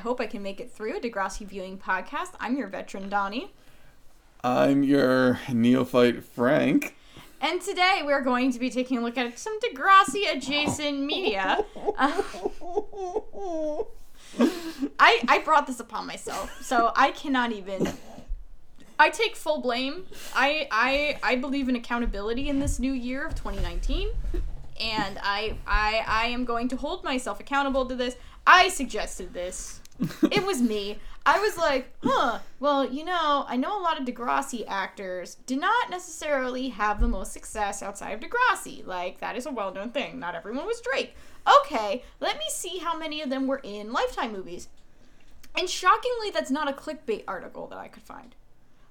welcome 0.00 0.08
to 0.08 0.08
I 0.08 0.10
Hope 0.10 0.20
I 0.20 0.26
Can 0.26 0.42
Make 0.42 0.60
It 0.60 0.70
Through, 0.70 0.96
a 0.96 1.00
Degrassi 1.00 1.46
viewing 1.46 1.76
podcast. 1.78 2.30
I'm 2.40 2.56
your 2.56 2.68
veteran, 2.68 3.08
Donnie. 3.08 3.52
I'm 4.42 4.82
your 4.82 5.38
neophyte, 5.52 6.24
Frank. 6.24 6.96
And 7.40 7.60
today 7.60 8.00
we're 8.04 8.22
going 8.22 8.52
to 8.52 8.58
be 8.58 8.70
taking 8.70 8.98
a 8.98 9.02
look 9.02 9.18
at 9.18 9.38
some 9.38 9.58
Degrassi 9.60 10.34
adjacent 10.34 11.00
media. 11.00 11.64
Uh, 11.98 12.22
I, 14.98 15.20
I 15.28 15.42
brought 15.44 15.66
this 15.66 15.80
upon 15.80 16.06
myself, 16.06 16.62
so 16.62 16.92
I 16.96 17.10
cannot 17.10 17.52
even. 17.52 17.92
I 18.98 19.10
take 19.10 19.36
full 19.36 19.60
blame. 19.60 20.06
I, 20.34 20.68
I 20.70 21.18
I 21.22 21.36
believe 21.36 21.68
in 21.68 21.76
accountability 21.76 22.48
in 22.48 22.58
this 22.58 22.78
new 22.78 22.92
year 22.92 23.26
of 23.26 23.34
2019, 23.34 24.08
and 24.80 25.18
I 25.22 25.56
I 25.66 26.04
I 26.06 26.26
am 26.26 26.44
going 26.44 26.68
to 26.68 26.76
hold 26.76 27.04
myself 27.04 27.40
accountable 27.40 27.86
to 27.86 27.94
this. 27.94 28.16
I 28.46 28.68
suggested 28.68 29.32
this. 29.34 29.79
It 30.30 30.44
was 30.44 30.62
me. 30.62 30.98
I 31.26 31.38
was 31.38 31.58
like, 31.58 31.92
huh, 32.02 32.38
well, 32.60 32.90
you 32.90 33.04
know, 33.04 33.44
I 33.46 33.56
know 33.56 33.78
a 33.78 33.82
lot 33.82 34.00
of 34.00 34.06
Degrassi 34.06 34.64
actors 34.66 35.36
did 35.46 35.60
not 35.60 35.90
necessarily 35.90 36.70
have 36.70 37.00
the 37.00 37.08
most 37.08 37.32
success 37.32 37.82
outside 37.82 38.12
of 38.12 38.20
Degrassi. 38.20 38.86
Like, 38.86 39.20
that 39.20 39.36
is 39.36 39.46
a 39.46 39.50
well 39.50 39.72
known 39.72 39.90
thing. 39.90 40.18
Not 40.18 40.34
everyone 40.34 40.66
was 40.66 40.80
Drake. 40.80 41.14
Okay, 41.60 42.02
let 42.20 42.38
me 42.38 42.44
see 42.48 42.78
how 42.78 42.96
many 42.96 43.20
of 43.22 43.30
them 43.30 43.46
were 43.46 43.60
in 43.62 43.92
Lifetime 43.92 44.32
movies. 44.32 44.68
And 45.56 45.68
shockingly, 45.68 46.30
that's 46.32 46.50
not 46.50 46.70
a 46.70 46.72
clickbait 46.72 47.24
article 47.28 47.66
that 47.68 47.78
I 47.78 47.88
could 47.88 48.02
find. 48.02 48.34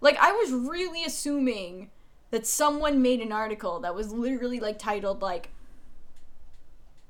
Like, 0.01 0.17
I 0.17 0.31
was 0.31 0.51
really 0.51 1.03
assuming 1.03 1.89
that 2.31 2.45
someone 2.45 3.01
made 3.01 3.21
an 3.21 3.31
article 3.31 3.79
that 3.79 3.95
was 3.95 4.13
literally, 4.13 4.59
like, 4.59 4.77
titled, 4.77 5.21
like, 5.21 5.49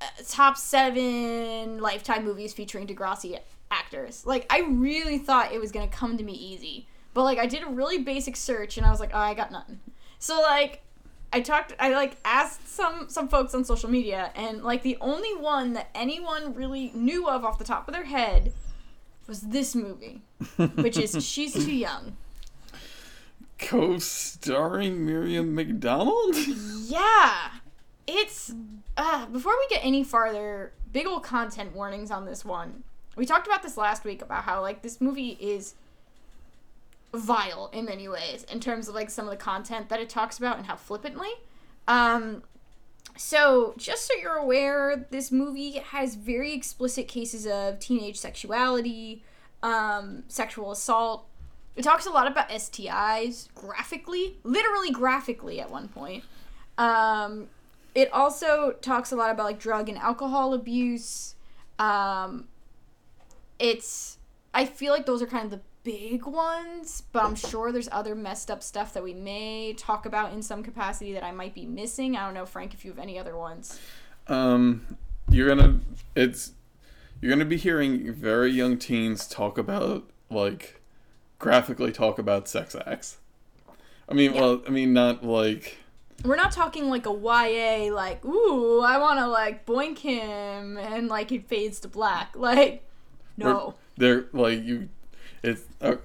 uh, 0.01 0.05
top 0.27 0.55
seven 0.55 1.79
Lifetime 1.79 2.23
movies 2.23 2.53
featuring 2.53 2.87
Degrassi 2.87 3.37
actors. 3.71 4.25
Like 4.25 4.45
I 4.49 4.61
really 4.61 5.17
thought 5.17 5.53
it 5.53 5.59
was 5.59 5.71
gonna 5.71 5.87
come 5.87 6.17
to 6.17 6.23
me 6.23 6.33
easy, 6.33 6.87
but 7.13 7.23
like 7.23 7.37
I 7.37 7.45
did 7.45 7.63
a 7.63 7.67
really 7.67 7.99
basic 7.99 8.35
search 8.35 8.77
and 8.77 8.85
I 8.85 8.91
was 8.91 8.99
like, 8.99 9.11
oh, 9.13 9.19
I 9.19 9.33
got 9.33 9.51
nothing. 9.51 9.79
So 10.19 10.41
like 10.41 10.81
I 11.31 11.41
talked, 11.41 11.73
I 11.79 11.93
like 11.93 12.17
asked 12.25 12.67
some 12.67 13.07
some 13.09 13.27
folks 13.27 13.53
on 13.53 13.63
social 13.63 13.89
media, 13.89 14.31
and 14.35 14.63
like 14.63 14.81
the 14.81 14.97
only 14.99 15.35
one 15.35 15.73
that 15.73 15.89
anyone 15.93 16.55
really 16.55 16.91
knew 16.95 17.27
of 17.27 17.45
off 17.45 17.59
the 17.59 17.63
top 17.63 17.87
of 17.87 17.93
their 17.93 18.05
head 18.05 18.51
was 19.27 19.41
this 19.41 19.75
movie, 19.75 20.23
which 20.75 20.97
is 20.97 21.23
She's 21.25 21.53
Too 21.53 21.71
Young. 21.71 22.17
Co-starring 23.59 25.05
Miriam 25.05 25.53
McDonald. 25.53 26.35
Yeah, 26.37 27.49
it's 28.07 28.53
uh, 28.97 29.27
before 29.27 29.53
we 29.59 29.67
get 29.67 29.85
any 29.85 30.03
farther, 30.03 30.73
big 30.91 31.05
old 31.05 31.23
content 31.23 31.75
warnings 31.75 32.09
on 32.09 32.25
this 32.25 32.43
one. 32.43 32.83
We 33.19 33.25
talked 33.25 33.47
about 33.47 33.61
this 33.61 33.75
last 33.75 34.05
week 34.05 34.21
about 34.21 34.45
how 34.45 34.61
like 34.61 34.81
this 34.81 35.01
movie 35.01 35.37
is 35.41 35.73
vile 37.13 37.69
in 37.73 37.83
many 37.83 38.07
ways 38.07 38.45
in 38.49 38.61
terms 38.61 38.87
of 38.87 38.95
like 38.95 39.09
some 39.09 39.25
of 39.25 39.31
the 39.31 39.37
content 39.37 39.89
that 39.89 39.99
it 39.99 40.09
talks 40.09 40.37
about 40.37 40.57
and 40.57 40.65
how 40.65 40.77
flippantly. 40.77 41.27
Um, 41.85 42.43
so 43.17 43.73
just 43.77 44.07
so 44.07 44.13
you're 44.21 44.37
aware, 44.37 45.05
this 45.11 45.33
movie 45.33 45.79
has 45.79 46.15
very 46.15 46.53
explicit 46.53 47.09
cases 47.09 47.45
of 47.45 47.79
teenage 47.79 48.15
sexuality, 48.15 49.21
um, 49.61 50.23
sexual 50.29 50.71
assault. 50.71 51.27
It 51.75 51.81
talks 51.81 52.05
a 52.05 52.11
lot 52.11 52.25
about 52.25 52.47
STIs 52.47 53.53
graphically, 53.53 54.37
literally 54.43 54.91
graphically 54.91 55.59
at 55.59 55.69
one 55.69 55.89
point. 55.89 56.23
Um, 56.77 57.49
it 57.93 58.09
also 58.13 58.75
talks 58.79 59.11
a 59.11 59.17
lot 59.17 59.29
about 59.29 59.43
like 59.43 59.59
drug 59.59 59.89
and 59.89 59.97
alcohol 59.97 60.53
abuse. 60.53 61.35
Um, 61.79 62.47
it's 63.59 64.17
I 64.53 64.65
feel 64.65 64.91
like 64.93 65.05
those 65.05 65.21
are 65.21 65.27
kind 65.27 65.45
of 65.45 65.51
the 65.51 65.61
big 65.83 66.25
ones, 66.25 67.03
but 67.11 67.23
I'm 67.23 67.35
sure 67.35 67.71
there's 67.71 67.89
other 67.91 68.15
messed 68.15 68.49
up 68.49 68.63
stuff 68.63 68.93
that 68.93 69.03
we 69.03 69.13
may 69.13 69.73
talk 69.73 70.05
about 70.05 70.33
in 70.33 70.41
some 70.41 70.63
capacity 70.63 71.13
that 71.13 71.23
I 71.23 71.31
might 71.31 71.53
be 71.53 71.65
missing. 71.65 72.15
I 72.15 72.25
don't 72.25 72.33
know, 72.33 72.45
Frank, 72.45 72.73
if 72.73 72.83
you 72.83 72.91
have 72.91 72.99
any 72.99 73.19
other 73.19 73.37
ones. 73.37 73.79
Um, 74.27 74.97
you're 75.29 75.47
gonna 75.47 75.79
it's 76.15 76.53
you're 77.21 77.31
gonna 77.31 77.45
be 77.45 77.57
hearing 77.57 78.11
very 78.13 78.51
young 78.51 78.77
teens 78.77 79.27
talk 79.27 79.57
about 79.57 80.09
like 80.29 80.81
graphically 81.37 81.91
talk 81.91 82.19
about 82.19 82.47
sex 82.47 82.75
acts. 82.85 83.17
I 84.07 84.13
mean, 84.13 84.33
yeah. 84.33 84.41
well, 84.41 84.61
I 84.67 84.71
mean, 84.71 84.93
not 84.93 85.23
like 85.23 85.77
we're 86.23 86.35
not 86.35 86.51
talking 86.51 86.89
like 86.89 87.05
a 87.05 87.11
YA, 87.11 87.93
like, 87.93 88.25
ooh, 88.25 88.81
I 88.81 88.97
want 88.97 89.19
to 89.19 89.27
like 89.27 89.65
boink 89.65 89.99
him, 89.99 90.77
and 90.77 91.07
like 91.07 91.31
it 91.31 91.47
fades 91.47 91.79
to 91.81 91.87
black. 91.87 92.35
Like, 92.35 92.88
no. 93.47 93.75
They're 93.97 94.25
like 94.33 94.63
you, 94.63 94.89
it's 95.43 95.63
uh, 95.81 95.95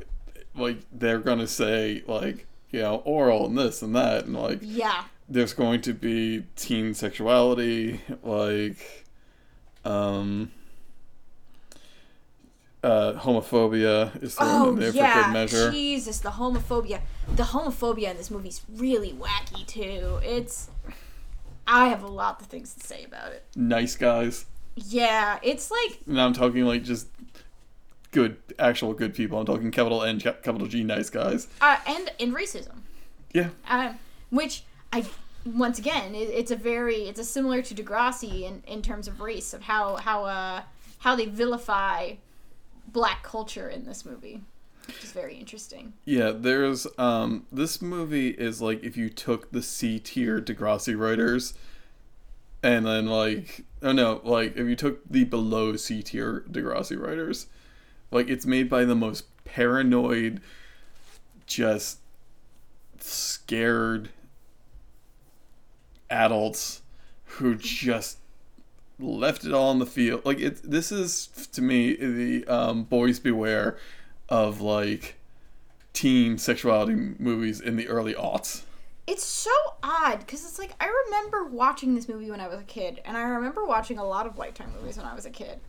like 0.54 0.78
they're 0.92 1.18
gonna 1.18 1.46
say 1.46 2.02
like 2.06 2.46
you 2.70 2.80
know 2.80 2.96
oral 3.04 3.46
and 3.46 3.56
this 3.56 3.82
and 3.82 3.94
that 3.96 4.24
and 4.24 4.34
like 4.34 4.60
yeah. 4.62 5.04
There's 5.26 5.54
going 5.54 5.80
to 5.82 5.94
be 5.94 6.44
teen 6.54 6.92
sexuality, 6.92 8.02
like, 8.22 9.06
um, 9.86 10.52
uh, 12.84 13.14
homophobia 13.14 14.22
is 14.22 14.34
thrown 14.34 14.50
oh, 14.50 14.68
in 14.70 14.78
there 14.78 14.90
yeah. 14.90 15.14
for 15.14 15.22
good 15.24 15.32
measure. 15.32 15.70
Jesus, 15.70 16.20
the 16.20 16.30
homophobia. 16.30 17.00
The 17.34 17.44
homophobia 17.44 18.10
in 18.10 18.18
this 18.18 18.30
movie's 18.30 18.60
really 18.70 19.12
wacky 19.12 19.66
too. 19.66 20.20
It's 20.22 20.70
I 21.66 21.88
have 21.88 22.02
a 22.02 22.08
lot 22.08 22.40
of 22.42 22.46
things 22.46 22.74
to 22.74 22.86
say 22.86 23.04
about 23.04 23.32
it. 23.32 23.44
Nice 23.56 23.96
guys. 23.96 24.44
Yeah, 24.76 25.38
it's 25.42 25.70
like 25.70 26.06
Now 26.06 26.26
I'm 26.26 26.34
talking 26.34 26.64
like 26.66 26.82
just 26.82 27.08
good 28.14 28.36
actual 28.58 28.94
good 28.94 29.12
people. 29.12 29.38
I'm 29.38 29.44
talking 29.44 29.70
capital 29.70 30.02
N 30.02 30.20
capital 30.20 30.66
G 30.66 30.82
nice 30.84 31.10
guys. 31.10 31.48
Uh, 31.60 31.76
and 31.86 32.10
in 32.18 32.32
racism. 32.32 32.78
Yeah. 33.34 33.48
Um, 33.68 33.98
which 34.30 34.62
I 34.92 35.04
once 35.44 35.78
again 35.78 36.14
it, 36.14 36.30
it's 36.30 36.50
a 36.50 36.56
very 36.56 37.08
it's 37.08 37.20
a 37.20 37.24
similar 37.24 37.60
to 37.60 37.74
Degrassi 37.74 38.42
in 38.42 38.62
in 38.66 38.80
terms 38.80 39.08
of 39.08 39.20
race 39.20 39.52
of 39.52 39.62
how 39.62 39.96
how 39.96 40.24
uh 40.24 40.62
how 41.00 41.14
they 41.14 41.26
vilify 41.26 42.12
black 42.88 43.22
culture 43.22 43.68
in 43.68 43.84
this 43.84 44.06
movie 44.06 44.40
which 44.86 45.02
is 45.02 45.12
very 45.12 45.36
interesting 45.36 45.92
yeah 46.04 46.30
there's 46.30 46.86
um 46.98 47.46
this 47.50 47.82
movie 47.82 48.30
is 48.30 48.62
like 48.62 48.82
if 48.82 48.96
you 48.96 49.10
took 49.10 49.50
the 49.50 49.62
c 49.62 49.98
tier 49.98 50.40
degrassi 50.40 50.98
writers 50.98 51.54
and 52.62 52.86
then 52.86 53.06
like 53.06 53.64
oh 53.82 53.92
no 53.92 54.20
like 54.24 54.56
if 54.56 54.66
you 54.66 54.76
took 54.76 55.00
the 55.10 55.24
below 55.24 55.76
c 55.76 56.02
tier 56.02 56.44
degrassi 56.50 56.98
writers 56.98 57.46
like 58.10 58.28
it's 58.28 58.46
made 58.46 58.68
by 58.68 58.84
the 58.84 58.94
most 58.94 59.24
paranoid 59.44 60.40
just 61.46 61.98
scared 62.98 64.08
adults 66.10 66.82
who 67.24 67.54
just 67.54 68.18
left 68.98 69.44
it 69.44 69.52
all 69.52 69.70
on 69.70 69.78
the 69.78 69.86
field. 69.86 70.24
Like 70.24 70.40
it, 70.40 70.60
this 70.62 70.92
is 70.92 71.26
to 71.52 71.62
me 71.62 71.94
the 71.94 72.46
um, 72.46 72.84
boys 72.84 73.18
beware 73.18 73.76
of 74.28 74.60
like 74.60 75.16
teen 75.92 76.38
sexuality 76.38 76.94
movies 77.18 77.60
in 77.60 77.76
the 77.76 77.88
early 77.88 78.14
aughts. 78.14 78.62
It's 79.06 79.24
so 79.24 79.50
odd 79.82 80.20
because 80.20 80.44
it's 80.44 80.58
like 80.58 80.74
I 80.80 80.90
remember 81.06 81.44
watching 81.44 81.94
this 81.94 82.08
movie 82.08 82.30
when 82.30 82.40
I 82.40 82.48
was 82.48 82.60
a 82.60 82.64
kid, 82.64 83.02
and 83.04 83.16
I 83.16 83.22
remember 83.22 83.64
watching 83.66 83.98
a 83.98 84.04
lot 84.04 84.26
of 84.26 84.38
Lifetime 84.38 84.72
movies 84.80 84.96
when 84.96 85.06
I 85.06 85.14
was 85.14 85.26
a 85.26 85.30
kid, 85.30 85.60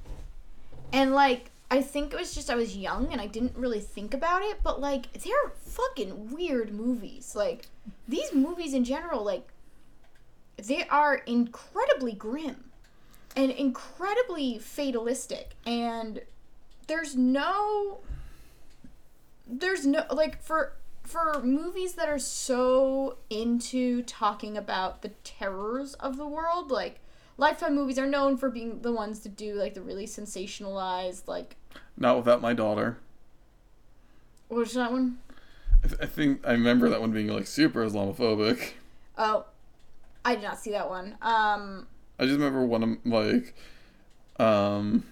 and 0.93 1.13
like 1.13 1.51
I 1.69 1.81
think 1.81 2.13
it 2.13 2.19
was 2.19 2.35
just 2.35 2.49
I 2.49 2.55
was 2.55 2.77
young 2.77 3.11
and 3.11 3.19
I 3.19 3.27
didn't 3.27 3.55
really 3.55 3.79
think 3.79 4.13
about 4.13 4.43
it, 4.43 4.59
but 4.63 4.79
like 4.79 5.11
they're 5.13 5.51
fucking 5.55 6.31
weird 6.31 6.73
movies. 6.73 7.35
Like 7.35 7.67
these 8.07 8.33
movies 8.33 8.73
in 8.73 8.83
general, 8.83 9.23
like 9.23 9.47
they 10.57 10.83
are 10.87 11.15
incredibly 11.15 12.13
grim 12.13 12.65
and 13.35 13.51
incredibly 13.51 14.57
fatalistic 14.57 15.55
and 15.65 16.21
there's 16.87 17.15
no 17.15 17.99
there's 19.47 19.85
no 19.85 20.05
like 20.11 20.41
for 20.41 20.73
for 21.03 21.41
movies 21.43 21.93
that 21.93 22.07
are 22.07 22.19
so 22.19 23.17
into 23.29 24.01
talking 24.03 24.57
about 24.57 25.01
the 25.01 25.09
terrors 25.23 25.93
of 25.95 26.17
the 26.17 26.25
world 26.25 26.71
like 26.71 26.99
lifetime 27.37 27.75
movies 27.75 27.99
are 27.99 28.07
known 28.07 28.37
for 28.37 28.49
being 28.49 28.81
the 28.81 28.91
ones 28.91 29.19
to 29.19 29.29
do 29.29 29.55
like 29.55 29.73
the 29.73 29.81
really 29.81 30.05
sensationalized 30.05 31.27
like 31.27 31.55
not 31.97 32.17
without 32.17 32.41
my 32.41 32.53
daughter. 32.53 32.97
What's 34.47 34.73
that 34.73 34.91
one? 34.91 35.19
I, 35.83 35.87
th- 35.87 36.01
I 36.01 36.05
think 36.05 36.45
i 36.47 36.51
remember 36.51 36.89
that 36.89 37.01
one 37.01 37.11
being 37.11 37.27
like 37.27 37.47
super 37.47 37.85
islamophobic. 37.85 38.71
Oh 39.17 39.45
i 40.23 40.35
did 40.35 40.43
not 40.43 40.59
see 40.59 40.71
that 40.71 40.89
one. 40.89 41.17
Um 41.21 41.87
I 42.17 42.23
just 42.25 42.37
remember 42.37 42.65
one 42.65 42.83
of 42.83 43.05
like, 43.05 43.53
um, 44.39 45.03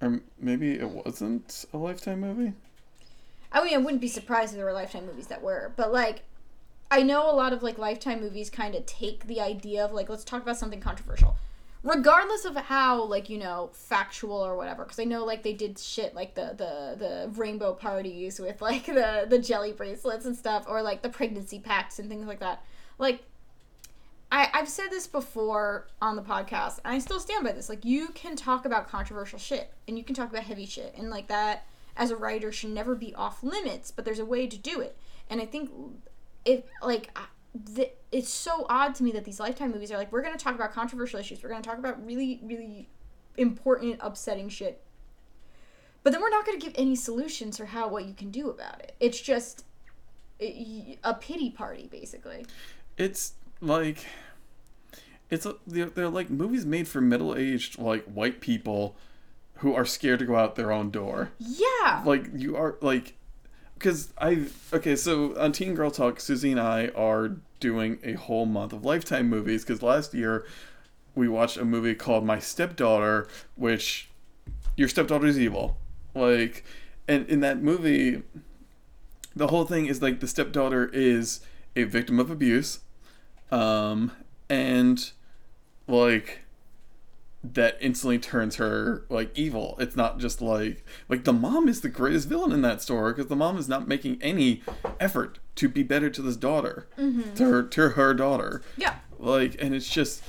or 0.00 0.20
maybe 0.40 0.72
it 0.72 0.88
wasn't 0.88 1.66
a 1.72 1.76
Lifetime 1.76 2.20
movie. 2.20 2.54
I 3.52 3.62
mean, 3.62 3.74
I 3.74 3.78
wouldn't 3.78 4.00
be 4.00 4.08
surprised 4.08 4.52
if 4.52 4.56
there 4.56 4.64
were 4.64 4.72
Lifetime 4.72 5.06
movies 5.06 5.26
that 5.26 5.42
were, 5.42 5.72
but 5.76 5.92
like, 5.92 6.22
I 6.90 7.02
know 7.02 7.30
a 7.30 7.34
lot 7.34 7.52
of 7.52 7.62
like 7.62 7.78
Lifetime 7.78 8.20
movies 8.20 8.50
kind 8.50 8.74
of 8.74 8.86
take 8.86 9.26
the 9.26 9.40
idea 9.40 9.84
of 9.84 9.92
like, 9.92 10.08
let's 10.08 10.24
talk 10.24 10.42
about 10.42 10.56
something 10.56 10.80
controversial. 10.80 11.36
regardless 11.82 12.46
of 12.46 12.56
how 12.56 13.04
like 13.04 13.28
you 13.28 13.36
know 13.38 13.68
factual 13.74 14.38
or 14.38 14.56
whatever 14.56 14.84
because 14.84 14.98
i 14.98 15.04
know 15.04 15.22
like 15.24 15.42
they 15.42 15.52
did 15.52 15.78
shit 15.78 16.14
like 16.14 16.34
the 16.34 16.54
the 16.56 16.96
the 16.98 17.30
rainbow 17.36 17.74
parties 17.74 18.40
with 18.40 18.62
like 18.62 18.86
the 18.86 19.26
the 19.28 19.38
jelly 19.38 19.70
bracelets 19.72 20.24
and 20.24 20.34
stuff 20.34 20.64
or 20.66 20.80
like 20.80 21.02
the 21.02 21.10
pregnancy 21.10 21.58
packs 21.58 21.98
and 21.98 22.08
things 22.08 22.26
like 22.26 22.40
that 22.40 22.64
like 22.98 23.22
I, 24.32 24.48
I've 24.52 24.68
said 24.68 24.88
this 24.88 25.06
before 25.06 25.86
on 26.02 26.16
the 26.16 26.22
podcast, 26.22 26.80
and 26.84 26.92
I 26.92 26.98
still 26.98 27.20
stand 27.20 27.44
by 27.44 27.52
this. 27.52 27.68
Like, 27.68 27.84
you 27.84 28.08
can 28.08 28.34
talk 28.34 28.64
about 28.64 28.88
controversial 28.88 29.38
shit, 29.38 29.72
and 29.86 29.96
you 29.96 30.02
can 30.02 30.16
talk 30.16 30.28
about 30.30 30.42
heavy 30.42 30.66
shit, 30.66 30.92
and 30.98 31.08
like 31.08 31.28
that, 31.28 31.66
as 31.96 32.10
a 32.10 32.16
writer, 32.16 32.50
should 32.50 32.70
never 32.70 32.96
be 32.96 33.14
off 33.14 33.44
limits. 33.44 33.92
But 33.92 34.04
there's 34.04 34.18
a 34.18 34.24
way 34.24 34.48
to 34.48 34.56
do 34.56 34.80
it, 34.80 34.96
and 35.30 35.40
I 35.40 35.46
think 35.46 35.70
it 36.44 36.66
like 36.82 37.16
the, 37.54 37.90
it's 38.10 38.28
so 38.28 38.66
odd 38.68 38.94
to 38.96 39.04
me 39.04 39.12
that 39.12 39.24
these 39.24 39.40
lifetime 39.40 39.70
movies 39.70 39.90
are 39.92 39.96
like 39.96 40.10
we're 40.12 40.22
going 40.22 40.36
to 40.36 40.42
talk 40.42 40.54
about 40.54 40.72
controversial 40.72 41.20
issues 41.20 41.42
we're 41.42 41.48
going 41.48 41.62
to 41.62 41.68
talk 41.68 41.78
about 41.78 42.04
really 42.04 42.40
really 42.42 42.88
important 43.36 43.96
upsetting 44.00 44.48
shit. 44.48 44.80
But 46.02 46.12
then 46.12 46.20
we're 46.20 46.30
not 46.30 46.44
going 46.44 46.58
to 46.58 46.64
give 46.64 46.74
any 46.76 46.96
solutions 46.96 47.58
or 47.58 47.66
how 47.66 47.88
what 47.88 48.04
you 48.04 48.14
can 48.14 48.30
do 48.30 48.50
about 48.50 48.80
it. 48.80 48.94
It's 49.00 49.20
just 49.20 49.64
a 50.40 51.14
pity 51.14 51.50
party 51.50 51.88
basically. 51.90 52.46
It's 52.98 53.34
like 53.60 54.06
it's 55.30 55.46
a, 55.46 55.56
they're, 55.66 55.86
they're 55.86 56.08
like 56.08 56.30
movies 56.30 56.66
made 56.66 56.86
for 56.86 57.00
middle-aged 57.00 57.78
like 57.78 58.04
white 58.04 58.40
people 58.40 58.96
who 59.58 59.74
are 59.74 59.86
scared 59.86 60.18
to 60.18 60.26
go 60.26 60.36
out 60.36 60.56
their 60.56 60.70
own 60.70 60.90
door. 60.90 61.30
Yeah. 61.38 62.02
Like 62.04 62.28
you 62.34 62.56
are 62.56 62.76
like 62.82 63.14
because 63.74 64.12
I 64.18 64.46
okay, 64.72 64.96
so 64.96 65.38
on 65.38 65.52
Teen 65.52 65.74
Girl 65.74 65.90
Talk, 65.90 66.20
Susie 66.20 66.50
and 66.50 66.60
I 66.60 66.88
are 66.88 67.36
doing 67.60 67.98
a 68.02 68.14
whole 68.14 68.46
month 68.46 68.72
of 68.72 68.84
Lifetime 68.84 69.28
movies 69.28 69.64
because 69.64 69.82
last 69.82 70.14
year 70.14 70.46
we 71.14 71.28
watched 71.28 71.56
a 71.56 71.64
movie 71.64 71.94
called 71.94 72.24
My 72.24 72.38
Stepdaughter, 72.38 73.28
which 73.56 74.08
your 74.76 74.88
stepdaughter 74.88 75.26
is 75.26 75.38
evil, 75.38 75.76
like, 76.14 76.64
and 77.06 77.28
in 77.28 77.40
that 77.40 77.62
movie, 77.62 78.22
the 79.36 79.48
whole 79.48 79.64
thing 79.64 79.86
is 79.86 80.02
like 80.02 80.20
the 80.20 80.26
stepdaughter 80.26 80.90
is 80.92 81.40
a 81.76 81.84
victim 81.84 82.18
of 82.18 82.30
abuse, 82.30 82.80
um, 83.50 84.12
and 84.48 85.12
like 85.86 86.43
that 87.52 87.76
instantly 87.80 88.18
turns 88.18 88.56
her 88.56 89.04
like 89.10 89.36
evil. 89.38 89.76
It's 89.78 89.96
not 89.96 90.18
just 90.18 90.40
like 90.40 90.84
like 91.08 91.24
the 91.24 91.32
mom 91.32 91.68
is 91.68 91.82
the 91.82 91.88
greatest 91.88 92.28
villain 92.28 92.52
in 92.52 92.62
that 92.62 92.80
story 92.80 93.12
because 93.12 93.28
the 93.28 93.36
mom 93.36 93.58
is 93.58 93.68
not 93.68 93.86
making 93.86 94.18
any 94.22 94.62
effort 94.98 95.38
to 95.56 95.68
be 95.68 95.82
better 95.82 96.08
to 96.08 96.22
this 96.22 96.36
daughter, 96.36 96.88
mm-hmm. 96.98 97.34
to 97.34 97.44
her 97.44 97.62
to 97.62 97.88
her 97.90 98.14
daughter. 98.14 98.62
Yeah. 98.76 98.96
Like, 99.18 99.56
and 99.60 99.74
it's 99.74 99.88
just. 99.88 100.22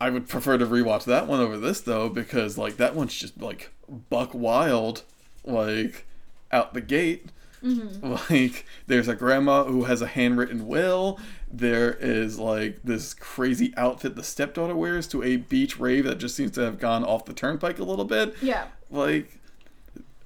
I 0.00 0.10
would 0.10 0.28
prefer 0.28 0.58
to 0.58 0.66
rewatch 0.66 1.04
that 1.04 1.26
one 1.26 1.40
over 1.40 1.58
this 1.58 1.80
though 1.80 2.08
because 2.08 2.56
like 2.56 2.76
that 2.76 2.94
one's 2.94 3.14
just 3.14 3.40
like 3.40 3.72
buck 4.10 4.32
wild, 4.32 5.02
like 5.44 6.06
out 6.52 6.74
the 6.74 6.80
gate. 6.80 7.30
Mm-hmm. 7.62 8.14
Like, 8.30 8.66
there's 8.86 9.08
a 9.08 9.14
grandma 9.14 9.64
who 9.64 9.84
has 9.84 10.02
a 10.02 10.06
handwritten 10.06 10.66
will. 10.66 11.18
There 11.50 11.92
is 11.94 12.38
like 12.38 12.80
this 12.84 13.14
crazy 13.14 13.72
outfit 13.76 14.16
the 14.16 14.22
stepdaughter 14.22 14.76
wears 14.76 15.06
to 15.08 15.22
a 15.22 15.36
beach 15.36 15.78
rave 15.78 16.04
that 16.04 16.18
just 16.18 16.36
seems 16.36 16.52
to 16.52 16.60
have 16.62 16.78
gone 16.78 17.04
off 17.04 17.24
the 17.24 17.32
turnpike 17.32 17.78
a 17.78 17.84
little 17.84 18.04
bit. 18.04 18.34
Yeah. 18.42 18.66
Like, 18.90 19.38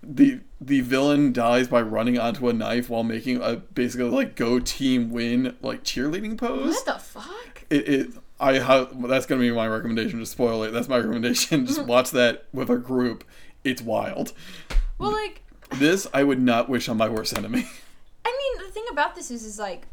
the 0.02 0.40
the 0.60 0.80
villain 0.80 1.32
dies 1.32 1.68
by 1.68 1.80
running 1.80 2.18
onto 2.18 2.48
a 2.48 2.52
knife 2.52 2.90
while 2.90 3.04
making 3.04 3.40
a 3.40 3.56
basically 3.56 4.10
like 4.10 4.34
go 4.34 4.58
team 4.58 5.10
win 5.10 5.56
like 5.62 5.84
cheerleading 5.84 6.36
pose. 6.36 6.74
What 6.74 6.86
the 6.86 6.98
fuck? 6.98 7.64
It, 7.70 7.88
it 7.88 8.10
I 8.40 8.54
have 8.54 9.00
that's 9.08 9.26
gonna 9.26 9.40
be 9.40 9.52
my 9.52 9.68
recommendation. 9.68 10.18
Just 10.18 10.32
spoil 10.32 10.64
it. 10.64 10.72
That's 10.72 10.88
my 10.88 10.96
recommendation. 10.96 11.66
Just 11.68 11.82
watch 11.86 12.10
that 12.10 12.46
with 12.52 12.68
a 12.68 12.76
group. 12.76 13.24
It's 13.64 13.80
wild. 13.80 14.32
Well, 14.98 15.12
like 15.12 15.41
this 15.78 16.06
I 16.12 16.22
would 16.24 16.40
not 16.40 16.68
wish 16.68 16.88
on 16.88 16.96
my 16.96 17.08
worst 17.08 17.36
enemy. 17.36 17.66
I 18.24 18.30
mean, 18.58 18.66
the 18.66 18.72
thing 18.72 18.84
about 18.90 19.14
this 19.14 19.30
is, 19.30 19.44
is 19.44 19.58
like, 19.58 19.86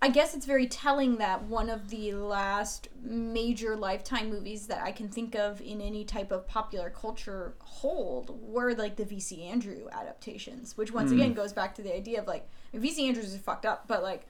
I 0.00 0.08
guess 0.08 0.34
it's 0.34 0.46
very 0.46 0.68
telling 0.68 1.18
that 1.18 1.42
one 1.44 1.68
of 1.68 1.90
the 1.90 2.14
last 2.14 2.88
major 3.02 3.76
Lifetime 3.76 4.30
movies 4.30 4.68
that 4.68 4.80
I 4.82 4.92
can 4.92 5.08
think 5.08 5.34
of 5.34 5.60
in 5.60 5.80
any 5.80 6.04
type 6.04 6.30
of 6.30 6.46
popular 6.46 6.88
culture 6.90 7.54
hold 7.58 8.38
were 8.40 8.74
like 8.74 8.96
the 8.96 9.04
VC 9.04 9.44
Andrew 9.44 9.88
adaptations, 9.90 10.76
which 10.76 10.92
once 10.92 11.10
mm. 11.10 11.14
again 11.14 11.34
goes 11.34 11.52
back 11.52 11.74
to 11.74 11.82
the 11.82 11.94
idea 11.94 12.20
of 12.20 12.28
like 12.28 12.48
VC 12.72 13.08
Andrews 13.08 13.34
is 13.34 13.40
fucked 13.40 13.66
up, 13.66 13.88
but 13.88 14.04
like 14.04 14.26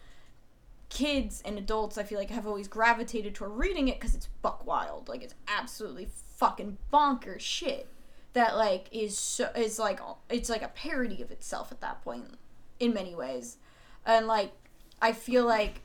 kids 0.88 1.42
and 1.44 1.58
adults, 1.58 1.98
I 1.98 2.02
feel 2.02 2.18
like 2.18 2.30
have 2.30 2.46
always 2.46 2.66
gravitated 2.66 3.34
toward 3.34 3.52
reading 3.52 3.88
it 3.88 4.00
because 4.00 4.14
it's 4.14 4.28
buck 4.40 4.66
wild, 4.66 5.08
like 5.08 5.22
it's 5.22 5.34
absolutely 5.46 6.08
fucking 6.38 6.78
bonkers 6.90 7.40
shit 7.40 7.88
that 8.32 8.56
like 8.56 8.86
is 8.92 9.16
so 9.16 9.50
is 9.56 9.78
like 9.78 10.00
it's 10.28 10.48
like 10.48 10.62
a 10.62 10.68
parody 10.68 11.22
of 11.22 11.30
itself 11.30 11.72
at 11.72 11.80
that 11.80 12.02
point 12.02 12.24
in 12.78 12.92
many 12.92 13.14
ways 13.14 13.56
and 14.06 14.26
like 14.26 14.52
i 15.00 15.12
feel 15.12 15.44
like 15.46 15.80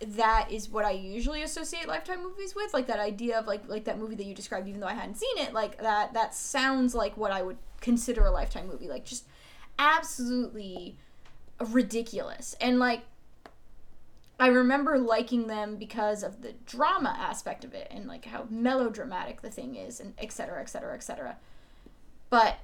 that 0.00 0.50
is 0.50 0.68
what 0.68 0.84
i 0.84 0.90
usually 0.90 1.42
associate 1.42 1.88
lifetime 1.88 2.22
movies 2.22 2.54
with 2.54 2.72
like 2.74 2.86
that 2.86 2.98
idea 2.98 3.38
of 3.38 3.46
like 3.46 3.66
like 3.68 3.84
that 3.84 3.98
movie 3.98 4.14
that 4.14 4.26
you 4.26 4.34
described 4.34 4.68
even 4.68 4.80
though 4.80 4.86
i 4.86 4.94
hadn't 4.94 5.16
seen 5.16 5.38
it 5.38 5.52
like 5.52 5.78
that 5.78 6.12
that 6.12 6.34
sounds 6.34 6.94
like 6.94 7.16
what 7.16 7.30
i 7.30 7.42
would 7.42 7.58
consider 7.80 8.24
a 8.24 8.30
lifetime 8.30 8.66
movie 8.66 8.88
like 8.88 9.04
just 9.04 9.26
absolutely 9.78 10.96
ridiculous 11.60 12.54
and 12.60 12.78
like 12.78 13.02
I 14.38 14.48
remember 14.48 14.98
liking 14.98 15.46
them 15.46 15.76
because 15.76 16.22
of 16.22 16.42
the 16.42 16.52
drama 16.66 17.16
aspect 17.18 17.64
of 17.64 17.72
it 17.72 17.88
and 17.90 18.06
like 18.06 18.26
how 18.26 18.46
melodramatic 18.50 19.40
the 19.40 19.50
thing 19.50 19.76
is 19.76 19.98
and 19.98 20.12
et 20.18 20.30
cetera, 20.30 20.60
et 20.60 20.68
cetera, 20.68 20.94
et 20.94 21.02
cetera. 21.02 21.36
But 22.30 22.58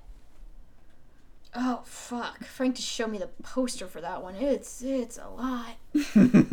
oh 1.54 1.82
fuck, 1.84 2.44
Frank 2.44 2.76
just 2.76 2.88
showed 2.88 3.10
me 3.10 3.18
the 3.18 3.28
poster 3.42 3.86
for 3.86 4.00
that 4.00 4.22
one. 4.22 4.34
It's 4.36 4.82
it's 4.82 5.18
a 5.18 5.28
lot. 5.28 5.76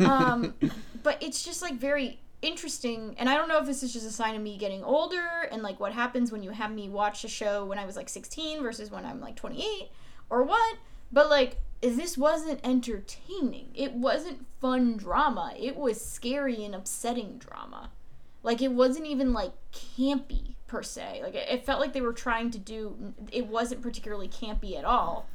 um, 0.00 0.54
but 1.02 1.22
it's 1.22 1.42
just 1.42 1.62
like 1.62 1.74
very 1.74 2.20
interesting. 2.42 3.14
And 3.18 3.28
i 3.28 3.34
don't 3.34 3.48
know 3.48 3.58
if 3.58 3.66
this 3.66 3.82
is 3.82 3.92
just 3.92 4.06
a 4.06 4.10
sign 4.10 4.34
of 4.34 4.42
me 4.42 4.56
getting 4.56 4.82
older 4.82 5.28
and 5.52 5.62
like 5.62 5.78
what 5.78 5.92
happens 5.92 6.32
when 6.32 6.42
you 6.42 6.50
have 6.50 6.72
me 6.72 6.88
watch 6.88 7.22
a 7.22 7.28
show 7.28 7.66
when 7.66 7.78
i 7.78 7.84
was 7.84 7.96
like 7.96 8.08
16 8.08 8.62
versus 8.62 8.90
when 8.90 9.04
i'm 9.04 9.20
like 9.20 9.36
28 9.36 9.90
or 10.30 10.44
what. 10.44 10.78
But 11.12 11.28
like 11.28 11.58
this 11.82 12.16
wasn't 12.16 12.60
entertaining. 12.62 13.70
It 13.74 13.92
wasn't 13.92 14.46
fun 14.60 14.96
drama. 14.96 15.54
It 15.58 15.76
was 15.76 16.02
scary 16.02 16.64
and 16.64 16.74
upsetting 16.74 17.38
drama. 17.38 17.90
Like 18.42 18.62
it 18.62 18.72
wasn't 18.72 19.06
even 19.06 19.32
like 19.32 19.52
campy 19.72 20.54
per 20.70 20.82
se. 20.84 21.20
Like 21.22 21.34
it, 21.34 21.48
it 21.50 21.66
felt 21.66 21.80
like 21.80 21.92
they 21.92 22.00
were 22.00 22.12
trying 22.12 22.50
to 22.52 22.58
do. 22.58 23.12
It 23.32 23.48
wasn't 23.48 23.82
particularly 23.82 24.28
campy 24.28 24.78
at 24.78 24.84
all. 24.84 25.26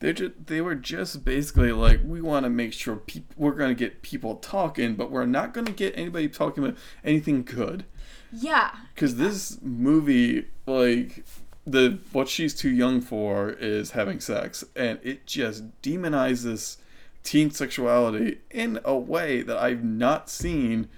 They 0.00 0.12
just 0.12 0.46
they 0.46 0.60
were 0.60 0.74
just 0.74 1.24
basically 1.24 1.72
like 1.72 2.00
we 2.04 2.20
want 2.20 2.44
to 2.44 2.50
make 2.50 2.74
sure 2.74 2.96
people 2.96 3.34
we're 3.38 3.52
gonna 3.52 3.74
get 3.74 4.02
people 4.02 4.36
talking, 4.36 4.94
but 4.94 5.10
we're 5.10 5.26
not 5.26 5.54
gonna 5.54 5.70
get 5.70 5.96
anybody 5.96 6.28
talking 6.28 6.64
about 6.64 6.76
anything 7.02 7.42
good. 7.44 7.86
Yeah. 8.30 8.72
Because 8.94 9.16
this 9.16 9.58
movie, 9.62 10.48
like 10.66 11.24
the 11.66 11.98
what 12.12 12.28
she's 12.28 12.54
too 12.54 12.70
young 12.70 13.00
for 13.00 13.50
is 13.50 13.92
having 13.92 14.20
sex, 14.20 14.64
and 14.76 14.98
it 15.02 15.26
just 15.26 15.80
demonizes 15.80 16.76
teen 17.22 17.50
sexuality 17.50 18.40
in 18.50 18.80
a 18.84 18.96
way 18.96 19.40
that 19.42 19.56
I've 19.56 19.84
not 19.84 20.28
seen 20.28 20.88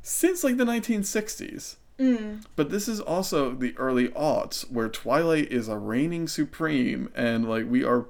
since 0.00 0.42
like 0.42 0.56
the 0.56 0.64
1960s. 0.64 1.76
Mm. 1.98 2.44
But 2.56 2.70
this 2.70 2.88
is 2.88 3.00
also 3.00 3.52
the 3.54 3.76
early 3.78 4.08
aughts 4.08 4.70
where 4.70 4.88
Twilight 4.88 5.50
is 5.50 5.68
a 5.68 5.78
reigning 5.78 6.28
supreme 6.28 7.10
and 7.14 7.48
like 7.48 7.64
we 7.68 7.84
are 7.84 8.06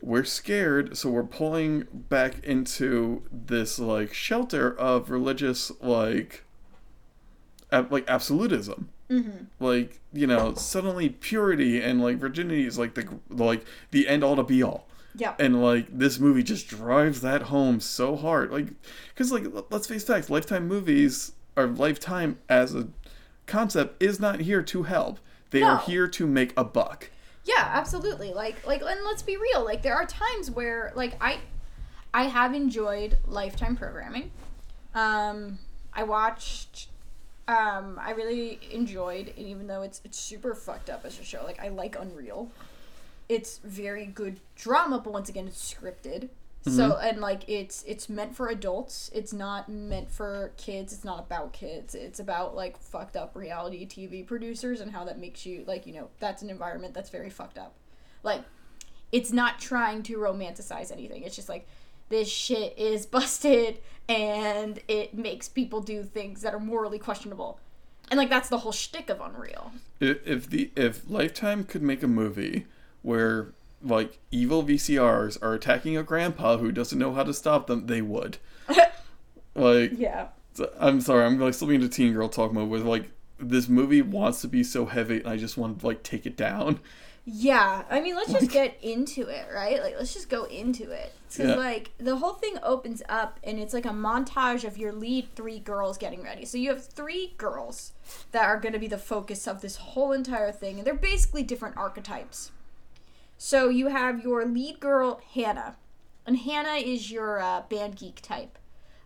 we're 0.00 0.24
scared 0.24 0.96
so 0.96 1.10
we're 1.10 1.24
pulling 1.24 1.86
back 1.92 2.44
into 2.44 3.22
this 3.32 3.78
like 3.78 4.14
shelter 4.14 4.78
of 4.78 5.10
religious 5.10 5.72
like 5.80 6.44
ab- 7.72 7.92
like 7.92 8.08
absolutism. 8.08 8.88
Mm-hmm. 9.10 9.44
Like, 9.58 10.00
you 10.12 10.26
know, 10.26 10.54
suddenly 10.54 11.08
purity 11.08 11.80
and 11.80 12.02
like 12.02 12.18
virginity 12.18 12.66
is 12.66 12.78
like 12.78 12.94
the 12.94 13.08
like 13.30 13.64
the 13.90 14.06
end 14.08 14.22
all 14.22 14.36
to 14.36 14.42
be 14.42 14.62
all. 14.62 14.86
Yeah. 15.14 15.34
And 15.38 15.62
like 15.62 15.86
this 15.90 16.18
movie 16.18 16.42
just 16.42 16.68
drives 16.68 17.22
that 17.22 17.42
home 17.42 17.80
so 17.80 18.16
hard. 18.16 18.50
Like 18.50 18.68
cuz 19.14 19.32
like 19.32 19.46
let's 19.70 19.86
face 19.86 20.04
facts, 20.04 20.30
lifetime 20.30 20.68
movies 20.68 21.32
or 21.56 21.66
lifetime 21.66 22.38
as 22.48 22.74
a 22.74 22.88
concept 23.48 24.00
is 24.02 24.20
not 24.20 24.40
here 24.40 24.62
to 24.62 24.84
help. 24.84 25.18
They 25.50 25.60
no. 25.60 25.68
are 25.68 25.78
here 25.78 26.06
to 26.06 26.26
make 26.26 26.52
a 26.56 26.64
buck. 26.64 27.10
Yeah, 27.44 27.70
absolutely. 27.72 28.32
Like 28.32 28.66
like 28.66 28.82
and 28.82 29.04
let's 29.04 29.22
be 29.22 29.36
real. 29.36 29.64
Like 29.64 29.82
there 29.82 29.94
are 29.94 30.06
times 30.06 30.50
where 30.50 30.92
like 30.94 31.16
I 31.20 31.38
I 32.12 32.24
have 32.24 32.54
enjoyed 32.54 33.16
lifetime 33.26 33.76
programming. 33.76 34.30
Um 34.94 35.58
I 35.94 36.02
watched 36.02 36.88
um 37.48 37.98
I 38.00 38.10
really 38.10 38.60
enjoyed 38.70 39.32
and 39.36 39.46
even 39.46 39.66
though 39.66 39.82
it's 39.82 40.02
it's 40.04 40.18
super 40.18 40.54
fucked 40.54 40.90
up 40.90 41.04
as 41.06 41.18
a 41.18 41.24
show. 41.24 41.42
Like 41.44 41.58
I 41.58 41.68
like 41.68 41.98
Unreal. 41.98 42.50
It's 43.28 43.58
very 43.58 44.06
good 44.06 44.40
drama, 44.56 44.98
but 44.98 45.12
once 45.12 45.28
again 45.28 45.46
it's 45.48 45.74
scripted. 45.74 46.28
So 46.68 46.90
mm-hmm. 46.90 47.06
and 47.06 47.20
like 47.20 47.48
it's 47.48 47.82
it's 47.86 48.08
meant 48.08 48.34
for 48.34 48.48
adults. 48.48 49.10
It's 49.14 49.32
not 49.32 49.68
meant 49.68 50.10
for 50.10 50.52
kids. 50.56 50.92
It's 50.92 51.04
not 51.04 51.20
about 51.20 51.52
kids. 51.52 51.94
It's 51.94 52.20
about 52.20 52.54
like 52.54 52.78
fucked 52.78 53.16
up 53.16 53.34
reality 53.34 53.86
TV 53.86 54.26
producers 54.26 54.80
and 54.80 54.92
how 54.92 55.04
that 55.04 55.18
makes 55.18 55.46
you 55.46 55.64
like, 55.66 55.86
you 55.86 55.92
know, 55.92 56.08
that's 56.20 56.42
an 56.42 56.50
environment 56.50 56.94
that's 56.94 57.10
very 57.10 57.30
fucked 57.30 57.58
up. 57.58 57.74
Like 58.22 58.42
it's 59.12 59.32
not 59.32 59.58
trying 59.58 60.02
to 60.04 60.18
romanticize 60.18 60.92
anything. 60.92 61.22
It's 61.22 61.36
just 61.36 61.48
like 61.48 61.66
this 62.08 62.28
shit 62.28 62.76
is 62.78 63.06
busted 63.18 63.78
and 64.08 64.80
it 64.88 65.14
makes 65.14 65.48
people 65.48 65.80
do 65.80 66.02
things 66.02 66.42
that 66.42 66.54
are 66.54 66.60
morally 66.60 66.98
questionable. 66.98 67.60
And 68.10 68.18
like 68.18 68.30
that's 68.30 68.48
the 68.48 68.58
whole 68.58 68.72
shtick 68.72 69.10
of 69.10 69.20
Unreal. 69.20 69.72
If, 70.00 70.26
if 70.26 70.50
the 70.50 70.70
if 70.76 71.08
Lifetime 71.08 71.64
could 71.64 71.82
make 71.82 72.02
a 72.02 72.08
movie 72.08 72.66
where 73.02 73.52
like 73.82 74.18
evil 74.30 74.62
VCRs 74.64 75.40
are 75.42 75.54
attacking 75.54 75.96
a 75.96 76.02
grandpa 76.02 76.56
who 76.58 76.72
doesn't 76.72 76.98
know 76.98 77.12
how 77.12 77.22
to 77.22 77.32
stop 77.34 77.66
them, 77.66 77.86
they 77.86 78.02
would. 78.02 78.38
like 79.54 79.92
Yeah. 79.96 80.28
I'm 80.80 81.00
sorry, 81.00 81.24
I'm 81.24 81.38
like 81.38 81.54
still 81.54 81.68
being 81.68 81.82
a 81.82 81.88
teen 81.88 82.12
girl 82.12 82.28
talk 82.28 82.52
mode 82.52 82.68
with 82.68 82.82
like 82.82 83.10
this 83.38 83.68
movie 83.68 84.02
wants 84.02 84.40
to 84.40 84.48
be 84.48 84.64
so 84.64 84.86
heavy 84.86 85.18
and 85.18 85.28
I 85.28 85.36
just 85.36 85.56
want 85.56 85.80
to 85.80 85.86
like 85.86 86.02
take 86.02 86.26
it 86.26 86.36
down. 86.36 86.80
Yeah, 87.30 87.82
I 87.90 88.00
mean, 88.00 88.16
let's 88.16 88.32
just 88.32 88.50
get 88.50 88.78
into 88.82 89.28
it, 89.28 89.48
right? 89.54 89.82
Like, 89.82 89.96
let's 89.98 90.14
just 90.14 90.30
go 90.30 90.44
into 90.44 90.90
it. 90.90 91.12
Because, 91.28 91.50
Yeah. 91.50 91.54
like, 91.56 91.90
the 91.98 92.16
whole 92.16 92.32
thing 92.32 92.54
opens 92.62 93.02
up 93.06 93.38
and 93.44 93.58
it's 93.58 93.74
like 93.74 93.84
a 93.84 93.90
montage 93.90 94.64
of 94.64 94.78
your 94.78 94.92
lead 94.94 95.28
three 95.36 95.58
girls 95.58 95.98
getting 95.98 96.22
ready. 96.22 96.46
So, 96.46 96.56
you 96.56 96.70
have 96.70 96.86
three 96.86 97.34
girls 97.36 97.92
that 98.32 98.46
are 98.46 98.58
going 98.58 98.72
to 98.72 98.78
be 98.78 98.86
the 98.86 98.96
focus 98.96 99.46
of 99.46 99.60
this 99.60 99.76
whole 99.76 100.12
entire 100.12 100.50
thing, 100.50 100.78
and 100.78 100.86
they're 100.86 100.94
basically 100.94 101.42
different 101.42 101.76
archetypes. 101.76 102.50
So, 103.38 103.68
you 103.68 103.88
have 103.88 104.22
your 104.22 104.44
lead 104.44 104.80
girl, 104.80 105.20
Hannah, 105.32 105.76
and 106.26 106.36
Hannah 106.36 106.74
is 106.74 107.10
your 107.10 107.40
uh, 107.40 107.62
band 107.70 107.96
geek 107.96 108.20
type. 108.20 108.58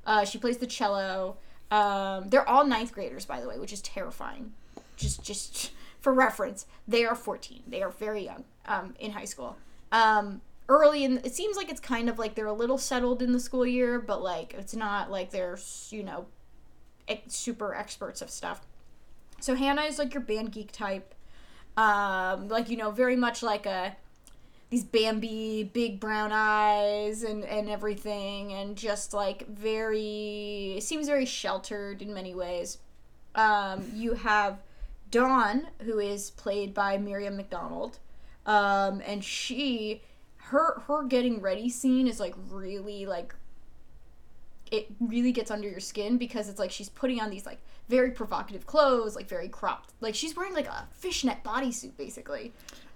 Uh, 0.04 0.24
she 0.24 0.38
plays 0.38 0.58
the 0.58 0.66
cello. 0.66 1.36
Um, 1.70 2.28
they're 2.28 2.48
all 2.48 2.66
ninth 2.66 2.92
graders, 2.92 3.24
by 3.24 3.40
the 3.40 3.48
way, 3.48 3.58
which 3.58 3.72
is 3.72 3.80
terrifying. 3.82 4.52
Just, 4.96 5.22
just 5.22 5.72
for 6.00 6.12
reference, 6.12 6.66
they 6.88 7.04
are 7.04 7.14
14. 7.14 7.62
They 7.68 7.82
are 7.82 7.90
very 7.90 8.24
young 8.24 8.44
um, 8.66 8.94
in 8.98 9.12
high 9.12 9.24
school. 9.26 9.56
Um, 9.92 10.40
early 10.68 11.04
in, 11.04 11.18
it 11.18 11.34
seems 11.34 11.56
like 11.56 11.70
it's 11.70 11.80
kind 11.80 12.08
of 12.08 12.18
like 12.18 12.34
they're 12.34 12.46
a 12.46 12.52
little 12.52 12.78
settled 12.78 13.22
in 13.22 13.32
the 13.32 13.40
school 13.40 13.66
year, 13.66 14.00
but 14.00 14.22
like 14.22 14.54
it's 14.54 14.74
not 14.74 15.10
like 15.10 15.30
they're 15.30 15.58
you 15.90 16.02
know 16.02 16.26
super 17.28 17.74
experts 17.74 18.22
of 18.22 18.30
stuff. 18.30 18.66
So 19.40 19.54
Hannah 19.54 19.82
is 19.82 19.98
like 19.98 20.14
your 20.14 20.22
band 20.22 20.52
geek 20.52 20.72
type, 20.72 21.14
um, 21.76 22.48
like 22.48 22.68
you 22.70 22.76
know 22.76 22.90
very 22.90 23.16
much 23.16 23.42
like 23.42 23.66
a 23.66 23.96
these 24.72 24.84
Bambi 24.84 25.64
big 25.64 26.00
brown 26.00 26.30
eyes 26.32 27.22
and 27.24 27.44
and 27.44 27.68
everything, 27.68 28.54
and 28.54 28.74
just 28.74 29.12
like 29.12 29.46
very 29.46 30.76
it 30.78 30.82
seems 30.82 31.06
very 31.06 31.26
sheltered 31.26 32.00
in 32.00 32.14
many 32.14 32.34
ways. 32.34 32.78
Um, 33.34 33.84
you 33.94 34.14
have 34.14 34.62
Dawn, 35.10 35.68
who 35.82 35.98
is 35.98 36.30
played 36.30 36.72
by 36.72 36.96
Miriam 36.96 37.36
McDonald, 37.36 37.98
um, 38.46 39.02
and 39.06 39.22
she, 39.22 40.00
her 40.38 40.80
her 40.86 41.02
getting 41.02 41.42
ready 41.42 41.68
scene 41.68 42.08
is 42.08 42.18
like 42.18 42.34
really 42.48 43.04
like, 43.04 43.34
it 44.70 44.86
really 45.00 45.32
gets 45.32 45.50
under 45.50 45.68
your 45.68 45.80
skin 45.80 46.16
because 46.16 46.48
it's 46.48 46.58
like 46.58 46.70
she's 46.70 46.88
putting 46.88 47.20
on 47.20 47.28
these 47.28 47.44
like 47.44 47.58
very 47.90 48.10
provocative 48.10 48.64
clothes, 48.64 49.14
like 49.16 49.28
very 49.28 49.48
cropped, 49.48 49.92
like 50.00 50.14
she's 50.14 50.34
wearing 50.34 50.54
like 50.54 50.66
a 50.66 50.88
fishnet 50.92 51.44
bodysuit 51.44 51.94
basically, 51.98 52.54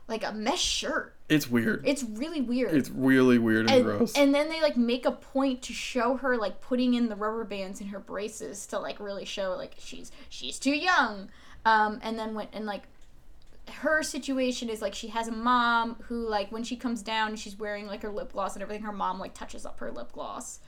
like 0.08 0.24
a 0.24 0.32
mesh 0.32 0.62
shirt. 0.62 1.14
It's 1.28 1.50
weird. 1.50 1.82
It's 1.86 2.04
really 2.04 2.40
weird 2.40 2.72
It's 2.72 2.88
really 2.90 3.38
weird 3.38 3.68
and, 3.68 3.76
and, 3.76 3.84
gross. 3.84 4.14
and 4.16 4.32
then 4.32 4.48
they 4.48 4.60
like 4.62 4.76
make 4.76 5.04
a 5.04 5.10
point 5.12 5.62
to 5.62 5.72
show 5.72 6.16
her 6.18 6.36
like 6.36 6.60
putting 6.60 6.94
in 6.94 7.08
the 7.08 7.16
rubber 7.16 7.42
bands 7.44 7.80
in 7.80 7.88
her 7.88 7.98
braces 7.98 8.64
to 8.68 8.78
like 8.78 9.00
really 9.00 9.24
show 9.24 9.56
like 9.56 9.74
she's 9.78 10.12
she's 10.28 10.58
too 10.60 10.74
young 10.76 11.28
um 11.64 11.98
and 12.02 12.16
then 12.16 12.34
when 12.34 12.46
and 12.52 12.64
like 12.64 12.84
her 13.68 14.04
situation 14.04 14.68
is 14.68 14.80
like 14.80 14.94
she 14.94 15.08
has 15.08 15.26
a 15.26 15.32
mom 15.32 15.96
who 16.04 16.28
like 16.28 16.52
when 16.52 16.62
she 16.62 16.76
comes 16.76 17.02
down 17.02 17.34
she's 17.34 17.58
wearing 17.58 17.88
like 17.88 18.02
her 18.02 18.10
lip 18.10 18.30
gloss 18.32 18.54
and 18.54 18.62
everything 18.62 18.84
her 18.84 18.92
mom 18.92 19.18
like 19.18 19.34
touches 19.34 19.66
up 19.66 19.80
her 19.80 19.90
lip 19.90 20.12
gloss 20.12 20.60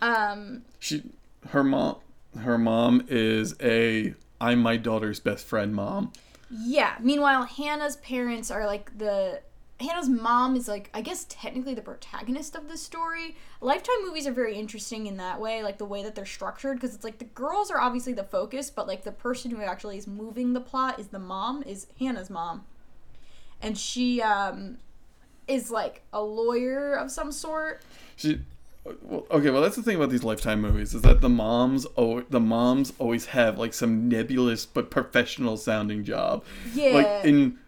um 0.00 0.62
she 0.78 1.02
her 1.50 1.62
mom 1.62 1.96
her 2.40 2.56
mom 2.56 3.04
is 3.08 3.54
a 3.60 4.14
I'm 4.40 4.60
my 4.60 4.76
daughter's 4.76 5.18
best 5.18 5.44
friend 5.46 5.74
mom. 5.74 6.12
Yeah. 6.50 6.96
Meanwhile, 7.00 7.44
Hannah's 7.44 7.96
parents 7.96 8.50
are 8.50 8.66
like 8.66 8.96
the 8.96 9.40
Hannah's 9.80 10.08
mom 10.08 10.56
is 10.56 10.66
like 10.66 10.90
I 10.92 11.02
guess 11.02 11.24
technically 11.28 11.74
the 11.74 11.82
protagonist 11.82 12.56
of 12.56 12.68
the 12.68 12.76
story. 12.76 13.36
Lifetime 13.60 14.04
movies 14.04 14.26
are 14.26 14.32
very 14.32 14.56
interesting 14.56 15.06
in 15.06 15.16
that 15.18 15.40
way, 15.40 15.62
like 15.62 15.78
the 15.78 15.84
way 15.84 16.02
that 16.02 16.14
they're 16.14 16.26
structured 16.26 16.76
because 16.76 16.94
it's 16.94 17.04
like 17.04 17.18
the 17.18 17.24
girls 17.26 17.70
are 17.70 17.80
obviously 17.80 18.12
the 18.12 18.24
focus, 18.24 18.70
but 18.70 18.88
like 18.88 19.04
the 19.04 19.12
person 19.12 19.50
who 19.50 19.62
actually 19.62 19.98
is 19.98 20.06
moving 20.06 20.52
the 20.52 20.60
plot 20.60 20.98
is 20.98 21.08
the 21.08 21.18
mom, 21.18 21.62
is 21.62 21.86
Hannah's 21.98 22.30
mom. 22.30 22.64
And 23.62 23.78
she 23.78 24.20
um 24.22 24.78
is 25.46 25.70
like 25.70 26.02
a 26.12 26.22
lawyer 26.22 26.94
of 26.94 27.10
some 27.10 27.30
sort. 27.32 27.82
She 28.16 28.40
well, 29.02 29.26
okay, 29.30 29.50
well 29.50 29.62
that's 29.62 29.76
the 29.76 29.82
thing 29.82 29.96
about 29.96 30.10
these 30.10 30.24
lifetime 30.24 30.60
movies 30.60 30.94
is 30.94 31.02
that 31.02 31.20
the 31.20 31.28
moms 31.28 31.86
oh 31.96 32.20
the 32.22 32.40
moms 32.40 32.92
always 32.98 33.26
have 33.26 33.58
like 33.58 33.74
some 33.74 34.08
nebulous 34.08 34.66
but 34.66 34.90
professional 34.90 35.56
sounding 35.56 36.04
job. 36.04 36.44
Yeah. 36.74 36.90
Like 36.92 37.24
in 37.24 37.58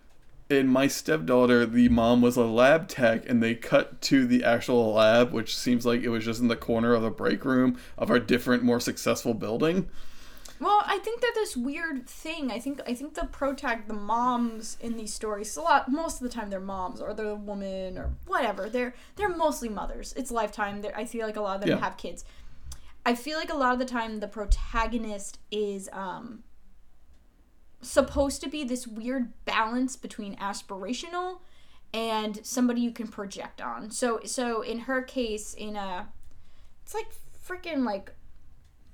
in 0.50 0.66
my 0.66 0.88
stepdaughter, 0.88 1.64
the 1.64 1.88
mom 1.88 2.20
was 2.20 2.36
a 2.36 2.44
lab 2.44 2.88
tech, 2.88 3.28
and 3.28 3.40
they 3.40 3.54
cut 3.54 4.00
to 4.02 4.26
the 4.26 4.42
actual 4.42 4.92
lab, 4.92 5.32
which 5.32 5.56
seems 5.56 5.86
like 5.86 6.02
it 6.02 6.08
was 6.08 6.24
just 6.24 6.40
in 6.40 6.48
the 6.48 6.56
corner 6.56 6.92
of 6.92 7.02
the 7.02 7.10
break 7.10 7.44
room 7.44 7.78
of 7.96 8.10
our 8.10 8.18
different, 8.18 8.64
more 8.64 8.80
successful 8.80 9.32
building. 9.32 9.88
Well, 10.60 10.82
I 10.84 10.98
think 10.98 11.22
that 11.22 11.32
this 11.34 11.56
weird 11.56 12.06
thing. 12.06 12.50
I 12.50 12.58
think 12.60 12.80
I 12.86 12.94
think 12.94 13.14
the 13.14 13.24
protag 13.26 13.88
the 13.88 13.94
moms 13.94 14.76
in 14.80 14.96
these 14.96 15.12
stories 15.12 15.56
a 15.56 15.62
lot 15.62 15.90
most 15.90 16.20
of 16.20 16.28
the 16.28 16.34
time 16.34 16.50
they're 16.50 16.60
moms 16.60 17.00
or 17.00 17.14
they're 17.14 17.26
a 17.30 17.34
woman 17.34 17.96
or 17.96 18.10
whatever. 18.26 18.68
They're 18.68 18.94
they're 19.16 19.34
mostly 19.34 19.70
mothers. 19.70 20.12
It's 20.16 20.30
lifetime. 20.30 20.82
They're, 20.82 20.96
I 20.96 21.06
feel 21.06 21.26
like 21.26 21.36
a 21.36 21.40
lot 21.40 21.56
of 21.56 21.60
them 21.62 21.70
Yeah. 21.70 21.80
have 21.80 21.96
kids. 21.96 22.24
I 23.06 23.14
feel 23.14 23.38
like 23.38 23.50
a 23.50 23.56
lot 23.56 23.72
of 23.72 23.78
the 23.78 23.86
time 23.86 24.20
the 24.20 24.28
protagonist 24.28 25.38
is 25.50 25.88
um 25.92 26.44
supposed 27.82 28.42
to 28.42 28.48
be 28.48 28.62
this 28.62 28.86
weird 28.86 29.32
balance 29.46 29.96
between 29.96 30.36
aspirational 30.36 31.38
and 31.94 32.44
somebody 32.44 32.82
you 32.82 32.92
can 32.92 33.08
project 33.08 33.62
on. 33.62 33.90
So 33.90 34.20
so 34.24 34.60
in 34.62 34.80
her 34.80 35.00
case 35.02 35.54
in 35.54 35.76
a 35.76 36.08
it's 36.82 36.92
like 36.94 37.08
freaking 37.48 37.84
like 37.84 38.12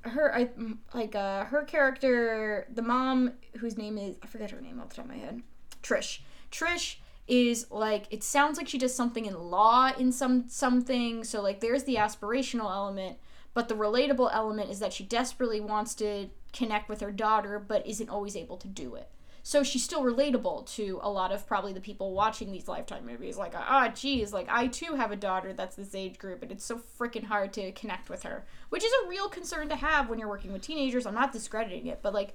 her 0.09 0.35
I 0.35 0.51
like 0.95 1.15
uh 1.15 1.45
her 1.45 1.65
character 1.65 2.67
the 2.73 2.83
mom 2.83 3.33
whose 3.59 3.77
name 3.77 3.99
is 3.99 4.17
I 4.23 4.27
forget 4.27 4.51
her 4.51 4.61
name 4.61 4.81
off 4.81 4.91
the 4.91 4.97
top 4.97 5.05
of 5.07 5.11
my 5.11 5.17
head. 5.17 5.43
Trish. 5.83 6.21
Trish 6.51 6.97
is 7.29 7.67
like 7.71 8.07
it 8.11 8.23
sounds 8.23 8.57
like 8.57 8.69
she 8.69 8.79
does 8.79 8.95
something 8.95 9.27
in 9.27 9.35
law 9.35 9.91
in 9.99 10.13
some 10.13 10.49
something 10.49 11.25
so 11.25 11.43
like 11.43 11.61
there's 11.61 11.85
the 11.85 11.97
aspirational 11.97 12.71
element 12.71 13.19
but 13.53 13.69
the 13.69 13.75
relatable 13.75 14.31
element 14.33 14.71
is 14.71 14.79
that 14.79 14.93
she 14.93 15.03
desperately 15.03 15.61
wants 15.61 15.95
to 15.95 16.29
connect 16.53 16.89
with 16.89 17.01
her 17.01 17.11
daughter 17.11 17.59
but 17.59 17.85
isn't 17.87 18.09
always 18.09 18.37
able 18.37 18.57
to 18.57 18.69
do 18.69 18.95
it 18.95 19.11
so 19.47 19.63
she's 19.63 19.85
still 19.85 20.03
relatable 20.03 20.67
to 20.67 20.99
a 21.05 21.09
lot 21.09 21.31
of 21.31 21.47
probably 21.47 21.73
the 21.73 21.81
people 21.81 22.13
watching 22.13 22.51
these 22.51 22.67
lifetime 22.67 23.07
movies. 23.07 23.39
Like 23.39 23.55
ah 23.55 23.87
geez 23.95 24.33
like 24.33 24.49
i 24.51 24.67
too 24.67 24.97
have 24.97 25.13
a 25.13 25.17
daughter 25.17 25.53
that's 25.53 25.77
this 25.77 25.95
age 25.95 26.19
group 26.19 26.43
and 26.43 26.51
it's 26.51 26.65
so 26.65 26.81
freaking 26.99 27.23
hard 27.23 27.53
to 27.53 27.71
connect 27.71 28.11
with 28.11 28.25
her 28.25 28.45
which 28.71 28.83
is 28.83 28.91
a 29.05 29.09
real 29.09 29.29
concern 29.29 29.69
to 29.69 29.77
have 29.77 30.11
when 30.11 30.19
you're 30.19 30.29
working 30.29 30.53
with 30.53 30.63
teenagers. 30.63 31.07
I'm 31.07 31.15
not 31.15 31.33
discrediting 31.33 31.87
it 31.87 32.01
but 32.03 32.13
like 32.13 32.35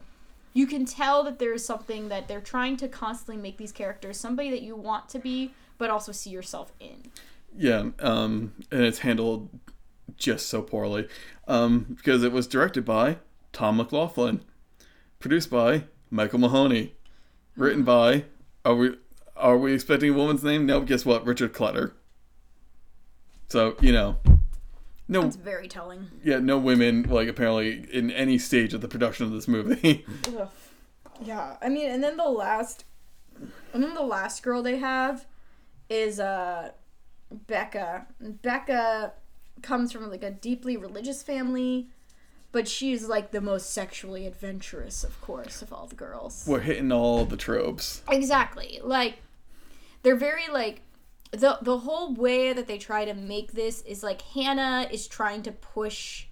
you 0.53 0.65
can 0.65 0.85
tell 0.85 1.21
that 1.23 1.37
there's 1.37 1.65
something 1.65 2.07
that 2.07 2.29
they're 2.29 2.39
trying 2.39 2.77
to 2.77 2.87
constantly 2.87 3.35
make 3.41 3.57
these 3.57 3.73
characters 3.73 4.17
somebody 4.17 4.49
that 4.49 4.61
you 4.61 4.77
want 4.77 5.09
to 5.09 5.19
be 5.19 5.53
but 5.77 5.89
also 5.89 6.13
see 6.13 6.29
yourself 6.29 6.71
in. 6.79 7.11
Yeah, 7.57 7.89
um, 7.99 8.53
and 8.71 8.83
it's 8.83 8.99
handled 8.99 9.49
just 10.15 10.47
so 10.47 10.61
poorly 10.61 11.09
um, 11.45 11.87
because 11.97 12.23
it 12.23 12.31
was 12.31 12.47
directed 12.47 12.85
by 12.85 13.17
Tom 13.51 13.75
McLoughlin, 13.77 14.43
produced 15.19 15.49
by 15.49 15.83
Michael 16.09 16.39
Mahoney, 16.39 16.93
written 17.55 17.83
by 17.83 18.25
are 18.65 18.75
we 18.75 18.97
are 19.35 19.57
we 19.57 19.73
expecting 19.73 20.11
a 20.11 20.13
woman's 20.13 20.43
name? 20.43 20.65
No, 20.65 20.81
guess 20.81 21.05
what? 21.05 21.25
Richard 21.25 21.53
Kletter. 21.53 21.93
So 23.47 23.75
you 23.81 23.91
know, 23.91 24.17
no, 25.07 25.25
it's 25.25 25.35
very 25.35 25.67
telling 25.67 26.07
yeah, 26.23 26.39
no 26.39 26.57
women 26.57 27.03
like 27.03 27.27
apparently 27.27 27.85
in 27.91 28.11
any 28.11 28.37
stage 28.37 28.73
of 28.73 28.81
the 28.81 28.87
production 28.87 29.25
of 29.25 29.31
this 29.31 29.47
movie. 29.47 30.05
Ugh. 30.27 30.49
Yeah, 31.23 31.57
I 31.61 31.69
mean, 31.69 31.91
and 31.91 32.03
then 32.03 32.17
the 32.17 32.29
last, 32.29 32.85
and 33.73 33.83
then 33.83 33.93
the 33.93 34.01
last 34.01 34.41
girl 34.41 34.63
they 34.63 34.77
have 34.77 35.25
is 35.89 36.19
uh 36.19 36.71
Becca. 37.31 38.07
Becca 38.19 39.13
comes 39.61 39.91
from 39.91 40.09
like 40.09 40.23
a 40.23 40.31
deeply 40.31 40.77
religious 40.77 41.21
family, 41.23 41.89
but 42.51 42.67
she's 42.67 43.07
like 43.07 43.31
the 43.31 43.41
most 43.41 43.71
sexually 43.71 44.27
adventurous, 44.27 45.03
of 45.03 45.19
course, 45.21 45.61
of 45.61 45.71
all 45.71 45.87
the 45.87 45.95
girls. 45.95 46.43
We're 46.47 46.59
hitting 46.59 46.91
all 46.91 47.25
the 47.25 47.37
tropes. 47.37 48.01
Exactly. 48.09 48.79
Like 48.83 49.19
they're 50.03 50.15
very 50.15 50.47
like 50.51 50.81
the 51.31 51.57
the 51.61 51.79
whole 51.79 52.13
way 52.13 52.53
that 52.53 52.67
they 52.67 52.77
try 52.77 53.05
to 53.05 53.13
make 53.13 53.53
this 53.53 53.81
is 53.83 54.03
like 54.03 54.21
Hannah 54.21 54.87
is 54.91 55.07
trying 55.07 55.43
to 55.43 55.51
push 55.51 56.25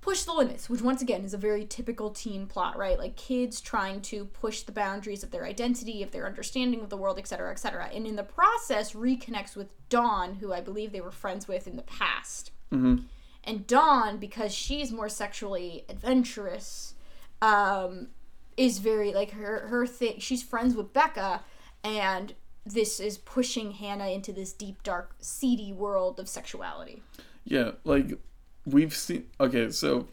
push 0.00 0.24
the 0.24 0.32
limits, 0.32 0.68
which 0.68 0.82
once 0.82 1.00
again 1.00 1.24
is 1.24 1.32
a 1.32 1.38
very 1.38 1.64
typical 1.64 2.10
teen 2.10 2.46
plot, 2.46 2.76
right? 2.76 2.98
Like 2.98 3.16
kids 3.16 3.58
trying 3.60 4.02
to 4.02 4.26
push 4.26 4.60
the 4.60 4.72
boundaries 4.72 5.22
of 5.22 5.30
their 5.30 5.46
identity, 5.46 6.02
of 6.02 6.10
their 6.10 6.26
understanding 6.26 6.82
of 6.82 6.90
the 6.90 6.96
world, 6.96 7.18
etc., 7.18 7.50
etc. 7.50 7.88
And 7.92 8.06
in 8.06 8.16
the 8.16 8.22
process, 8.22 8.92
reconnects 8.92 9.56
with 9.56 9.68
Dawn, 9.88 10.34
who 10.34 10.52
I 10.52 10.60
believe 10.60 10.92
they 10.92 11.00
were 11.00 11.10
friends 11.10 11.48
with 11.48 11.66
in 11.66 11.76
the 11.76 11.82
past. 11.82 12.50
Mm-hmm. 12.70 13.04
And 13.46 13.66
Dawn, 13.66 14.18
because 14.18 14.54
she's 14.54 14.90
more 14.90 15.08
sexually 15.08 15.84
adventurous, 15.88 16.94
um, 17.42 18.08
is 18.56 18.78
very 18.78 19.12
like 19.12 19.32
her 19.32 19.66
her 19.68 19.86
thing. 19.86 20.18
She's 20.18 20.42
friends 20.42 20.74
with 20.74 20.92
Becca, 20.92 21.42
and 21.82 22.34
this 22.64 22.98
is 23.00 23.18
pushing 23.18 23.72
Hannah 23.72 24.08
into 24.08 24.32
this 24.32 24.52
deep, 24.52 24.82
dark, 24.82 25.14
seedy 25.20 25.72
world 25.72 26.18
of 26.18 26.28
sexuality. 26.28 27.02
Yeah, 27.44 27.72
like 27.84 28.18
we've 28.64 28.94
seen. 28.94 29.26
Okay, 29.38 29.70
so 29.70 30.08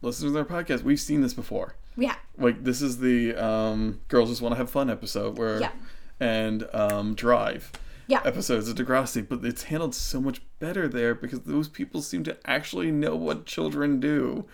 listeners 0.00 0.32
to 0.32 0.38
our 0.38 0.44
podcast, 0.44 0.82
we've 0.82 1.00
seen 1.00 1.20
this 1.20 1.34
before. 1.34 1.74
Yeah. 1.96 2.14
Like 2.38 2.64
this 2.64 2.80
is 2.80 2.98
the 2.98 3.34
um, 3.34 4.00
girls 4.08 4.30
just 4.30 4.40
want 4.40 4.52
to 4.52 4.56
have 4.56 4.70
fun 4.70 4.88
episode 4.88 5.36
where, 5.36 5.60
Yeah. 5.60 5.72
and 6.18 6.66
um, 6.72 7.14
drive. 7.14 7.70
Yeah. 8.10 8.22
Episodes 8.24 8.68
of 8.68 8.76
Degrassi, 8.76 9.26
but 9.26 9.44
it's 9.44 9.62
handled 9.62 9.94
so 9.94 10.20
much 10.20 10.42
better 10.58 10.88
there 10.88 11.14
because 11.14 11.40
those 11.42 11.68
people 11.68 12.02
seem 12.02 12.24
to 12.24 12.36
actually 12.44 12.90
know 12.90 13.14
what 13.14 13.46
children 13.46 14.00
do. 14.00 14.46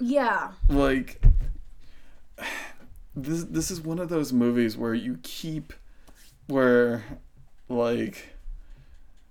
Yeah. 0.00 0.52
Like 0.66 1.22
this 3.14 3.44
this 3.44 3.70
is 3.70 3.82
one 3.82 3.98
of 3.98 4.08
those 4.08 4.32
movies 4.32 4.78
where 4.78 4.94
you 4.94 5.18
keep 5.22 5.74
where 6.46 7.04
like 7.68 8.34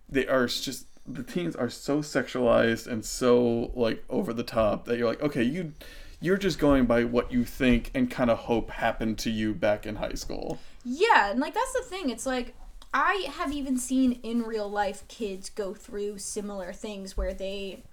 they 0.07 0.27
are 0.27 0.45
just 0.45 0.85
the 1.07 1.23
teens 1.23 1.55
are 1.55 1.69
so 1.69 2.01
sexualized 2.01 2.85
and 2.85 3.03
so 3.03 3.71
like 3.73 4.03
over 4.11 4.31
the 4.31 4.43
top 4.43 4.85
that 4.85 5.00
you're 5.00 5.07
like 5.07 5.21
okay 5.23 5.41
you 5.41 5.73
you're 6.19 6.38
just 6.38 6.59
going 6.59 6.85
by 6.85 7.03
what 7.03 7.31
you 7.31 7.43
think 7.43 7.89
and 7.95 8.11
kind 8.11 8.29
of 8.29 8.38
hope 8.38 8.69
happened 8.69 9.17
to 9.17 9.31
you 9.31 9.55
back 9.55 9.88
in 9.88 9.95
high 9.95 10.13
school 10.13 10.59
Yeah, 10.83 11.31
and 11.31 11.39
like 11.39 11.55
that's 11.55 11.73
the 11.73 11.81
thing. 11.81 12.11
It's 12.11 12.27
like 12.27 12.53
I 12.93 13.27
have 13.38 13.53
even 13.53 13.77
seen 13.77 14.19
in 14.24 14.43
real 14.43 14.69
life 14.69 15.07
kids 15.07 15.50
go 15.50 15.74
through 15.74 16.17
similar 16.17 16.74
things 16.74 17.15
where 17.15 17.33
they 17.33 17.83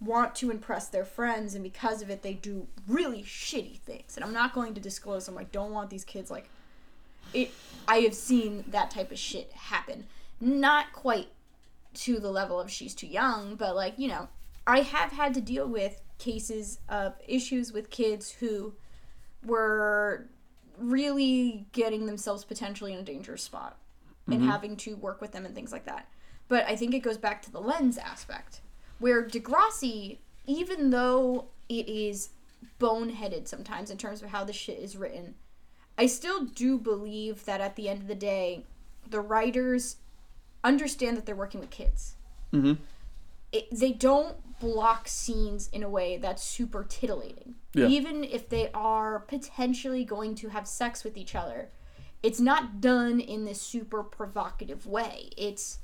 want 0.00 0.34
to 0.36 0.50
impress 0.50 0.88
their 0.88 1.04
friends 1.04 1.54
and 1.54 1.62
because 1.62 2.02
of 2.02 2.10
it 2.10 2.22
they 2.22 2.34
do 2.34 2.66
really 2.88 3.22
shitty 3.22 3.78
things. 3.80 4.16
And 4.16 4.24
I'm 4.24 4.32
not 4.32 4.54
going 4.54 4.74
to 4.74 4.80
disclose 4.80 5.26
them. 5.26 5.36
I 5.36 5.44
don't 5.44 5.72
want 5.72 5.90
these 5.90 6.04
kids 6.04 6.30
like 6.30 6.48
it 7.34 7.50
I 7.86 7.98
have 7.98 8.14
seen 8.14 8.64
that 8.68 8.90
type 8.90 9.10
of 9.10 9.18
shit 9.18 9.52
happen. 9.52 10.06
Not 10.40 10.92
quite 10.92 11.28
to 11.94 12.18
the 12.18 12.30
level 12.30 12.60
of 12.60 12.70
she's 12.70 12.94
too 12.94 13.06
young, 13.06 13.56
but 13.56 13.74
like, 13.74 13.94
you 13.98 14.08
know, 14.08 14.28
I 14.66 14.80
have 14.80 15.12
had 15.12 15.34
to 15.34 15.40
deal 15.40 15.66
with 15.66 16.00
cases 16.18 16.78
of 16.88 17.14
issues 17.26 17.72
with 17.72 17.90
kids 17.90 18.30
who 18.32 18.74
were 19.44 20.26
really 20.78 21.66
getting 21.72 22.06
themselves 22.06 22.44
potentially 22.44 22.92
in 22.92 22.98
a 22.98 23.02
dangerous 23.02 23.42
spot 23.42 23.76
and 24.28 24.42
having 24.42 24.76
to 24.76 24.96
work 24.96 25.20
with 25.20 25.32
them 25.32 25.46
and 25.46 25.54
things 25.54 25.72
like 25.72 25.86
that. 25.86 26.08
But 26.48 26.66
I 26.66 26.76
think 26.76 26.94
it 26.94 27.00
goes 27.00 27.18
back 27.18 27.42
to 27.42 27.52
the 27.52 27.60
lens 27.60 27.98
aspect, 27.98 28.60
where 28.98 29.22
Degrassi, 29.24 30.18
even 30.46 30.90
though 30.90 31.46
it 31.68 31.88
is 31.88 32.30
boneheaded 32.80 33.48
sometimes 33.48 33.90
in 33.90 33.98
terms 33.98 34.22
of 34.22 34.30
how 34.30 34.44
the 34.44 34.52
shit 34.52 34.78
is 34.78 34.96
written, 34.96 35.34
I 35.98 36.06
still 36.06 36.44
do 36.44 36.78
believe 36.78 37.44
that 37.46 37.60
at 37.60 37.76
the 37.76 37.88
end 37.88 38.02
of 38.02 38.08
the 38.08 38.14
day, 38.14 38.64
the 39.08 39.20
writers 39.20 39.96
understand 40.62 41.16
that 41.16 41.26
they're 41.26 41.36
working 41.36 41.60
with 41.60 41.70
kids. 41.70 42.14
mm-hmm 42.52 42.74
It, 43.52 43.68
they 43.70 43.92
don't 43.92 44.36
block 44.58 45.06
scenes 45.06 45.68
in 45.72 45.82
a 45.82 45.88
way 45.88 46.16
that's 46.16 46.42
super 46.42 46.84
titillating. 46.84 47.54
Yeah. 47.74 47.86
Even 47.86 48.24
if 48.24 48.48
they 48.48 48.70
are 48.72 49.20
potentially 49.20 50.04
going 50.04 50.34
to 50.36 50.48
have 50.48 50.66
sex 50.66 51.04
with 51.04 51.16
each 51.16 51.34
other, 51.34 51.70
it's 52.22 52.40
not 52.40 52.80
done 52.80 53.20
in 53.20 53.44
this 53.44 53.60
super 53.60 54.02
provocative 54.02 54.86
way. 54.86 55.30
It's 55.36 55.78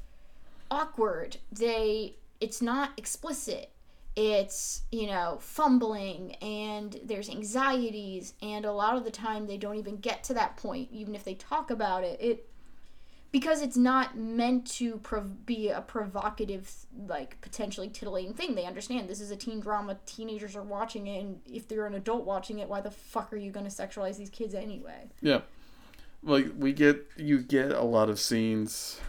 awkward. 0.70 1.38
They 1.50 2.16
it's 2.40 2.60
not 2.60 2.90
explicit. 2.96 3.70
It's, 4.14 4.82
you 4.90 5.06
know, 5.06 5.38
fumbling 5.40 6.34
and 6.42 7.00
there's 7.02 7.30
anxieties 7.30 8.34
and 8.42 8.66
a 8.66 8.72
lot 8.72 8.96
of 8.96 9.04
the 9.04 9.10
time 9.10 9.46
they 9.46 9.56
don't 9.56 9.76
even 9.76 9.96
get 9.96 10.24
to 10.24 10.34
that 10.34 10.56
point 10.56 10.88
even 10.92 11.14
if 11.14 11.24
they 11.24 11.34
talk 11.34 11.70
about 11.70 12.04
it. 12.04 12.20
It 12.20 12.48
because 13.32 13.62
it's 13.62 13.78
not 13.78 14.16
meant 14.16 14.66
to 14.66 14.98
prov- 14.98 15.46
be 15.46 15.70
a 15.70 15.80
provocative 15.80 16.70
like 17.06 17.40
potentially 17.40 17.88
titillating 17.88 18.34
thing 18.34 18.54
they 18.54 18.66
understand 18.66 19.08
this 19.08 19.20
is 19.20 19.30
a 19.30 19.36
teen 19.36 19.58
drama 19.58 19.96
teenagers 20.06 20.54
are 20.54 20.62
watching 20.62 21.06
it 21.06 21.20
and 21.20 21.40
if 21.46 21.66
they're 21.66 21.86
an 21.86 21.94
adult 21.94 22.24
watching 22.24 22.58
it 22.58 22.68
why 22.68 22.80
the 22.80 22.90
fuck 22.90 23.32
are 23.32 23.38
you 23.38 23.50
going 23.50 23.68
to 23.68 23.72
sexualize 23.72 24.18
these 24.18 24.30
kids 24.30 24.54
anyway 24.54 25.08
yeah 25.22 25.40
like 26.22 26.46
we 26.56 26.72
get 26.72 27.06
you 27.16 27.40
get 27.40 27.72
a 27.72 27.82
lot 27.82 28.08
of 28.08 28.18
scenes. 28.18 29.00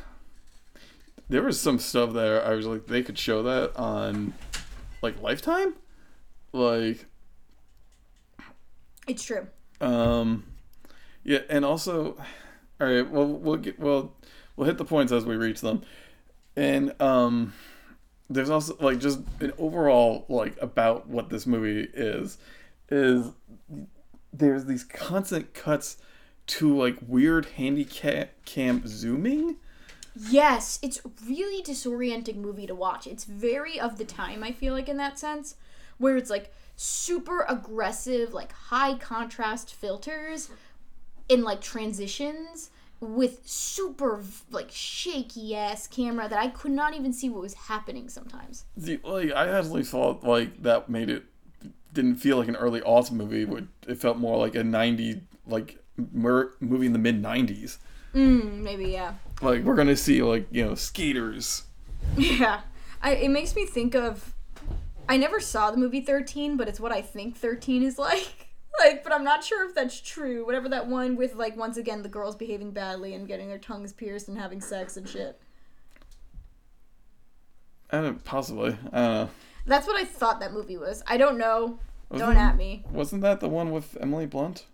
There 1.30 1.44
was 1.44 1.60
some 1.60 1.80
stuff 1.80 2.14
there 2.14 2.46
i 2.46 2.54
was 2.54 2.68
like 2.68 2.86
they 2.86 3.02
could 3.02 3.18
show 3.18 3.42
that 3.44 3.76
on 3.76 4.34
like 5.02 5.22
lifetime? 5.22 5.76
Like 6.52 7.06
it's 9.08 9.24
true. 9.24 9.48
Um, 9.82 10.46
yeah, 11.24 11.40
and 11.50 11.66
also, 11.66 12.18
all 12.80 12.88
right. 12.88 13.10
Well, 13.10 13.28
we'll 13.28 13.58
get 13.58 13.80
well, 13.80 14.16
we'll 14.56 14.68
hit 14.68 14.78
the 14.78 14.86
points 14.86 15.12
as 15.12 15.26
we 15.26 15.36
reach 15.36 15.62
them, 15.62 15.84
and 16.56 17.00
um, 17.02 17.54
there's 18.30 18.50
also 18.50 18.78
like 18.80 19.00
just 19.00 19.20
an 19.40 19.54
overall 19.58 20.26
like 20.30 20.56
about 20.62 21.08
what 21.08 21.30
this 21.30 21.46
movie 21.46 21.90
is, 21.94 22.38
is 22.90 23.32
there's 24.32 24.66
these 24.66 24.84
constant 24.84 25.54
cuts 25.54 25.98
to 26.48 26.76
like 26.78 26.98
weird 27.08 27.46
handicap 27.58 28.30
cam 28.46 28.84
zooming. 28.88 29.56
yes 30.30 30.80
it's 30.82 31.02
really 31.26 31.64
disorienting 31.64 32.36
movie 32.36 32.68
to 32.68 32.76
watch 32.76 33.08
it's 33.08 33.24
very 33.24 33.80
of 33.80 33.98
the 33.98 34.06
time 34.06 34.44
i 34.44 34.52
feel 34.52 34.74
like 34.74 34.90
in 34.90 34.98
that 34.98 35.18
sense 35.18 35.56
where 35.98 36.18
it's 36.18 36.30
like 36.30 36.54
super 36.76 37.46
aggressive 37.48 38.34
like 38.34 38.52
high 38.52 38.96
contrast 38.96 39.74
filters 39.74 40.50
in 41.30 41.44
like 41.44 41.62
transitions 41.62 42.70
with 43.00 43.42
super 43.46 44.24
like 44.52 44.70
shaky 44.72 45.56
ass 45.56 45.88
camera 45.88 46.28
that 46.28 46.40
i 46.40 46.48
could 46.48 46.72
not 46.72 46.94
even 46.94 47.12
see 47.14 47.30
what 47.30 47.42
was 47.42 47.54
happening 47.54 48.08
sometimes 48.10 48.66
The, 48.78 49.00
like 49.04 49.32
I 49.32 49.48
actually 49.50 49.84
thought 49.84 50.24
like 50.24 50.62
that 50.64 50.90
made 50.90 51.10
it 51.10 51.24
didn't 51.94 52.16
feel 52.16 52.38
like 52.38 52.48
an 52.48 52.56
early 52.56 52.82
autumn 52.82 53.18
movie. 53.18 53.46
But 53.46 53.66
it 53.88 54.00
felt 54.00 54.18
more 54.18 54.38
like 54.38 54.56
a 54.56 54.64
ninety 54.64 55.22
like 55.46 55.78
mer- 55.98 56.54
movie 56.60 56.86
in 56.86 56.94
the 56.94 57.00
mid 57.00 57.22
nineties. 57.22 57.80
mm, 58.14 58.60
maybe 58.60 58.86
yeah 58.86 59.14
Like 59.42 59.64
we're 59.64 59.76
gonna 59.76 59.96
see 59.96 60.22
like 60.24 60.48
you 60.52 60.66
know 60.66 60.76
skaters. 60.76 61.64
Yeah. 62.18 62.62
I, 63.02 63.16
it 63.16 63.30
makes 63.30 63.56
me 63.56 63.66
think 63.66 63.96
of. 63.96 64.34
I 65.10 65.18
never 65.18 65.40
saw 65.42 65.70
the 65.72 65.78
movie 65.78 66.00
13, 66.00 66.56
but 66.56 66.70
it's 66.70 66.80
what 66.80 66.92
I 66.94 67.02
think 67.02 67.36
13 67.36 67.84
is 67.84 67.98
like. 68.10 68.48
Like, 68.80 69.04
but 69.04 69.14
I'm 69.14 69.24
not 69.24 69.44
sure 69.44 69.68
if 69.68 69.76
that's 69.76 70.00
true. 70.02 70.46
Whatever 70.46 70.68
that 70.70 70.88
one 70.88 71.16
with, 71.16 71.36
like, 71.36 71.56
once 71.56 71.78
again, 71.78 72.02
the 72.02 72.10
girls 72.10 72.36
behaving 72.36 72.72
badly 72.72 73.14
and 73.14 73.28
getting 73.28 73.48
their 73.48 73.58
tongues 73.60 73.94
pierced 73.94 74.28
and 74.30 74.38
having 74.38 74.62
sex 74.62 74.98
and 74.98 75.08
shit. 75.08 75.40
I 77.92 78.02
don't 78.02 78.24
possibly. 78.24 78.78
I 78.92 79.00
don't 79.02 79.12
know. 79.14 79.30
That's 79.66 79.86
what 79.86 79.96
I 79.96 80.06
thought 80.06 80.40
that 80.40 80.54
movie 80.54 80.78
was. 80.78 81.04
I 81.06 81.18
don't 81.18 81.38
know. 81.38 81.78
Wasn't, 82.10 82.30
Don't 82.32 82.38
at 82.38 82.58
me. 82.58 82.84
Wasn't 82.92 83.22
that 83.22 83.40
the 83.40 83.50
one 83.50 83.72
with 83.72 83.96
Emily 84.02 84.26
Blunt? 84.26 84.66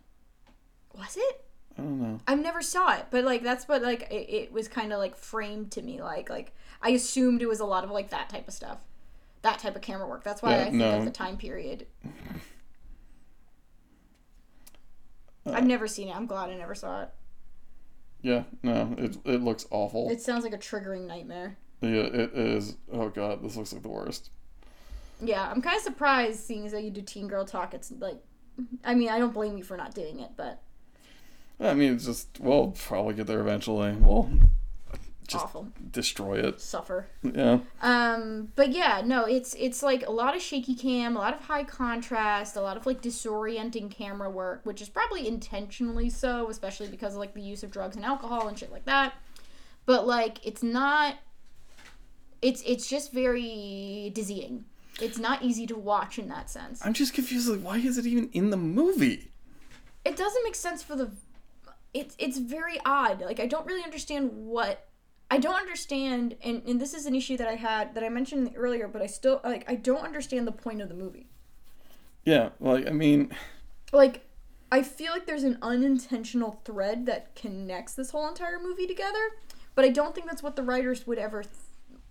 Was 1.00 1.18
it? 1.18 1.46
I 1.78 1.82
don't 1.82 2.02
know. 2.02 2.20
I 2.28 2.36
never 2.36 2.62
saw 2.62 2.94
it, 2.98 3.06
but 3.10 3.24
like 3.24 3.42
that's 3.42 3.68
what 3.68 3.82
like 3.82 4.04
it, 4.12 4.30
it 4.30 4.52
was 4.52 4.68
kind 4.68 4.92
of 4.92 5.00
like 5.00 5.16
framed 5.16 5.72
to 5.72 5.82
me 5.82 6.02
like 6.02 6.30
like 6.30 6.54
I 6.82 6.90
assumed 6.90 7.42
it 7.42 7.48
was 7.48 7.60
a 7.62 7.66
lot 7.66 7.84
of 7.84 7.90
like 7.92 8.10
that 8.10 8.30
type 8.30 8.48
of 8.48 8.54
stuff, 8.54 8.80
that 9.44 9.60
type 9.60 9.76
of 9.76 9.82
camera 9.82 10.08
work. 10.08 10.24
That's 10.24 10.42
why 10.42 10.52
Yeah, 10.52 10.62
I 10.62 10.64
think 10.66 10.76
no. 10.76 10.98
of 11.00 11.06
the 11.06 11.12
time 11.12 11.38
period. 11.38 11.88
Uh, 15.46 15.52
I've 15.54 15.66
never 15.66 15.88
seen 15.88 16.10
it. 16.10 16.16
I'm 16.16 16.26
glad 16.26 16.50
I 16.50 16.56
never 16.56 16.76
saw 16.76 17.04
it. 17.04 17.10
Yeah, 18.22 18.44
no, 18.64 18.94
it 18.98 19.18
it 19.24 19.42
looks 19.42 19.66
awful. 19.72 20.10
It 20.10 20.22
sounds 20.22 20.44
like 20.44 20.54
a 20.54 20.58
triggering 20.58 21.08
nightmare. 21.08 21.58
yeah, 21.82 21.90
it 22.02 22.34
is. 22.34 22.76
Oh 22.92 23.08
god, 23.10 23.42
this 23.42 23.56
looks 23.56 23.72
like 23.72 23.82
the 23.84 23.88
worst. 23.90 24.32
Yeah, 25.22 25.50
I'm 25.50 25.62
kind 25.62 25.76
of 25.78 25.82
surprised 25.84 26.40
seeing 26.42 26.66
as 26.66 26.72
that 26.74 26.84
you 26.84 26.92
do 26.92 27.02
teen 27.02 27.28
girl 27.30 27.46
talk. 27.46 27.74
It's 27.74 27.92
like, 27.92 28.18
I 28.84 28.96
mean, 28.96 29.10
I 29.10 29.20
don't 29.20 29.34
blame 29.34 29.58
you 29.58 29.64
for 29.64 29.78
not 29.78 29.94
doing 29.96 30.20
it, 30.20 30.32
but 30.38 30.62
I 31.60 31.74
mean, 31.74 31.94
it's 31.96 32.06
just 32.06 32.28
we'll 32.40 32.72
probably 32.72 33.14
get 33.16 33.28
there 33.28 33.42
eventually. 33.42 33.92
We'll 33.94 34.30
just 35.28 35.46
awful. 35.46 35.68
destroy 35.92 36.40
it. 36.40 36.60
Suffer. 36.60 37.08
Yeah. 37.22 37.60
Um, 37.82 38.52
but 38.56 38.72
yeah, 38.72 39.02
no, 39.06 39.26
it's 39.26 39.56
it's 39.60 39.84
like 39.84 40.06
a 40.08 40.12
lot 40.12 40.36
of 40.36 40.42
shaky 40.42 40.74
cam, 40.74 41.16
a 41.16 41.20
lot 41.20 41.34
of 41.34 41.42
high 41.42 41.64
contrast, 41.64 42.56
a 42.56 42.62
lot 42.62 42.78
of 42.78 42.86
like 42.86 43.02
disorienting 43.02 43.92
camera 43.92 44.30
work, 44.30 44.62
which 44.64 44.82
is 44.82 44.90
probably 44.90 45.28
intentionally 45.28 46.10
so, 46.10 46.50
especially 46.50 46.88
because 46.88 47.14
of 47.14 47.20
like 47.20 47.34
the 47.34 47.42
use 47.42 47.62
of 47.64 47.72
drugs 47.72 47.96
and 47.96 48.06
alcohol 48.06 48.48
and 48.48 48.58
shit 48.58 48.72
like 48.72 48.86
that. 48.86 49.14
but 49.86 50.08
like 50.08 50.46
it's 50.46 50.64
not 50.64 51.16
it's 52.42 52.64
it's 52.66 52.88
just 52.88 53.12
very 53.12 54.12
dizzying 54.16 54.64
it's 55.02 55.18
not 55.18 55.42
easy 55.44 55.66
to 55.68 55.76
watch 55.76 56.18
in 56.20 56.28
that 56.30 56.50
sense 56.50 56.84
I'm 56.86 56.94
just 56.94 57.14
confused. 57.14 57.50
Like, 57.50 57.62
why 57.62 57.78
is 57.78 57.98
it 57.98 58.06
even 58.06 58.30
in 58.32 58.50
the 58.50 58.58
movie? 58.58 59.32
it 60.06 60.16
doesn't 60.16 60.44
make 60.44 60.56
sense 60.56 60.82
for 60.82 60.96
the 60.96 61.12
it's 61.94 62.16
it's 62.20 62.38
very 62.38 62.80
odd 62.86 63.22
like 63.22 63.40
i 63.40 63.46
don't 63.46 63.66
really 63.66 63.84
understand 63.84 64.30
what 64.34 64.88
i 65.32 65.38
don't 65.38 65.56
understand 65.56 66.36
and, 66.44 66.62
and 66.68 66.80
this 66.80 66.94
is 66.94 67.06
an 67.06 67.16
issue 67.16 67.36
that 67.38 67.48
i 67.48 67.56
had 67.56 67.94
that 67.96 68.04
i 68.04 68.10
mentioned 68.10 68.52
earlier 68.56 68.88
but 68.88 69.02
i 69.02 69.06
still 69.06 69.42
like 69.44 69.64
i 69.68 69.76
don't 69.76 70.04
understand 70.04 70.48
the 70.48 70.52
point 70.52 70.82
of 70.82 70.90
the 70.90 70.96
movie 70.96 71.28
Yeah, 72.26 72.50
like 72.60 72.88
I 72.88 72.92
mean, 72.92 73.32
like 73.92 74.26
i 74.72 74.84
feel 74.84 75.12
like 75.12 75.26
there's 75.26 75.44
an 75.44 75.58
unintentional 75.62 76.62
thread 76.64 77.06
that 77.08 77.36
connects 77.36 77.94
this 77.94 78.12
whole 78.12 78.28
entire 78.28 78.60
movie 78.62 78.88
together 78.88 79.32
but 79.76 79.84
i 79.84 79.90
don't 79.90 80.14
think 80.14 80.28
that's 80.28 80.44
what 80.44 80.56
the 80.56 80.64
writers 80.64 81.08
would 81.08 81.18
ever 81.18 81.44
th- 81.44 81.54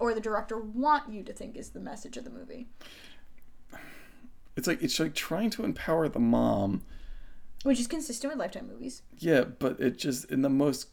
or 0.00 0.14
the 0.14 0.20
director 0.20 0.58
want 0.58 1.12
you 1.12 1.22
to 1.22 1.32
think 1.32 1.56
is 1.56 1.70
the 1.70 1.80
message 1.80 2.16
of 2.16 2.24
the 2.24 2.30
movie 2.30 2.68
it's 4.58 4.66
like 4.66 4.82
it's 4.82 4.98
like 4.98 5.14
trying 5.14 5.50
to 5.50 5.64
empower 5.64 6.08
the 6.08 6.18
mom. 6.18 6.82
Which 7.62 7.80
is 7.80 7.86
consistent 7.86 8.32
with 8.32 8.38
lifetime 8.38 8.68
movies 8.68 9.02
Yeah, 9.18 9.42
but 9.44 9.80
it 9.80 9.98
just 9.98 10.30
in 10.30 10.42
the 10.42 10.48
most. 10.48 10.88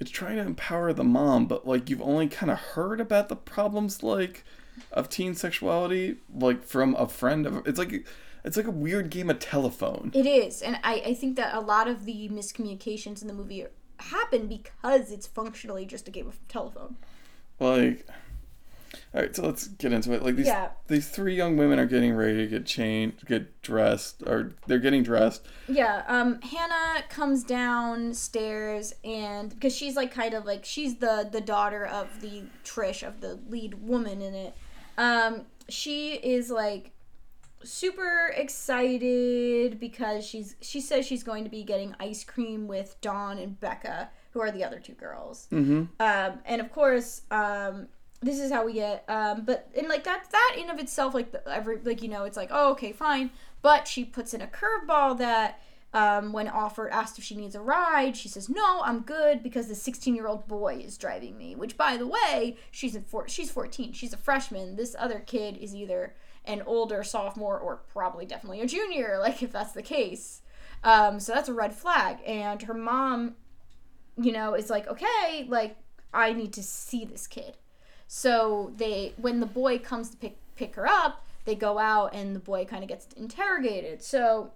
It's 0.00 0.10
trying 0.10 0.36
to 0.36 0.42
empower 0.42 0.92
the 0.92 1.04
mom, 1.04 1.46
but 1.46 1.66
like 1.66 1.88
you've 1.88 2.02
only 2.02 2.28
kind 2.28 2.50
of 2.50 2.58
heard 2.58 3.00
about 3.00 3.28
the 3.28 3.36
problems 3.36 4.02
like 4.02 4.44
of 4.90 5.08
teen 5.08 5.34
sexuality 5.34 6.16
like 6.34 6.64
from 6.64 6.94
a 6.96 7.06
friend 7.06 7.46
of. 7.46 7.66
It's 7.66 7.78
like 7.78 8.04
it's 8.44 8.56
like 8.56 8.66
a 8.66 8.72
weird 8.72 9.10
game 9.10 9.30
of 9.30 9.38
telephone. 9.38 10.10
It 10.14 10.26
is, 10.26 10.60
and 10.62 10.78
I, 10.82 11.02
I 11.06 11.14
think 11.14 11.36
that 11.36 11.54
a 11.54 11.60
lot 11.60 11.88
of 11.88 12.04
the 12.04 12.28
miscommunications 12.28 13.22
in 13.22 13.28
the 13.28 13.34
movie 13.34 13.64
happen 13.98 14.48
because 14.48 15.10
it's 15.10 15.26
functionally 15.26 15.86
just 15.86 16.08
a 16.08 16.10
game 16.10 16.26
of 16.26 16.38
telephone. 16.48 16.96
Like, 17.58 18.06
all 19.14 19.20
right, 19.22 19.34
so 19.34 19.42
let's 19.44 19.68
get 19.68 19.92
into 19.92 20.12
it. 20.12 20.22
Like 20.22 20.36
these 20.36 20.46
Yeah. 20.46 20.70
these 20.88 21.08
three 21.08 21.34
young 21.34 21.56
women 21.56 21.78
are 21.78 21.86
getting 21.86 22.14
ready 22.14 22.36
to 22.38 22.46
get 22.46 22.66
changed, 22.66 23.26
get 23.26 23.62
dressed, 23.62 24.22
or 24.26 24.52
they're 24.66 24.78
getting 24.78 25.02
dressed. 25.02 25.46
Yeah, 25.68 26.02
um, 26.08 26.40
Hannah 26.42 27.02
comes 27.08 27.44
downstairs 27.44 28.94
and 29.04 29.50
because 29.50 29.74
she's 29.74 29.96
like 29.96 30.12
kind 30.12 30.34
of 30.34 30.44
like 30.44 30.64
she's 30.64 30.96
the 30.96 31.28
the 31.30 31.40
daughter 31.40 31.84
of 31.86 32.20
the 32.20 32.42
Trish 32.64 33.06
of 33.06 33.20
the 33.20 33.38
lead 33.48 33.74
woman 33.86 34.20
in 34.22 34.34
it. 34.34 34.54
Um, 34.98 35.42
she 35.68 36.14
is 36.14 36.50
like 36.50 36.90
super 37.62 38.32
excited 38.36 39.80
because 39.80 40.26
she's 40.26 40.56
she 40.60 40.80
says 40.80 41.06
she's 41.06 41.22
going 41.22 41.44
to 41.44 41.50
be 41.50 41.62
getting 41.64 41.94
ice 41.98 42.24
cream 42.24 42.66
with 42.66 43.00
Dawn 43.00 43.38
and 43.38 43.58
Becca, 43.58 44.10
who 44.32 44.40
are 44.40 44.50
the 44.50 44.64
other 44.64 44.78
two 44.78 44.92
girls. 44.92 45.46
Mm-hmm. 45.50 45.84
um, 46.00 46.38
and 46.44 46.60
of 46.60 46.70
course 46.70 47.22
um, 47.30 47.88
this 48.24 48.40
is 48.40 48.50
how 48.50 48.64
we 48.64 48.74
get 48.74 49.04
um, 49.08 49.44
but 49.44 49.68
and 49.76 49.88
like 49.88 50.04
that 50.04 50.24
that 50.30 50.56
in 50.58 50.70
of 50.70 50.78
itself 50.78 51.14
like 51.14 51.32
the, 51.32 51.48
every 51.48 51.78
like 51.84 52.02
you 52.02 52.08
know 52.08 52.24
it's 52.24 52.36
like 52.36 52.50
oh 52.52 52.72
okay 52.72 52.92
fine 52.92 53.30
but 53.62 53.86
she 53.88 54.04
puts 54.04 54.34
in 54.34 54.40
a 54.40 54.46
curveball 54.46 55.16
that 55.18 55.60
um, 55.92 56.32
when 56.32 56.48
offered 56.48 56.90
asked 56.90 57.18
if 57.18 57.24
she 57.24 57.36
needs 57.36 57.54
a 57.54 57.60
ride 57.60 58.16
she 58.16 58.28
says 58.28 58.48
no 58.48 58.80
i'm 58.82 59.00
good 59.00 59.42
because 59.42 59.68
the 59.68 59.74
16 59.74 60.14
year 60.14 60.26
old 60.26 60.48
boy 60.48 60.82
is 60.84 60.98
driving 60.98 61.36
me 61.36 61.54
which 61.54 61.76
by 61.76 61.96
the 61.96 62.06
way 62.06 62.56
she's 62.70 62.94
in 62.94 63.04
four, 63.04 63.28
she's 63.28 63.50
14 63.50 63.92
she's 63.92 64.12
a 64.12 64.16
freshman 64.16 64.76
this 64.76 64.96
other 64.98 65.20
kid 65.20 65.56
is 65.56 65.74
either 65.74 66.14
an 66.44 66.62
older 66.66 67.02
sophomore 67.02 67.58
or 67.58 67.82
probably 67.92 68.26
definitely 68.26 68.60
a 68.60 68.66
junior 68.66 69.18
like 69.20 69.42
if 69.42 69.52
that's 69.52 69.72
the 69.72 69.82
case 69.82 70.40
um, 70.82 71.18
so 71.18 71.32
that's 71.32 71.48
a 71.48 71.54
red 71.54 71.74
flag 71.74 72.18
and 72.26 72.62
her 72.62 72.74
mom 72.74 73.36
you 74.16 74.32
know, 74.32 74.54
is 74.54 74.70
like, 74.70 74.86
okay, 74.88 75.46
like 75.48 75.76
I 76.12 76.32
need 76.32 76.52
to 76.54 76.62
see 76.62 77.04
this 77.04 77.26
kid. 77.26 77.56
So 78.06 78.72
they 78.76 79.14
when 79.16 79.40
the 79.40 79.46
boy 79.46 79.78
comes 79.78 80.10
to 80.10 80.16
pick 80.16 80.36
pick 80.56 80.74
her 80.76 80.86
up, 80.86 81.24
they 81.44 81.54
go 81.54 81.78
out 81.78 82.14
and 82.14 82.34
the 82.34 82.40
boy 82.40 82.64
kind 82.64 82.82
of 82.82 82.88
gets 82.88 83.06
interrogated. 83.16 84.02
So 84.02 84.52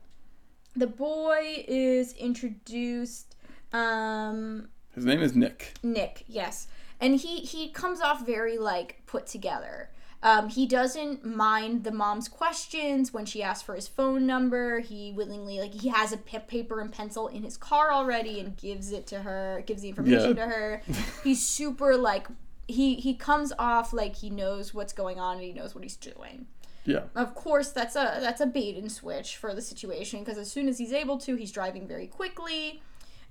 the 0.76 0.86
boy 0.86 1.64
is 1.66 2.12
introduced 2.14 3.34
um 3.72 4.68
His 4.94 5.04
name 5.04 5.20
is 5.22 5.34
Nick. 5.34 5.74
Nick, 5.82 6.24
yes. 6.26 6.68
And 7.00 7.16
he 7.16 7.36
he 7.38 7.70
comes 7.70 8.00
off 8.00 8.24
very 8.26 8.58
like 8.58 9.02
put 9.06 9.26
together. 9.26 9.90
Um, 10.20 10.48
he 10.48 10.66
doesn't 10.66 11.24
mind 11.24 11.84
the 11.84 11.92
mom's 11.92 12.26
questions 12.26 13.12
when 13.12 13.24
she 13.24 13.40
asks 13.40 13.62
for 13.62 13.76
his 13.76 13.86
phone 13.86 14.26
number. 14.26 14.80
He 14.80 15.12
willingly 15.12 15.60
like 15.60 15.72
he 15.72 15.90
has 15.90 16.12
a 16.12 16.16
paper 16.16 16.80
and 16.80 16.90
pencil 16.90 17.28
in 17.28 17.44
his 17.44 17.56
car 17.56 17.92
already 17.92 18.40
and 18.40 18.56
gives 18.56 18.90
it 18.90 19.06
to 19.08 19.20
her, 19.20 19.62
gives 19.64 19.82
the 19.82 19.90
information 19.90 20.30
Yeah. 20.36 20.44
to 20.44 20.50
her. 20.50 20.82
He's 21.22 21.46
super 21.46 21.96
like 21.96 22.26
he 22.68 22.94
he 22.96 23.14
comes 23.14 23.52
off 23.58 23.92
like 23.92 24.14
he 24.16 24.30
knows 24.30 24.72
what's 24.72 24.92
going 24.92 25.18
on 25.18 25.34
and 25.38 25.42
he 25.44 25.52
knows 25.52 25.74
what 25.74 25.82
he's 25.82 25.96
doing. 25.96 26.46
Yeah. 26.84 27.04
Of 27.16 27.34
course, 27.34 27.70
that's 27.70 27.96
a 27.96 28.18
that's 28.20 28.40
a 28.40 28.46
bait 28.46 28.76
and 28.76 28.90
switch 28.92 29.36
for 29.36 29.54
the 29.54 29.60
situation 29.62 30.20
because 30.20 30.38
as 30.38 30.50
soon 30.52 30.68
as 30.68 30.78
he's 30.78 30.92
able 30.92 31.18
to, 31.18 31.34
he's 31.34 31.50
driving 31.52 31.86
very 31.88 32.06
quickly, 32.06 32.80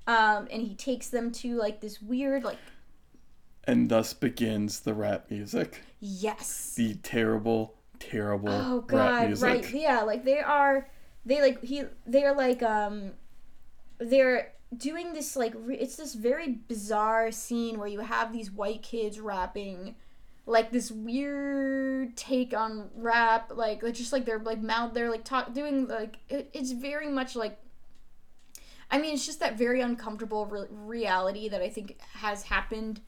um, 0.05 0.47
and 0.51 0.61
he 0.61 0.75
takes 0.75 1.07
them 1.09 1.31
to 1.31 1.55
like 1.55 1.79
this 1.81 2.01
weird 2.01 2.43
like 2.43 2.57
And 3.63 3.89
thus 3.89 4.13
begins 4.13 4.81
the 4.81 4.93
rap 4.93 5.31
music. 5.31 5.81
yes, 5.99 6.73
The 6.75 6.95
terrible, 6.95 7.75
terrible 7.99 8.49
oh 8.51 8.77
rap 8.81 8.87
god, 8.87 9.27
music. 9.27 9.45
right, 9.47 9.73
yeah, 9.73 10.01
like 10.01 10.23
they 10.23 10.39
are, 10.39 10.87
they 11.25 11.41
like 11.41 11.63
he 11.63 11.83
they're 12.05 12.35
like 12.35 12.61
um, 12.63 13.13
they're 13.99 14.53
doing 14.75 15.13
this 15.13 15.35
like 15.35 15.53
re- 15.55 15.77
it's 15.77 15.95
this 15.95 16.13
very 16.13 16.59
bizarre 16.67 17.31
scene 17.31 17.79
where 17.79 17.87
you 17.87 18.01
have 18.01 18.33
these 18.33 18.51
white 18.51 18.81
kids 18.81 19.19
rapping 19.19 19.95
like 20.45 20.71
this 20.71 20.91
weird 20.91 22.15
take 22.17 22.53
on 22.53 22.89
rap 22.95 23.51
like 23.55 23.81
just 23.93 24.11
like 24.11 24.25
they're 24.25 24.39
like 24.39 24.61
mouth 24.61 24.93
they're 24.93 25.09
like 25.09 25.23
talk 25.23 25.53
doing 25.53 25.87
like 25.87 26.17
it, 26.29 26.49
it's 26.53 26.71
very 26.71 27.07
much 27.07 27.35
like 27.35 27.57
i 28.91 28.97
mean 28.97 29.13
it's 29.13 29.25
just 29.25 29.39
that 29.39 29.57
very 29.57 29.79
uncomfortable 29.79 30.45
re- 30.45 30.67
reality 30.69 31.47
that 31.47 31.61
i 31.61 31.69
think 31.69 31.97
has 32.15 32.43
happened 32.43 32.99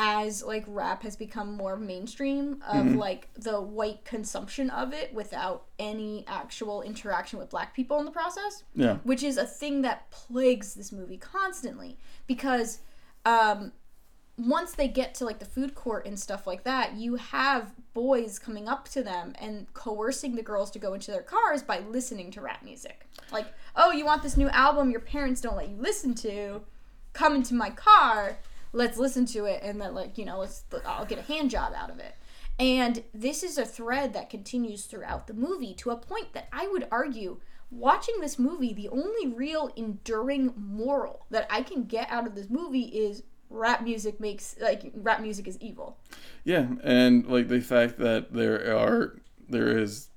as 0.00 0.44
like 0.44 0.64
rap 0.68 1.02
has 1.02 1.16
become 1.16 1.52
more 1.52 1.76
mainstream 1.76 2.62
of 2.68 2.94
like 2.94 3.28
the 3.34 3.60
white 3.60 4.04
consumption 4.04 4.70
of 4.70 4.94
it 4.94 5.12
without 5.12 5.64
any 5.80 6.24
actual 6.28 6.82
interaction 6.82 7.36
with 7.36 7.50
black 7.50 7.74
people 7.74 7.98
in 7.98 8.04
the 8.04 8.12
process. 8.12 8.62
Yeah. 8.74 8.98
which 9.02 9.24
is 9.24 9.36
a 9.36 9.44
thing 9.44 9.82
that 9.82 10.08
plagues 10.12 10.74
this 10.74 10.92
movie 10.92 11.16
constantly 11.16 11.98
because 12.28 12.78
um, 13.26 13.72
once 14.38 14.72
they 14.72 14.86
get 14.86 15.16
to 15.16 15.24
like 15.24 15.40
the 15.40 15.44
food 15.44 15.74
court 15.74 16.06
and 16.06 16.18
stuff 16.18 16.46
like 16.46 16.62
that 16.62 16.94
you 16.94 17.16
have 17.16 17.72
boys 17.92 18.38
coming 18.38 18.68
up 18.68 18.88
to 18.90 19.02
them 19.02 19.32
and 19.40 19.66
coercing 19.74 20.36
the 20.36 20.42
girls 20.42 20.70
to 20.70 20.78
go 20.78 20.94
into 20.94 21.10
their 21.10 21.22
cars 21.22 21.60
by 21.60 21.80
listening 21.80 22.30
to 22.30 22.40
rap 22.40 22.62
music. 22.62 23.04
Like 23.32 23.46
oh 23.74 23.90
you 23.90 24.04
want 24.04 24.22
this 24.22 24.36
new 24.36 24.48
album 24.50 24.92
your 24.92 25.00
parents 25.00 25.40
don't 25.40 25.56
let 25.56 25.68
you 25.68 25.76
listen 25.76 26.14
to? 26.16 26.60
Come 27.14 27.34
into 27.34 27.54
my 27.54 27.70
car 27.70 28.38
let's 28.72 28.98
listen 28.98 29.24
to 29.26 29.44
it 29.44 29.60
and 29.62 29.80
then 29.80 29.94
like 29.94 30.18
you 30.18 30.24
know 30.24 30.38
let's 30.38 30.64
i'll 30.86 31.04
get 31.04 31.18
a 31.18 31.22
hand 31.22 31.50
job 31.50 31.72
out 31.76 31.90
of 31.90 31.98
it 31.98 32.14
and 32.58 33.02
this 33.14 33.42
is 33.42 33.56
a 33.58 33.64
thread 33.64 34.12
that 34.12 34.28
continues 34.30 34.84
throughout 34.84 35.26
the 35.26 35.34
movie 35.34 35.74
to 35.74 35.90
a 35.90 35.96
point 35.96 36.32
that 36.32 36.48
i 36.52 36.66
would 36.68 36.86
argue 36.90 37.38
watching 37.70 38.14
this 38.20 38.38
movie 38.38 38.72
the 38.72 38.88
only 38.88 39.26
real 39.28 39.70
enduring 39.76 40.52
moral 40.56 41.26
that 41.30 41.46
i 41.50 41.62
can 41.62 41.84
get 41.84 42.08
out 42.10 42.26
of 42.26 42.34
this 42.34 42.48
movie 42.50 42.86
is 42.86 43.22
rap 43.50 43.82
music 43.82 44.20
makes 44.20 44.56
like 44.60 44.90
rap 44.94 45.20
music 45.22 45.48
is 45.48 45.56
evil 45.60 45.96
Yeah, 46.44 46.66
and 46.84 47.26
like 47.26 47.48
the 47.48 47.60
fact 47.60 47.98
that 47.98 48.32
there 48.32 48.76
are 48.76 49.18
there 49.48 49.78
is 49.78 50.08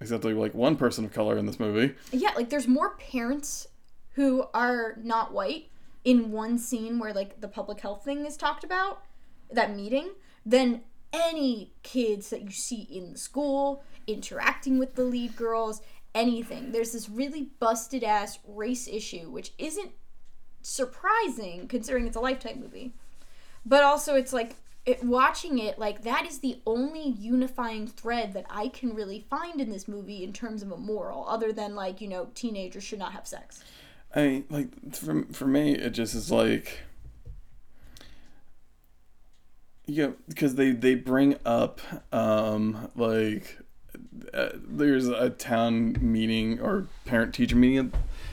exactly 0.00 0.32
like 0.32 0.54
one 0.54 0.76
person 0.76 1.04
of 1.04 1.12
color 1.12 1.36
in 1.36 1.44
this 1.46 1.60
movie. 1.60 1.94
yeah 2.12 2.30
like 2.36 2.48
there's 2.48 2.66
more 2.68 2.96
parents 2.96 3.68
who 4.14 4.46
are 4.54 4.96
not 5.02 5.32
white 5.32 5.68
in 6.04 6.30
one 6.30 6.58
scene 6.58 6.98
where 6.98 7.12
like 7.12 7.40
the 7.40 7.48
public 7.48 7.80
health 7.80 8.04
thing 8.04 8.26
is 8.26 8.36
talked 8.36 8.64
about 8.64 9.02
that 9.50 9.74
meeting 9.74 10.10
than 10.44 10.82
any 11.12 11.72
kids 11.82 12.30
that 12.30 12.42
you 12.42 12.50
see 12.50 12.82
in 12.90 13.12
the 13.12 13.18
school 13.18 13.82
interacting 14.06 14.78
with 14.78 14.94
the 14.96 15.04
lead 15.04 15.34
girls 15.36 15.80
anything 16.14 16.72
there's 16.72 16.92
this 16.92 17.08
really 17.08 17.48
busted 17.58 18.04
ass 18.04 18.38
race 18.46 18.86
issue 18.86 19.30
which 19.30 19.52
isn't 19.58 19.90
surprising 20.64 21.68
considering 21.68 22.06
it's 22.06 22.16
a 22.16 22.20
lifetime 22.20 22.58
movie. 22.60 22.94
But 23.64 23.84
also 23.84 24.16
it's 24.16 24.32
like 24.32 24.56
it, 24.84 25.04
watching 25.04 25.58
it 25.58 25.78
like 25.78 26.02
that 26.02 26.26
is 26.26 26.40
the 26.40 26.60
only 26.66 27.08
unifying 27.08 27.86
thread 27.86 28.34
that 28.34 28.44
i 28.50 28.68
can 28.68 28.94
really 28.94 29.24
find 29.30 29.58
in 29.58 29.70
this 29.70 29.88
movie 29.88 30.22
in 30.22 30.30
terms 30.30 30.62
of 30.62 30.70
a 30.70 30.76
moral 30.76 31.26
other 31.26 31.54
than 31.54 31.74
like 31.74 32.02
you 32.02 32.08
know 32.08 32.28
teenagers 32.34 32.84
should 32.84 32.98
not 32.98 33.12
have 33.12 33.26
sex 33.26 33.64
I 34.14 34.26
mean, 34.26 34.44
like 34.50 34.94
for 34.94 35.24
for 35.32 35.46
me, 35.46 35.72
it 35.74 35.90
just 35.90 36.14
is 36.14 36.30
like, 36.30 36.80
yeah, 39.86 40.10
because 40.28 40.54
they 40.54 40.70
they 40.72 40.94
bring 40.94 41.36
up 41.44 41.80
um 42.12 42.90
like 42.94 43.58
uh, 44.32 44.50
there's 44.54 45.08
a 45.08 45.30
town 45.30 45.96
meeting 46.00 46.60
or 46.60 46.86
parent 47.04 47.34
teacher 47.34 47.56
meeting 47.56 47.78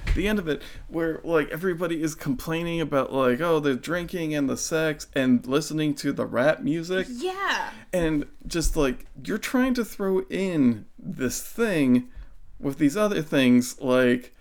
at 0.07 0.13
the 0.15 0.27
end 0.27 0.39
of 0.39 0.47
it 0.47 0.61
where 0.87 1.19
like 1.23 1.49
everybody 1.49 2.01
is 2.01 2.15
complaining 2.15 2.81
about 2.81 3.13
like 3.13 3.39
oh 3.41 3.59
the 3.59 3.75
drinking 3.75 4.33
and 4.33 4.49
the 4.49 4.57
sex 4.57 5.07
and 5.15 5.45
listening 5.47 5.93
to 5.95 6.11
the 6.11 6.25
rap 6.25 6.61
music 6.61 7.07
Yeah. 7.09 7.69
and 7.93 8.25
just 8.47 8.75
like 8.75 9.05
you're 9.23 9.37
trying 9.37 9.73
to 9.75 9.85
throw 9.85 10.21
in 10.29 10.85
this 10.97 11.41
thing 11.41 12.09
with 12.59 12.77
these 12.77 12.97
other 12.97 13.21
things 13.21 13.79
like 13.79 14.33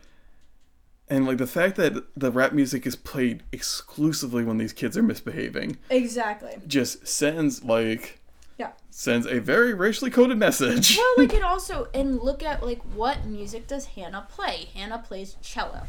and 1.10 1.26
like 1.26 1.38
the 1.38 1.46
fact 1.46 1.76
that 1.76 2.04
the 2.16 2.30
rap 2.30 2.52
music 2.52 2.86
is 2.86 2.96
played 2.96 3.42
exclusively 3.52 4.44
when 4.44 4.56
these 4.58 4.72
kids 4.72 4.96
are 4.96 5.02
misbehaving 5.02 5.76
Exactly. 5.90 6.56
just 6.66 7.06
sends 7.06 7.62
like 7.64 8.20
Yeah. 8.58 8.70
sends 8.90 9.26
a 9.26 9.40
very 9.40 9.74
racially 9.74 10.10
coded 10.10 10.38
message 10.38 10.96
Well, 10.96 11.14
like 11.18 11.34
it 11.34 11.42
also 11.52 11.88
and 11.92 12.20
look 12.20 12.42
at 12.42 12.62
like 12.64 12.80
what 12.94 13.26
music 13.26 13.66
does 13.66 13.86
Hannah 13.86 14.26
play? 14.30 14.68
Hannah 14.74 14.98
plays 15.06 15.36
cello. 15.42 15.82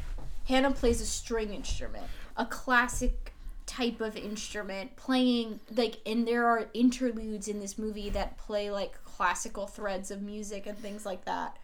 Hannah 0.48 0.72
plays 0.72 1.00
a 1.02 1.06
string 1.06 1.54
instrument, 1.54 2.06
a 2.36 2.46
classic 2.46 3.34
type 3.68 4.02
of 4.02 4.18
instrument 4.18 4.96
playing 4.98 5.60
like 5.78 6.00
and 6.06 6.28
there 6.28 6.46
are 6.46 6.68
interludes 6.74 7.48
in 7.48 7.60
this 7.60 7.78
movie 7.78 8.10
that 8.10 8.38
play 8.38 8.70
like 8.70 9.02
classical 9.06 9.66
threads 9.68 10.12
of 10.12 10.22
music 10.22 10.66
and 10.66 10.78
things 10.78 11.06
like 11.06 11.24
that. 11.26 11.56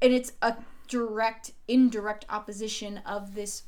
And 0.00 0.12
it's 0.12 0.32
a 0.42 0.56
direct 0.88 1.52
indirect 1.68 2.24
opposition 2.28 2.98
of 3.06 3.34
this 3.34 3.62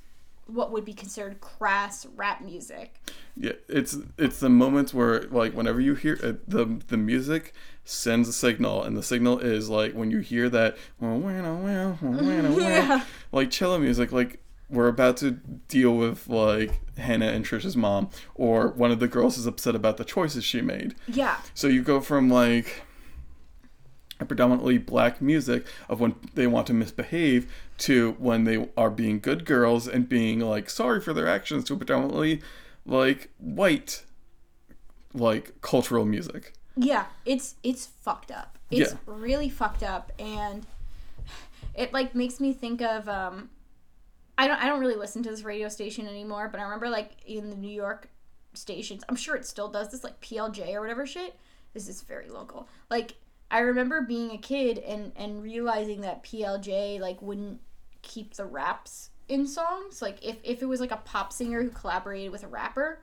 what 0.46 0.72
would 0.72 0.84
be 0.84 0.92
considered 0.92 1.40
crass 1.40 2.06
rap 2.16 2.40
music. 2.40 2.94
Yeah, 3.36 3.52
it's 3.68 3.96
it's 4.18 4.40
the 4.40 4.48
moments 4.48 4.92
where 4.92 5.22
like 5.24 5.54
whenever 5.54 5.80
you 5.80 5.94
hear 5.94 6.18
uh, 6.22 6.32
the 6.48 6.80
the 6.88 6.96
music 6.96 7.54
sends 7.84 8.28
a 8.28 8.32
signal, 8.32 8.82
and 8.82 8.96
the 8.96 9.02
signal 9.02 9.38
is 9.38 9.68
like 9.68 9.92
when 9.92 10.10
you 10.10 10.18
hear 10.18 10.48
that 10.48 10.76
Yeah. 12.58 13.04
like 13.32 13.50
cello 13.50 13.78
music, 13.78 14.10
like 14.12 14.40
we're 14.68 14.88
about 14.88 15.16
to 15.18 15.32
deal 15.68 15.96
with 15.96 16.28
like 16.28 16.80
Hannah 16.98 17.28
and 17.28 17.44
Trisha's 17.44 17.76
mom, 17.76 18.10
or 18.34 18.68
one 18.68 18.90
of 18.90 18.98
the 18.98 19.08
girls 19.08 19.38
is 19.38 19.46
upset 19.46 19.74
about 19.74 19.96
the 19.98 20.04
choices 20.04 20.44
she 20.44 20.60
made. 20.60 20.94
Yeah. 21.06 21.36
So 21.54 21.68
you 21.68 21.82
go 21.82 22.00
from 22.00 22.28
like 22.28 22.82
predominantly 24.28 24.78
black 24.78 25.20
music 25.20 25.66
of 25.88 26.00
when 26.00 26.14
they 26.34 26.46
want 26.46 26.66
to 26.68 26.72
misbehave 26.74 27.50
to 27.78 28.12
when 28.18 28.44
they 28.44 28.68
are 28.76 28.90
being 28.90 29.20
good 29.20 29.44
girls 29.44 29.86
and 29.88 30.08
being 30.08 30.40
like 30.40 30.68
sorry 30.70 31.00
for 31.00 31.12
their 31.12 31.28
actions 31.28 31.64
to 31.64 31.76
predominantly 31.76 32.40
like 32.84 33.30
white 33.38 34.04
like 35.14 35.60
cultural 35.60 36.04
music. 36.04 36.52
Yeah, 36.76 37.06
it's 37.24 37.56
it's 37.62 37.86
fucked 37.86 38.30
up. 38.30 38.58
It's 38.70 38.92
Yeah. 38.92 38.98
really 39.06 39.48
fucked 39.48 39.82
up 39.82 40.12
and 40.18 40.66
it 41.74 41.92
like 41.92 42.14
makes 42.14 42.40
me 42.40 42.52
think 42.52 42.80
of 42.80 43.08
um 43.08 43.50
I 44.38 44.46
don't 44.46 44.62
I 44.62 44.66
don't 44.66 44.80
really 44.80 44.94
listen 44.96 45.22
to 45.24 45.30
this 45.30 45.42
radio 45.42 45.68
station 45.68 46.06
anymore, 46.06 46.48
but 46.50 46.60
I 46.60 46.64
remember 46.64 46.88
like 46.88 47.12
in 47.26 47.50
the 47.50 47.56
New 47.56 47.70
York 47.72 48.08
stations, 48.54 49.02
I'm 49.08 49.16
sure 49.16 49.36
it 49.36 49.46
still 49.46 49.68
does 49.68 49.90
this 49.90 50.02
like 50.04 50.20
PLJ 50.20 50.74
or 50.74 50.80
whatever 50.80 51.06
shit. 51.06 51.36
This 51.74 51.88
is 51.88 52.02
very 52.02 52.28
local. 52.28 52.68
Like 52.90 53.14
I 53.50 53.60
remember 53.60 54.02
being 54.02 54.30
a 54.30 54.38
kid 54.38 54.78
and 54.78 55.12
and 55.16 55.42
realizing 55.42 56.02
that 56.02 56.22
PLJ 56.22 57.00
like 57.00 57.20
wouldn't 57.20 57.60
keep 58.02 58.34
the 58.34 58.44
raps 58.44 59.10
in 59.28 59.46
songs. 59.46 60.00
Like 60.00 60.24
if 60.24 60.36
if 60.44 60.62
it 60.62 60.66
was 60.66 60.80
like 60.80 60.92
a 60.92 60.98
pop 60.98 61.32
singer 61.32 61.62
who 61.62 61.70
collaborated 61.70 62.30
with 62.30 62.44
a 62.44 62.48
rapper, 62.48 63.00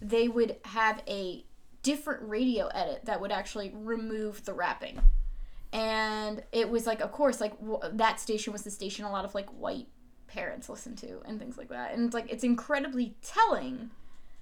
they 0.00 0.28
would 0.28 0.56
have 0.64 1.02
a 1.06 1.44
different 1.82 2.28
radio 2.28 2.66
edit 2.68 3.04
that 3.04 3.20
would 3.20 3.30
actually 3.30 3.72
remove 3.74 4.44
the 4.44 4.54
rapping. 4.54 5.00
And 5.72 6.42
it 6.52 6.70
was 6.70 6.86
like, 6.86 7.00
of 7.00 7.12
course, 7.12 7.40
like 7.40 7.58
w- 7.60 7.80
that 7.92 8.20
station 8.20 8.52
was 8.52 8.62
the 8.62 8.70
station 8.70 9.04
a 9.04 9.10
lot 9.10 9.24
of 9.24 9.34
like 9.34 9.48
white 9.50 9.88
parents 10.26 10.68
listened 10.68 10.98
to 10.98 11.20
and 11.26 11.38
things 11.38 11.58
like 11.58 11.68
that. 11.68 11.92
And 11.92 12.06
it's 12.06 12.14
like 12.14 12.30
it's 12.32 12.44
incredibly 12.44 13.16
telling, 13.22 13.90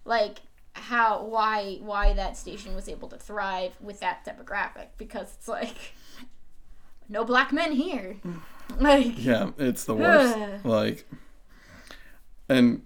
like 0.04 0.40
how 0.74 1.24
why 1.24 1.78
why 1.80 2.12
that 2.14 2.36
station 2.36 2.74
was 2.74 2.88
able 2.88 3.08
to 3.08 3.16
thrive 3.18 3.76
with 3.80 4.00
that 4.00 4.24
demographic 4.24 4.86
because 4.96 5.34
it's 5.38 5.48
like 5.48 5.92
no 7.08 7.24
black 7.24 7.52
men 7.52 7.72
here. 7.72 8.16
Like 8.78 9.22
Yeah, 9.22 9.50
it's 9.58 9.84
the 9.84 9.94
worst. 9.94 10.64
like 10.64 11.06
and 12.48 12.82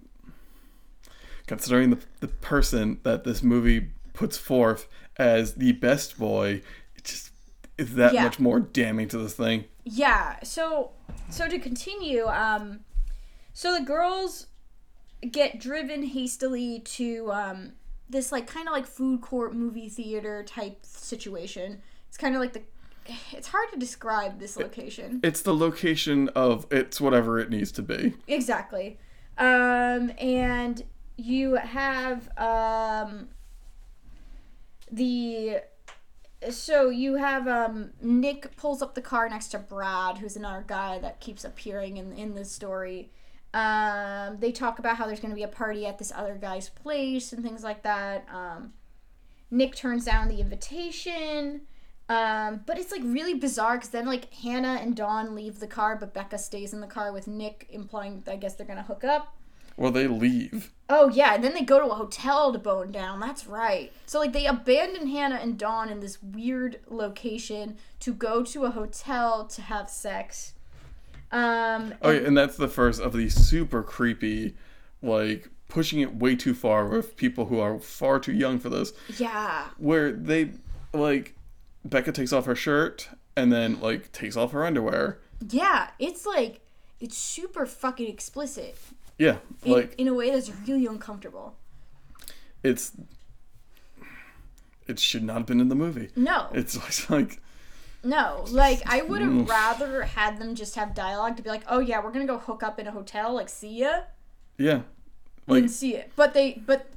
considering 1.45 1.91
the 1.91 1.99
the 2.19 2.27
person 2.27 2.99
that 3.03 3.23
this 3.23 3.41
movie 3.41 3.91
puts 4.13 4.37
forth 4.37 4.87
as 5.17 5.53
the 5.55 5.71
best 5.73 6.17
boy, 6.19 6.61
it 6.95 7.03
just 7.05 7.31
is 7.77 7.93
that 7.95 8.13
Yeah. 8.13 8.23
much 8.23 8.39
more 8.39 8.59
damning 8.59 9.07
to 9.09 9.17
this 9.17 9.33
thing. 9.33 9.65
Yeah. 9.85 10.37
So 10.43 10.91
so 11.29 11.47
to 11.47 11.57
continue, 11.59 12.25
um, 12.27 12.81
so 13.53 13.73
the 13.77 13.85
girls 13.85 14.47
get 15.31 15.59
driven 15.59 16.03
hastily 16.03 16.79
to 16.81 17.31
um 17.31 17.71
this 18.09 18.31
like 18.31 18.47
kind 18.47 18.67
of 18.67 18.73
like 18.73 18.85
food 18.85 19.21
court 19.21 19.53
movie 19.53 19.89
theater 19.89 20.43
type 20.43 20.79
situation. 20.83 21.81
It's 22.07 22.17
kind 22.17 22.35
of 22.35 22.41
like 22.41 22.53
the. 22.53 22.61
It's 23.31 23.47
hard 23.47 23.69
to 23.71 23.79
describe 23.79 24.39
this 24.39 24.57
location. 24.57 25.21
It's 25.23 25.41
the 25.41 25.55
location 25.55 26.27
of 26.29 26.67
it's 26.69 26.99
whatever 26.99 27.39
it 27.39 27.49
needs 27.49 27.71
to 27.73 27.81
be. 27.81 28.13
Exactly. 28.27 28.97
Um, 29.37 30.11
and 30.19 30.83
you 31.15 31.55
have 31.55 32.29
um, 32.37 33.29
the 34.91 35.61
so 36.49 36.89
you 36.89 37.15
have 37.15 37.47
um, 37.47 37.91
Nick 38.01 38.55
pulls 38.57 38.81
up 38.81 38.93
the 38.93 39.01
car 39.01 39.27
next 39.29 39.49
to 39.49 39.59
Brad, 39.59 40.19
who's 40.19 40.35
another 40.35 40.63
guy 40.65 40.99
that 40.99 41.19
keeps 41.19 41.43
appearing 41.43 41.97
in 41.97 42.13
in 42.13 42.35
the 42.35 42.45
story. 42.45 43.11
Um, 43.53 44.37
they 44.39 44.51
talk 44.51 44.79
about 44.79 44.97
how 44.97 45.07
there's 45.07 45.19
going 45.19 45.31
to 45.31 45.35
be 45.35 45.43
a 45.43 45.47
party 45.47 45.85
at 45.85 45.97
this 45.97 46.11
other 46.15 46.35
guy's 46.35 46.69
place 46.69 47.33
and 47.33 47.43
things 47.43 47.63
like 47.63 47.83
that. 47.83 48.27
Um, 48.31 48.73
Nick 49.49 49.75
turns 49.75 50.05
down 50.05 50.27
the 50.27 50.39
invitation. 50.39 51.61
Um, 52.09 52.61
but 52.65 52.77
it's 52.77 52.91
like 52.91 53.01
really 53.03 53.33
bizarre 53.33 53.75
because 53.75 53.89
then 53.89 54.05
like 54.05 54.33
Hannah 54.33 54.79
and 54.81 54.95
Dawn 54.95 55.35
leave 55.35 55.59
the 55.59 55.67
car, 55.67 55.95
but 55.97 56.13
Becca 56.13 56.37
stays 56.37 56.73
in 56.73 56.79
the 56.79 56.87
car 56.87 57.11
with 57.11 57.27
Nick, 57.27 57.67
implying 57.69 58.23
I 58.27 58.37
guess 58.37 58.55
they're 58.55 58.67
gonna 58.67 58.83
hook 58.83 59.03
up. 59.03 59.35
Well, 59.75 59.91
they 59.91 60.07
leave. 60.07 60.73
Oh 60.89 61.09
yeah, 61.09 61.35
and 61.35 61.43
then 61.43 61.53
they 61.53 61.61
go 61.61 61.79
to 61.79 61.91
a 61.91 61.95
hotel 61.95 62.53
to 62.53 62.59
bone 62.59 62.91
down. 62.91 63.19
That's 63.19 63.45
right. 63.45 63.91
So 64.05 64.19
like 64.19 64.31
they 64.31 64.45
abandon 64.45 65.07
Hannah 65.07 65.35
and 65.35 65.57
Dawn 65.57 65.89
in 65.89 65.99
this 65.99 66.23
weird 66.23 66.79
location 66.89 67.77
to 67.99 68.13
go 68.13 68.41
to 68.43 68.63
a 68.63 68.71
hotel 68.71 69.45
to 69.45 69.61
have 69.61 69.89
sex. 69.89 70.53
Um, 71.31 71.93
Oh, 72.01 72.11
yeah, 72.11 72.21
and 72.21 72.37
that's 72.37 72.55
the 72.57 72.67
first 72.67 73.01
of 73.01 73.13
the 73.13 73.29
super 73.29 73.83
creepy, 73.83 74.55
like 75.01 75.49
pushing 75.67 75.99
it 75.99 76.15
way 76.15 76.35
too 76.35 76.53
far 76.53 76.87
with 76.87 77.17
people 77.17 77.45
who 77.47 77.59
are 77.59 77.77
far 77.79 78.19
too 78.19 78.31
young 78.33 78.59
for 78.59 78.69
this. 78.69 78.93
yeah, 79.17 79.65
Where 79.77 80.11
they 80.11 80.51
like 80.93 81.35
Becca 81.83 82.11
takes 82.13 82.31
off 82.33 82.45
her 82.45 82.55
shirt 82.55 83.09
and 83.35 83.51
then 83.51 83.79
like 83.81 84.11
takes 84.11 84.37
off 84.37 84.51
her 84.53 84.65
underwear. 84.65 85.19
yeah. 85.49 85.89
It's 85.99 86.25
like 86.25 86.61
it's 86.99 87.17
super 87.17 87.65
fucking 87.65 88.07
explicit 88.07 88.75
Yeah, 89.19 89.37
in, 89.63 89.71
like 89.71 89.93
in 89.97 90.07
a 90.07 90.13
way 90.13 90.31
that's 90.31 90.49
really 90.67 90.85
uncomfortable. 90.87 91.55
it's 92.63 92.93
it 94.87 94.99
should 94.99 95.23
not 95.23 95.37
have 95.39 95.45
been 95.45 95.59
in 95.59 95.67
the 95.69 95.75
movie. 95.75 96.09
No, 96.15 96.47
It's 96.53 97.09
like 97.09 97.41
No, 98.03 98.45
like 98.49 98.81
I 98.85 99.01
would 99.01 99.21
have 99.21 99.49
rather 99.49 100.03
had 100.03 100.39
them 100.39 100.55
just 100.55 100.75
have 100.75 100.93
dialogue 100.93 101.35
to 101.37 101.43
be 101.43 101.49
like, 101.49 101.63
"Oh 101.67 101.79
yeah, 101.79 102.03
we're 102.03 102.11
gonna 102.11 102.27
go 102.27 102.37
hook 102.37 102.63
up 102.63 102.79
in 102.79 102.87
a 102.87 102.91
hotel, 102.91 103.33
like 103.33 103.49
see 103.49 103.79
ya," 103.79 104.01
yeah, 104.57 104.81
like, 105.47 105.63
and 105.63 105.71
see 105.71 105.95
it. 105.95 106.11
But 106.15 106.33
they, 106.33 106.61
but 106.65 106.87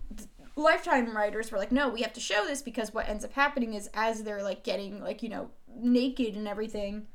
Lifetime 0.56 1.16
writers 1.16 1.50
were 1.50 1.58
like, 1.58 1.72
"No, 1.72 1.88
we 1.88 2.02
have 2.02 2.12
to 2.12 2.20
show 2.20 2.44
this 2.46 2.62
because 2.62 2.92
what 2.92 3.08
ends 3.08 3.24
up 3.24 3.32
happening 3.32 3.74
is 3.74 3.88
as 3.94 4.22
they're 4.24 4.42
like 4.42 4.62
getting 4.62 5.02
like 5.02 5.22
you 5.22 5.30
know 5.30 5.50
naked 5.74 6.36
and 6.36 6.46
everything, 6.46 7.06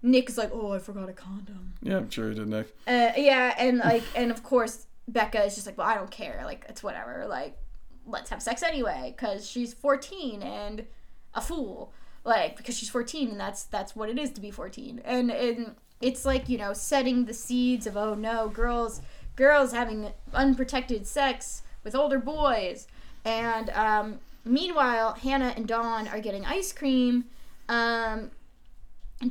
Nick's 0.00 0.38
like, 0.38 0.50
"Oh, 0.52 0.72
I 0.72 0.78
forgot 0.78 1.08
a 1.08 1.12
condom." 1.12 1.74
yeah, 1.82 1.96
I'm 1.96 2.10
sure 2.10 2.28
he 2.28 2.36
did, 2.36 2.48
Nick. 2.48 2.74
Uh, 2.86 3.12
yeah, 3.16 3.54
and 3.58 3.78
like, 3.78 4.04
and 4.14 4.30
of 4.30 4.42
course 4.42 4.86
Becca 5.08 5.42
is 5.44 5.54
just 5.56 5.66
like, 5.66 5.76
"Well, 5.76 5.88
I 5.88 5.96
don't 5.96 6.10
care. 6.10 6.42
Like, 6.44 6.66
it's 6.68 6.82
whatever. 6.82 7.26
Like, 7.28 7.58
let's 8.06 8.30
have 8.30 8.40
sex 8.40 8.62
anyway 8.62 9.14
because 9.16 9.48
she's 9.48 9.74
14 9.74 10.42
and 10.42 10.86
a 11.34 11.40
fool 11.40 11.92
like 12.24 12.56
because 12.56 12.76
she's 12.76 12.88
14 12.88 13.30
and 13.30 13.40
that's 13.40 13.64
that's 13.64 13.94
what 13.94 14.08
it 14.08 14.18
is 14.18 14.30
to 14.30 14.40
be 14.40 14.50
14 14.50 15.02
and 15.04 15.30
and 15.30 15.74
it's 16.00 16.24
like 16.24 16.48
you 16.48 16.58
know 16.58 16.72
setting 16.72 17.26
the 17.26 17.34
seeds 17.34 17.86
of 17.86 17.96
oh 17.96 18.14
no 18.14 18.48
girls 18.48 19.00
girls 19.36 19.72
having 19.72 20.10
unprotected 20.32 21.06
sex 21.06 21.62
with 21.84 21.94
older 21.94 22.18
boys 22.18 22.86
and 23.24 23.70
um, 23.70 24.18
meanwhile 24.44 25.14
hannah 25.14 25.52
and 25.56 25.66
dawn 25.66 26.08
are 26.08 26.20
getting 26.20 26.44
ice 26.46 26.72
cream 26.72 27.24
um, 27.68 28.30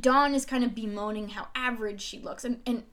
dawn 0.00 0.34
is 0.34 0.46
kind 0.46 0.64
of 0.64 0.74
bemoaning 0.74 1.30
how 1.30 1.48
average 1.54 2.00
she 2.00 2.18
looks 2.18 2.44
and 2.44 2.60
and 2.66 2.84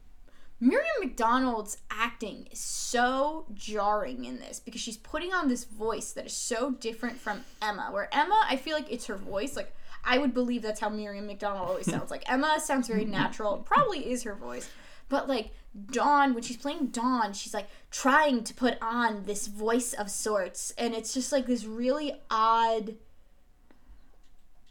Miriam 0.63 0.85
McDonald's 0.99 1.77
acting 1.89 2.47
is 2.51 2.59
so 2.59 3.47
jarring 3.55 4.25
in 4.25 4.37
this 4.37 4.59
because 4.59 4.79
she's 4.79 4.97
putting 4.97 5.33
on 5.33 5.47
this 5.47 5.63
voice 5.63 6.11
that 6.11 6.27
is 6.27 6.33
so 6.33 6.69
different 6.69 7.17
from 7.17 7.41
Emma. 7.63 7.87
Where 7.89 8.07
Emma, 8.13 8.45
I 8.47 8.57
feel 8.57 8.75
like 8.75 8.91
it's 8.91 9.07
her 9.07 9.15
voice. 9.15 9.55
Like 9.55 9.73
I 10.03 10.17
would 10.17 10.33
believe 10.33 10.61
that's 10.61 10.79
how 10.79 10.89
Miriam 10.89 11.27
McDonald 11.27 11.67
always 11.69 11.85
sounds. 11.85 12.11
Like 12.11 12.29
Emma 12.29 12.59
sounds 12.59 12.87
very 12.87 13.05
natural. 13.05 13.57
Probably 13.57 14.11
is 14.11 14.23
her 14.23 14.35
voice. 14.35 14.69
But 15.09 15.27
like 15.27 15.51
Dawn, 15.91 16.33
when 16.33 16.43
she's 16.43 16.57
playing 16.57 16.87
Dawn, 16.87 17.33
she's 17.33 17.53
like 17.53 17.67
trying 17.91 18.43
to 18.43 18.53
put 18.53 18.77
on 18.81 19.23
this 19.25 19.47
voice 19.47 19.93
of 19.93 20.09
sorts, 20.09 20.73
and 20.77 20.93
it's 20.93 21.13
just 21.13 21.31
like 21.31 21.47
this 21.47 21.65
really 21.65 22.13
odd 22.29 22.95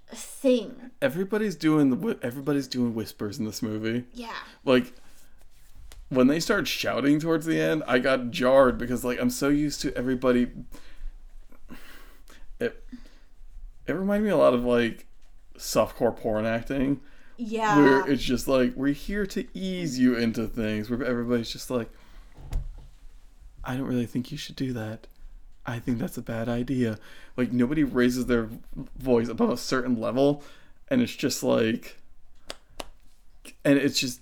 thing. 0.09 0.91
Everybody's 1.01 1.57
doing 1.57 1.91
the 1.91 2.19
everybody's 2.23 2.69
doing 2.69 2.95
whispers 2.95 3.39
in 3.39 3.45
this 3.45 3.63
movie. 3.63 4.05
Yeah. 4.13 4.35
Like 4.65 4.93
when 6.09 6.27
they 6.27 6.41
start 6.41 6.67
shouting 6.67 7.21
towards 7.21 7.47
the 7.47 7.61
end, 7.61 7.83
I 7.87 7.99
got 7.99 8.31
jarred 8.31 8.79
because 8.79 9.05
like 9.05 9.21
I'm 9.21 9.31
so 9.31 9.49
used 9.49 9.81
to 9.83 9.97
everybody. 9.97 10.51
It 12.59 12.85
it 13.87 13.93
reminded 13.93 14.27
me 14.27 14.31
a 14.31 14.37
lot 14.37 14.55
of 14.55 14.65
like 14.65 15.07
softcore 15.61 16.17
porn 16.17 16.47
acting. 16.47 17.01
Yeah. 17.43 17.79
where 17.79 18.11
it's 18.11 18.23
just 18.23 18.49
like 18.49 18.75
we're 18.77 18.93
here 18.93 19.25
to 19.27 19.47
ease 19.55 19.99
you 19.99 20.15
into 20.15 20.47
things 20.47 20.91
where 20.91 21.03
everybody's 21.03 21.51
just 21.51 21.71
like 21.71 21.89
i 23.65 23.75
don't 23.75 23.87
really 23.87 24.05
think 24.05 24.31
you 24.31 24.37
should 24.37 24.57
do 24.57 24.75
that 24.75 25.07
i 25.65 25.79
think 25.79 25.99
that's 25.99 26.19
a 26.19 26.23
bad 26.23 26.51
idea 26.51 26.99
like 27.39 27.51
nobody 27.51 27.83
raises 27.83 28.27
their 28.27 28.51
voice 28.99 29.29
above 29.29 29.49
a 29.49 29.57
certain 29.57 29.99
level 29.99 30.43
and 30.89 31.01
it's 31.01 31.17
just 31.17 31.43
like 31.43 31.97
and 33.65 33.79
it's 33.79 33.99
just 33.99 34.21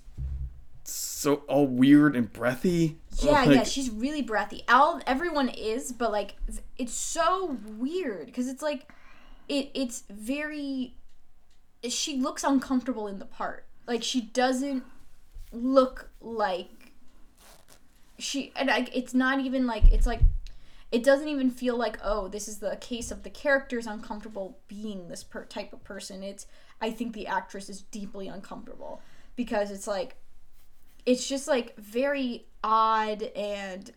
so 0.85 1.43
all 1.49 1.67
weird 1.67 2.15
and 2.15 2.31
breathy 2.31 2.97
Yeah, 3.21 3.43
Like, 3.43 3.49
yeah, 3.49 3.63
she's 3.63 3.89
really 3.89 4.21
breathy. 4.21 4.63
All 4.69 5.01
everyone 5.05 5.49
is, 5.49 5.91
but 5.91 6.11
like 6.11 6.35
it's 6.77 6.93
so 6.93 7.57
weird 7.77 8.27
because 8.27 8.47
it's 8.47 8.61
like 8.61 8.89
it 9.49 9.69
it's 9.73 10.03
very 10.09 10.93
she 11.87 12.17
looks 12.17 12.43
uncomfortable 12.43 13.07
in 13.07 13.19
the 13.19 13.25
part. 13.25 13.65
Like 13.87 14.03
she 14.03 14.21
doesn't 14.21 14.83
look 15.51 16.09
like 16.21 16.93
she 18.19 18.51
and 18.55 18.67
like 18.67 18.95
it's 18.95 19.13
not 19.13 19.39
even 19.39 19.65
like 19.65 19.83
it's 19.91 20.05
like 20.05 20.21
it 20.91 21.03
doesn't 21.03 21.27
even 21.27 21.49
feel 21.49 21.77
like 21.77 21.97
oh 22.03 22.27
this 22.27 22.47
is 22.47 22.59
the 22.59 22.75
case 22.77 23.11
of 23.11 23.23
the 23.23 23.29
character's 23.29 23.87
uncomfortable 23.87 24.59
being 24.67 25.07
this 25.07 25.23
per- 25.23 25.45
type 25.45 25.73
of 25.73 25.83
person. 25.83 26.23
It's 26.23 26.45
I 26.81 26.91
think 26.91 27.13
the 27.13 27.27
actress 27.27 27.69
is 27.69 27.81
deeply 27.83 28.27
uncomfortable 28.27 29.01
because 29.35 29.71
it's 29.71 29.87
like 29.87 30.17
it's 31.05 31.27
just 31.27 31.47
like 31.47 31.75
very 31.77 32.45
odd 32.63 33.23
and 33.35 33.91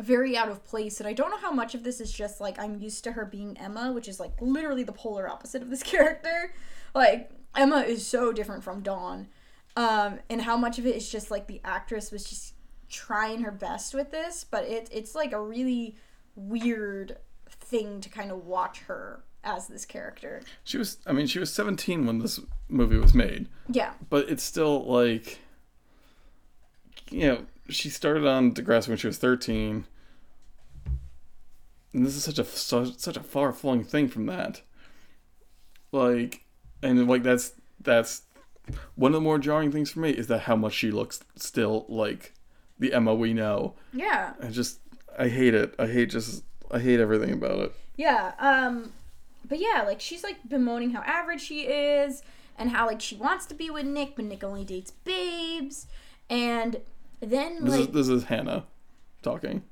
very 0.00 0.36
out 0.36 0.48
of 0.48 0.64
place 0.64 1.00
and 1.00 1.08
i 1.08 1.12
don't 1.12 1.30
know 1.30 1.38
how 1.38 1.52
much 1.52 1.74
of 1.74 1.84
this 1.84 2.00
is 2.00 2.10
just 2.10 2.40
like 2.40 2.58
i'm 2.58 2.80
used 2.80 3.04
to 3.04 3.12
her 3.12 3.24
being 3.24 3.56
emma 3.58 3.92
which 3.92 4.08
is 4.08 4.18
like 4.18 4.32
literally 4.40 4.82
the 4.82 4.92
polar 4.92 5.28
opposite 5.28 5.62
of 5.62 5.70
this 5.70 5.82
character. 5.82 6.54
Like 6.94 7.30
emma 7.54 7.80
is 7.80 8.06
so 8.06 8.32
different 8.32 8.64
from 8.64 8.80
dawn 8.80 9.28
um 9.76 10.18
and 10.30 10.42
how 10.42 10.56
much 10.56 10.78
of 10.78 10.86
it 10.86 10.96
is 10.96 11.10
just 11.10 11.30
like 11.30 11.46
the 11.46 11.60
actress 11.64 12.10
was 12.10 12.24
just 12.24 12.54
trying 12.88 13.42
her 13.42 13.50
best 13.50 13.94
with 13.94 14.10
this 14.10 14.44
but 14.44 14.64
it, 14.64 14.88
it's 14.92 15.14
like 15.14 15.32
a 15.32 15.40
really 15.40 15.96
weird 16.34 17.18
thing 17.48 18.00
to 18.00 18.08
kind 18.08 18.30
of 18.30 18.44
watch 18.46 18.80
her 18.80 19.24
as 19.44 19.66
this 19.66 19.84
character. 19.84 20.42
She 20.64 20.78
was 20.78 20.98
i 21.06 21.12
mean 21.12 21.26
she 21.26 21.38
was 21.38 21.52
17 21.52 22.06
when 22.06 22.18
this 22.18 22.40
movie 22.68 22.96
was 22.96 23.14
made. 23.14 23.48
Yeah. 23.68 23.92
But 24.08 24.28
it's 24.28 24.42
still 24.42 24.84
like 24.84 25.38
you 27.10 27.26
know 27.26 27.46
she 27.68 27.88
started 27.88 28.26
on 28.26 28.52
Degrassi 28.52 28.88
when 28.88 28.96
she 28.96 29.06
was 29.06 29.18
13 29.18 29.86
and 31.92 32.06
this 32.06 32.16
is 32.16 32.24
such 32.24 32.38
a 32.38 32.44
such, 32.44 32.98
such 32.98 33.16
a 33.16 33.22
far-flung 33.22 33.84
thing 33.84 34.08
from 34.08 34.26
that. 34.26 34.62
Like 35.90 36.44
and 36.82 37.06
like 37.08 37.22
that's 37.22 37.52
that's 37.80 38.22
one 38.94 39.10
of 39.10 39.14
the 39.14 39.20
more 39.20 39.38
jarring 39.38 39.72
things 39.72 39.90
for 39.90 40.00
me 40.00 40.10
is 40.10 40.28
that 40.28 40.40
how 40.42 40.56
much 40.56 40.72
she 40.72 40.90
looks 40.90 41.20
still 41.36 41.84
like 41.88 42.32
the 42.78 42.92
Emma 42.92 43.14
we 43.14 43.32
know. 43.34 43.74
Yeah. 43.92 44.34
I 44.42 44.48
just 44.48 44.80
I 45.18 45.28
hate 45.28 45.54
it. 45.54 45.74
I 45.78 45.86
hate 45.86 46.10
just 46.10 46.44
I 46.70 46.78
hate 46.78 47.00
everything 47.00 47.32
about 47.32 47.58
it. 47.58 47.72
Yeah, 47.96 48.32
um 48.38 48.92
but 49.44 49.58
yeah, 49.58 49.82
like 49.86 50.00
she's 50.00 50.22
like 50.22 50.48
bemoaning 50.48 50.92
how 50.92 51.02
average 51.02 51.42
she 51.42 51.62
is 51.62 52.22
and 52.56 52.70
how 52.70 52.86
like 52.86 53.00
she 53.00 53.16
wants 53.16 53.44
to 53.46 53.54
be 53.54 53.68
with 53.68 53.84
Nick, 53.84 54.16
but 54.16 54.24
Nick 54.24 54.42
only 54.42 54.64
dates 54.64 54.90
babes. 54.90 55.86
And 56.30 56.80
then 57.30 57.64
this 57.64 57.78
like 57.78 57.88
is 57.88 57.94
this 57.94 58.08
is 58.08 58.24
Hannah 58.24 58.64
talking 59.22 59.62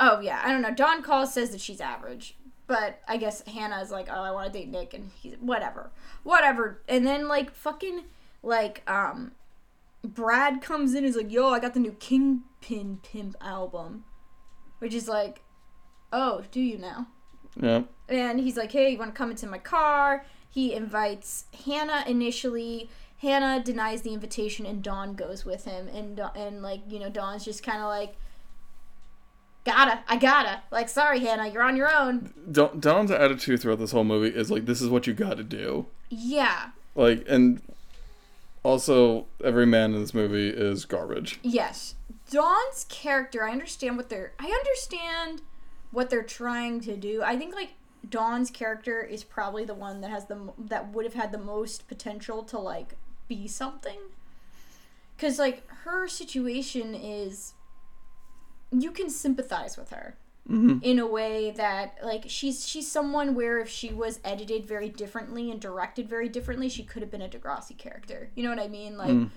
oh 0.00 0.20
yeah, 0.20 0.40
I 0.44 0.52
don't 0.52 0.62
know. 0.62 0.74
Dawn 0.74 1.02
calls 1.02 1.32
says 1.32 1.50
that 1.50 1.60
she's 1.60 1.80
average. 1.80 2.36
But 2.66 3.00
I 3.08 3.16
guess 3.16 3.42
Hannah 3.46 3.80
is 3.80 3.90
like, 3.90 4.08
oh, 4.10 4.22
I 4.22 4.30
want 4.30 4.52
to 4.52 4.58
date 4.58 4.68
Nick, 4.68 4.94
and 4.94 5.10
he's 5.20 5.34
whatever, 5.34 5.90
whatever. 6.22 6.80
And 6.88 7.06
then 7.06 7.28
like 7.28 7.52
fucking 7.52 8.04
like 8.42 8.88
um, 8.88 9.32
Brad 10.02 10.62
comes 10.62 10.92
in 10.92 10.98
and 10.98 11.06
is 11.06 11.16
like, 11.16 11.30
yo, 11.30 11.50
I 11.50 11.58
got 11.58 11.74
the 11.74 11.80
new 11.80 11.92
Kingpin 11.92 12.98
Pimp 13.02 13.36
album, 13.40 14.04
which 14.78 14.94
is 14.94 15.08
like, 15.08 15.42
oh, 16.12 16.44
do 16.50 16.60
you 16.60 16.78
now? 16.78 17.08
yeah 17.60 17.82
and 18.08 18.40
he's 18.40 18.56
like, 18.56 18.72
"Hey, 18.72 18.92
you 18.92 18.98
want 18.98 19.14
to 19.14 19.18
come 19.18 19.30
into 19.30 19.46
my 19.46 19.58
car?" 19.58 20.24
He 20.48 20.74
invites 20.74 21.46
Hannah 21.64 22.04
initially. 22.06 22.88
Hannah 23.22 23.62
denies 23.62 24.02
the 24.02 24.12
invitation, 24.12 24.66
and 24.66 24.82
Dawn 24.82 25.14
goes 25.14 25.44
with 25.44 25.64
him. 25.64 25.86
And 25.88 26.20
and 26.34 26.60
like 26.60 26.80
you 26.88 26.98
know, 26.98 27.08
Dawn's 27.08 27.44
just 27.44 27.62
kind 27.62 27.78
of 27.78 27.86
like, 27.88 28.16
"Gotta, 29.64 30.00
I 30.08 30.16
gotta." 30.16 30.62
Like, 30.72 30.88
sorry, 30.88 31.20
Hannah, 31.20 31.46
you're 31.46 31.62
on 31.62 31.76
your 31.76 31.88
own. 31.88 32.34
Dawn, 32.50 32.80
Dawn's 32.80 33.12
attitude 33.12 33.60
throughout 33.60 33.78
this 33.78 33.92
whole 33.92 34.02
movie 34.02 34.36
is 34.36 34.50
like 34.50 34.66
this 34.66 34.82
is 34.82 34.88
what 34.88 35.06
you 35.06 35.14
got 35.14 35.36
to 35.36 35.44
do 35.44 35.86
Yeah, 36.10 36.70
like 36.96 37.24
and 37.28 37.62
also 38.64 39.26
every 39.44 39.66
man 39.66 39.94
in 39.94 40.00
this 40.00 40.14
movie 40.14 40.48
is 40.48 40.84
garbage 40.84 41.38
yes. 41.42 41.94
Dawn's 42.30 42.86
character, 42.88 43.44
I 43.44 43.52
understand 43.52 43.96
what 43.96 44.08
they're. 44.08 44.32
I 44.40 44.46
understand 44.46 45.42
what 45.92 46.10
they're 46.10 46.22
trying 46.22 46.80
to 46.80 46.96
do. 46.96 47.22
I 47.22 47.36
think 47.36 47.54
like 47.54 47.74
Dawn's 48.08 48.50
character 48.50 49.00
is 49.02 49.22
probably 49.22 49.64
the 49.64 49.74
one 49.74 50.00
that 50.00 50.10
has 50.10 50.26
the 50.26 50.52
that 50.58 50.92
would 50.92 51.04
have 51.04 51.14
had 51.14 51.30
the 51.30 51.38
most 51.38 51.86
potential 51.86 52.42
to 52.44 52.58
like 52.58 52.96
be 53.28 53.48
something. 53.48 53.98
Cuz 55.18 55.38
like 55.38 55.68
her 55.84 56.08
situation 56.08 56.94
is 56.94 57.54
you 58.70 58.90
can 58.90 59.10
sympathize 59.10 59.76
with 59.76 59.90
her 59.90 60.16
mm-hmm. 60.48 60.78
in 60.82 60.98
a 60.98 61.06
way 61.06 61.50
that 61.52 61.98
like 62.02 62.24
she's 62.26 62.66
she's 62.66 62.90
someone 62.90 63.34
where 63.34 63.58
if 63.58 63.68
she 63.68 63.92
was 63.92 64.20
edited 64.24 64.66
very 64.66 64.88
differently 64.88 65.50
and 65.50 65.60
directed 65.60 66.08
very 66.08 66.28
differently, 66.28 66.68
she 66.68 66.82
could 66.82 67.02
have 67.02 67.10
been 67.10 67.22
a 67.22 67.28
Degrassi 67.28 67.76
character. 67.76 68.30
You 68.34 68.42
know 68.42 68.50
what 68.50 68.58
I 68.58 68.68
mean? 68.68 68.96
Like 68.96 69.10
Mm. 69.10 69.30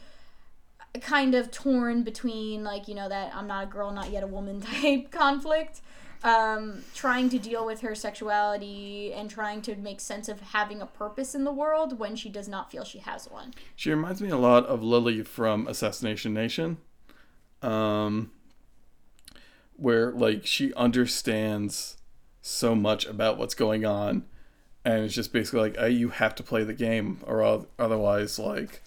kind 1.02 1.36
of 1.36 1.52
torn 1.52 2.04
between 2.04 2.64
like 2.64 2.88
you 2.88 2.96
know 2.96 3.10
that 3.10 3.36
I'm 3.36 3.48
not 3.48 3.66
a 3.66 3.68
girl, 3.68 3.92
not 3.92 4.10
yet 4.12 4.24
a 4.24 4.28
woman 4.28 4.62
type 4.82 5.12
conflict. 5.12 5.82
Um, 6.24 6.84
trying 6.96 7.30
to 7.30 7.38
deal 7.38 7.66
with 7.66 7.82
her 7.82 7.94
sexuality 7.94 9.14
and 9.14 9.30
trying 9.30 9.62
to 9.64 9.76
make 9.76 10.00
sense 10.00 10.28
of 10.28 10.42
having 10.42 10.82
a 10.82 10.88
purpose 10.88 11.36
in 11.36 11.44
the 11.44 11.52
world 11.52 12.00
when 12.00 12.16
she 12.16 12.30
does 12.30 12.48
not 12.48 12.72
feel 12.72 12.84
she 12.84 13.00
has 13.00 13.30
one. 13.30 13.54
she 13.76 13.92
reminds 13.92 14.22
me 14.22 14.30
a 14.30 14.38
lot 14.38 14.66
of 14.66 14.82
lily 14.82 15.22
from 15.22 15.68
assassination 15.68 16.34
nation 16.34 16.78
um 17.62 18.32
where 19.76 20.12
like 20.12 20.46
she 20.46 20.74
understands 20.74 21.98
so 22.42 22.74
much 22.76 23.06
about 23.06 23.38
what's 23.38 23.54
going 23.56 23.86
on 23.86 24.24
and 24.84 25.04
it's 25.04 25.14
just 25.14 25.34
basically 25.34 25.60
like 25.60 25.78
hey, 25.78 25.90
you 25.90 26.10
have 26.10 26.34
to 26.36 26.44
play 26.44 26.64
the 26.64 26.74
game 26.74 27.20
or 27.26 27.66
otherwise 27.78 28.40
like 28.40 28.82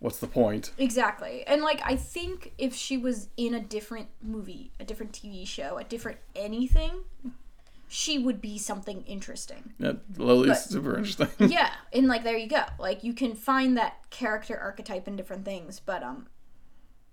what's 0.00 0.18
the 0.18 0.26
point 0.26 0.72
Exactly. 0.78 1.44
And 1.46 1.62
like 1.62 1.80
I 1.84 1.94
think 1.96 2.52
if 2.58 2.74
she 2.74 2.98
was 2.98 3.28
in 3.36 3.54
a 3.54 3.60
different 3.60 4.08
movie, 4.22 4.72
a 4.80 4.84
different 4.84 5.12
TV 5.12 5.46
show, 5.46 5.78
a 5.78 5.84
different 5.84 6.18
anything, 6.34 7.04
she 7.86 8.18
would 8.18 8.40
be 8.40 8.58
something 8.58 9.02
interesting. 9.02 9.74
yeah 9.78 9.92
lily's 10.16 10.64
super 10.64 10.96
interesting 10.96 11.28
yeah, 11.50 11.70
and 11.92 12.08
like 12.08 12.24
there 12.24 12.36
you 12.36 12.48
go. 12.48 12.64
Like 12.78 13.04
you 13.04 13.12
can 13.14 13.34
find 13.34 13.76
that 13.76 14.10
character 14.10 14.58
archetype 14.58 15.06
in 15.06 15.16
different 15.16 15.44
things, 15.44 15.80
but 15.80 16.02
um 16.02 16.26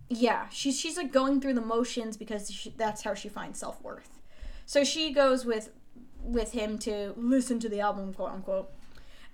yeah, 0.09 0.47
she's 0.49 0.79
she's 0.79 0.97
like 0.97 1.11
going 1.11 1.41
through 1.41 1.55
the 1.55 1.61
motions 1.61 2.15
because 2.15 2.49
she, 2.49 2.73
that's 2.77 3.03
how 3.03 3.13
she 3.13 3.27
finds 3.27 3.59
self-worth. 3.59 4.21
So 4.65 4.83
she 4.83 5.11
goes 5.11 5.45
with 5.45 5.69
with 6.23 6.53
him 6.53 6.77
to 6.79 7.13
listen 7.17 7.59
to 7.59 7.69
the 7.69 7.79
album, 7.79 8.13
quote 8.13 8.31
unquote. 8.31 8.71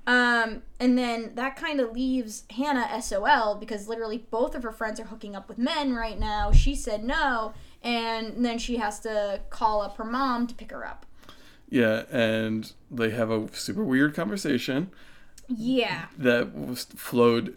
Um, 0.05 0.63
and 0.81 0.97
then 0.97 1.31
that 1.35 1.55
kind 1.55 1.79
of 1.79 1.93
leaves 1.93 2.43
Hannah 2.49 3.01
SOL 3.01 3.55
because 3.55 3.87
literally 3.87 4.17
both 4.17 4.53
of 4.53 4.63
her 4.63 4.71
friends 4.73 4.99
are 4.99 5.05
hooking 5.05 5.35
up 5.35 5.47
with 5.47 5.57
men 5.57 5.93
right 5.93 6.19
now. 6.19 6.51
She 6.51 6.75
said 6.75 7.03
no, 7.05 7.53
and 7.81 8.43
then 8.45 8.57
she 8.57 8.77
has 8.77 8.99
to 9.01 9.39
call 9.49 9.81
up 9.81 9.95
her 9.97 10.03
mom 10.03 10.47
to 10.47 10.53
pick 10.55 10.71
her 10.71 10.85
up. 10.85 11.05
yeah 11.69 12.03
and 12.11 12.73
they 12.91 13.09
have 13.11 13.31
a 13.31 13.47
super 13.55 13.83
weird 13.83 14.13
conversation 14.13 14.91
Yeah. 15.47 16.05
that 16.17 16.53
was 16.53 16.83
flowed 16.95 17.55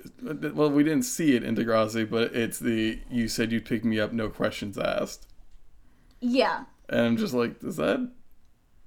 well 0.55 0.70
we 0.70 0.82
didn't 0.84 1.03
see 1.05 1.34
it 1.36 1.42
in 1.44 1.55
Degrassi 1.57 2.09
but 2.09 2.34
it's 2.34 2.59
the 2.59 3.01
you 3.11 3.28
said 3.28 3.53
you'd 3.53 3.64
pick 3.66 3.84
me 3.84 3.99
up 4.01 4.12
no 4.12 4.28
questions 4.28 4.78
asked 4.78 5.26
Yeah. 6.20 6.64
and 6.88 7.01
I'm 7.01 7.16
just 7.16 7.34
like 7.34 7.62
is 7.62 7.76
that 7.76 8.09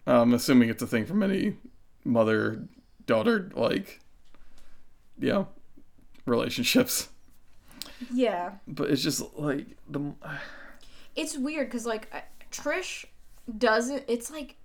I'm 0.07 0.33
assuming 0.33 0.69
it's 0.69 0.81
a 0.81 0.87
thing 0.87 1.05
from 1.05 1.21
any 1.23 1.57
mother 2.03 2.63
daughter 3.09 3.51
like 3.55 3.99
yeah 5.19 5.45
relationships 6.25 7.09
Yeah. 8.11 8.51
But 8.67 8.89
it's 8.89 9.03
just 9.03 9.23
like 9.37 9.65
the 9.89 10.13
It's 11.15 11.37
weird 11.37 11.67
because 11.67 11.85
like 11.85 12.11
Trish 12.51 13.05
doesn't. 13.57 14.03
It's 14.07 14.31
like 14.31 14.55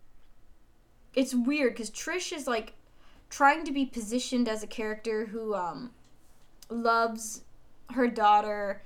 it's 1.15 1.35
weird 1.35 1.75
because 1.75 1.91
Trish 1.91 2.33
is 2.33 2.47
like 2.47 2.75
trying 3.31 3.65
to 3.65 3.73
be 3.73 3.87
positioned 3.87 4.49
as 4.49 4.63
a 4.63 4.67
character 4.67 5.27
who 5.27 5.55
um 5.55 5.91
loves 6.71 7.43
her 7.93 8.09
daughter 8.09 8.83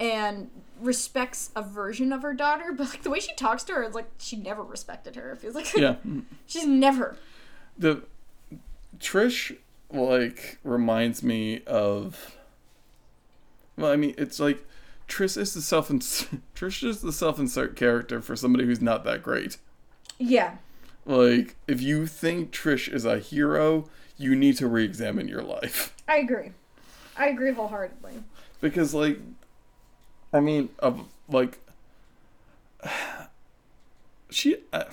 and 0.00 0.50
respects 0.80 1.50
a 1.54 1.62
version 1.62 2.12
of 2.12 2.22
her 2.22 2.34
daughter, 2.34 2.72
but 2.72 2.88
like 2.88 3.02
the 3.02 3.10
way 3.10 3.20
she 3.20 3.34
talks 3.34 3.62
to 3.64 3.72
her, 3.72 3.82
it's 3.82 3.94
like 3.94 4.10
she 4.18 4.36
never 4.36 4.62
respected 4.62 5.16
her. 5.16 5.32
It 5.32 5.40
feels 5.40 5.54
like 5.54 5.72
yeah. 5.74 5.96
she's 6.46 6.66
never. 6.66 7.16
the 7.78 8.02
Trish 9.02 9.56
like 9.90 10.58
reminds 10.64 11.22
me 11.22 11.62
of 11.66 12.36
well 13.76 13.92
I 13.92 13.96
mean 13.96 14.14
it's 14.16 14.40
like 14.40 14.64
Trish 15.08 15.36
is 15.36 15.52
the 15.52 15.60
self 15.60 15.88
Trish 16.54 16.82
is 16.88 17.00
the 17.02 17.12
self 17.12 17.38
insert 17.38 17.76
character 17.76 18.22
for 18.22 18.36
somebody 18.36 18.64
who's 18.64 18.80
not 18.80 19.04
that 19.04 19.22
great. 19.22 19.58
Yeah. 20.18 20.56
Like 21.04 21.56
if 21.66 21.82
you 21.82 22.06
think 22.06 22.52
Trish 22.52 22.90
is 22.90 23.04
a 23.04 23.18
hero, 23.18 23.88
you 24.16 24.36
need 24.36 24.56
to 24.58 24.68
re-examine 24.68 25.28
your 25.28 25.42
life 25.42 25.94
I 26.08 26.18
agree. 26.18 26.52
I 27.16 27.28
agree 27.28 27.52
wholeheartedly. 27.52 28.12
because 28.60 28.94
like 28.94 29.18
I 30.32 30.40
mean 30.40 30.70
of 30.78 31.06
like 31.28 31.58
she 34.30 34.56
uh, 34.72 34.84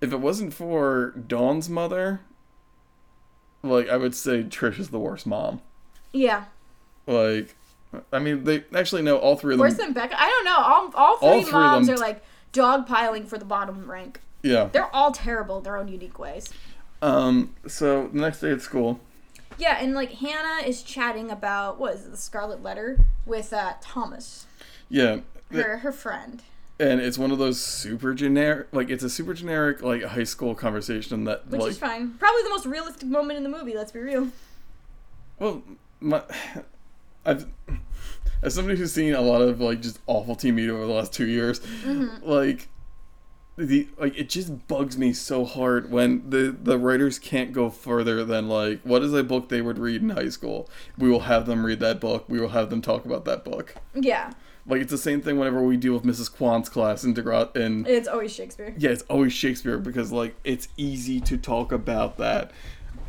if 0.00 0.12
it 0.12 0.20
wasn't 0.20 0.52
for 0.52 1.12
Dawn's 1.26 1.68
mother 1.68 2.20
like 3.62 3.88
I 3.88 3.96
would 3.96 4.14
say 4.14 4.42
Trish 4.44 4.78
is 4.78 4.90
the 4.90 4.98
worst 4.98 5.26
mom. 5.26 5.60
Yeah. 6.12 6.44
Like 7.06 7.54
I 8.12 8.18
mean 8.18 8.44
they 8.44 8.64
actually 8.74 9.02
know 9.02 9.16
all 9.18 9.36
three 9.36 9.54
of 9.54 9.58
them 9.58 9.66
Worse 9.66 9.76
than 9.76 9.92
Becca? 9.92 10.14
I 10.20 10.28
don't 10.28 10.44
know. 10.44 10.56
All, 10.56 10.92
all 10.94 11.16
three 11.18 11.28
All 11.28 11.42
three 11.42 11.52
moms 11.52 11.88
are 11.90 11.96
like 11.96 12.22
dogpiling 12.52 13.26
for 13.26 13.38
the 13.38 13.44
bottom 13.44 13.90
rank. 13.90 14.20
yeah. 14.42 14.68
They're 14.72 14.94
all 14.94 15.12
terrible 15.12 15.58
in 15.58 15.64
their 15.64 15.76
own 15.76 15.88
unique 15.88 16.18
ways. 16.18 16.52
Um 17.02 17.54
so 17.66 18.08
the 18.08 18.18
next 18.20 18.40
day 18.40 18.50
at 18.52 18.62
school 18.62 19.00
Yeah, 19.58 19.78
and 19.80 19.94
like 19.94 20.12
Hannah 20.12 20.66
is 20.66 20.82
chatting 20.82 21.30
about 21.30 21.78
what 21.80 21.94
is 21.94 22.06
it, 22.06 22.10
the 22.10 22.16
Scarlet 22.16 22.62
Letter 22.62 22.98
with 23.24 23.52
uh, 23.52 23.74
Thomas, 23.80 24.46
yeah 24.88 25.18
her 25.52 25.78
her 25.78 25.92
friend. 25.92 26.42
And 26.78 27.00
it's 27.00 27.16
one 27.16 27.30
of 27.30 27.38
those 27.38 27.60
super 27.60 28.12
generic 28.12 28.68
like 28.72 28.90
it's 28.90 29.02
a 29.02 29.10
super 29.10 29.34
generic 29.34 29.82
like 29.82 30.02
high 30.02 30.24
school 30.24 30.54
conversation 30.54 31.24
that 31.24 31.46
Which 31.48 31.60
like 31.60 31.70
is 31.70 31.78
fine. 31.78 32.12
Probably 32.14 32.42
the 32.42 32.50
most 32.50 32.66
realistic 32.66 33.08
moment 33.08 33.38
in 33.38 33.42
the 33.42 33.48
movie. 33.48 33.74
Let's 33.74 33.92
be 33.92 34.00
real. 34.00 34.28
Well, 35.38 35.62
my, 36.00 36.22
I've 37.24 37.46
as 38.42 38.54
somebody 38.54 38.78
who's 38.78 38.92
seen 38.92 39.14
a 39.14 39.20
lot 39.20 39.42
of 39.42 39.60
like 39.60 39.80
just 39.80 39.98
awful 40.06 40.36
TV 40.36 40.68
over 40.68 40.86
the 40.86 40.92
last 40.92 41.12
two 41.12 41.26
years, 41.26 41.60
mm-hmm. 41.60 42.24
like 42.24 42.68
the 43.56 43.88
like 43.98 44.16
it 44.18 44.28
just 44.28 44.68
bugs 44.68 44.98
me 44.98 45.12
so 45.12 45.44
hard 45.44 45.90
when 45.90 46.28
the 46.28 46.54
the 46.62 46.78
writers 46.78 47.18
can't 47.18 47.52
go 47.52 47.70
further 47.70 48.22
than 48.24 48.48
like 48.48 48.80
what 48.82 49.02
is 49.02 49.14
a 49.14 49.24
book 49.24 49.48
they 49.48 49.62
would 49.62 49.78
read 49.78 50.02
in 50.02 50.10
high 50.10 50.28
school. 50.28 50.68
We 50.98 51.08
will 51.08 51.20
have 51.20 51.46
them 51.46 51.64
read 51.64 51.80
that 51.80 52.00
book. 52.00 52.26
We 52.28 52.38
will 52.38 52.50
have 52.50 52.68
them 52.68 52.82
talk 52.82 53.06
about 53.06 53.24
that 53.24 53.44
book. 53.44 53.74
Yeah, 53.94 54.32
Like 54.68 54.80
it's 54.80 54.90
the 54.90 54.98
same 54.98 55.20
thing 55.20 55.38
whenever 55.38 55.62
we 55.62 55.76
deal 55.76 55.94
with 55.94 56.02
Mrs. 56.02 56.34
Kwan's 56.34 56.68
class 56.68 57.04
in 57.04 57.14
Degrassi 57.14 57.56
and 57.56 57.86
it's 57.86 58.08
always 58.08 58.32
Shakespeare. 58.34 58.74
yeah, 58.76 58.90
it's 58.90 59.04
always 59.08 59.32
Shakespeare 59.32 59.78
because 59.78 60.10
like 60.12 60.34
it's 60.44 60.68
easy 60.76 61.20
to 61.20 61.36
talk 61.36 61.70
about 61.72 62.16
that. 62.18 62.50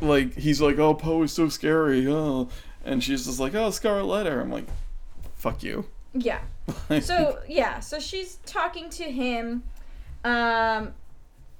Like 0.00 0.34
he's 0.36 0.60
like, 0.60 0.78
"Oh, 0.78 0.94
Poe 0.94 1.22
is 1.24 1.32
so 1.32 1.48
scary," 1.48 2.06
oh, 2.06 2.48
and 2.84 3.02
she's 3.02 3.26
just 3.26 3.40
like, 3.40 3.54
"Oh, 3.56 3.70
Scarlet 3.70 4.04
Letter." 4.04 4.40
I'm 4.40 4.52
like, 4.52 4.66
"Fuck 5.34 5.62
you." 5.64 5.86
Yeah. 6.14 6.40
So 7.00 7.40
yeah, 7.48 7.80
so 7.80 7.98
she's 7.98 8.36
talking 8.46 8.90
to 8.90 9.04
him, 9.04 9.64
um, 10.22 10.92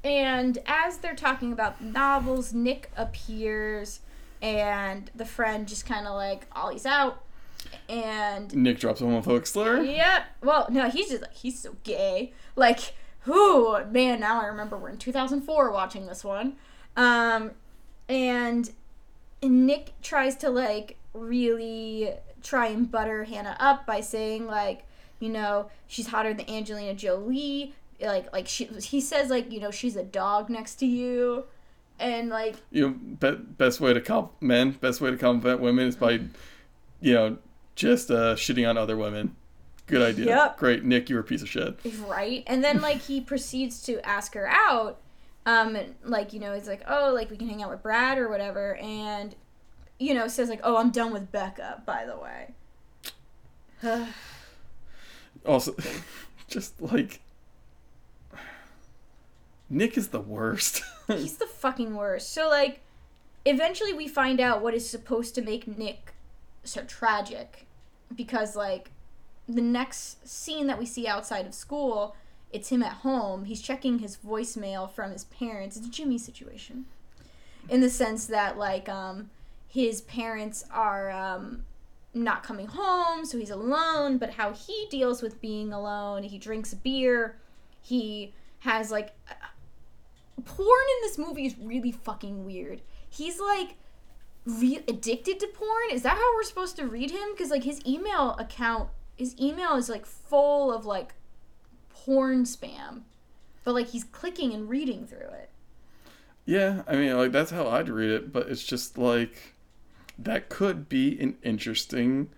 and 0.04 0.58
as 0.66 0.98
they're 0.98 1.16
talking 1.16 1.52
about 1.52 1.82
novels, 1.82 2.52
Nick 2.54 2.90
appears, 2.96 4.00
and 4.40 5.10
the 5.14 5.24
friend 5.24 5.66
just 5.66 5.84
kind 5.86 6.06
of 6.06 6.14
like 6.14 6.46
ollies 6.54 6.86
out, 6.86 7.22
and 7.88 8.54
Nick 8.54 8.78
drops 8.78 9.00
a 9.00 9.04
homophobic 9.04 9.46
slur. 9.46 9.82
Yep. 9.82 10.22
Well, 10.42 10.66
no, 10.70 10.90
he's 10.90 11.08
just 11.10 11.22
like 11.22 11.34
he's 11.34 11.58
so 11.58 11.76
gay. 11.84 12.32
Like, 12.56 12.94
who 13.20 13.84
man? 13.86 14.20
Now 14.20 14.42
I 14.42 14.46
remember 14.46 14.76
we're 14.76 14.90
in 14.90 14.98
2004 14.98 15.72
watching 15.72 16.06
this 16.06 16.22
one, 16.24 16.56
um, 16.96 17.52
and 18.08 18.70
Nick 19.42 19.92
tries 20.02 20.36
to 20.36 20.50
like 20.50 20.96
really 21.14 22.12
try 22.42 22.66
and 22.68 22.90
butter 22.90 23.24
Hannah 23.24 23.56
up 23.58 23.86
by 23.86 24.00
saying 24.00 24.46
like, 24.46 24.84
you 25.18 25.28
know, 25.28 25.70
she's 25.86 26.08
hotter 26.08 26.34
than 26.34 26.48
Angelina 26.48 26.94
Jolie. 26.94 27.74
Like, 28.00 28.32
like 28.32 28.46
she 28.46 28.66
he 28.66 29.00
says 29.00 29.28
like 29.30 29.50
you 29.50 29.60
know 29.60 29.70
she's 29.70 29.96
a 29.96 30.04
dog 30.04 30.50
next 30.50 30.76
to 30.76 30.86
you, 30.86 31.46
and 31.98 32.28
like 32.28 32.56
You 32.70 32.88
know, 32.88 32.94
be- 33.18 33.42
best 33.42 33.80
way 33.80 33.92
to 33.92 34.00
comp 34.00 34.40
men, 34.40 34.72
best 34.72 35.00
way 35.00 35.10
to 35.10 35.16
compliment 35.16 35.60
women 35.60 35.88
is 35.88 35.96
by, 35.96 36.20
you 37.00 37.14
know, 37.14 37.38
just 37.78 38.10
uh, 38.10 38.34
shitting 38.34 38.68
on 38.68 38.76
other 38.76 38.96
women. 38.96 39.36
Good 39.86 40.02
idea. 40.02 40.26
Yep. 40.26 40.58
Great, 40.58 40.84
Nick. 40.84 41.08
You're 41.08 41.20
a 41.20 41.24
piece 41.24 41.40
of 41.42 41.48
shit. 41.48 41.78
right 42.06 42.42
and 42.46 42.62
then 42.62 42.82
like 42.82 42.98
he 43.00 43.20
proceeds 43.20 43.80
to 43.84 44.04
ask 44.06 44.34
her 44.34 44.46
out 44.48 44.98
um 45.46 45.76
and, 45.76 45.94
like 46.04 46.32
you 46.32 46.40
know 46.40 46.52
he's 46.54 46.68
like 46.68 46.82
oh 46.88 47.12
like 47.14 47.30
we 47.30 47.36
can 47.36 47.48
hang 47.48 47.62
out 47.62 47.70
with 47.70 47.82
brad 47.82 48.18
or 48.18 48.28
whatever 48.28 48.76
and 48.76 49.34
you 49.98 50.12
know 50.12 50.28
says 50.28 50.48
like 50.50 50.60
oh 50.62 50.76
i'm 50.76 50.90
done 50.90 51.12
with 51.12 51.32
becca 51.32 51.82
by 51.86 52.04
the 52.04 52.16
way 52.18 54.08
Also, 55.46 55.74
just 56.48 56.82
like 56.82 57.20
Nick 59.70 59.96
is 59.96 60.08
the 60.08 60.20
worst. 60.20 60.82
he's 61.06 61.36
the 61.36 61.46
fucking 61.46 61.94
worst 61.94 62.32
so 62.32 62.48
like 62.48 62.80
eventually 63.46 63.92
we 63.94 64.08
find 64.08 64.40
out 64.40 64.60
what 64.60 64.74
is 64.74 64.88
supposed 64.88 65.34
to 65.34 65.40
make 65.40 65.78
nick 65.78 66.12
so 66.64 66.82
tragic 66.82 67.67
because 68.14 68.56
like 68.56 68.90
the 69.48 69.62
next 69.62 70.26
scene 70.28 70.66
that 70.66 70.78
we 70.78 70.86
see 70.86 71.06
outside 71.06 71.46
of 71.46 71.54
school 71.54 72.14
it's 72.50 72.70
him 72.70 72.82
at 72.82 72.92
home. 72.92 73.44
He's 73.44 73.60
checking 73.60 73.98
his 73.98 74.16
voicemail 74.16 74.90
from 74.90 75.12
his 75.12 75.24
parents. 75.24 75.76
It's 75.76 75.86
a 75.86 75.90
jimmy 75.90 76.18
situation. 76.18 76.86
In 77.68 77.80
the 77.80 77.90
sense 77.90 78.26
that 78.26 78.56
like 78.56 78.88
um 78.88 79.30
his 79.66 80.00
parents 80.02 80.64
are 80.70 81.10
um 81.10 81.64
not 82.14 82.42
coming 82.42 82.66
home 82.66 83.24
so 83.24 83.38
he's 83.38 83.50
alone. 83.50 84.18
But 84.18 84.30
how 84.30 84.52
he 84.52 84.86
deals 84.90 85.22
with 85.22 85.40
being 85.40 85.72
alone 85.72 86.22
he 86.22 86.38
drinks 86.38 86.72
beer. 86.74 87.36
He 87.82 88.32
has 88.60 88.90
like 88.90 89.12
porn 90.44 90.68
in 90.68 91.02
this 91.02 91.18
movie 91.18 91.46
is 91.46 91.58
really 91.58 91.92
fucking 91.92 92.44
weird. 92.44 92.80
He's 93.10 93.38
like 93.38 93.76
re- 94.48 94.82
addicted 94.88 95.38
to 95.40 95.46
porn 95.48 95.90
is 95.92 96.02
that 96.02 96.16
how 96.16 96.34
we're 96.34 96.42
supposed 96.42 96.76
to 96.76 96.86
read 96.86 97.10
him 97.10 97.28
because 97.32 97.50
like 97.50 97.64
his 97.64 97.84
email 97.86 98.34
account 98.38 98.88
his 99.16 99.38
email 99.40 99.74
is 99.76 99.88
like 99.88 100.06
full 100.06 100.72
of 100.72 100.86
like 100.86 101.14
porn 101.90 102.44
spam 102.44 103.02
but 103.64 103.74
like 103.74 103.88
he's 103.88 104.04
clicking 104.04 104.52
and 104.54 104.68
reading 104.68 105.06
through 105.06 105.18
it 105.18 105.50
Yeah, 106.46 106.82
I 106.88 106.96
mean, 106.96 107.14
like 107.16 107.32
that's 107.32 107.50
how 107.50 107.68
I'd 107.68 107.88
read 107.90 108.10
it, 108.10 108.32
but 108.32 108.48
it's 108.48 108.64
just 108.64 108.96
like 108.96 109.54
that 110.18 110.48
could 110.48 110.88
be 110.88 111.18
an 111.20 111.36
interesting 111.42 112.30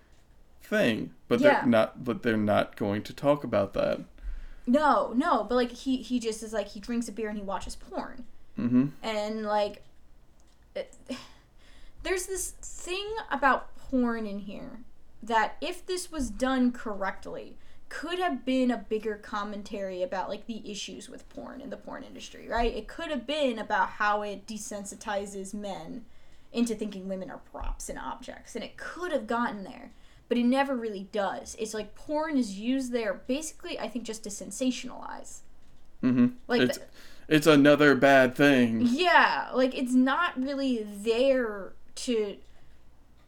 thing, 0.63 1.13
but 1.29 1.39
Yeah. 1.41 1.61
they're 1.61 1.67
not. 1.67 2.05
But 2.05 2.23
they're 2.23 2.37
not 2.37 2.77
going 2.77 3.03
to 3.05 3.13
talk 3.15 3.45
about 3.45 3.73
that. 3.75 4.01
no 4.67 5.13
no 5.15 5.45
but 5.45 5.55
like 5.55 5.71
he 5.73 5.99
he 5.99 6.19
just 6.21 6.43
is 6.43 6.53
like 6.53 6.69
he 6.69 6.81
drinks 6.81 7.09
a 7.09 7.13
beer 7.13 7.29
and 7.29 7.39
he 7.39 7.45
watches 7.45 7.77
porn 7.77 8.25
Mm-hmm. 8.59 8.87
and 9.03 9.45
like 9.45 9.83
it, 10.75 10.95
there's 12.03 12.27
this 12.27 12.51
thing 12.63 13.07
about 13.31 13.77
porn 13.77 14.27
in 14.27 14.41
here 14.41 14.81
that 15.23 15.57
if 15.61 15.85
this 15.85 16.11
was 16.11 16.31
done 16.31 16.73
correctly 16.73 17.57
could 17.89 18.19
have 18.21 18.45
been 18.45 18.71
a 18.71 18.77
bigger 18.77 19.17
commentary 19.17 20.03
about 20.03 20.29
like 20.29 20.47
the 20.47 20.71
issues 20.71 21.09
with 21.09 21.29
porn 21.29 21.61
in 21.61 21.71
the 21.71 21.77
porn 21.77 22.03
industry 22.05 22.47
right 22.49 22.75
it 22.75 22.87
could 22.89 23.11
have 23.11 23.27
been 23.27 23.59
about 23.59 23.89
how 23.91 24.23
it 24.23 24.47
desensitizes 24.47 25.53
men 25.53 26.05
into 26.53 26.75
thinking 26.75 27.09
women 27.09 27.31
are 27.31 27.39
props 27.53 27.89
and 27.89 27.99
objects 27.99 28.55
and 28.55 28.65
it 28.65 28.77
could 28.77 29.13
have 29.13 29.27
gotten 29.27 29.65
there 29.65 29.91
but 30.29 30.39
it 30.39 30.45
never 30.45 30.77
really 30.77 31.09
does 31.13 31.57
it's 31.59 31.75
like 31.75 31.95
porn 31.95 32.37
is 32.39 32.59
used 32.59 32.93
there 32.93 33.15
basically 33.27 33.79
i 33.79 33.89
think 33.89 34.05
just 34.05 34.23
to 34.23 34.29
sensationalize 34.31 35.41
Mm-hmm. 36.03 36.29
Like 36.49 36.63
it's 36.63 36.79
the- 36.79 36.85
it's 37.29 37.47
another 37.47 37.95
bad 37.95 38.35
thing. 38.35 38.81
Yeah, 38.83 39.51
like 39.55 39.77
it's 39.77 39.93
not 39.95 40.41
really 40.43 40.83
there 40.83 41.75
to. 42.05 42.37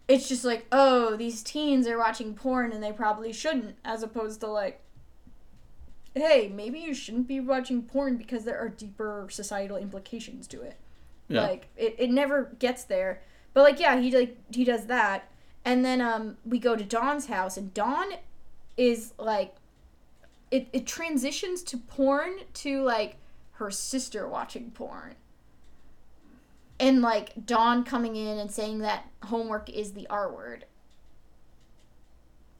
It's 0.08 0.28
just 0.28 0.44
like, 0.44 0.66
oh, 0.72 1.16
these 1.16 1.42
teens 1.42 1.86
are 1.86 1.96
watching 1.98 2.34
porn 2.34 2.72
and 2.72 2.82
they 2.82 2.92
probably 2.92 3.32
shouldn't, 3.32 3.76
as 3.84 4.02
opposed 4.02 4.40
to 4.40 4.48
like, 4.48 4.80
hey, 6.14 6.50
maybe 6.54 6.80
you 6.80 6.92
shouldn't 6.92 7.28
be 7.28 7.40
watching 7.40 7.82
porn 7.82 8.16
because 8.16 8.44
there 8.44 8.58
are 8.58 8.68
deeper 8.68 9.26
societal 9.30 9.76
implications 9.76 10.46
to 10.48 10.60
it. 10.60 10.76
Yeah. 11.28 11.42
Like 11.42 11.68
it, 11.76 11.94
it 11.98 12.10
never 12.10 12.52
gets 12.58 12.84
there. 12.84 13.22
But 13.54 13.62
like 13.62 13.80
yeah, 13.80 14.00
he 14.00 14.10
like 14.10 14.36
he 14.52 14.64
does 14.64 14.86
that. 14.86 15.28
And 15.64 15.84
then 15.84 16.00
um, 16.00 16.36
we 16.44 16.58
go 16.58 16.74
to 16.74 16.84
Dawn's 16.84 17.26
house, 17.26 17.56
and 17.56 17.72
Dawn 17.72 18.14
is 18.76 19.14
like, 19.16 19.54
it, 20.50 20.66
it 20.72 20.86
transitions 20.86 21.62
to 21.62 21.76
porn 21.76 22.40
to 22.54 22.82
like 22.82 23.16
her 23.52 23.70
sister 23.70 24.26
watching 24.26 24.72
porn. 24.72 25.14
And 26.82 27.00
like 27.00 27.46
Dawn 27.46 27.84
coming 27.84 28.16
in 28.16 28.38
and 28.38 28.50
saying 28.50 28.80
that 28.80 29.06
homework 29.22 29.70
is 29.70 29.92
the 29.92 30.08
R 30.08 30.30
word. 30.32 30.64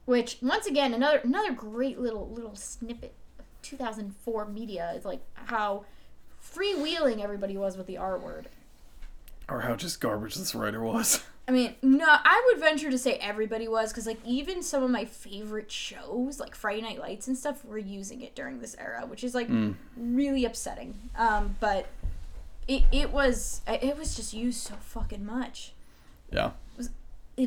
Which 0.05 0.37
once 0.41 0.65
again 0.65 0.93
another 0.93 1.17
another 1.17 1.51
great 1.51 1.99
little 1.99 2.29
little 2.29 2.55
snippet 2.55 3.13
of 3.37 3.45
2004 3.63 4.45
media 4.45 4.93
is 4.95 5.03
like 5.03 5.21
how 5.33 5.83
freewheeling 6.41 7.21
everybody 7.21 7.57
was 7.57 7.75
with 7.75 7.85
the 7.85 7.97
R 7.97 8.17
word. 8.17 8.47
Or 9.49 9.59
how 9.59 9.75
just 9.75 9.99
garbage 9.99 10.35
this 10.35 10.55
writer 10.55 10.81
was. 10.81 11.21
I 11.47 11.51
mean, 11.51 11.75
no, 11.81 12.05
I 12.07 12.41
would 12.47 12.61
venture 12.61 12.89
to 12.89 12.97
say 12.97 13.15
everybody 13.15 13.67
was 13.67 13.91
because, 13.91 14.07
like, 14.07 14.19
even 14.25 14.63
some 14.63 14.81
of 14.81 14.89
my 14.89 15.03
favorite 15.03 15.69
shows, 15.69 16.39
like 16.39 16.55
Friday 16.55 16.81
Night 16.81 16.99
Lights 16.99 17.27
and 17.27 17.37
stuff, 17.37 17.65
were 17.65 17.77
using 17.77 18.21
it 18.21 18.33
during 18.33 18.61
this 18.61 18.77
era, 18.79 19.05
which 19.05 19.25
is 19.25 19.35
like 19.35 19.49
really 19.97 20.45
upsetting. 20.45 21.09
Um, 21.17 21.57
but 21.59 21.87
it 22.67 22.83
it 22.91 23.11
was 23.11 23.61
it 23.67 23.97
was 23.97 24.15
just 24.15 24.33
used 24.33 24.59
so 24.61 24.75
fucking 24.75 25.25
much, 25.25 25.73
Yeah. 26.31 26.51
and 26.77 26.89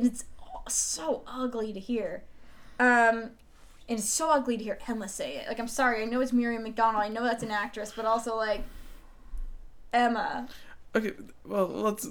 it's 0.06 0.24
so 0.68 1.22
ugly 1.26 1.72
to 1.72 1.80
hear. 1.80 2.22
Um, 2.78 3.30
and 3.88 3.98
it's 4.00 4.08
so 4.08 4.30
ugly 4.30 4.56
to 4.58 4.64
hear 4.64 4.78
Emma 4.88 5.08
say 5.08 5.36
it. 5.36 5.48
Like, 5.48 5.58
I'm 5.60 5.68
sorry, 5.68 6.02
I 6.02 6.06
know 6.06 6.20
it's 6.20 6.32
Miriam 6.32 6.62
McDonald, 6.64 7.02
I 7.02 7.08
know 7.08 7.22
that's 7.22 7.42
an 7.42 7.50
actress, 7.52 7.92
but 7.94 8.04
also 8.04 8.36
like 8.36 8.62
Emma. 9.92 10.48
Okay, 10.94 11.12
well, 11.44 11.66
let's 11.68 12.08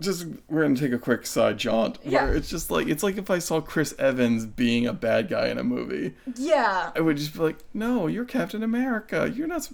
just 0.00 0.26
we're 0.48 0.62
gonna 0.62 0.76
take 0.76 0.92
a 0.92 0.98
quick 0.98 1.26
side 1.26 1.58
jaunt. 1.58 1.98
Yeah. 2.04 2.24
Where 2.26 2.36
it's 2.36 2.48
just 2.48 2.70
like 2.70 2.86
it's 2.88 3.02
like 3.02 3.16
if 3.18 3.30
I 3.30 3.38
saw 3.40 3.60
Chris 3.60 3.94
Evans 3.98 4.46
being 4.46 4.86
a 4.86 4.92
bad 4.92 5.28
guy 5.28 5.48
in 5.48 5.58
a 5.58 5.64
movie, 5.64 6.14
Yeah, 6.36 6.92
I 6.94 7.00
would 7.00 7.16
just 7.16 7.32
be 7.32 7.40
like, 7.40 7.58
"No, 7.74 8.06
you're 8.06 8.24
Captain 8.24 8.62
America. 8.62 9.30
You're 9.34 9.48
not." 9.48 9.58
s-" 9.58 9.72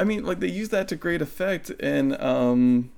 I 0.00 0.04
mean, 0.04 0.24
like 0.24 0.40
they 0.40 0.48
use 0.48 0.70
that 0.70 0.88
to 0.88 0.96
great 0.96 1.20
effect 1.20 1.70
in 1.70 2.20
um, 2.20 2.90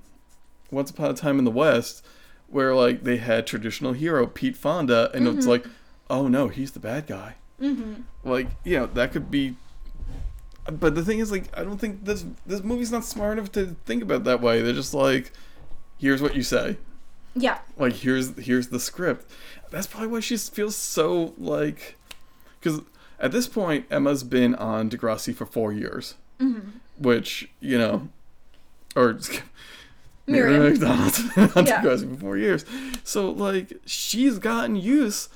Once 0.71 0.89
Upon 0.89 1.11
a 1.11 1.13
Time 1.13 1.37
in 1.37 1.45
the 1.45 1.51
West, 1.51 2.03
where 2.47 2.73
like 2.73 3.03
they 3.03 3.17
had 3.17 3.45
traditional 3.45 3.93
hero 3.93 4.25
Pete 4.25 4.55
Fonda, 4.55 5.11
and 5.13 5.27
it's 5.27 5.45
like, 5.45 5.65
"Oh 6.09 6.27
no, 6.27 6.47
he's 6.47 6.71
the 6.71 6.79
bad 6.79 7.05
guy." 7.05 7.35
mm-hmm. 7.61 8.01
Like, 8.23 8.47
you 8.63 8.79
know, 8.79 8.85
that 8.87 9.11
could 9.11 9.29
be. 9.29 9.55
But 10.71 10.95
the 10.95 11.03
thing 11.03 11.19
is, 11.19 11.29
like, 11.29 11.55
I 11.57 11.63
don't 11.63 11.77
think 11.77 12.05
this 12.05 12.25
this 12.45 12.63
movie's 12.63 12.91
not 12.91 13.03
smart 13.03 13.37
enough 13.37 13.51
to 13.51 13.75
think 13.85 14.01
about 14.01 14.21
it 14.21 14.23
that 14.23 14.41
way. 14.41 14.61
They're 14.61 14.73
just 14.73 14.93
like, 14.93 15.31
"Here's 15.97 16.21
what 16.21 16.35
you 16.35 16.43
say." 16.43 16.77
yeah, 17.35 17.59
like 17.77 17.93
here's 17.93 18.37
here's 18.37 18.67
the 18.67 18.79
script 18.79 19.29
that's 19.71 19.87
probably 19.87 20.07
why 20.07 20.19
she 20.19 20.37
feels 20.37 20.75
so 20.75 21.33
like 21.37 21.95
because 22.59 22.81
at 23.19 23.31
this 23.31 23.47
point 23.47 23.85
emma's 23.89 24.23
been 24.23 24.53
on 24.55 24.89
degrassi 24.89 25.33
for 25.33 25.45
four 25.45 25.73
years 25.73 26.15
mm-hmm. 26.39 26.77
Which 26.97 27.49
you 27.59 27.77
know 27.77 28.07
or 28.95 29.17
Miriam. 30.27 30.79
Been 30.79 30.89
on 30.89 31.65
Yeah. 31.65 31.81
for 31.81 32.15
four 32.17 32.37
years 32.37 32.65
so 33.03 33.29
like 33.29 33.73
she's 33.85 34.39
gotten 34.39 34.75
used 34.75 35.29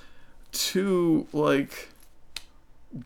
to 0.51 1.27
like 1.33 1.89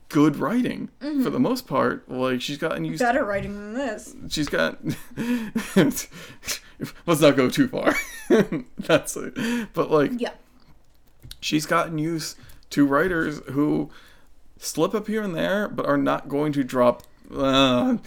good 0.10 0.36
writing 0.36 0.90
for 1.00 1.08
mm-hmm. 1.08 1.32
the 1.32 1.40
most 1.40 1.68
part 1.68 2.08
like 2.10 2.42
she's 2.42 2.58
gotten 2.58 2.86
used 2.86 3.00
better 3.02 3.26
writing 3.26 3.54
than 3.54 3.74
this. 3.74 4.16
she's 4.30 4.48
got 4.48 4.78
let's 5.76 6.08
not 7.22 7.36
go 7.36 7.50
too 7.50 7.68
far 7.68 7.96
that's 8.78 9.18
it 9.18 9.34
but 9.74 9.90
like 9.90 10.12
Yeah. 10.18 10.34
she's 11.40 11.66
gotten 11.66 11.98
used 11.98 12.38
to 12.70 12.86
writers 12.86 13.42
who 13.52 13.90
slip 14.58 14.94
up 14.94 15.08
here 15.08 15.24
and 15.24 15.36
there 15.36 15.68
but 15.68 15.86
are 15.88 15.98
not 15.98 16.30
going 16.30 16.54
to 16.54 16.64
drop 16.64 17.04
uh, 17.36 17.98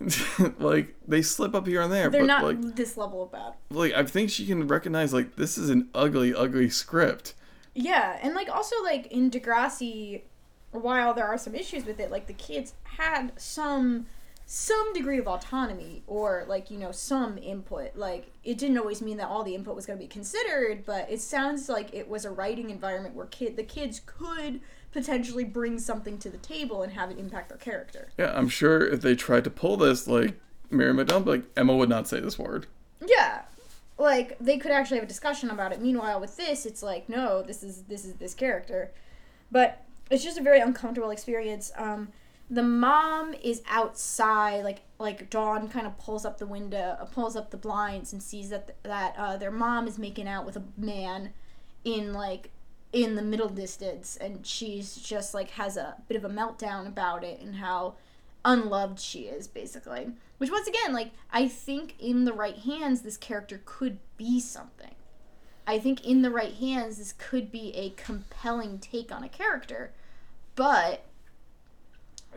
like 0.58 0.94
they 1.06 1.22
slip 1.22 1.54
up 1.54 1.66
here 1.66 1.80
and 1.82 1.92
there 1.92 2.10
They're 2.10 2.22
but 2.22 2.26
not 2.26 2.44
like 2.44 2.76
this 2.76 2.96
level 2.96 3.22
of 3.24 3.32
bad. 3.32 3.54
like 3.70 3.92
i 3.94 4.02
think 4.04 4.30
she 4.30 4.46
can 4.46 4.66
recognize 4.66 5.12
like 5.12 5.36
this 5.36 5.56
is 5.58 5.70
an 5.70 5.88
ugly 5.94 6.34
ugly 6.34 6.68
script 6.70 7.34
Yeah, 7.74 8.18
and 8.22 8.34
like 8.34 8.48
also 8.48 8.76
like 8.84 9.06
in 9.08 9.30
Degrassi, 9.30 10.22
while 10.70 11.12
there 11.14 11.26
are 11.26 11.38
some 11.38 11.54
issues 11.54 11.84
with 11.84 11.98
it, 12.00 12.10
like 12.10 12.26
the 12.26 12.32
kids 12.34 12.74
had 12.84 13.32
some 13.36 14.06
some 14.46 14.92
degree 14.92 15.18
of 15.18 15.26
autonomy 15.26 16.02
or 16.06 16.44
like 16.46 16.70
you 16.70 16.78
know 16.78 16.92
some 16.92 17.38
input. 17.38 17.96
Like 17.96 18.30
it 18.44 18.58
didn't 18.58 18.78
always 18.78 19.00
mean 19.02 19.16
that 19.16 19.28
all 19.28 19.42
the 19.42 19.54
input 19.54 19.74
was 19.74 19.86
going 19.86 19.98
to 19.98 20.04
be 20.04 20.08
considered, 20.08 20.84
but 20.86 21.10
it 21.10 21.20
sounds 21.20 21.68
like 21.68 21.92
it 21.94 22.08
was 22.08 22.24
a 22.24 22.30
writing 22.30 22.70
environment 22.70 23.14
where 23.14 23.26
kid 23.26 23.56
the 23.56 23.64
kids 23.64 24.00
could 24.04 24.60
potentially 24.94 25.44
bring 25.44 25.78
something 25.78 26.16
to 26.16 26.30
the 26.30 26.38
table 26.38 26.82
and 26.82 26.92
have 26.94 27.10
it 27.10 27.18
impact 27.18 27.50
their 27.50 27.58
character. 27.58 28.08
yeah 28.16 28.32
i'm 28.34 28.48
sure 28.48 28.86
if 28.86 29.02
they 29.02 29.14
tried 29.14 29.44
to 29.44 29.50
pull 29.50 29.76
this 29.76 30.06
like 30.06 30.40
miriam 30.70 30.96
mcdonald 30.96 31.26
like 31.26 31.42
emma 31.56 31.74
would 31.76 31.88
not 31.90 32.08
say 32.08 32.18
this 32.20 32.38
word 32.38 32.66
Yeah. 33.06 33.42
Like 33.98 34.36
they 34.40 34.56
could 34.58 34.72
actually 34.72 34.96
have 34.96 35.04
a 35.04 35.08
discussion 35.08 35.50
about 35.50 35.72
it. 35.72 35.80
Meanwhile 35.80 36.18
with 36.20 36.36
this 36.36 36.66
it's 36.66 36.82
like 36.82 37.08
no, 37.08 37.42
this 37.42 37.62
is 37.62 37.82
this 37.82 38.04
is 38.04 38.14
this 38.14 38.34
character. 38.34 38.90
But 39.52 39.84
it's 40.10 40.24
just 40.24 40.36
a 40.38 40.42
very 40.42 40.58
uncomfortable 40.60 41.10
experience. 41.10 41.70
Um 41.76 42.08
the 42.50 42.62
mom 42.62 43.34
is 43.34 43.62
outside 43.68 44.64
like 44.64 44.80
like 44.98 45.30
Dawn 45.30 45.68
kind 45.68 45.86
of 45.86 45.96
pulls 45.98 46.24
up 46.24 46.38
the 46.38 46.46
window, 46.46 46.96
uh, 47.00 47.04
pulls 47.04 47.36
up 47.36 47.50
the 47.52 47.56
blinds 47.56 48.12
and 48.12 48.20
sees 48.22 48.48
that 48.50 48.74
that 48.82 49.14
uh, 49.16 49.36
their 49.36 49.52
mom 49.52 49.86
is 49.86 49.96
making 49.98 50.26
out 50.26 50.44
with 50.44 50.56
a 50.56 50.62
man 50.76 51.32
in 51.84 52.12
like 52.12 52.50
in 52.94 53.16
the 53.16 53.22
middle 53.22 53.48
distance 53.48 54.16
and 54.20 54.46
she's 54.46 54.94
just 54.94 55.34
like 55.34 55.50
has 55.50 55.76
a 55.76 55.96
bit 56.06 56.16
of 56.16 56.24
a 56.24 56.28
meltdown 56.28 56.86
about 56.86 57.24
it 57.24 57.40
and 57.40 57.56
how 57.56 57.94
unloved 58.44 59.00
she 59.00 59.22
is 59.22 59.48
basically. 59.48 60.12
Which 60.38 60.50
once 60.50 60.68
again 60.68 60.92
like 60.92 61.10
i 61.32 61.48
think 61.48 61.94
in 61.98 62.24
the 62.24 62.32
right 62.32 62.56
hands 62.56 63.02
this 63.02 63.16
character 63.16 63.60
could 63.64 63.98
be 64.16 64.38
something. 64.38 64.94
I 65.66 65.80
think 65.80 66.06
in 66.06 66.22
the 66.22 66.30
right 66.30 66.54
hands 66.54 66.98
this 66.98 67.12
could 67.12 67.50
be 67.50 67.74
a 67.74 67.90
compelling 67.90 68.78
take 68.78 69.10
on 69.10 69.24
a 69.24 69.28
character 69.28 69.92
but 70.54 71.04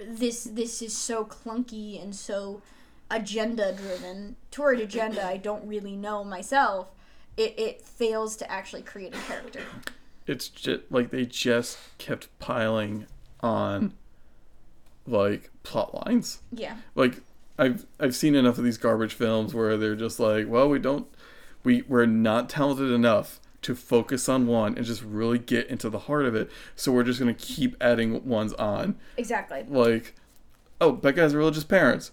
this 0.04 0.46
this 0.46 0.82
is 0.82 0.98
so 0.98 1.24
clunky 1.24 2.02
and 2.02 2.16
so 2.16 2.64
agenda 3.12 3.74
driven 3.74 4.38
toward 4.50 4.80
agenda 4.80 5.24
i 5.24 5.38
don't 5.38 5.68
really 5.68 5.96
know 5.96 6.24
myself. 6.24 6.88
It, 7.36 7.54
it 7.60 7.82
fails 7.84 8.36
to 8.38 8.52
actually 8.52 8.82
create 8.82 9.14
a 9.14 9.20
character 9.20 9.62
it's 10.28 10.50
just 10.50 10.82
like 10.90 11.10
they 11.10 11.26
just 11.26 11.78
kept 11.98 12.28
piling 12.40 13.08
on 13.42 13.94
like 15.08 15.50
plot 15.64 16.06
lines 16.06 16.42
yeah 16.52 16.76
like 16.96 17.22
I've 17.58 17.86
I've 18.00 18.16
seen 18.16 18.36
enough 18.36 18.58
of 18.58 18.64
these 18.64 18.78
garbage 18.78 19.14
films 19.14 19.54
where 19.54 19.78
they're 19.78 19.96
just 19.96 20.20
like, 20.20 20.48
well, 20.48 20.70
we 20.70 20.80
don't 20.80 21.08
we 21.64 21.84
we're 21.88 22.06
not 22.06 22.50
talented 22.50 22.92
enough 22.92 23.40
to 23.64 23.76
focus 23.76 24.30
on 24.30 24.48
one 24.48 24.78
and 24.78 24.86
just 24.86 25.04
really 25.04 25.40
get 25.40 25.68
into 25.68 25.90
the 25.90 26.00
heart 26.00 26.26
of 26.26 26.36
it. 26.36 26.50
So 26.76 26.92
we're 26.92 27.04
just 27.04 27.20
gonna 27.20 27.34
keep 27.34 27.76
adding 27.82 28.26
ones 28.26 28.54
on. 28.54 28.98
exactly 29.18 29.66
Like, 29.68 30.16
oh, 30.80 30.92
Becca 30.92 31.22
has 31.22 31.36
religious 31.36 31.64
parents. 31.64 32.12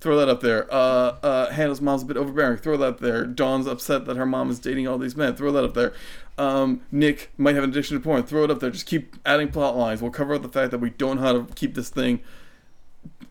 Throw 0.00 0.16
that 0.18 0.28
up 0.28 0.40
there. 0.40 0.72
Uh, 0.72 1.16
uh, 1.22 1.50
Hannah's 1.50 1.80
mom's 1.80 2.02
a 2.02 2.06
bit 2.06 2.16
overbearing. 2.16 2.56
Throw 2.58 2.76
that 2.76 2.86
up 2.86 3.00
there. 3.00 3.26
Dawn's 3.26 3.66
upset 3.66 4.04
that 4.06 4.16
her 4.16 4.24
mom 4.26 4.50
is 4.50 4.58
dating 4.58 4.86
all 4.88 4.96
these 4.98 5.16
men. 5.16 5.34
Throw 5.34 5.50
that 5.52 5.64
up 5.64 5.74
there. 5.74 5.92
Um, 6.38 6.82
Nick 6.92 7.30
might 7.36 7.54
have 7.56 7.64
an 7.64 7.70
addiction 7.70 7.96
to 7.96 8.02
porn. 8.02 8.22
Throw 8.22 8.44
it 8.44 8.50
up 8.50 8.60
there. 8.60 8.70
Just 8.70 8.86
keep 8.86 9.16
adding 9.26 9.48
plot 9.48 9.76
lines. 9.76 10.00
We'll 10.00 10.12
cover 10.12 10.34
up 10.34 10.42
the 10.42 10.48
fact 10.48 10.70
that 10.70 10.78
we 10.78 10.90
don't 10.90 11.16
know 11.16 11.22
how 11.22 11.32
to 11.32 11.54
keep 11.54 11.74
this 11.74 11.90
thing. 11.90 12.20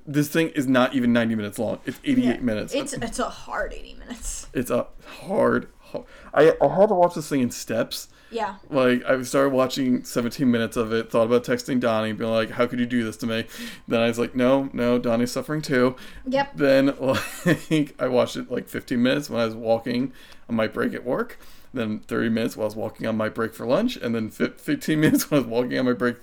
This 0.05 0.27
thing 0.29 0.49
is 0.49 0.67
not 0.67 0.93
even 0.93 1.11
90 1.13 1.35
minutes 1.35 1.57
long. 1.59 1.79
It's 1.85 1.99
88 2.03 2.23
Yeah. 2.23 2.37
minutes. 2.41 2.73
it's 2.73 2.93
it's 2.93 3.19
a 3.19 3.29
hard 3.29 3.73
80 3.73 3.95
minutes 3.95 4.47
It's 4.53 4.69
a 4.69 4.87
hard. 5.25 5.67
ho- 5.79 6.05
I, 6.33 6.53
I 6.61 6.67
had 6.75 6.89
to 6.89 6.95
watch 6.95 7.15
this 7.15 7.27
thing 7.29 7.41
in 7.41 7.51
steps. 7.51 8.09
Yeah 8.31 8.55
Like 8.69 9.03
I 9.05 9.21
started 9.23 9.53
watching 9.53 10.03
17 10.03 10.49
minutes 10.49 10.75
of 10.77 10.91
it, 10.93 11.09
thought 11.09 11.25
about 11.27 11.43
texting 11.43 11.79
Donnie, 11.79 12.11
being 12.13 12.31
like, 12.31 12.51
"How 12.51 12.67
could 12.67 12.79
you 12.79 12.85
do 12.85 13.03
this 13.03 13.17
to 13.17 13.27
me?" 13.27 13.45
Then 13.87 14.01
I 14.01 14.07
was 14.07 14.19
like, 14.19 14.35
"No, 14.35 14.69
no, 14.73 14.99
Donnie's 14.99 15.31
suffering 15.31 15.61
too." 15.61 15.95
Yep. 16.25 16.55
Then 16.55 16.95
like 17.45 17.95
I 17.99 18.07
watched 18.07 18.35
it 18.35 18.51
like 18.51 18.67
15 18.67 19.01
minutes 19.01 19.29
when 19.29 19.41
I 19.41 19.45
was 19.45 19.55
walking 19.55 20.13
on 20.49 20.55
my 20.55 20.67
break 20.67 20.93
at 20.93 21.05
work, 21.05 21.39
then 21.73 21.99
30 21.99 22.29
minutes 22.29 22.57
while 22.57 22.65
I 22.65 22.67
was 22.67 22.75
walking 22.75 23.07
on 23.07 23.17
my 23.17 23.29
break 23.29 23.53
for 23.53 23.65
lunch, 23.65 23.95
and 23.97 24.13
then 24.13 24.29
15 24.29 24.99
minutes 24.99 25.29
when 25.29 25.39
I 25.39 25.41
was 25.43 25.49
walking 25.49 25.77
on 25.79 25.85
my 25.85 25.93
break 25.93 26.17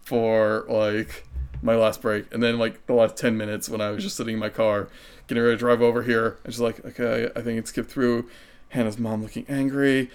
for 0.00 0.64
like 0.68 1.26
my 1.62 1.76
last 1.76 2.00
break, 2.00 2.32
and 2.32 2.42
then 2.42 2.58
like 2.58 2.86
the 2.86 2.94
last 2.94 3.16
10 3.16 3.36
minutes 3.36 3.68
when 3.68 3.80
I 3.80 3.90
was 3.90 4.02
just 4.02 4.16
sitting 4.16 4.34
in 4.34 4.40
my 4.40 4.48
car, 4.48 4.88
getting 5.26 5.42
ready 5.42 5.56
to 5.56 5.58
drive 5.58 5.82
over 5.82 6.02
here. 6.02 6.38
I 6.44 6.48
was 6.48 6.56
just 6.56 6.60
like, 6.60 6.84
okay, 6.84 7.30
I 7.36 7.42
think 7.42 7.58
it 7.58 7.68
skipped 7.68 7.90
through. 7.90 8.28
Hannah's 8.70 8.98
mom 8.98 9.22
looking 9.22 9.44
angry. 9.48 10.10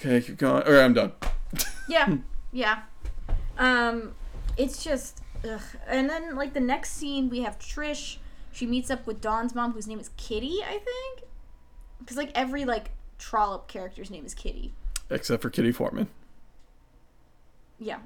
Okay, 0.00 0.20
keep 0.22 0.38
going. 0.38 0.62
Or 0.66 0.80
I'm 0.80 0.94
done. 0.94 1.12
Yeah, 1.88 2.18
yeah. 2.52 2.82
Um, 3.58 4.12
it's 4.56 4.84
just, 4.84 5.22
ugh. 5.44 5.60
and 5.88 6.08
then 6.08 6.36
like 6.36 6.52
the 6.54 6.60
next 6.60 6.92
scene, 6.92 7.28
we 7.28 7.40
have 7.40 7.58
Trish. 7.58 8.18
She 8.52 8.64
meets 8.64 8.92
up 8.92 9.08
with 9.08 9.20
Dawn's 9.20 9.56
mom, 9.56 9.72
whose 9.72 9.88
name 9.88 9.98
is 9.98 10.10
Kitty, 10.16 10.60
I 10.64 10.78
think. 10.78 11.28
Because 11.98 12.16
like 12.16 12.30
every 12.32 12.64
like 12.64 12.92
trollop 13.18 13.66
character's 13.66 14.08
name 14.08 14.24
is 14.24 14.34
Kitty. 14.34 14.72
Except 15.10 15.42
for 15.42 15.50
Kitty 15.50 15.72
Forman. 15.72 16.06
Yeah, 17.80 17.98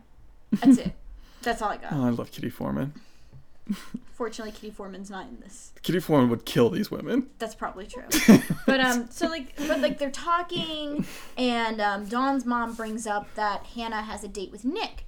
that's 0.52 0.78
it. 0.78 0.92
That's 1.42 1.60
all 1.60 1.68
I 1.68 1.76
got. 1.76 1.92
Oh, 1.92 2.06
I 2.06 2.08
love 2.08 2.32
Kitty 2.32 2.48
Forman. 2.48 2.94
Fortunately, 4.12 4.52
Kitty 4.52 4.70
Forman's 4.70 5.10
not 5.10 5.26
in 5.26 5.40
this. 5.40 5.72
Kitty 5.82 6.00
Foreman 6.00 6.30
would 6.30 6.44
kill 6.44 6.70
these 6.70 6.90
women. 6.90 7.28
That's 7.38 7.54
probably 7.54 7.86
true. 7.86 8.04
but 8.66 8.80
um, 8.80 9.08
so 9.10 9.28
like, 9.28 9.56
but 9.56 9.80
like 9.80 9.98
they're 9.98 10.10
talking, 10.10 11.04
and 11.36 11.80
um, 11.80 12.06
Dawn's 12.06 12.44
mom 12.44 12.74
brings 12.74 13.06
up 13.06 13.34
that 13.34 13.64
Hannah 13.64 14.02
has 14.02 14.22
a 14.22 14.28
date 14.28 14.52
with 14.52 14.64
Nick, 14.64 15.04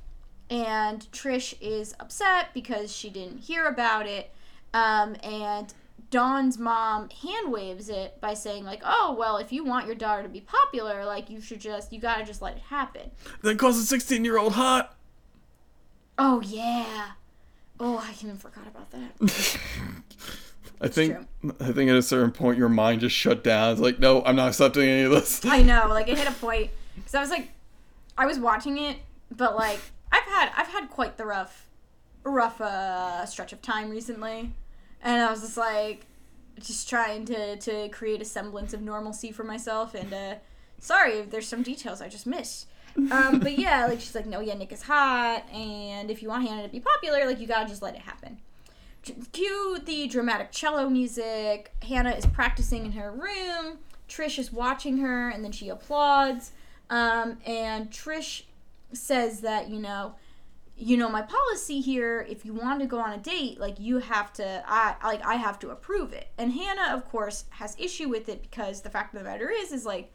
and 0.51 1.07
Trish 1.13 1.55
is 1.61 1.95
upset 2.01 2.53
because 2.53 2.95
she 2.95 3.11
didn't 3.11 3.39
hear 3.39 3.67
about 3.67 4.07
it, 4.07 4.33
um, 4.75 5.17
and 5.23 5.73
Dawn's 6.11 6.59
mom 6.59 7.11
hand 7.11 7.53
waves 7.53 7.89
it 7.89 8.21
by 8.21 8.35
saying 8.35 8.65
like, 8.65 8.83
"Oh 8.85 9.15
well, 9.19 9.37
if 9.37 9.53
you 9.53 9.65
want 9.65 9.87
your 9.87 9.95
daughter 9.95 10.23
to 10.23 10.29
be 10.29 10.41
popular, 10.41 11.05
like 11.05 11.31
you 11.31 11.41
should 11.41 11.61
just 11.61 11.93
you 11.93 12.01
gotta 12.01 12.25
just 12.25 12.43
let 12.43 12.57
it 12.57 12.63
happen." 12.63 13.11
Then 13.43 13.57
calls 13.57 13.79
a 13.79 13.85
sixteen-year-old 13.85 14.55
hot. 14.55 14.97
Oh 16.19 16.41
yeah. 16.41 17.13
Oh, 17.79 17.99
I 17.99 18.13
even 18.23 18.37
forgot 18.37 18.67
about 18.67 18.91
that. 18.91 19.59
I 20.81 20.89
think 20.89 21.17
I 21.61 21.73
think 21.73 21.91
at 21.91 21.97
a 21.97 22.03
certain 22.03 22.31
point 22.31 22.59
your 22.59 22.69
mind 22.69 23.01
just 23.01 23.17
shut 23.17 23.43
down. 23.43 23.73
It's 23.73 23.81
like, 23.81 23.99
no, 23.99 24.23
I'm 24.25 24.37
not 24.37 24.49
accepting 24.49 24.89
any 24.89 25.03
of 25.03 25.11
this. 25.11 25.45
I 25.47 25.63
know, 25.63 25.87
like 25.89 26.09
it 26.09 26.19
hit 26.19 26.29
a 26.29 26.33
point 26.33 26.71
because 26.95 27.15
I 27.15 27.21
was 27.21 27.31
like, 27.31 27.51
I 28.19 28.27
was 28.27 28.39
watching 28.39 28.79
it, 28.79 28.99
but 29.31 29.57
like 29.57 29.81
I've 30.13 30.25
had 30.25 30.51
I've 30.57 30.69
had 30.69 30.91
quite 30.91 31.17
the 31.17 31.27
rough, 31.27 31.69
rough 32.25 32.61
uh, 32.61 33.25
stretch 33.27 33.53
of 33.53 33.63
time 33.63 33.91
recently, 33.91 34.53
and 35.03 35.23
I 35.23 35.31
was 35.31 35.41
just 35.41 35.57
like, 35.57 36.07
just 36.61 36.89
trying 36.89 37.25
to 37.27 37.57
to 37.57 37.89
create 37.89 38.21
a 38.21 38.27
semblance 38.27 38.73
of 38.75 38.83
normalcy 38.83 39.33
for 39.33 39.45
myself. 39.45 39.95
And 39.95 40.13
uh, 40.13 40.35
sorry 40.79 41.13
if 41.19 41.31
there's 41.31 41.49
some 41.49 41.63
details 41.63 42.01
I 42.03 42.09
just 42.09 42.27
missed. 42.27 42.69
Um, 43.11 43.41
but 43.41 43.59
yeah, 43.59 43.87
like 43.87 44.01
she's 44.01 44.15
like, 44.15 44.27
no, 44.27 44.41
yeah, 44.41 44.55
Nick 44.55 44.73
is 44.73 44.83
hot, 44.83 45.45
and 45.53 46.11
if 46.11 46.23
you 46.23 46.29
want 46.29 46.47
Hannah 46.47 46.63
to 46.63 46.69
be 46.69 46.81
popular, 46.81 47.27
like 47.27 47.41
you 47.41 47.47
gotta 47.47 47.69
just 47.69 47.83
let 47.83 47.95
it 47.95 48.01
happen. 48.01 48.39
Cue 49.33 49.79
the 49.85 50.09
dramatic 50.09 50.51
cello 50.51 50.89
music. 50.89 51.73
Hannah 51.83 52.11
is 52.11 52.27
practicing 52.27 52.87
in 52.87 52.93
her 52.93 53.13
room. 53.13 53.79
Trish 54.09 54.39
is 54.39 54.53
watching 54.53 54.99
her, 54.99 55.29
and 55.29 55.45
then 55.45 55.53
she 55.53 55.69
applauds. 55.69 56.53
Um, 56.91 57.39
and 57.47 57.91
Trish 57.91 58.43
says 58.93 59.41
that 59.41 59.69
you 59.69 59.79
know, 59.79 60.15
you 60.77 60.97
know 60.97 61.09
my 61.09 61.23
policy 61.23 61.81
here. 61.81 62.27
If 62.29 62.45
you 62.45 62.53
want 62.53 62.81
to 62.81 62.87
go 62.87 62.99
on 62.99 63.13
a 63.13 63.19
date, 63.19 63.61
like 63.61 63.79
you 63.79 63.99
have 63.99 64.33
to, 64.35 64.65
I 64.67 64.97
like 65.05 65.25
I 65.25 65.37
have 65.37 65.59
to 65.61 65.71
approve 65.71 66.13
it. 66.13 66.29
And 66.39 66.53
Hannah, 66.53 66.95
of 66.95 67.05
course, 67.05 67.45
has 67.51 67.77
issue 67.79 68.09
with 68.09 68.29
it 68.29 68.43
because 68.43 68.83
the 68.83 68.91
fact 68.91 69.15
of 69.15 69.21
the 69.21 69.25
matter 69.25 69.51
is, 69.51 69.71
is 69.71 69.85
like, 69.87 70.13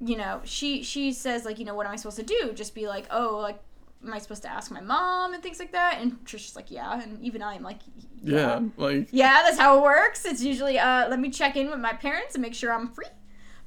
you 0.00 0.16
know, 0.16 0.40
she 0.44 0.82
she 0.82 1.12
says 1.12 1.44
like, 1.44 1.58
you 1.58 1.64
know, 1.64 1.74
what 1.74 1.86
am 1.86 1.92
I 1.92 1.96
supposed 1.96 2.16
to 2.16 2.22
do? 2.22 2.52
Just 2.54 2.74
be 2.74 2.86
like, 2.86 3.06
oh, 3.10 3.38
like 3.38 3.60
am 4.04 4.12
I 4.12 4.18
supposed 4.18 4.42
to 4.42 4.50
ask 4.50 4.70
my 4.70 4.80
mom 4.80 5.32
and 5.32 5.42
things 5.42 5.58
like 5.58 5.72
that? 5.72 5.98
And 6.00 6.22
Trisha's 6.24 6.56
like, 6.56 6.70
yeah. 6.70 7.00
And 7.00 7.20
even 7.22 7.42
I'm 7.42 7.62
like, 7.62 7.78
yeah, 8.22 8.60
yeah 8.60 8.60
like 8.76 9.08
yeah, 9.10 9.42
that's 9.42 9.58
how 9.58 9.78
it 9.78 9.82
works. 9.82 10.24
It's 10.24 10.42
usually 10.42 10.78
uh, 10.78 11.08
let 11.08 11.20
me 11.20 11.30
check 11.30 11.56
in 11.56 11.70
with 11.70 11.80
my 11.80 11.92
parents 11.92 12.34
and 12.34 12.42
make 12.42 12.54
sure 12.54 12.72
I'm 12.72 12.88
free. 12.88 13.06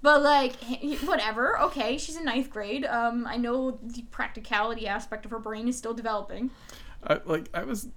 But 0.01 0.21
like, 0.21 0.55
whatever. 1.05 1.59
Okay, 1.61 1.97
she's 1.97 2.17
in 2.17 2.25
ninth 2.25 2.49
grade. 2.49 2.85
Um, 2.85 3.25
I 3.27 3.37
know 3.37 3.79
the 3.81 4.03
practicality 4.11 4.87
aspect 4.87 5.25
of 5.25 5.31
her 5.31 5.39
brain 5.39 5.67
is 5.67 5.77
still 5.77 5.93
developing. 5.93 6.51
I 7.03 7.19
like 7.25 7.49
I 7.53 7.63
was 7.63 7.87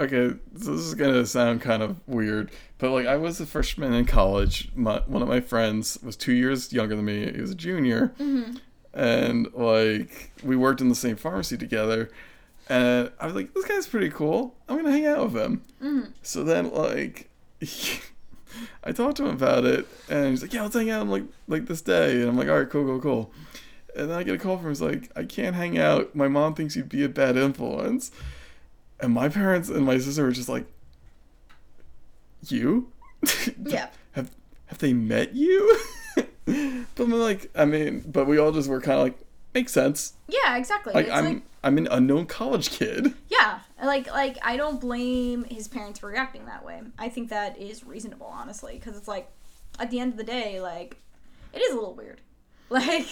okay, 0.00 0.34
so 0.56 0.72
this 0.72 0.80
is 0.80 0.94
gonna 0.94 1.26
sound 1.26 1.60
kind 1.60 1.82
of 1.82 1.96
weird, 2.06 2.50
but 2.78 2.90
like 2.90 3.06
I 3.06 3.16
was 3.16 3.40
a 3.40 3.46
freshman 3.46 3.92
in 3.92 4.06
college. 4.06 4.70
My, 4.74 5.02
one 5.06 5.22
of 5.22 5.28
my 5.28 5.40
friends 5.40 5.98
was 6.02 6.16
two 6.16 6.32
years 6.32 6.72
younger 6.72 6.96
than 6.96 7.04
me. 7.04 7.30
He 7.30 7.40
was 7.40 7.50
a 7.50 7.54
junior, 7.54 8.12
mm-hmm. 8.18 8.56
and 8.94 9.52
like 9.52 10.32
we 10.42 10.56
worked 10.56 10.80
in 10.80 10.88
the 10.88 10.94
same 10.94 11.16
pharmacy 11.16 11.56
together. 11.56 12.10
And 12.68 13.10
I 13.18 13.26
was 13.26 13.34
like, 13.34 13.52
this 13.52 13.64
guy's 13.64 13.88
pretty 13.88 14.10
cool. 14.10 14.54
I'm 14.68 14.76
gonna 14.76 14.92
hang 14.92 15.06
out 15.06 15.32
with 15.32 15.42
him. 15.42 15.64
Mm-hmm. 15.82 16.10
So 16.22 16.44
then, 16.44 16.72
like, 16.72 17.28
I 18.84 18.92
talked 18.92 19.18
to 19.18 19.26
him 19.26 19.34
about 19.34 19.64
it, 19.64 19.86
and 20.08 20.30
he's 20.30 20.42
like, 20.42 20.52
"Yeah, 20.52 20.62
let's 20.62 20.74
hang 20.74 20.90
out 20.90 21.02
I'm 21.02 21.10
like 21.10 21.24
like 21.46 21.66
this 21.66 21.82
day." 21.82 22.20
And 22.20 22.28
I'm 22.28 22.36
like, 22.36 22.48
"All 22.48 22.58
right, 22.58 22.70
cool, 22.70 22.84
cool, 22.84 23.00
cool." 23.00 23.32
And 23.96 24.08
then 24.08 24.16
I 24.16 24.22
get 24.22 24.36
a 24.36 24.38
call 24.38 24.56
from 24.56 24.66
him. 24.66 24.70
He's 24.70 24.80
like, 24.80 25.10
"I 25.16 25.24
can't 25.24 25.56
hang 25.56 25.78
out. 25.78 26.14
My 26.14 26.28
mom 26.28 26.54
thinks 26.54 26.76
you'd 26.76 26.88
be 26.88 27.04
a 27.04 27.08
bad 27.08 27.36
influence." 27.36 28.10
And 29.02 29.12
my 29.14 29.28
parents 29.28 29.68
and 29.68 29.84
my 29.84 29.98
sister 29.98 30.24
were 30.24 30.32
just 30.32 30.48
like, 30.48 30.66
"You? 32.46 32.92
Yeah. 33.64 33.88
have 34.12 34.30
have 34.66 34.78
they 34.78 34.92
met 34.92 35.34
you?" 35.34 35.78
but 36.16 37.04
I'm 37.04 37.10
like, 37.12 37.50
I 37.54 37.64
mean, 37.64 38.04
but 38.06 38.26
we 38.26 38.38
all 38.38 38.52
just 38.52 38.68
were 38.68 38.80
kind 38.80 38.98
of 38.98 39.04
like, 39.04 39.18
makes 39.54 39.72
sense. 39.72 40.14
Yeah, 40.28 40.56
exactly. 40.56 40.92
Like 40.92 41.06
it's 41.06 41.14
I'm 41.14 41.24
like 41.24 41.42
I'm 41.62 41.78
an 41.78 41.88
unknown 41.90 42.26
college 42.26 42.70
kid. 42.70 43.14
yeah, 43.28 43.60
like 43.82 44.10
like 44.10 44.38
I 44.42 44.56
don't 44.56 44.80
blame 44.80 45.44
his 45.44 45.68
parents 45.68 45.98
for 45.98 46.08
reacting 46.08 46.46
that 46.46 46.64
way. 46.64 46.80
I 46.98 47.08
think 47.08 47.30
that 47.30 47.58
is 47.58 47.84
reasonable, 47.84 48.26
honestly, 48.26 48.74
because 48.74 48.96
it's 48.96 49.08
like 49.08 49.30
at 49.78 49.90
the 49.90 50.00
end 50.00 50.12
of 50.12 50.18
the 50.18 50.24
day, 50.24 50.60
like 50.60 50.96
it 51.52 51.58
is 51.58 51.72
a 51.72 51.74
little 51.74 51.94
weird. 51.94 52.20
Like 52.70 53.08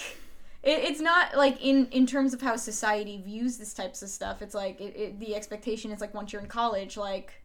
it, 0.63 0.79
it's 0.79 0.99
not 0.99 1.35
like 1.37 1.63
in 1.63 1.87
in 1.87 2.05
terms 2.05 2.33
of 2.33 2.41
how 2.41 2.55
society 2.55 3.21
views 3.21 3.57
this 3.57 3.73
types 3.73 4.01
of 4.01 4.09
stuff. 4.09 4.41
It's 4.41 4.53
like 4.55 4.79
it, 4.81 4.95
it, 4.95 5.19
the 5.19 5.35
expectation 5.35 5.91
is 5.91 6.01
like 6.01 6.13
once 6.13 6.31
you're 6.33 6.41
in 6.41 6.47
college, 6.47 6.97
like 6.97 7.41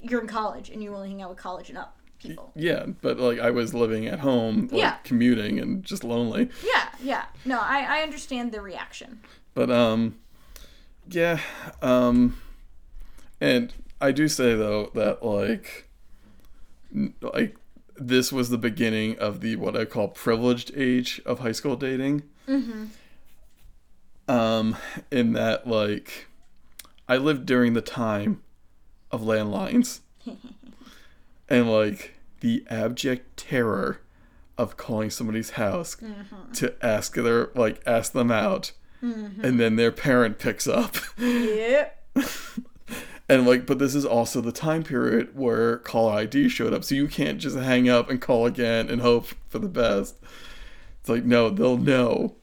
you're 0.00 0.20
in 0.20 0.26
college 0.26 0.68
and 0.70 0.82
you 0.82 0.94
only 0.94 1.08
hang 1.10 1.22
out 1.22 1.30
with 1.30 1.38
college 1.38 1.68
and 1.68 1.78
up 1.78 1.98
people. 2.18 2.52
Yeah, 2.54 2.86
but 3.00 3.18
like 3.18 3.38
I 3.40 3.50
was 3.50 3.72
living 3.74 4.06
at 4.06 4.20
home, 4.20 4.68
like 4.70 4.80
Yeah. 4.80 4.96
commuting 5.04 5.58
and 5.58 5.82
just 5.84 6.04
lonely. 6.04 6.50
Yeah, 6.64 6.88
yeah. 7.02 7.24
No, 7.44 7.58
I 7.60 7.98
I 7.98 8.02
understand 8.02 8.52
the 8.52 8.60
reaction. 8.60 9.20
But 9.54 9.70
um 9.70 10.16
yeah, 11.08 11.40
um 11.80 12.36
and 13.40 13.72
I 14.00 14.12
do 14.12 14.28
say 14.28 14.54
though 14.54 14.90
that 14.94 15.24
like 15.24 15.88
like 17.20 17.56
this 18.08 18.32
was 18.32 18.50
the 18.50 18.58
beginning 18.58 19.18
of 19.18 19.40
the 19.40 19.56
what 19.56 19.76
I 19.76 19.84
call 19.84 20.08
privileged 20.08 20.72
age 20.76 21.20
of 21.24 21.40
high 21.40 21.52
school 21.52 21.76
dating. 21.76 22.22
Mm-hmm. 22.48 22.84
Um 24.30 24.76
in 25.10 25.32
that 25.32 25.66
like 25.66 26.28
I 27.08 27.16
lived 27.16 27.46
during 27.46 27.74
the 27.74 27.80
time 27.82 28.42
of 29.10 29.20
landlines 29.22 30.00
and 31.48 31.70
like 31.70 32.14
the 32.40 32.64
abject 32.70 33.36
terror 33.36 34.00
of 34.56 34.76
calling 34.76 35.10
somebody's 35.10 35.50
house 35.50 35.96
to 36.54 36.74
ask 36.84 37.14
their 37.14 37.50
like 37.54 37.82
ask 37.86 38.12
them 38.12 38.30
out 38.30 38.72
and 39.00 39.58
then 39.58 39.76
their 39.76 39.90
parent 39.92 40.38
picks 40.38 40.66
up 40.68 40.96
Yep. 41.18 41.98
And 43.28 43.46
like 43.46 43.66
but 43.66 43.78
this 43.78 43.94
is 43.94 44.04
also 44.04 44.40
the 44.40 44.52
time 44.52 44.82
period 44.82 45.36
where 45.36 45.78
caller 45.78 46.14
id 46.20 46.48
showed 46.48 46.72
up 46.72 46.84
so 46.84 46.94
you 46.94 47.08
can't 47.08 47.38
just 47.38 47.56
hang 47.56 47.88
up 47.88 48.10
and 48.10 48.20
call 48.20 48.46
again 48.46 48.88
and 48.88 49.00
hope 49.00 49.26
for 49.48 49.58
the 49.58 49.68
best 49.68 50.16
it's 51.00 51.08
like 51.08 51.24
no 51.24 51.50
they'll 51.50 51.78
know 51.78 52.34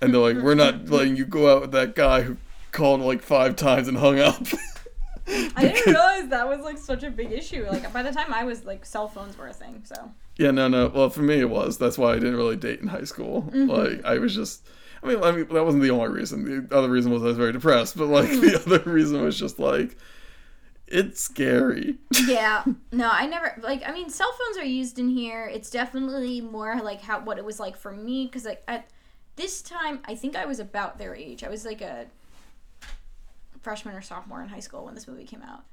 and 0.00 0.14
they're 0.14 0.20
like 0.20 0.36
we're 0.36 0.54
not 0.54 0.86
letting 0.90 1.16
you 1.16 1.24
go 1.24 1.54
out 1.54 1.62
with 1.62 1.72
that 1.72 1.94
guy 1.94 2.22
who 2.22 2.36
called 2.72 3.00
like 3.00 3.22
five 3.22 3.56
times 3.56 3.88
and 3.88 3.98
hung 3.98 4.18
up 4.18 4.42
I 5.28 5.62
didn't 5.62 5.86
realize 5.86 6.28
that 6.28 6.48
was 6.48 6.60
like 6.60 6.78
such 6.78 7.02
a 7.02 7.10
big 7.10 7.32
issue. 7.32 7.66
Like 7.68 7.92
by 7.92 8.02
the 8.02 8.12
time 8.12 8.32
I 8.32 8.44
was 8.44 8.64
like 8.64 8.84
cell 8.86 9.08
phones 9.08 9.36
were 9.36 9.48
a 9.48 9.52
thing. 9.52 9.82
So 9.84 10.10
Yeah, 10.36 10.50
no, 10.50 10.68
no. 10.68 10.88
Well, 10.88 11.10
for 11.10 11.22
me, 11.22 11.40
it 11.40 11.50
was. 11.50 11.78
That's 11.78 11.98
why 11.98 12.12
I 12.12 12.14
didn't 12.14 12.36
really 12.36 12.56
date 12.56 12.80
in 12.80 12.88
high 12.88 13.04
school. 13.04 13.42
Mm-hmm. 13.42 13.68
Like, 13.68 14.04
I 14.04 14.18
was 14.18 14.34
just. 14.34 14.66
I 15.02 15.06
mean, 15.06 15.22
I 15.22 15.30
mean, 15.30 15.46
that 15.48 15.64
wasn't 15.64 15.82
the 15.82 15.90
only 15.90 16.08
reason. 16.08 16.66
The 16.68 16.76
other 16.76 16.88
reason 16.88 17.12
was 17.12 17.22
I 17.22 17.26
was 17.26 17.36
very 17.36 17.52
depressed. 17.52 17.96
But 17.96 18.08
like, 18.08 18.28
mm-hmm. 18.28 18.40
the 18.40 18.76
other 18.76 18.90
reason 18.90 19.22
was 19.22 19.38
just 19.38 19.58
like, 19.58 19.96
it's 20.90 21.20
scary. 21.20 21.98
yeah, 22.26 22.64
no, 22.92 23.08
I 23.10 23.26
never 23.26 23.58
like. 23.62 23.82
I 23.86 23.92
mean, 23.92 24.10
cell 24.10 24.32
phones 24.32 24.56
are 24.58 24.64
used 24.64 24.98
in 24.98 25.08
here. 25.08 25.46
It's 25.46 25.70
definitely 25.70 26.40
more 26.40 26.80
like 26.82 27.00
how 27.00 27.20
what 27.20 27.38
it 27.38 27.44
was 27.44 27.60
like 27.60 27.76
for 27.76 27.92
me 27.92 28.26
because 28.26 28.44
like 28.44 28.62
at 28.68 28.88
this 29.36 29.62
time, 29.62 30.00
I 30.04 30.14
think 30.14 30.36
I 30.36 30.46
was 30.46 30.60
about 30.60 30.98
their 30.98 31.14
age. 31.14 31.44
I 31.44 31.48
was 31.48 31.64
like 31.64 31.80
a 31.80 32.06
freshman 33.60 33.94
or 33.94 34.02
sophomore 34.02 34.42
in 34.42 34.48
high 34.48 34.60
school 34.60 34.84
when 34.84 34.94
this 34.94 35.06
movie 35.06 35.24
came 35.24 35.42
out. 35.42 35.64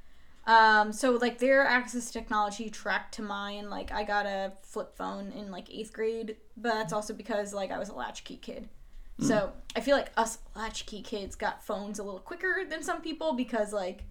Um, 0.48 0.92
so 0.92 1.12
like 1.14 1.40
their 1.40 1.66
access 1.66 2.08
to 2.08 2.14
technology 2.14 2.70
tracked 2.70 3.16
to 3.16 3.22
mine. 3.22 3.70
Like 3.70 3.92
I 3.92 4.04
got 4.04 4.26
a 4.26 4.54
flip 4.62 4.96
phone 4.96 5.32
in 5.32 5.50
like 5.50 5.74
eighth 5.74 5.94
grade, 5.94 6.38
but 6.56 6.74
that's 6.74 6.94
also 6.94 7.14
because 7.14 7.54
like 7.54 7.72
I 7.72 7.80
was 7.80 7.90
a 7.90 7.96
latchkey 7.96 8.38
kid. 8.38 8.70
So 9.18 9.54
I 9.76 9.80
feel 9.80 9.96
like 9.96 10.12
us 10.18 10.40
latchkey 10.58 11.02
kids 11.02 11.38
got 11.38 11.64
phones 11.64 12.00
a 12.00 12.04
little 12.04 12.20
quicker 12.20 12.66
than 12.70 12.84
some 12.84 13.00
people 13.00 13.32
because 13.34 13.72
like 13.72 14.04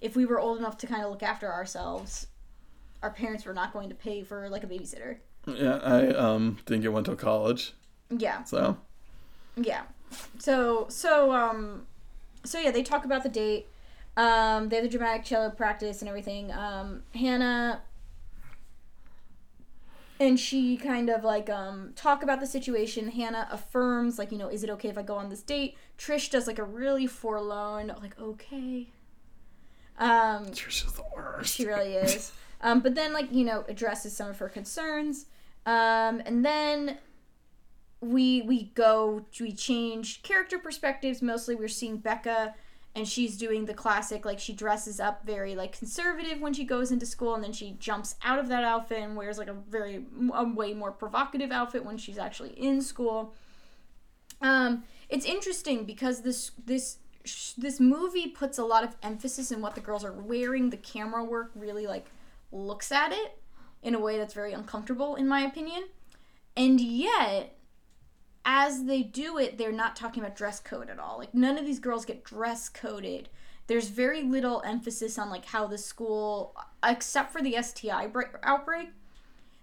if 0.00 0.16
we 0.16 0.26
were 0.26 0.38
old 0.38 0.58
enough 0.58 0.76
to 0.78 0.86
kind 0.86 1.04
of 1.04 1.10
look 1.10 1.22
after 1.22 1.52
ourselves, 1.52 2.28
our 3.02 3.10
parents 3.10 3.44
were 3.44 3.54
not 3.54 3.72
going 3.72 3.88
to 3.88 3.94
pay 3.94 4.22
for 4.22 4.48
like 4.48 4.64
a 4.64 4.66
babysitter. 4.66 5.18
Yeah, 5.46 5.76
I 5.82 6.08
um 6.08 6.58
didn't 6.66 6.82
get 6.82 6.92
one 6.92 7.04
till 7.04 7.16
college, 7.16 7.74
Yeah, 8.10 8.44
so 8.44 8.76
yeah. 9.56 9.82
So 10.38 10.86
so 10.88 11.32
um 11.32 11.86
so 12.44 12.58
yeah, 12.58 12.70
they 12.70 12.82
talk 12.82 13.04
about 13.04 13.22
the 13.22 13.28
date. 13.28 13.68
Um, 14.16 14.68
they 14.68 14.76
have 14.76 14.84
the 14.84 14.90
dramatic 14.90 15.24
cello 15.24 15.50
practice 15.50 16.02
and 16.02 16.08
everything. 16.08 16.50
Um, 16.52 17.04
Hannah 17.14 17.82
and 20.20 20.38
she 20.38 20.76
kind 20.76 21.08
of 21.08 21.24
like 21.24 21.48
um 21.48 21.92
talk 21.94 22.22
about 22.22 22.40
the 22.40 22.46
situation 22.46 23.08
hannah 23.10 23.48
affirms 23.50 24.18
like 24.18 24.32
you 24.32 24.38
know 24.38 24.48
is 24.48 24.64
it 24.64 24.70
okay 24.70 24.88
if 24.88 24.98
i 24.98 25.02
go 25.02 25.14
on 25.14 25.28
this 25.28 25.42
date 25.42 25.76
trish 25.96 26.30
does 26.30 26.46
like 26.46 26.58
a 26.58 26.64
really 26.64 27.06
forlorn 27.06 27.92
like 28.00 28.18
okay 28.20 28.88
um 29.98 30.46
Trisha's 30.46 30.92
the 30.92 31.04
worst. 31.14 31.54
she 31.54 31.66
really 31.66 31.94
is. 31.94 32.32
Um 32.60 32.80
but 32.80 32.96
then 32.96 33.12
like 33.12 33.32
you 33.32 33.44
know 33.44 33.64
addresses 33.68 34.16
some 34.16 34.30
of 34.30 34.38
her 34.40 34.48
concerns. 34.48 35.26
Um 35.64 36.20
and 36.26 36.44
then 36.44 36.98
we 38.00 38.42
we 38.42 38.64
go 38.74 39.26
we 39.40 39.52
change 39.52 40.24
character 40.24 40.58
perspectives. 40.58 41.22
Mostly 41.22 41.54
we're 41.54 41.68
seeing 41.68 41.98
becca 41.98 42.54
and 42.94 43.06
she's 43.06 43.36
doing 43.36 43.66
the 43.66 43.74
classic 43.74 44.24
like 44.24 44.40
she 44.40 44.52
dresses 44.52 44.98
up 44.98 45.24
very 45.24 45.54
like 45.54 45.78
conservative 45.78 46.40
when 46.40 46.52
she 46.52 46.64
goes 46.64 46.90
into 46.90 47.06
school 47.06 47.34
and 47.34 47.44
then 47.44 47.52
she 47.52 47.76
jumps 47.78 48.16
out 48.24 48.40
of 48.40 48.48
that 48.48 48.64
outfit 48.64 48.98
and 48.98 49.16
wears 49.16 49.38
like 49.38 49.46
a 49.46 49.54
very 49.54 50.04
a 50.34 50.44
way 50.44 50.74
more 50.74 50.90
provocative 50.90 51.52
outfit 51.52 51.84
when 51.84 51.96
she's 51.96 52.18
actually 52.18 52.50
in 52.50 52.82
school. 52.82 53.34
Um 54.40 54.82
it's 55.08 55.24
interesting 55.24 55.84
because 55.84 56.22
this 56.22 56.50
this 56.64 56.98
this 57.56 57.80
movie 57.80 58.28
puts 58.28 58.58
a 58.58 58.64
lot 58.64 58.84
of 58.84 58.96
emphasis 59.02 59.50
in 59.50 59.60
what 59.60 59.74
the 59.74 59.80
girls 59.80 60.04
are 60.04 60.12
wearing 60.12 60.70
the 60.70 60.76
camera 60.76 61.24
work 61.24 61.50
really 61.54 61.86
like 61.86 62.06
looks 62.52 62.90
at 62.92 63.12
it 63.12 63.38
in 63.82 63.94
a 63.94 63.98
way 63.98 64.16
that's 64.16 64.34
very 64.34 64.52
uncomfortable 64.52 65.14
in 65.16 65.28
my 65.28 65.40
opinion 65.40 65.84
and 66.56 66.80
yet 66.80 67.58
as 68.50 68.84
they 68.84 69.02
do 69.02 69.36
it, 69.36 69.58
they're 69.58 69.70
not 69.70 69.94
talking 69.94 70.22
about 70.22 70.34
dress 70.34 70.58
code 70.58 70.88
at 70.88 70.98
all. 70.98 71.18
Like 71.18 71.34
none 71.34 71.58
of 71.58 71.66
these 71.66 71.78
girls 71.78 72.06
get 72.06 72.24
dress 72.24 72.70
coded. 72.70 73.28
There's 73.66 73.88
very 73.88 74.22
little 74.22 74.62
emphasis 74.64 75.18
on 75.18 75.28
like 75.28 75.44
how 75.44 75.66
the 75.66 75.76
school, 75.76 76.56
except 76.82 77.30
for 77.30 77.42
the 77.42 77.60
STI 77.60 78.06
break, 78.06 78.28
outbreak, 78.42 78.88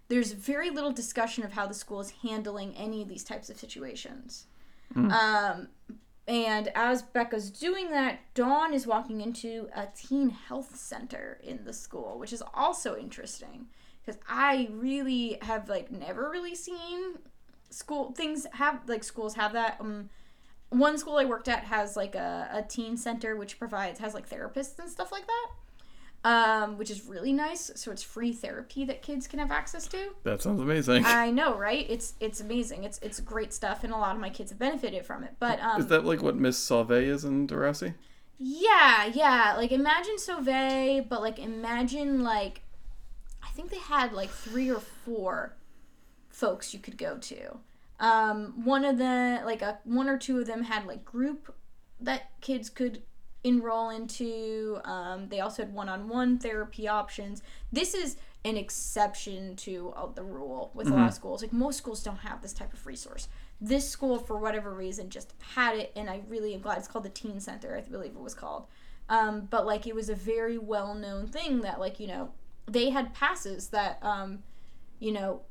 there's 0.07 0.33
very 0.33 0.69
little 0.69 0.91
discussion 0.91 1.43
of 1.43 1.53
how 1.53 1.65
the 1.65 1.73
school 1.73 1.99
is 1.99 2.11
handling 2.21 2.75
any 2.77 3.01
of 3.01 3.09
these 3.09 3.23
types 3.23 3.49
of 3.49 3.57
situations. 3.57 4.45
Um, 5.11 5.69
and 6.27 6.69
as 6.73 7.03
Becca's 7.03 7.51
doing 7.51 7.91
that, 7.91 8.19
Dawn 8.33 8.73
is 8.73 8.87
walking 8.87 9.21
into 9.21 9.69
a 9.75 9.87
teen 9.95 10.29
health 10.29 10.75
center 10.75 11.39
in 11.43 11.63
the 11.65 11.73
school, 11.73 12.17
which 12.17 12.33
is 12.33 12.43
also 12.53 12.97
interesting 12.97 13.67
because 14.03 14.19
I 14.27 14.69
really 14.71 15.37
have 15.41 15.69
like 15.69 15.91
never 15.91 16.29
really 16.29 16.55
seen 16.55 17.19
school 17.69 18.11
things 18.13 18.47
have 18.53 18.81
like 18.87 19.03
schools 19.03 19.35
have 19.35 19.53
that. 19.53 19.77
Um 19.79 20.09
one 20.69 20.97
school 20.97 21.17
i 21.17 21.25
worked 21.25 21.47
at 21.47 21.63
has 21.63 21.95
like 21.95 22.15
a, 22.15 22.49
a 22.51 22.61
teen 22.63 22.97
center 22.97 23.35
which 23.35 23.59
provides 23.59 23.99
has 23.99 24.13
like 24.13 24.27
therapists 24.27 24.79
and 24.79 24.89
stuff 24.89 25.11
like 25.11 25.25
that 25.27 25.51
um 26.25 26.79
which 26.79 26.89
is 26.89 27.05
really 27.05 27.31
nice. 27.31 27.69
So 27.75 27.91
it's 27.91 28.01
free 28.01 28.33
therapy 28.33 28.83
that 28.85 29.03
kids 29.03 29.27
can 29.27 29.37
have 29.37 29.51
access 29.51 29.87
to. 29.89 30.09
That 30.23 30.41
sounds 30.41 30.59
amazing. 30.59 31.05
i 31.05 31.29
know 31.29 31.55
right? 31.55 31.85
It's 31.87 32.15
it's 32.19 32.41
amazing. 32.41 32.83
It's 32.83 32.97
it's 33.03 33.19
great 33.19 33.53
stuff 33.53 33.83
and 33.83 33.93
a 33.93 33.97
lot 33.97 34.15
of 34.15 34.21
my 34.21 34.31
kids 34.31 34.49
have 34.49 34.57
benefited 34.59 35.05
from 35.05 35.23
it. 35.23 35.35
But 35.39 35.59
um 35.61 35.79
is 35.79 35.87
that 35.87 36.03
like 36.03 36.23
what 36.23 36.35
Miss 36.35 36.57
Sauve 36.57 36.91
is 36.91 37.23
in 37.23 37.47
Degrassi? 37.47 37.93
yeah 38.39 39.05
yeah. 39.05 39.53
Like 39.55 39.71
imagine 39.71 40.17
sauve 40.17 40.45
but 41.07 41.21
like 41.21 41.37
imagine 41.37 42.23
like 42.23 42.63
i 43.43 43.49
think 43.49 43.69
they 43.69 43.77
had 43.77 44.11
like 44.11 44.31
three 44.31 44.69
or 44.71 44.81
four 44.81 45.55
folks 46.29 46.73
you 46.73 46.79
could 46.79 46.97
go 46.97 47.17
to. 47.19 47.59
Um 47.99 48.65
one 48.65 48.83
of 48.83 48.97
the 48.97 49.43
like 49.45 49.61
a 49.61 49.77
one 49.83 50.09
or 50.09 50.17
two 50.17 50.39
of 50.39 50.47
them 50.47 50.63
had 50.63 50.87
like 50.87 51.05
group 51.05 51.53
that 52.01 52.31
kids 52.41 52.71
could 52.71 53.03
enroll 53.45 53.91
into 53.91 54.79
um 54.83 55.29
they 55.29 55.39
also 55.39 55.63
had 55.63 55.73
one-on-one 55.73 56.39
therapy 56.39 56.87
options. 56.87 57.41
This 57.71 57.93
is 57.93 58.17
an 58.43 58.57
exception 58.57 59.55
to 59.55 59.93
uh, 59.95 60.07
the 60.13 60.23
rule 60.23 60.71
with 60.73 60.87
a 60.87 60.93
lot 60.93 61.07
of 61.07 61.13
schools. 61.13 61.41
Like 61.41 61.53
most 61.53 61.77
schools 61.77 62.03
don't 62.03 62.17
have 62.17 62.41
this 62.41 62.53
type 62.53 62.73
of 62.73 62.85
resource. 62.85 63.27
This 63.61 63.89
school 63.89 64.19
for 64.19 64.37
whatever 64.37 64.73
reason 64.73 65.09
just 65.09 65.33
had 65.55 65.77
it 65.77 65.91
and 65.95 66.09
i 66.09 66.21
really 66.27 66.53
am 66.53 66.61
glad. 66.61 66.77
It's 66.79 66.87
called 66.87 67.05
the 67.05 67.09
teen 67.09 67.39
center 67.39 67.77
i 67.77 67.81
believe 67.81 68.11
it 68.11 68.19
was 68.19 68.33
called. 68.33 68.65
Um, 69.07 69.47
but 69.49 69.65
like 69.65 69.85
it 69.87 69.95
was 69.95 70.09
a 70.09 70.15
very 70.15 70.57
well 70.57 70.95
known 70.95 71.27
thing 71.27 71.61
that 71.61 71.79
like 71.79 71.99
you 71.99 72.07
know 72.07 72.31
they 72.67 72.89
had 72.89 73.13
passes 73.13 73.67
that 73.69 73.99
um, 74.01 74.39
you 74.99 75.11
know 75.11 75.41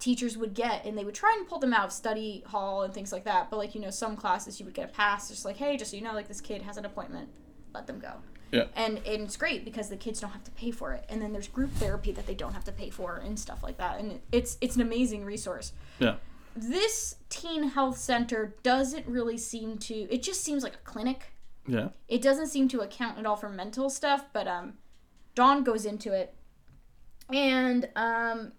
teachers 0.00 0.36
would 0.36 0.54
get 0.54 0.84
and 0.84 0.98
they 0.98 1.04
would 1.04 1.14
try 1.14 1.32
and 1.38 1.46
pull 1.46 1.58
them 1.60 1.72
out 1.72 1.84
of 1.84 1.92
study 1.92 2.42
hall 2.46 2.82
and 2.82 2.92
things 2.92 3.12
like 3.12 3.24
that. 3.24 3.50
But 3.50 3.58
like 3.58 3.74
you 3.74 3.80
know 3.80 3.90
some 3.90 4.16
classes 4.16 4.58
you 4.58 4.66
would 4.66 4.74
get 4.74 4.90
a 4.90 4.92
pass 4.92 5.28
just 5.28 5.44
like 5.44 5.56
hey 5.58 5.76
just 5.76 5.92
so 5.92 5.96
you 5.96 6.02
know 6.02 6.14
like 6.14 6.26
this 6.26 6.40
kid 6.40 6.62
has 6.62 6.76
an 6.76 6.84
appointment. 6.84 7.28
Let 7.72 7.86
them 7.86 8.00
go. 8.00 8.14
Yeah. 8.52 8.64
and, 8.74 8.98
and 9.06 9.22
it's 9.22 9.36
great 9.36 9.64
because 9.64 9.90
the 9.90 9.96
kids 9.96 10.18
don't 10.18 10.30
have 10.32 10.42
to 10.42 10.50
pay 10.50 10.72
for 10.72 10.92
it. 10.92 11.04
And 11.08 11.22
then 11.22 11.32
there's 11.32 11.46
group 11.46 11.70
therapy 11.74 12.10
that 12.10 12.26
they 12.26 12.34
don't 12.34 12.52
have 12.52 12.64
to 12.64 12.72
pay 12.72 12.90
for 12.90 13.14
and 13.24 13.38
stuff 13.38 13.62
like 13.62 13.78
that. 13.78 14.00
And 14.00 14.18
it's 14.32 14.58
it's 14.60 14.74
an 14.74 14.82
amazing 14.82 15.24
resource. 15.24 15.72
Yeah. 16.00 16.16
this 16.56 17.14
teen 17.28 17.68
health 17.70 17.96
center 17.98 18.56
doesn't 18.64 19.06
really 19.06 19.38
seem 19.38 19.78
to 19.78 19.94
it 19.94 20.22
just 20.22 20.42
seems 20.42 20.64
like 20.64 20.74
a 20.74 20.84
clinic. 20.84 21.32
Yeah. 21.66 21.90
it 22.08 22.22
doesn't 22.22 22.48
seem 22.48 22.66
to 22.68 22.80
account 22.80 23.18
at 23.18 23.26
all 23.26 23.36
for 23.36 23.48
mental 23.50 23.88
stuff 23.90 24.24
but 24.32 24.48
um 24.48 24.74
dawn 25.36 25.62
goes 25.62 25.84
into 25.84 26.12
it. 26.12 26.34
And 27.32 27.88
um 27.94 28.52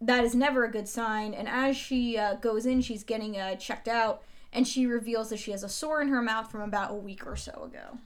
that 0.00 0.24
is 0.24 0.34
never 0.34 0.64
a 0.64 0.70
good 0.70 0.88
sign 0.88 1.32
and 1.34 1.48
as 1.48 1.76
she 1.76 2.18
uh, 2.18 2.34
goes 2.34 2.66
in 2.66 2.80
she's 2.80 3.02
getting 3.04 3.38
uh, 3.38 3.54
checked 3.56 3.88
out 3.88 4.22
and 4.52 4.66
she 4.66 4.86
reveals 4.86 5.30
that 5.30 5.38
she 5.38 5.50
has 5.50 5.62
a 5.62 5.68
sore 5.68 6.00
in 6.00 6.08
her 6.08 6.22
mouth 6.22 6.50
from 6.50 6.60
about 6.62 6.90
a 6.90 6.94
week 6.94 7.26
or 7.26 7.36
so 7.36 7.64
ago 7.64 7.98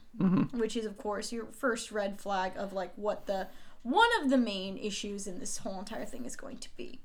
which 0.58 0.76
is 0.76 0.84
of 0.86 0.96
course 0.98 1.32
your 1.32 1.46
first 1.46 1.90
red 1.90 2.18
flag 2.20 2.52
of 2.56 2.72
like 2.72 2.92
what 2.96 3.26
the 3.26 3.46
one 3.82 4.08
of 4.22 4.30
the 4.30 4.36
main 4.38 4.76
issues 4.76 5.26
in 5.26 5.38
this 5.38 5.58
whole 5.58 5.78
entire 5.78 6.04
thing 6.04 6.24
is 6.24 6.36
going 6.36 6.58
to 6.58 6.68
be 6.76 7.00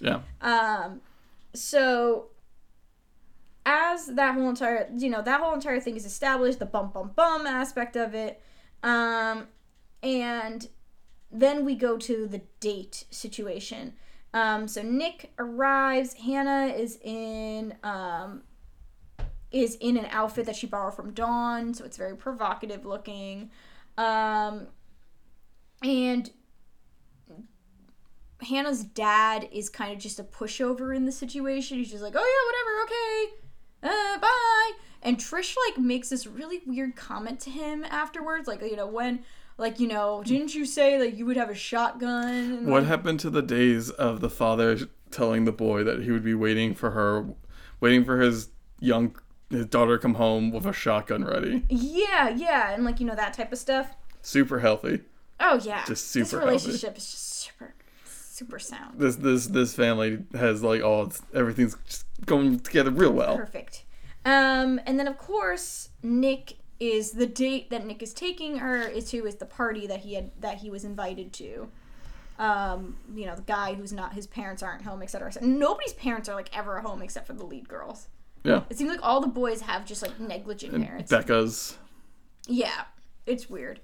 Yeah. 0.00 0.20
um, 0.40 1.00
so 1.54 2.28
as 3.64 4.06
that 4.06 4.34
whole 4.34 4.48
entire, 4.48 4.88
you 4.96 5.08
know, 5.08 5.22
that 5.22 5.40
whole 5.40 5.54
entire 5.54 5.78
thing 5.78 5.94
is 5.94 6.04
established, 6.04 6.58
the 6.58 6.66
bum 6.66 6.90
bum 6.90 7.12
bum 7.14 7.46
aspect 7.46 7.94
of 7.94 8.12
it, 8.12 8.42
um, 8.82 9.46
and 10.02 10.68
then 11.30 11.64
we 11.64 11.76
go 11.76 11.96
to 11.96 12.26
the 12.26 12.40
date 12.58 13.04
situation. 13.10 13.92
Um, 14.34 14.66
so 14.66 14.82
Nick 14.82 15.32
arrives. 15.38 16.14
Hannah 16.14 16.74
is 16.74 16.98
in 17.02 17.74
um, 17.82 18.42
is 19.50 19.76
in 19.76 19.96
an 19.96 20.06
outfit 20.10 20.46
that 20.46 20.56
she 20.56 20.66
borrowed 20.66 20.94
from 20.94 21.12
Dawn, 21.12 21.74
so 21.74 21.84
it's 21.84 21.96
very 21.96 22.16
provocative 22.16 22.86
looking. 22.86 23.50
Um, 23.98 24.68
and 25.82 26.30
Hannah's 28.40 28.82
dad 28.82 29.48
is 29.52 29.68
kind 29.68 29.92
of 29.92 29.98
just 29.98 30.18
a 30.18 30.24
pushover 30.24 30.94
in 30.96 31.04
the 31.04 31.12
situation. 31.12 31.78
He's 31.78 31.90
just 31.90 32.02
like, 32.02 32.14
"Oh 32.16 32.84
yeah, 33.82 33.90
whatever, 33.90 33.94
okay, 33.94 34.16
uh, 34.16 34.18
bye." 34.18 34.70
And 35.02 35.18
Trish 35.18 35.54
like 35.68 35.78
makes 35.78 36.08
this 36.08 36.26
really 36.26 36.62
weird 36.64 36.96
comment 36.96 37.40
to 37.40 37.50
him 37.50 37.84
afterwards, 37.84 38.48
like 38.48 38.62
you 38.62 38.76
know 38.76 38.86
when, 38.86 39.24
like 39.58 39.80
you 39.80 39.88
know, 39.88 40.22
didn't 40.24 40.54
you 40.54 40.64
say 40.64 40.98
that 40.98 41.14
you 41.14 41.26
would 41.26 41.36
have 41.36 41.50
a 41.50 41.54
shotgun? 41.54 42.66
What 42.66 42.82
like, 42.82 42.88
happened 42.88 43.20
to 43.20 43.30
the 43.30 43.42
days 43.42 43.90
of 43.90 44.20
the 44.20 44.30
father 44.30 44.78
telling 45.10 45.44
the 45.44 45.52
boy 45.52 45.84
that 45.84 46.02
he 46.02 46.10
would 46.10 46.24
be 46.24 46.34
waiting 46.34 46.74
for 46.74 46.90
her, 46.90 47.26
waiting 47.80 48.04
for 48.04 48.20
his 48.20 48.48
young 48.80 49.16
his 49.50 49.66
daughter 49.66 49.96
to 49.96 50.02
come 50.02 50.14
home 50.14 50.50
with 50.50 50.66
a 50.66 50.72
shotgun 50.72 51.24
ready? 51.24 51.64
Yeah, 51.68 52.28
yeah, 52.30 52.72
and 52.72 52.84
like 52.84 53.00
you 53.00 53.06
know 53.06 53.14
that 53.14 53.34
type 53.34 53.52
of 53.52 53.58
stuff. 53.58 53.94
Super 54.22 54.60
healthy. 54.60 55.00
Oh 55.40 55.60
yeah, 55.62 55.84
Just 55.84 55.88
this 55.88 56.28
super 56.28 56.40
healthy. 56.40 56.46
relationship 56.46 56.96
is 56.96 57.10
just 57.10 57.28
super, 57.28 57.74
super 58.04 58.58
sound. 58.58 58.98
This 58.98 59.16
this 59.16 59.46
this 59.48 59.74
family 59.74 60.24
has 60.34 60.62
like 60.62 60.82
all 60.82 61.06
it's, 61.06 61.22
everything's 61.34 61.76
just 61.86 62.06
going 62.24 62.60
together 62.60 62.90
real 62.90 63.12
well. 63.12 63.36
Perfect. 63.36 63.84
Um, 64.24 64.80
and 64.86 64.98
then 64.98 65.08
of 65.08 65.18
course 65.18 65.88
Nick 66.02 66.54
is 66.82 67.12
the 67.12 67.26
date 67.26 67.70
that 67.70 67.86
Nick 67.86 68.02
is 68.02 68.12
taking 68.12 68.58
her 68.58 68.82
is 68.82 69.08
to 69.10 69.24
is 69.24 69.36
the 69.36 69.46
party 69.46 69.86
that 69.86 70.00
he 70.00 70.14
had 70.14 70.32
that 70.40 70.58
he 70.58 70.68
was 70.68 70.84
invited 70.84 71.32
to. 71.34 71.68
Um, 72.40 72.96
you 73.14 73.24
know, 73.24 73.36
the 73.36 73.42
guy 73.42 73.74
who's 73.74 73.92
not 73.92 74.14
his 74.14 74.26
parents 74.26 74.64
aren't 74.64 74.82
home, 74.82 75.00
etc. 75.00 75.28
etc. 75.28 75.46
Nobody's 75.46 75.92
parents 75.92 76.28
are 76.28 76.34
like 76.34 76.50
ever 76.56 76.78
at 76.78 76.84
home 76.84 77.00
except 77.00 77.28
for 77.28 77.34
the 77.34 77.44
lead 77.44 77.68
girls. 77.68 78.08
Yeah. 78.42 78.64
It 78.68 78.76
seems 78.76 78.90
like 78.90 78.98
all 79.00 79.20
the 79.20 79.28
boys 79.28 79.60
have 79.60 79.86
just 79.86 80.02
like 80.02 80.18
negligent 80.18 80.74
parents. 80.84 81.08
Becca's. 81.12 81.78
yeah, 82.48 82.86
it's 83.26 83.48
weird. 83.48 83.78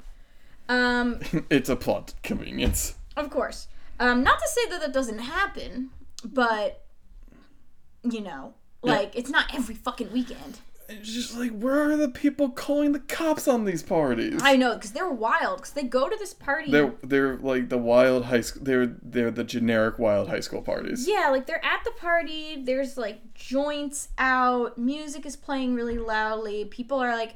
Um, 0.69 1.21
It's 1.51 1.69
a 1.69 1.77
plot 1.77 2.15
convenience. 2.25 2.97
Of 3.17 3.31
course. 3.31 3.69
Um, 4.01 4.25
not 4.25 4.41
to 4.41 4.49
say 4.49 4.71
that 4.71 4.81
that 4.81 4.93
doesn't 4.93 5.21
happen, 5.21 5.91
but 6.25 6.85
you 8.03 8.21
know, 8.21 8.55
like 8.83 9.15
it's 9.15 9.31
not 9.31 9.55
every 9.55 9.77
fucking 9.77 10.13
weekend. 10.13 10.59
It's 10.89 11.13
just 11.13 11.37
like 11.37 11.51
where 11.51 11.91
are 11.91 11.97
the 11.97 12.09
people 12.09 12.49
calling 12.49 12.93
the 12.93 13.01
cops 13.01 13.47
on 13.47 13.67
these 13.67 13.83
parties? 13.83 14.41
I 14.43 14.57
know 14.57 14.75
because 14.75 14.93
they're 14.93 15.11
wild 15.11 15.59
because 15.59 15.73
they 15.73 15.83
go 15.83 16.09
to 16.09 16.17
this 16.17 16.33
party. 16.33 16.71
They're 16.71 16.95
they're 17.03 17.37
like 17.37 17.69
the 17.69 17.77
wild 17.77 18.25
high 18.27 18.41
school. 18.41 18.65
They're 18.65 18.87
they're 19.03 19.31
the 19.31 19.45
generic 19.45 19.99
wild 19.99 20.29
high 20.29 20.41
school 20.41 20.63
parties. 20.63 21.07
yeah, 21.07 21.29
like 21.31 21.47
they're 21.47 21.65
at 21.65 21.85
the 21.85 21.91
party. 21.91 22.63
There's 22.63 22.97
like 22.97 23.35
joints 23.35 24.09
out. 24.17 24.79
Music 24.79 25.27
is 25.27 25.37
playing 25.37 25.75
really 25.75 25.99
loudly. 25.99 26.65
People 26.65 26.99
are 27.03 27.15
like 27.15 27.35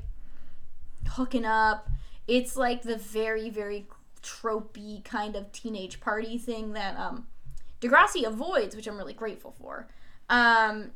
hooking 1.09 1.44
up. 1.44 1.90
It's 2.26 2.57
like 2.57 2.82
the 2.82 2.96
very 2.96 3.50
very 3.50 3.86
tropey 4.22 5.05
kind 5.05 5.36
of 5.36 5.53
teenage 5.53 6.00
party 6.00 6.38
thing 6.38 6.72
that 6.72 6.96
um 6.96 7.26
Degrassi 7.82 8.24
avoids, 8.24 8.76
which 8.76 8.86
I'm 8.86 8.96
really 8.96 9.12
grateful 9.12 9.50
for. 9.50 9.88
Um, 10.30 10.92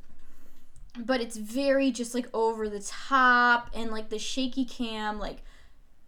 but 0.99 1.21
it's 1.21 1.37
very 1.37 1.91
just 1.91 2.15
like 2.15 2.29
over 2.33 2.69
the 2.69 2.81
top 2.81 3.71
and 3.75 3.91
like 3.91 4.09
the 4.09 4.19
shaky 4.19 4.65
cam 4.65 5.19
like 5.19 5.43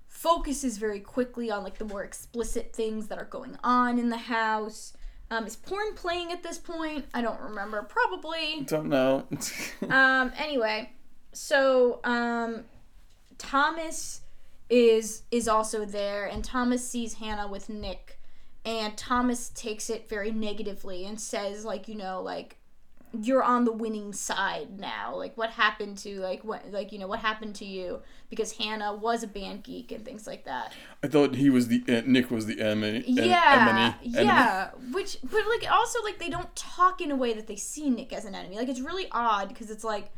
focuses 0.06 0.78
very 0.78 1.00
quickly 1.00 1.50
on 1.50 1.62
like 1.62 1.78
the 1.78 1.84
more 1.84 2.02
explicit 2.02 2.72
things 2.72 3.06
that 3.06 3.18
are 3.18 3.24
going 3.24 3.56
on 3.62 3.98
in 3.98 4.08
the 4.08 4.16
house. 4.16 4.92
Um, 5.30 5.46
is 5.46 5.56
porn 5.56 5.94
playing 5.94 6.32
at 6.32 6.42
this 6.42 6.58
point? 6.58 7.04
I 7.12 7.20
don't 7.20 7.40
remember. 7.40 7.82
Probably. 7.82 8.64
Don't 8.64 8.88
know. 8.88 9.26
Um, 9.90 10.32
anyway, 10.36 10.90
so 11.32 12.00
um, 12.04 12.64
Thomas 13.38 14.22
is 14.68 15.22
is 15.30 15.48
also 15.48 15.84
there, 15.84 16.26
and 16.26 16.44
Thomas 16.44 16.86
sees 16.86 17.14
Hannah 17.14 17.48
with 17.48 17.68
Nick, 17.68 18.18
and 18.64 18.96
Thomas 18.96 19.50
takes 19.50 19.88
it 19.88 20.08
very 20.08 20.30
negatively 20.30 21.04
and 21.06 21.20
says 21.20 21.64
like 21.64 21.88
you 21.88 21.94
know 21.94 22.20
like 22.20 22.56
you're 23.12 23.42
on 23.42 23.64
the 23.64 23.72
winning 23.72 24.12
side 24.12 24.78
now. 24.78 25.14
Like 25.16 25.36
what 25.36 25.50
happened 25.50 25.98
to 25.98 26.20
like 26.20 26.44
what 26.44 26.70
like 26.72 26.92
you 26.92 26.98
know 26.98 27.06
what 27.06 27.20
happened 27.20 27.54
to 27.56 27.64
you 27.64 28.00
because 28.30 28.52
Hannah 28.52 28.94
was 28.94 29.22
a 29.22 29.26
band 29.26 29.62
geek 29.64 29.90
and 29.92 30.04
things 30.04 30.26
like 30.26 30.44
that. 30.44 30.72
I 31.02 31.06
thought 31.08 31.34
he 31.34 31.48
was 31.50 31.68
the 31.68 31.82
uh, 31.88 32.02
Nick 32.06 32.30
was 32.30 32.46
the 32.46 32.60
enemy. 32.60 32.98
en- 32.98 33.04
Yeah, 33.06 33.94
enemy- 34.02 34.14
enemy. 34.18 34.26
yeah. 34.26 34.70
Which, 34.92 35.18
but 35.22 35.42
like 35.48 35.70
also 35.72 36.02
like 36.02 36.18
they 36.18 36.28
don't 36.28 36.54
talk 36.56 37.00
in 37.00 37.10
a 37.10 37.16
way 37.16 37.32
that 37.34 37.46
they 37.46 37.56
see 37.56 37.88
Nick 37.90 38.12
as 38.12 38.24
an 38.24 38.34
enemy. 38.34 38.56
Like 38.56 38.68
it's 38.68 38.80
really 38.80 39.08
odd 39.12 39.48
because 39.48 39.70
it's 39.70 39.84
like 39.84 40.10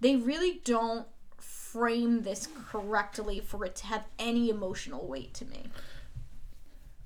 they 0.00 0.16
really 0.16 0.60
don't 0.64 1.06
frame 1.38 2.22
this 2.22 2.48
correctly 2.70 3.40
for 3.40 3.64
it 3.64 3.76
to 3.76 3.86
have 3.86 4.04
any 4.18 4.48
emotional 4.48 5.06
weight 5.06 5.34
to 5.34 5.44
me. 5.44 5.64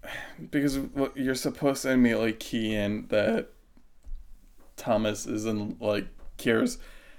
Because 0.51 0.79
what 0.79 1.17
you're 1.17 1.35
supposed 1.35 1.83
to 1.83 1.91
immediately 1.91 2.33
key 2.33 2.75
in 2.75 3.07
that 3.09 3.49
Thomas 4.77 5.27
is 5.27 5.47
in 5.47 5.77
like 5.81 6.07
cares 6.37 6.79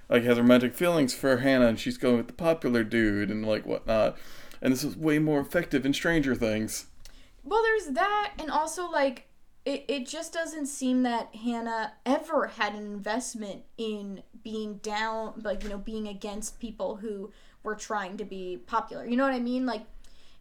like 0.10 0.24
has 0.24 0.38
romantic 0.38 0.76
feelings 0.76 1.14
for 1.14 1.38
Hannah 1.38 1.68
and 1.68 1.80
she's 1.80 1.98
going 1.98 2.18
with 2.18 2.28
the 2.28 2.34
popular 2.34 2.84
dude 2.84 3.32
and 3.32 3.46
like 3.46 3.66
whatnot. 3.66 4.18
And 4.62 4.72
this 4.72 4.84
is 4.84 4.96
way 4.96 5.20
more 5.20 5.42
effective 5.42 5.86
in 5.86 5.94
Stranger 5.94 6.36
Things. 6.36 6.88
Well, 7.44 7.62
there's 7.62 7.96
that, 7.96 8.34
and 8.40 8.50
also 8.50 8.90
like 8.90 9.28
it, 9.66 9.86
it 9.88 10.08
just 10.08 10.34
doesn't 10.34 10.68
seem 10.68 11.04
that 11.04 11.36
Hannah 11.36 11.94
ever 12.06 12.48
had 12.48 12.74
an 12.74 12.86
investment 12.86 13.64
in 13.78 14.24
being 14.44 14.76
down, 14.78 15.42
like 15.44 15.64
you 15.64 15.70
know, 15.70 15.78
being 15.78 16.08
against 16.08 16.60
people 16.60 16.98
who 16.98 17.32
were 17.64 17.76
trying 17.76 18.18
to 18.18 18.26
be 18.26 18.58
popular. 18.66 19.06
You 19.06 19.18
know 19.18 19.24
what 19.24 19.34
I 19.34 19.40
mean? 19.40 19.66
Like 19.66 19.84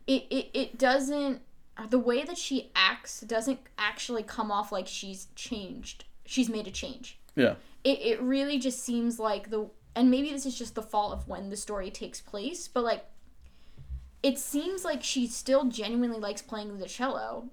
it 0.07 0.27
it, 0.31 0.51
it 0.55 0.79
doesn't 0.79 1.41
the 1.89 1.99
way 1.99 2.23
that 2.23 2.39
she 2.39 2.71
acts 2.77 3.23
doesn't 3.23 3.61
actually 3.79 4.23
come 4.23 4.53
off 4.53 4.71
like 4.71 4.87
she's 4.87 5.29
changed. 5.35 6.05
She's 6.25 6.49
made 6.49 6.67
a 6.67 6.71
change. 6.71 7.19
Yeah. 7.35 7.55
It 7.85 7.99
it 8.01 8.23
really 8.23 8.59
just 8.59 8.83
seems 8.83 9.19
like 9.19 9.51
the 9.51 9.69
and 9.95 10.11
maybe 10.11 10.31
this 10.31 10.47
is 10.47 10.57
just 10.57 10.75
the 10.75 10.83
fault 10.83 11.13
of 11.13 11.29
when 11.29 11.51
the 11.51 11.57
story 11.57 11.91
takes 11.91 12.21
place, 12.21 12.69
but 12.69 12.85
like 12.85 13.05
it 14.23 14.39
seems 14.39 14.85
like 14.85 15.03
she 15.03 15.27
still 15.27 15.65
genuinely 15.65 16.19
likes 16.21 16.43
playing 16.43 16.79
the 16.79 16.87
cello, 16.87 17.49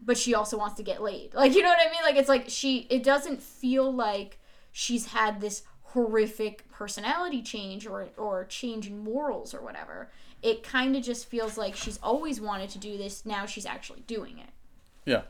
but 0.00 0.18
she 0.18 0.34
also 0.34 0.58
wants 0.58 0.76
to 0.76 0.82
get 0.82 1.02
laid. 1.02 1.34
Like 1.34 1.54
you 1.54 1.62
know 1.62 1.68
what 1.68 1.86
I 1.86 1.90
mean? 1.90 2.02
Like 2.02 2.16
it's 2.16 2.28
like 2.28 2.46
she 2.48 2.86
it 2.90 3.02
doesn't 3.02 3.42
feel 3.42 3.92
like 3.92 4.38
she's 4.72 5.06
had 5.06 5.40
this 5.40 5.62
horrific 5.82 6.70
personality 6.70 7.42
change 7.42 7.86
or 7.86 8.08
or 8.16 8.44
change 8.44 8.86
in 8.86 8.98
morals 8.98 9.54
or 9.54 9.60
whatever. 9.60 10.10
It 10.42 10.62
kind 10.62 10.94
of 10.94 11.02
just 11.02 11.26
feels 11.26 11.56
like 11.58 11.74
she's 11.74 11.98
always 12.02 12.40
wanted 12.40 12.70
to 12.70 12.78
do 12.78 12.96
this, 12.96 13.26
now 13.26 13.46
she's 13.46 13.66
actually 13.66 14.02
doing 14.06 14.38
it. 14.38 14.50
Yeah. 15.04 15.22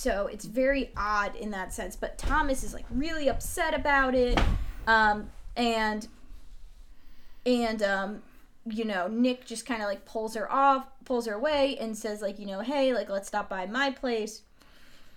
So 0.00 0.28
it's 0.28 0.46
very 0.46 0.92
odd 0.96 1.36
in 1.36 1.50
that 1.50 1.74
sense. 1.74 1.94
But 1.94 2.16
Thomas 2.16 2.64
is 2.64 2.72
like 2.72 2.86
really 2.90 3.28
upset 3.28 3.74
about 3.74 4.14
it. 4.14 4.40
Um, 4.86 5.28
and 5.58 6.08
and 7.44 7.82
um, 7.82 8.22
you 8.64 8.86
know, 8.86 9.08
Nick 9.08 9.44
just 9.44 9.66
kind 9.66 9.82
of 9.82 9.88
like 9.88 10.06
pulls 10.06 10.36
her 10.36 10.50
off, 10.50 10.86
pulls 11.04 11.26
her 11.26 11.34
away, 11.34 11.76
and 11.78 11.94
says 11.98 12.22
like, 12.22 12.38
you 12.38 12.46
know, 12.46 12.60
hey, 12.60 12.94
like 12.94 13.10
let's 13.10 13.28
stop 13.28 13.50
by 13.50 13.66
my 13.66 13.90
place. 13.90 14.40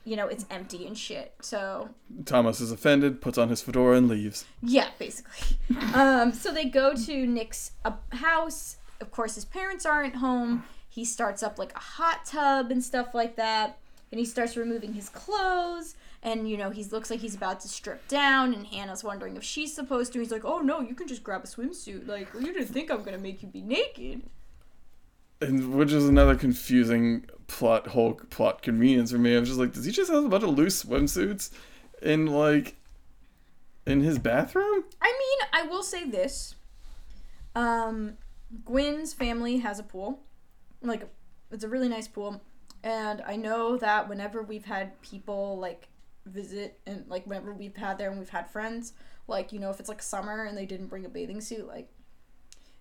You 0.04 0.18
know, 0.18 0.28
it's 0.28 0.46
empty 0.52 0.86
and 0.86 0.98
shit. 0.98 1.34
So 1.40 1.92
Thomas 2.26 2.60
is 2.60 2.74
offended, 2.74 3.22
puts 3.22 3.38
on 3.38 3.48
his 3.48 3.62
fedora 3.62 3.96
and 3.96 4.10
leaves. 4.10 4.44
yeah, 4.62 4.90
basically. 5.00 5.60
um, 5.94 6.34
so 6.34 6.52
they 6.52 6.66
go 6.66 6.94
to 6.94 7.26
Nick's 7.26 7.72
uh, 7.86 7.94
house. 8.12 8.76
Of 9.00 9.12
course, 9.12 9.36
his 9.36 9.46
parents 9.46 9.86
aren't 9.86 10.18
home. 10.18 10.66
He 10.90 11.06
starts 11.06 11.42
up 11.42 11.58
like 11.58 11.74
a 11.74 11.80
hot 11.80 12.26
tub 12.26 12.70
and 12.70 12.84
stuff 12.84 13.16
like 13.16 13.38
that. 13.38 13.78
And 14.14 14.20
he 14.20 14.28
starts 14.28 14.56
removing 14.56 14.94
his 14.94 15.10
clothes. 15.10 15.96
And, 16.22 16.48
you 16.48 16.56
know, 16.56 16.70
he 16.70 16.84
looks 16.84 17.10
like 17.10 17.20
he's 17.20 17.34
about 17.34 17.62
to 17.62 17.68
strip 17.68 18.08
down. 18.08 18.54
And 18.54 18.68
Hannah's 18.68 19.04
wondering 19.04 19.36
if 19.38 19.44
she's 19.44 19.74
supposed 19.74 20.14
to. 20.14 20.20
He's 20.20 20.30
like, 20.30 20.46
oh 20.46 20.60
no, 20.60 20.82
you 20.82 20.94
can 20.94 21.08
just 21.08 21.24
grab 21.24 21.44
a 21.44 21.48
swimsuit. 21.48 22.08
Like, 22.08 22.28
you 22.36 22.54
didn't 22.54 22.68
think 22.68 22.92
I'm 22.92 23.04
to 23.04 23.18
make 23.18 23.42
you 23.42 23.48
be 23.48 23.64
naked. 23.64 24.22
And 25.42 25.74
which 25.74 25.92
is 25.92 26.08
another 26.08 26.36
confusing 26.36 27.26
plot 27.48 27.88
hole 27.88 28.14
plot 28.30 28.62
convenience 28.62 29.12
for 29.12 29.18
me. 29.18 29.36
i'm 29.36 29.46
just 29.46 29.58
like, 29.58 29.74
does 29.74 29.86
he 29.86 29.92
just 29.92 30.12
have 30.12 30.24
a 30.24 30.30
bunch 30.30 30.44
of 30.44 30.52
loose 30.52 30.84
swimsuits 30.84 31.50
in 32.04 32.28
like 32.28 32.76
in 33.88 34.02
his 34.02 34.20
bathroom? 34.20 34.84
I 35.02 35.12
mean, 35.12 35.50
I 35.54 35.68
will 35.68 35.82
say 35.82 36.08
this. 36.08 36.54
Um, 37.56 38.20
Gwen's 38.64 39.12
family 39.12 39.58
has 39.58 39.80
a 39.80 39.84
pool. 39.84 40.20
Like, 40.84 41.10
it's 41.50 41.64
a 41.64 41.68
really 41.68 41.90
nice 41.90 42.08
pool. 42.08 42.44
And 42.84 43.22
I 43.26 43.36
know 43.38 43.78
that 43.78 44.10
whenever 44.10 44.44
we've 44.44 44.66
had 44.66 45.02
people, 45.02 45.58
like, 45.58 45.88
visit, 46.26 46.80
and, 46.86 47.06
like, 47.08 47.26
whenever 47.26 47.54
we've 47.54 47.76
had 47.76 47.98
there 47.98 48.10
and 48.10 48.20
we've 48.20 48.30
had 48.30 48.50
friends, 48.50 48.94
like, 49.28 49.54
you 49.54 49.60
know, 49.60 49.70
if 49.70 49.80
it's, 49.80 49.90
like, 49.90 50.02
summer 50.02 50.44
and 50.44 50.58
they 50.58 50.66
didn't 50.66 50.88
bring 50.88 51.06
a 51.06 51.10
bathing 51.10 51.40
suit, 51.42 51.68
like, 51.68 51.88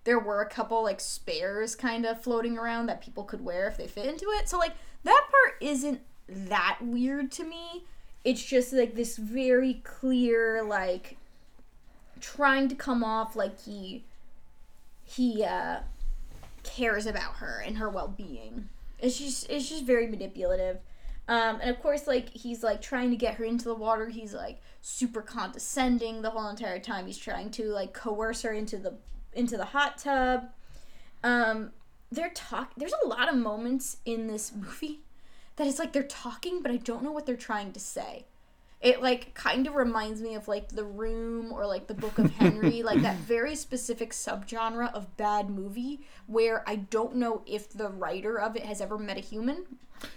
there 0.03 0.19
were 0.19 0.41
a 0.41 0.49
couple, 0.49 0.83
like, 0.83 0.99
spares 0.99 1.75
kind 1.75 2.05
of 2.05 2.21
floating 2.21 2.57
around 2.57 2.87
that 2.87 3.01
people 3.01 3.23
could 3.23 3.43
wear 3.43 3.67
if 3.67 3.77
they 3.77 3.87
fit 3.87 4.05
into 4.05 4.25
it. 4.31 4.49
So, 4.49 4.57
like, 4.57 4.73
that 5.03 5.27
part 5.31 5.55
isn't 5.61 6.01
that 6.27 6.79
weird 6.81 7.31
to 7.33 7.45
me. 7.45 7.85
It's 8.25 8.43
just, 8.43 8.73
like, 8.73 8.95
this 8.95 9.15
very 9.15 9.75
clear, 9.85 10.61
like, 10.63 11.17
trying 12.19 12.69
to 12.69 12.75
come 12.75 13.03
off 13.03 13.35
like 13.35 13.59
he 13.61 14.05
he 15.03 15.43
uh 15.43 15.79
cares 16.63 17.05
about 17.05 17.33
her 17.35 17.61
and 17.65 17.77
her 17.77 17.89
well-being 17.89 18.69
it's 19.03 19.17
just 19.19 19.49
it's 19.49 19.69
just 19.69 19.83
very 19.83 20.07
manipulative. 20.07 20.77
Um 21.27 21.59
and 21.61 21.69
of 21.69 21.79
course 21.81 22.07
like 22.07 22.29
he's 22.29 22.63
like 22.63 22.81
trying 22.81 23.11
to 23.11 23.17
get 23.17 23.35
her 23.35 23.43
into 23.45 23.65
the 23.65 23.75
water. 23.75 24.09
He's 24.09 24.33
like 24.33 24.61
super 24.81 25.21
condescending 25.21 26.21
the 26.21 26.31
whole 26.31 26.49
entire 26.49 26.79
time. 26.79 27.05
He's 27.05 27.17
trying 27.17 27.51
to 27.51 27.65
like 27.65 27.93
coerce 27.93 28.41
her 28.41 28.53
into 28.53 28.77
the 28.77 28.95
into 29.33 29.57
the 29.57 29.65
hot 29.65 29.97
tub. 29.97 30.49
Um 31.23 31.71
they're 32.13 32.29
talk 32.29 32.71
there's 32.77 32.93
a 33.03 33.07
lot 33.07 33.27
of 33.27 33.35
moments 33.35 33.97
in 34.05 34.27
this 34.27 34.51
movie 34.53 35.01
that 35.55 35.67
it's 35.67 35.79
like 35.79 35.93
they're 35.93 36.03
talking 36.03 36.61
but 36.61 36.71
i 36.71 36.77
don't 36.77 37.03
know 37.03 37.11
what 37.11 37.25
they're 37.25 37.35
trying 37.35 37.71
to 37.71 37.79
say 37.79 38.25
it 38.83 39.01
like 39.01 39.33
kind 39.33 39.65
of 39.65 39.73
reminds 39.75 40.21
me 40.21 40.35
of 40.35 40.47
like 40.47 40.69
the 40.69 40.83
room 40.83 41.51
or 41.51 41.65
like 41.65 41.87
the 41.87 41.93
book 41.93 42.19
of 42.19 42.29
henry 42.35 42.83
like 42.83 43.01
that 43.01 43.15
very 43.17 43.55
specific 43.55 44.11
subgenre 44.11 44.93
of 44.93 45.15
bad 45.17 45.49
movie 45.49 46.01
where 46.27 46.63
i 46.67 46.75
don't 46.75 47.15
know 47.15 47.41
if 47.45 47.69
the 47.71 47.89
writer 47.89 48.39
of 48.39 48.55
it 48.55 48.63
has 48.63 48.81
ever 48.81 48.97
met 48.97 49.17
a 49.17 49.21
human 49.21 49.65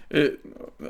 It 0.09 0.39
uh, 0.83 0.89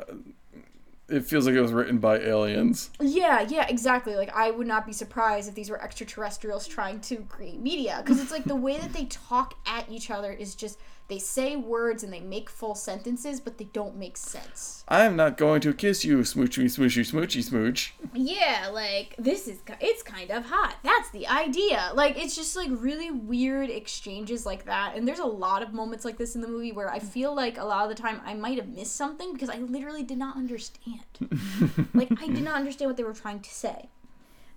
it 1.10 1.24
feels 1.24 1.46
like 1.46 1.56
it 1.56 1.62
was 1.62 1.72
written 1.72 2.00
by 2.00 2.20
aliens. 2.20 2.90
yeah 3.00 3.40
yeah 3.42 3.66
exactly 3.70 4.16
like 4.16 4.36
i 4.36 4.52
would 4.52 4.68
not 4.68 4.86
be 4.86 4.92
surprised 4.92 5.48
if 5.48 5.56
these 5.56 5.70
were 5.70 5.82
extraterrestrials 5.82 6.68
trying 6.68 7.00
to 7.02 7.18
create 7.30 7.62
media 7.62 8.02
because 8.04 8.20
it's 8.20 8.32
like 8.32 8.44
the 8.44 8.56
way 8.56 8.78
that 8.78 8.92
they 8.92 9.06
talk 9.06 9.54
at 9.66 9.90
each 9.90 10.12
other 10.12 10.32
is 10.34 10.54
just 10.56 10.78
they 11.08 11.20
say 11.20 11.56
words 11.56 12.04
and 12.04 12.12
they 12.12 12.20
make 12.20 12.50
full 12.50 12.76
sentences 12.76 13.40
but 13.40 13.58
they 13.58 13.66
don't 13.66 13.96
make 13.96 14.18
sense. 14.18 14.84
I 14.88 15.06
am 15.06 15.16
not 15.16 15.38
going 15.38 15.62
to 15.62 15.74
kiss 15.74 16.04
you, 16.06 16.20
smoochy 16.20 16.66
smoochy 16.66 17.12
smoochy 17.12 17.44
smooch. 17.44 17.94
yeah 18.14 18.70
like 18.72 19.16
this 19.18 19.48
is 19.48 19.60
it's 19.80 20.04
kind 20.04 20.32
of 20.32 20.46
hot. 20.46 20.76
That's 20.84 21.10
the 21.12 21.28
idea. 21.28 21.92
Like 21.94 22.18
it's 22.18 22.36
just 22.36 22.56
like 22.56 22.70
really 22.72 23.12
weird 23.12 23.70
exchanges 23.70 24.46
like 24.46 24.66
that. 24.66 24.96
And 24.96 25.08
there's 25.08 25.20
a 25.20 25.26
lot 25.26 25.62
of 25.64 25.74
moments 25.74 26.06
like 26.06 26.18
this 26.18 26.36
in 26.36 26.42
the 26.42 26.48
movie 26.48 26.72
where 26.72 26.92
i 26.92 27.00
feel 27.00 27.36
like 27.36 27.58
a 27.58 27.64
lot 27.64 27.84
of 27.84 27.96
the 27.96 28.02
time 28.02 28.22
i 28.26 28.34
might 28.34 28.58
have 28.58 28.68
missed 28.70 28.96
something 28.96 29.34
because 29.34 29.50
i 29.50 29.58
literally 29.58 30.04
did 30.04 30.18
not 30.18 30.36
understand. 30.36 31.02
Like 31.94 32.12
i 32.22 32.28
did 32.28 32.44
not 32.44 32.56
understand 32.56 32.90
what 32.90 32.98
they 32.98 33.04
were 33.04 33.14
trying 33.14 33.40
to 33.42 33.50
say. 33.50 33.90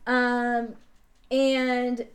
Um 0.07 0.75
and 1.31 2.07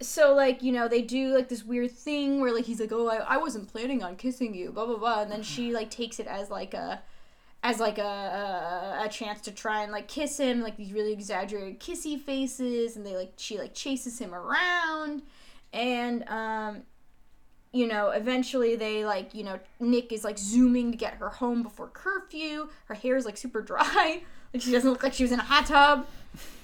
so 0.00 0.34
like 0.34 0.62
you 0.62 0.72
know 0.72 0.88
they 0.88 1.02
do 1.02 1.34
like 1.34 1.48
this 1.48 1.64
weird 1.64 1.90
thing 1.90 2.40
where 2.40 2.52
like 2.52 2.64
he's 2.64 2.80
like 2.80 2.92
oh 2.92 3.08
I, 3.08 3.16
I 3.16 3.36
wasn't 3.38 3.70
planning 3.70 4.02
on 4.02 4.16
kissing 4.16 4.54
you 4.54 4.70
blah 4.70 4.86
blah 4.86 4.98
blah 4.98 5.22
and 5.22 5.32
then 5.32 5.42
she 5.42 5.72
like 5.72 5.90
takes 5.90 6.18
it 6.20 6.26
as 6.26 6.50
like 6.50 6.74
a 6.74 7.02
as 7.62 7.80
like 7.80 7.98
a, 7.98 8.02
a 8.02 9.04
a 9.04 9.08
chance 9.08 9.40
to 9.42 9.52
try 9.52 9.82
and 9.82 9.92
like 9.92 10.06
kiss 10.06 10.38
him 10.38 10.60
like 10.60 10.76
these 10.76 10.92
really 10.92 11.12
exaggerated 11.12 11.80
kissy 11.80 12.20
faces 12.20 12.96
and 12.96 13.06
they 13.06 13.16
like 13.16 13.32
she 13.36 13.58
like 13.58 13.74
chases 13.74 14.18
him 14.18 14.34
around 14.34 15.22
and 15.72 16.28
um 16.28 16.82
you 17.76 17.86
know, 17.86 18.08
eventually 18.08 18.74
they 18.74 19.04
like, 19.04 19.34
you 19.34 19.44
know, 19.44 19.58
Nick 19.80 20.10
is 20.10 20.24
like 20.24 20.38
zooming 20.38 20.92
to 20.92 20.96
get 20.96 21.14
her 21.14 21.28
home 21.28 21.62
before 21.62 21.88
curfew. 21.88 22.70
Her 22.86 22.94
hair 22.94 23.16
is 23.16 23.26
like 23.26 23.36
super 23.36 23.60
dry. 23.60 24.22
Like 24.54 24.62
she 24.62 24.70
doesn't 24.70 24.88
look 24.88 25.02
like 25.02 25.12
she 25.12 25.24
was 25.24 25.32
in 25.32 25.40
a 25.40 25.42
hot 25.42 25.66
tub. 25.66 26.06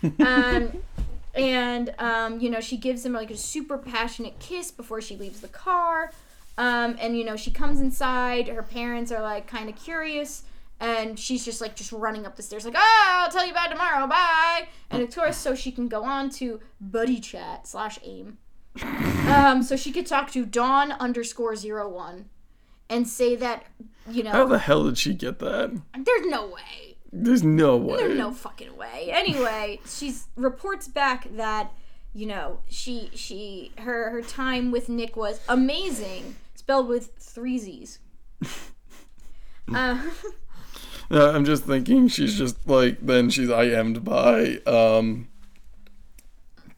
Um, 0.24 0.72
and 1.34 1.94
um, 1.98 2.40
you 2.40 2.50
know, 2.50 2.60
she 2.60 2.76
gives 2.76 3.04
him 3.04 3.12
like 3.12 3.30
a 3.30 3.36
super 3.36 3.78
passionate 3.78 4.38
kiss 4.38 4.70
before 4.70 5.00
she 5.00 5.16
leaves 5.16 5.40
the 5.40 5.48
car. 5.48 6.12
Um, 6.58 6.96
and 7.00 7.16
you 7.16 7.24
know, 7.24 7.36
she 7.36 7.50
comes 7.50 7.80
inside. 7.80 8.48
Her 8.48 8.62
parents 8.62 9.10
are 9.10 9.22
like 9.22 9.46
kind 9.46 9.68
of 9.68 9.76
curious, 9.76 10.42
and 10.80 11.18
she's 11.18 11.44
just 11.44 11.60
like 11.60 11.74
just 11.76 11.92
running 11.92 12.26
up 12.26 12.36
the 12.36 12.42
stairs, 12.42 12.64
like, 12.64 12.74
"Oh, 12.76 13.04
I'll 13.08 13.30
tell 13.30 13.46
you 13.46 13.52
about 13.52 13.70
tomorrow. 13.70 14.06
Bye." 14.06 14.68
And 14.90 15.02
of 15.02 15.14
course, 15.14 15.38
so 15.38 15.54
she 15.54 15.72
can 15.72 15.88
go 15.88 16.04
on 16.04 16.28
to 16.30 16.60
buddy 16.80 17.20
chat 17.20 17.66
slash 17.66 17.98
AIM. 18.04 18.38
Um, 19.28 19.62
so 19.62 19.76
she 19.76 19.92
could 19.92 20.06
talk 20.06 20.30
to 20.32 20.44
Dawn 20.44 20.92
underscore 20.92 21.56
zero 21.56 21.88
one, 21.88 22.26
and 22.90 23.08
say 23.08 23.34
that 23.36 23.64
you 24.10 24.22
know. 24.22 24.32
How 24.32 24.46
the 24.46 24.58
hell 24.58 24.84
did 24.84 24.98
she 24.98 25.14
get 25.14 25.38
that? 25.38 25.70
there's 25.94 26.26
no 26.26 26.46
way. 26.46 26.91
There's 27.12 27.42
no 27.42 27.76
way. 27.76 27.98
There's 27.98 28.18
no 28.18 28.32
fucking 28.32 28.76
way. 28.76 29.10
Anyway, 29.12 29.80
she 29.86 30.14
reports 30.34 30.88
back 30.88 31.28
that 31.36 31.72
you 32.14 32.26
know 32.26 32.60
she 32.68 33.10
she 33.14 33.72
her 33.78 34.10
her 34.10 34.22
time 34.22 34.70
with 34.70 34.88
Nick 34.88 35.16
was 35.16 35.40
amazing, 35.48 36.36
spelled 36.54 36.88
with 36.88 37.10
three 37.18 37.58
Z's. 37.58 37.98
uh, 39.74 40.02
No, 41.10 41.30
I'm 41.34 41.44
just 41.44 41.64
thinking 41.64 42.08
she's 42.08 42.38
just 42.38 42.66
like 42.66 42.98
then 43.04 43.28
she's 43.28 43.50
IM'd 43.50 44.04
by 44.04 44.56
um 44.66 45.28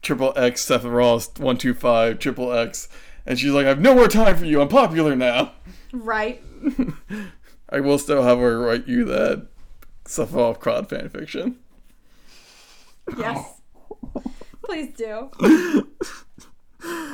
triple 0.01 0.33
X 0.35 0.61
Seth 0.61 0.83
Ross 0.83 1.29
one 1.37 1.57
two 1.57 1.73
five 1.73 2.19
triple 2.19 2.51
X 2.53 2.87
and 3.25 3.39
she's 3.39 3.51
like 3.51 3.65
I 3.65 3.69
have 3.69 3.79
no 3.81 3.95
more 3.95 4.07
time 4.07 4.35
for 4.37 4.45
you 4.45 4.61
I'm 4.61 4.67
popular 4.67 5.15
now 5.15 5.53
right. 5.93 6.43
I 7.69 7.79
will 7.79 7.97
still 7.97 8.21
have 8.23 8.37
her 8.39 8.59
write 8.59 8.87
you 8.87 9.05
that 9.05 9.47
off 10.19 10.59
crowd 10.59 10.89
fan 10.89 11.09
fiction 11.09 11.57
Yes. 13.17 13.61
Please 14.63 14.93
do. 14.93 15.29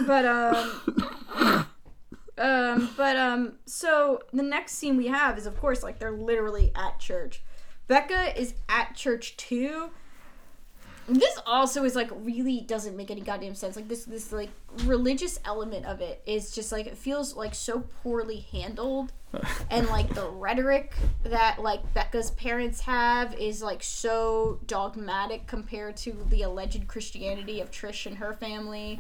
But 0.06 0.26
um 0.26 1.68
um 2.38 2.90
but 2.98 3.16
um 3.16 3.54
so 3.66 4.20
the 4.34 4.44
next 4.44 4.74
scene 4.74 4.98
we 4.98 5.08
have 5.08 5.38
is 5.38 5.46
of 5.46 5.58
course 5.60 5.84
like 5.84 6.00
they're 6.00 6.12
literally 6.12 6.72
at 6.76 7.00
church. 7.00 7.44
Becca 7.88 8.40
is 8.40 8.54
at 8.70 8.96
church 8.96 9.38
too. 9.38 9.92
This 11.08 11.38
also 11.46 11.84
is 11.84 11.96
like 11.96 12.10
really 12.12 12.62
doesn't 12.62 12.96
make 12.96 13.12
any 13.12 13.22
goddamn 13.22 13.56
sense. 13.56 13.76
Like 13.76 13.88
this 13.88 14.06
this 14.06 14.32
like 14.32 14.50
religious 14.84 15.40
element 15.46 15.86
of 15.86 16.02
it 16.02 16.22
is 16.26 16.52
just 16.52 16.72
like 16.72 16.88
it 16.88 16.98
feels 16.98 17.36
like 17.36 17.56
so 17.56 17.82
poorly 18.04 18.46
handled 18.52 19.14
and 19.70 19.88
like 19.88 20.14
the 20.14 20.28
rhetoric 20.30 20.94
that 21.24 21.62
like 21.62 21.94
Becca's 21.94 22.32
parents 22.32 22.82
have 22.82 23.34
is 23.36 23.62
like 23.62 23.82
so 23.84 24.60
dogmatic 24.68 25.48
compared 25.48 25.98
to 25.98 26.26
the 26.30 26.42
alleged 26.42 26.88
Christianity 26.88 27.62
of 27.62 27.72
Trish 27.72 28.06
and 28.06 28.18
her 28.18 28.34
family. 28.34 29.00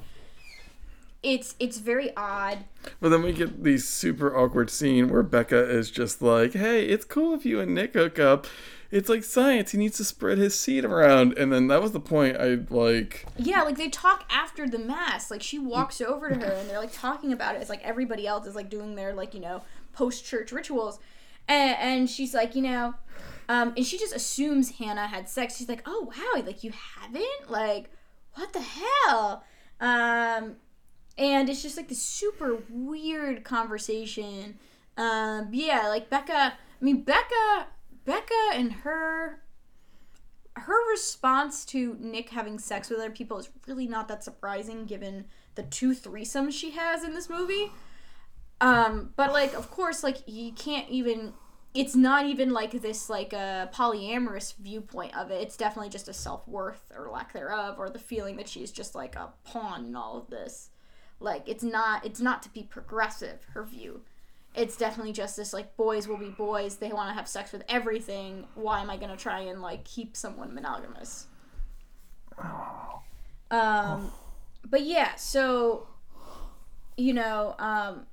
It's 1.23 1.53
it's 1.59 1.77
very 1.77 2.15
odd. 2.17 2.59
but 2.99 3.09
then 3.09 3.21
we 3.21 3.31
get 3.31 3.63
these 3.63 3.87
super 3.87 4.35
awkward 4.35 4.71
scene 4.71 5.07
where 5.09 5.21
Becca 5.21 5.69
is 5.69 5.91
just 5.91 6.19
like 6.21 6.53
hey 6.53 6.85
it's 6.85 7.05
cool 7.05 7.35
if 7.35 7.45
you 7.45 7.59
and 7.59 7.75
Nick 7.75 7.93
hook 7.93 8.17
up 8.17 8.47
it's 8.89 9.07
like 9.07 9.23
science 9.23 9.69
he 9.71 9.77
needs 9.77 9.97
to 9.97 10.03
spread 10.03 10.39
his 10.39 10.57
seed 10.59 10.83
around 10.83 11.37
and 11.37 11.53
then 11.53 11.67
that 11.67 11.79
was 11.79 11.91
the 11.91 11.99
point 11.99 12.37
I 12.37 12.57
like 12.71 13.27
Yeah, 13.37 13.61
like 13.61 13.77
they 13.77 13.87
talk 13.89 14.25
after 14.31 14.67
the 14.67 14.79
mass. 14.79 15.29
Like 15.29 15.43
she 15.43 15.59
walks 15.59 16.01
over 16.01 16.29
to 16.29 16.35
her 16.35 16.53
and 16.53 16.67
they're 16.67 16.79
like 16.79 16.91
talking 16.91 17.31
about 17.31 17.53
it. 17.53 17.61
It's 17.61 17.69
like 17.69 17.83
everybody 17.83 18.25
else 18.25 18.47
is 18.47 18.55
like 18.55 18.71
doing 18.71 18.95
their 18.95 19.13
like, 19.13 19.35
you 19.35 19.41
know, 19.41 19.61
post 19.93 20.25
church 20.25 20.51
rituals. 20.51 20.99
And, 21.47 21.77
and 21.79 22.09
she's 22.09 22.33
like, 22.33 22.55
you 22.55 22.61
know, 22.61 22.95
um, 23.49 23.73
and 23.75 23.85
she 23.85 23.97
just 23.97 24.15
assumes 24.15 24.77
Hannah 24.77 25.07
had 25.07 25.27
sex. 25.27 25.57
She's 25.57 25.69
like, 25.69 25.83
oh 25.85 26.11
wow, 26.15 26.41
like 26.45 26.63
you 26.63 26.71
haven't? 26.71 27.49
Like, 27.49 27.89
what 28.35 28.53
the 28.53 28.61
hell? 28.61 29.43
Um, 29.79 30.55
and 31.17 31.49
it's 31.49 31.61
just 31.61 31.77
like 31.77 31.89
this 31.89 32.01
super 32.01 32.59
weird 32.69 33.43
conversation. 33.43 34.57
Um, 34.97 35.49
yeah, 35.51 35.87
like 35.87 36.09
Becca. 36.09 36.33
I 36.33 36.83
mean, 36.83 37.03
Becca, 37.03 37.67
Becca, 38.05 38.51
and 38.53 38.71
her 38.71 39.41
her 40.55 40.91
response 40.91 41.65
to 41.65 41.97
Nick 41.99 42.29
having 42.29 42.59
sex 42.59 42.89
with 42.89 42.99
other 42.99 43.09
people 43.09 43.37
is 43.37 43.49
really 43.67 43.87
not 43.87 44.07
that 44.09 44.23
surprising 44.23 44.85
given 44.85 45.25
the 45.55 45.63
two 45.63 45.95
threesomes 45.95 46.53
she 46.53 46.71
has 46.71 47.03
in 47.03 47.13
this 47.13 47.29
movie. 47.29 47.71
Um, 48.61 49.11
but 49.15 49.33
like, 49.33 49.53
of 49.55 49.69
course, 49.71 50.03
like 50.03 50.17
you 50.27 50.53
can't 50.53 50.87
even. 50.89 51.33
It's 51.73 51.95
not 51.95 52.25
even 52.25 52.51
like 52.51 52.71
this 52.71 53.09
like 53.09 53.31
a 53.31 53.69
polyamorous 53.73 54.55
viewpoint 54.57 55.15
of 55.17 55.31
it. 55.31 55.41
It's 55.41 55.55
definitely 55.55 55.89
just 55.89 56.09
a 56.09 56.13
self 56.13 56.47
worth 56.47 56.91
or 56.95 57.09
lack 57.09 57.33
thereof, 57.33 57.75
or 57.79 57.89
the 57.89 57.99
feeling 57.99 58.37
that 58.37 58.47
she's 58.47 58.71
just 58.71 58.93
like 58.93 59.15
a 59.15 59.29
pawn 59.43 59.85
in 59.85 59.95
all 59.95 60.17
of 60.17 60.29
this. 60.29 60.69
Like 61.19 61.47
it's 61.47 61.63
not. 61.63 62.05
It's 62.05 62.21
not 62.21 62.43
to 62.43 62.49
be 62.49 62.63
progressive. 62.63 63.45
Her 63.53 63.63
view. 63.63 64.01
It's 64.53 64.75
definitely 64.75 65.13
just 65.13 65.37
this 65.37 65.53
like 65.53 65.75
boys 65.77 66.07
will 66.07 66.17
be 66.17 66.29
boys. 66.29 66.75
They 66.75 66.91
want 66.91 67.09
to 67.09 67.13
have 67.13 67.27
sex 67.27 67.51
with 67.51 67.63
everything. 67.69 68.45
Why 68.53 68.81
am 68.81 68.89
I 68.89 68.97
gonna 68.97 69.17
try 69.17 69.39
and 69.39 69.61
like 69.61 69.85
keep 69.85 70.15
someone 70.15 70.53
monogamous? 70.53 71.27
Um, 73.49 74.11
but 74.69 74.83
yeah, 74.83 75.15
so 75.15 75.87
you 76.97 77.13
know, 77.13 77.55
um, 77.59 78.05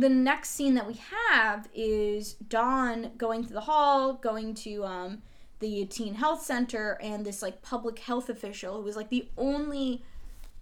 the 0.00 0.08
next 0.08 0.50
scene 0.50 0.74
that 0.74 0.86
we 0.86 0.98
have 1.20 1.68
is 1.74 2.34
Dawn 2.34 3.12
going 3.16 3.44
to 3.44 3.52
the 3.52 3.60
hall, 3.60 4.14
going 4.14 4.54
to 4.54 4.84
um, 4.84 5.22
the 5.60 5.84
teen 5.86 6.14
health 6.14 6.42
center, 6.42 6.98
and 7.00 7.24
this 7.24 7.42
like 7.42 7.62
public 7.62 7.98
health 8.00 8.28
official 8.28 8.82
who 8.82 8.88
is 8.88 8.96
like 8.96 9.10
the 9.10 9.28
only 9.36 10.02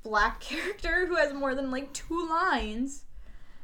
black 0.02 0.40
character 0.40 1.06
who 1.06 1.16
has 1.16 1.32
more 1.32 1.54
than 1.54 1.70
like 1.70 1.92
two 1.92 2.28
lines 2.28 3.04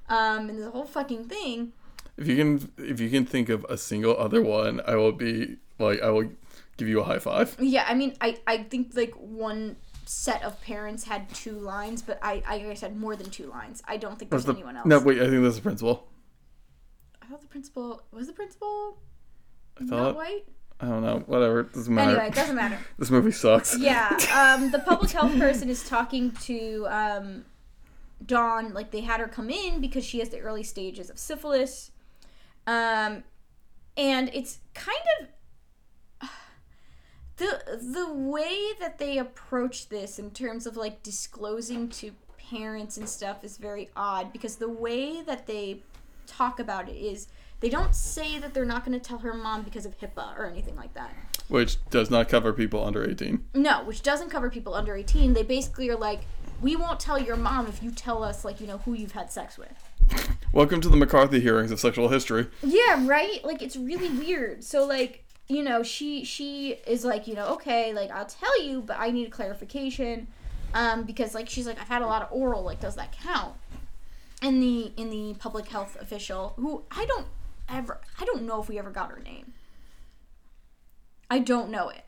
um, 0.08 0.48
in 0.48 0.56
this 0.56 0.70
whole 0.70 0.86
fucking 0.86 1.24
thing. 1.24 1.72
If 2.16 2.26
you 2.26 2.36
can, 2.36 2.72
if 2.78 2.98
you 2.98 3.10
can 3.10 3.26
think 3.26 3.48
of 3.48 3.64
a 3.68 3.76
single 3.76 4.16
other 4.16 4.42
one, 4.42 4.80
I 4.86 4.96
will 4.96 5.12
be 5.12 5.58
like, 5.78 6.00
I 6.02 6.10
will 6.10 6.30
give 6.76 6.88
you 6.88 7.00
a 7.00 7.04
high 7.04 7.18
five. 7.18 7.56
Yeah, 7.60 7.84
I 7.86 7.94
mean, 7.94 8.16
I, 8.20 8.38
I 8.46 8.64
think 8.64 8.92
like 8.94 9.12
one 9.14 9.76
set 10.08 10.42
of 10.42 10.60
parents 10.62 11.04
had 11.04 11.28
two 11.34 11.52
lines, 11.52 12.00
but 12.00 12.18
I, 12.22 12.42
I 12.46 12.58
guess 12.60 12.80
had 12.80 12.96
more 12.96 13.14
than 13.14 13.28
two 13.28 13.46
lines. 13.46 13.82
I 13.86 13.98
don't 13.98 14.18
think 14.18 14.30
there's 14.30 14.44
the, 14.44 14.54
anyone 14.54 14.76
else. 14.76 14.86
No, 14.86 14.98
wait, 15.00 15.20
I 15.20 15.28
think 15.28 15.42
that's 15.42 15.56
the 15.56 15.62
principal. 15.62 16.08
I 17.20 17.26
thought 17.26 17.42
the 17.42 17.46
principal 17.46 18.02
was 18.10 18.26
the 18.26 18.32
principal 18.32 18.98
I 19.78 19.84
not 19.84 19.88
thought. 19.88 20.16
white. 20.16 20.44
I 20.80 20.86
don't 20.86 21.02
know. 21.02 21.24
Whatever. 21.26 21.64
Doesn't 21.64 21.94
matter. 21.94 22.12
Anyway, 22.12 22.28
it 22.28 22.34
doesn't 22.34 22.56
matter. 22.56 22.78
This 22.98 23.10
movie 23.10 23.32
sucks. 23.32 23.76
Yeah, 23.78 24.08
um, 24.58 24.70
the 24.70 24.78
public 24.78 25.10
health 25.10 25.36
person 25.38 25.68
is 25.68 25.86
talking 25.86 26.30
to 26.42 26.86
um, 26.88 27.44
Dawn. 28.24 28.72
Like 28.72 28.90
they 28.90 29.02
had 29.02 29.20
her 29.20 29.28
come 29.28 29.50
in 29.50 29.80
because 29.80 30.04
she 30.04 30.20
has 30.20 30.30
the 30.30 30.38
early 30.38 30.62
stages 30.62 31.10
of 31.10 31.18
syphilis, 31.18 31.90
um, 32.66 33.24
and 33.96 34.30
it's 34.32 34.60
kind 34.72 34.96
of 35.20 35.28
the 37.38 37.78
the 37.80 38.12
way 38.12 38.72
that 38.78 38.98
they 38.98 39.18
approach 39.18 39.88
this 39.88 40.18
in 40.18 40.30
terms 40.30 40.66
of 40.66 40.76
like 40.76 41.02
disclosing 41.02 41.88
to 41.88 42.12
parents 42.50 42.96
and 42.96 43.08
stuff 43.08 43.42
is 43.44 43.56
very 43.56 43.88
odd 43.96 44.32
because 44.32 44.56
the 44.56 44.68
way 44.68 45.22
that 45.22 45.46
they 45.46 45.82
talk 46.26 46.60
about 46.60 46.88
it 46.88 46.96
is 46.96 47.28
they 47.60 47.68
don't 47.68 47.94
say 47.94 48.38
that 48.38 48.54
they're 48.54 48.64
not 48.64 48.84
going 48.84 48.98
to 48.98 49.04
tell 49.04 49.18
her 49.18 49.34
mom 49.34 49.62
because 49.62 49.84
of 49.84 49.98
HIPAA 49.98 50.38
or 50.38 50.46
anything 50.46 50.76
like 50.76 50.94
that. 50.94 51.10
Which 51.48 51.78
does 51.90 52.10
not 52.10 52.28
cover 52.28 52.52
people 52.52 52.84
under 52.84 53.08
18. 53.08 53.46
No, 53.54 53.82
which 53.82 54.02
doesn't 54.02 54.30
cover 54.30 54.48
people 54.48 54.74
under 54.74 54.94
18. 54.94 55.32
They 55.32 55.42
basically 55.42 55.88
are 55.90 55.96
like, 55.96 56.20
we 56.60 56.76
won't 56.76 57.00
tell 57.00 57.18
your 57.18 57.36
mom 57.36 57.66
if 57.66 57.82
you 57.82 57.90
tell 57.90 58.22
us, 58.22 58.44
like, 58.44 58.60
you 58.60 58.66
know, 58.66 58.78
who 58.78 58.92
you've 58.92 59.12
had 59.12 59.32
sex 59.32 59.58
with. 59.58 59.72
Welcome 60.52 60.80
to 60.82 60.88
the 60.88 60.96
McCarthy 60.96 61.40
hearings 61.40 61.70
of 61.70 61.80
sexual 61.80 62.08
history. 62.08 62.48
Yeah, 62.62 63.04
right? 63.06 63.44
Like, 63.44 63.62
it's 63.62 63.76
really 63.76 64.10
weird. 64.10 64.62
So, 64.62 64.86
like, 64.86 65.24
you 65.48 65.62
know, 65.62 65.82
she 65.82 66.24
she 66.24 66.76
is 66.86 67.04
like, 67.04 67.26
you 67.26 67.34
know, 67.34 67.46
okay, 67.54 67.92
like, 67.94 68.10
I'll 68.10 68.26
tell 68.26 68.62
you, 68.62 68.82
but 68.82 68.96
I 68.98 69.10
need 69.10 69.28
a 69.28 69.30
clarification. 69.30 70.28
Um, 70.74 71.04
because, 71.04 71.34
like, 71.34 71.48
she's 71.48 71.66
like, 71.66 71.80
I've 71.80 71.88
had 71.88 72.02
a 72.02 72.06
lot 72.06 72.20
of 72.20 72.28
oral. 72.30 72.62
Like, 72.62 72.80
does 72.80 72.96
that 72.96 73.12
count? 73.12 73.54
And 74.42 74.62
the 74.62 74.92
in 74.96 75.08
the 75.08 75.34
public 75.38 75.68
health 75.68 75.96
official, 76.00 76.52
who 76.56 76.82
I 76.90 77.06
don't 77.06 77.26
ever, 77.68 78.00
I 78.20 78.24
don't 78.26 78.42
know 78.42 78.60
if 78.60 78.68
we 78.68 78.78
ever 78.78 78.90
got 78.90 79.10
her 79.10 79.18
name. 79.18 79.54
I 81.30 81.38
don't 81.38 81.70
know 81.70 81.88
it. 81.88 82.04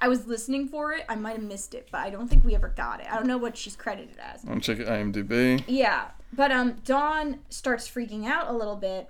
I 0.00 0.08
was 0.08 0.26
listening 0.26 0.68
for 0.68 0.92
it. 0.92 1.04
I 1.08 1.14
might 1.14 1.36
have 1.36 1.42
missed 1.42 1.74
it, 1.74 1.88
but 1.90 1.98
I 1.98 2.10
don't 2.10 2.28
think 2.28 2.44
we 2.44 2.54
ever 2.54 2.68
got 2.68 3.00
it. 3.00 3.06
I 3.10 3.16
don't 3.16 3.26
know 3.26 3.38
what 3.38 3.56
she's 3.56 3.76
credited 3.76 4.16
as. 4.18 4.44
I'm 4.44 4.60
checking 4.60 4.84
IMDb. 4.84 5.64
Yeah, 5.66 6.08
but 6.32 6.50
um, 6.50 6.76
Dawn 6.84 7.38
starts 7.48 7.88
freaking 7.88 8.26
out 8.26 8.48
a 8.48 8.52
little 8.52 8.76
bit, 8.76 9.08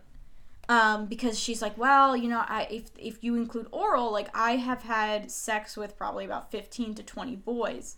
um, 0.69 1.07
because 1.07 1.39
she's 1.39 1.61
like, 1.62 1.77
well, 1.79 2.17
you 2.17 2.29
know, 2.29 2.43
I 2.47 2.67
if 2.71 2.91
if 2.99 3.23
you 3.25 3.35
include 3.37 3.67
oral, 3.71 4.11
like 4.12 4.29
I 4.35 4.53
have 4.57 4.83
had 4.83 5.31
sex 5.31 5.77
with 5.77 5.97
probably 5.97 6.25
about 6.25 6.51
fifteen 6.51 6.95
to 6.95 7.03
twenty 7.03 7.37
boys, 7.37 7.97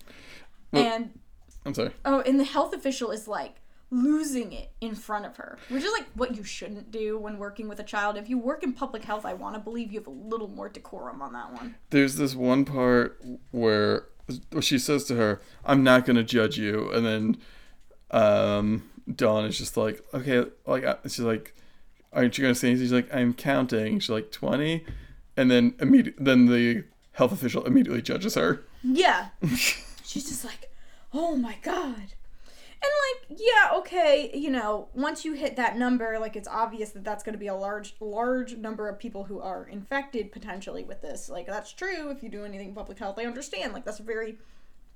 Well- 0.73 0.83
and 0.85 1.19
I'm 1.65 1.75
sorry. 1.75 1.91
oh, 2.05 2.21
and 2.21 2.39
the 2.39 2.45
health 2.45 2.73
official 2.75 3.11
is 3.11 3.27
like, 3.27 3.57
losing 3.91 4.53
it 4.53 4.71
in 4.81 4.95
front 4.95 5.27
of 5.27 5.37
her, 5.37 5.59
which 5.69 5.83
is 5.85 5.93
like 5.93 6.07
what 6.15 6.37
you 6.37 6.43
shouldn't 6.45 6.91
do 6.91 7.19
when 7.19 7.39
working 7.39 7.69
with 7.69 7.79
a 7.81 7.85
child. 7.85 8.17
If 8.17 8.29
you 8.29 8.37
work 8.39 8.63
in 8.65 8.73
public 8.73 9.05
health, 9.05 9.25
I 9.25 9.35
want 9.35 9.55
to 9.55 9.61
believe 9.61 9.93
you 9.93 9.99
have 10.01 10.07
a 10.09 10.11
little 10.11 10.49
more 10.49 10.69
decorum 10.69 11.23
on 11.23 11.33
that 11.35 11.53
one. 11.53 11.77
There's 11.91 12.17
this 12.17 12.35
one 12.35 12.65
part 12.65 13.21
where 13.53 14.07
she 14.61 14.79
says 14.79 15.05
to 15.05 15.15
her, 15.17 15.41
"I'm 15.65 15.83
not 15.85 16.05
gonna 16.05 16.25
judge 16.25 16.59
you," 16.59 16.91
and 16.93 17.07
then 17.07 17.37
um, 18.11 18.91
Dawn 19.13 19.45
is 19.45 19.59
just 19.59 19.77
like, 19.77 20.03
"Okay," 20.15 20.45
like 20.67 20.85
uh, 20.85 20.97
she's 21.05 21.21
like, 21.21 21.55
"Aren't 22.17 22.39
you 22.39 22.43
gonna 22.43 22.55
say?" 22.55 22.69
anything?" 22.69 22.85
She's 22.87 22.93
like, 22.93 23.15
"I'm 23.15 23.35
counting." 23.35 24.01
She's 24.01 24.11
like, 24.11 24.33
20, 24.33 24.85
and 25.37 25.51
then 25.51 25.75
immediate 25.79 26.17
then 26.19 26.47
the 26.47 26.85
health 27.13 27.33
official 27.33 27.65
immediately 27.65 28.03
judges 28.03 28.35
her. 28.35 28.65
Yeah. 28.83 29.29
She's 30.05 30.29
just 30.29 30.45
like, 30.45 30.71
oh 31.13 31.37
my 31.37 31.57
god. 31.63 32.13
And 32.83 32.93
like, 33.31 33.41
yeah, 33.41 33.77
okay, 33.79 34.31
you 34.35 34.51
know, 34.51 34.89
once 34.95 35.25
you 35.25 35.33
hit 35.33 35.57
that 35.57 35.79
number, 35.79 36.19
like 36.21 36.37
it's 36.37 36.47
obvious 36.47 36.91
that 36.91 37.05
that's 37.05 37.25
going 37.25 37.33
to 37.33 37.39
be 37.39 37.47
a 37.47 37.55
large, 37.55 37.95
large 38.01 38.57
number 38.57 38.89
of 38.89 38.99
people 38.99 39.25
who 39.25 39.41
are 39.41 39.67
infected 39.67 40.31
potentially 40.31 40.85
with 40.85 41.01
this. 41.01 41.31
Like 41.31 41.47
that's 41.47 41.73
true 41.73 42.11
if 42.11 42.23
you 42.23 42.29
do 42.29 42.45
anything 42.45 42.75
public 42.75 42.99
health. 42.99 43.19
I 43.19 43.25
understand. 43.25 43.73
Like 43.73 43.85
that's 43.85 43.99
very 43.99 44.37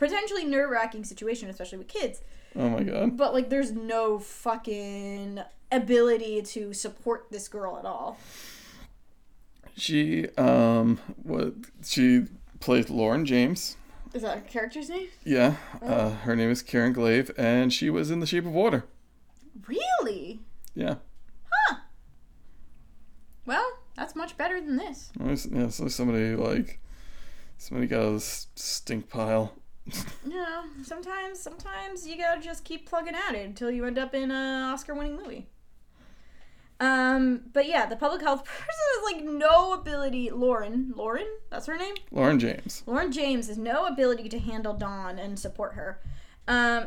potentially 0.01 0.44
nerve 0.44 0.70
wracking 0.70 1.05
situation, 1.05 1.48
especially 1.51 1.78
with 1.78 1.86
kids. 1.88 2.22
Oh 2.57 2.68
my 2.70 2.82
god. 2.82 3.16
But 3.16 3.32
like, 3.34 3.51
there's 3.51 3.70
no 3.70 4.18
fucking 4.18 5.40
ability 5.70 6.42
to 6.42 6.72
support 6.72 7.26
this 7.30 7.46
girl 7.46 7.78
at 7.78 7.84
all. 7.84 8.18
She 9.76 10.28
um 10.36 10.98
what 11.22 11.55
she 11.84 12.24
plays 12.59 12.90
Lauren 12.90 13.24
James. 13.24 13.76
Is 14.12 14.22
that 14.22 14.38
a 14.38 14.40
character's 14.40 14.88
name? 14.88 15.07
Yeah, 15.24 15.55
uh, 15.80 16.11
her 16.11 16.34
name 16.34 16.51
is 16.51 16.62
Karen 16.62 16.92
Glave, 16.92 17.30
and 17.38 17.72
she 17.72 17.88
was 17.90 18.11
in 18.11 18.18
The 18.18 18.26
Shape 18.26 18.44
of 18.44 18.53
Water. 18.53 18.84
Really? 19.68 20.40
Yeah, 20.74 20.96
Huh. 21.53 21.76
Well, 23.46 23.66
that's 23.96 24.16
much 24.16 24.36
better 24.36 24.61
than 24.61 24.76
this. 24.76 25.12
Yeah. 25.53 25.68
So 25.68 25.86
somebody 25.88 26.34
like 26.34 26.80
somebody 27.57 27.86
got 27.86 28.03
a 28.03 28.14
s- 28.16 28.48
stink 28.57 29.09
pile. 29.09 29.55
Know, 30.24 30.64
sometimes, 30.85 31.41
sometimes 31.41 32.07
you 32.07 32.16
gotta 32.16 32.41
just 32.41 32.64
keep 32.64 32.89
plugging 32.89 33.14
at 33.14 33.35
it 33.35 33.47
until 33.47 33.70
you 33.70 33.85
end 33.85 33.99
up 33.99 34.14
in 34.14 34.31
an 34.31 34.62
Oscar-winning 34.64 35.16
movie. 35.16 35.49
Um, 36.81 37.43
but 37.53 37.66
yeah, 37.66 37.87
the 37.87 37.97
public 37.97 38.22
health 38.22 38.45
person 38.45 38.68
has 38.68 39.12
like 39.12 39.24
no 39.24 39.74
ability. 39.74 40.31
Lauren, 40.31 40.93
Lauren, 40.97 41.26
that's 41.51 41.66
her 41.66 41.76
name. 41.76 41.95
Lauren 42.11 42.39
James. 42.39 42.83
Lauren 42.87 43.12
James 43.12 43.49
has 43.49 43.59
no 43.59 43.87
ability 43.87 44.28
to 44.31 44.39
handle 44.39 44.72
Dawn 44.72 45.18
and 45.18 45.39
support 45.39 45.74
her. 45.74 46.01
Um, 46.49 46.87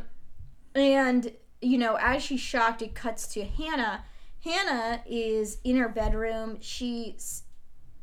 and 0.73 1.31
you 1.61 1.77
know, 1.77 1.97
as 1.99 2.23
she's 2.23 2.39
shocked, 2.39 2.81
it 2.81 2.95
cuts 2.95 3.27
to 3.33 3.45
Hannah. 3.45 4.03
Hannah 4.43 5.01
is 5.05 5.59
in 5.63 5.77
her 5.77 5.87
bedroom. 5.87 6.57
She 6.59 7.17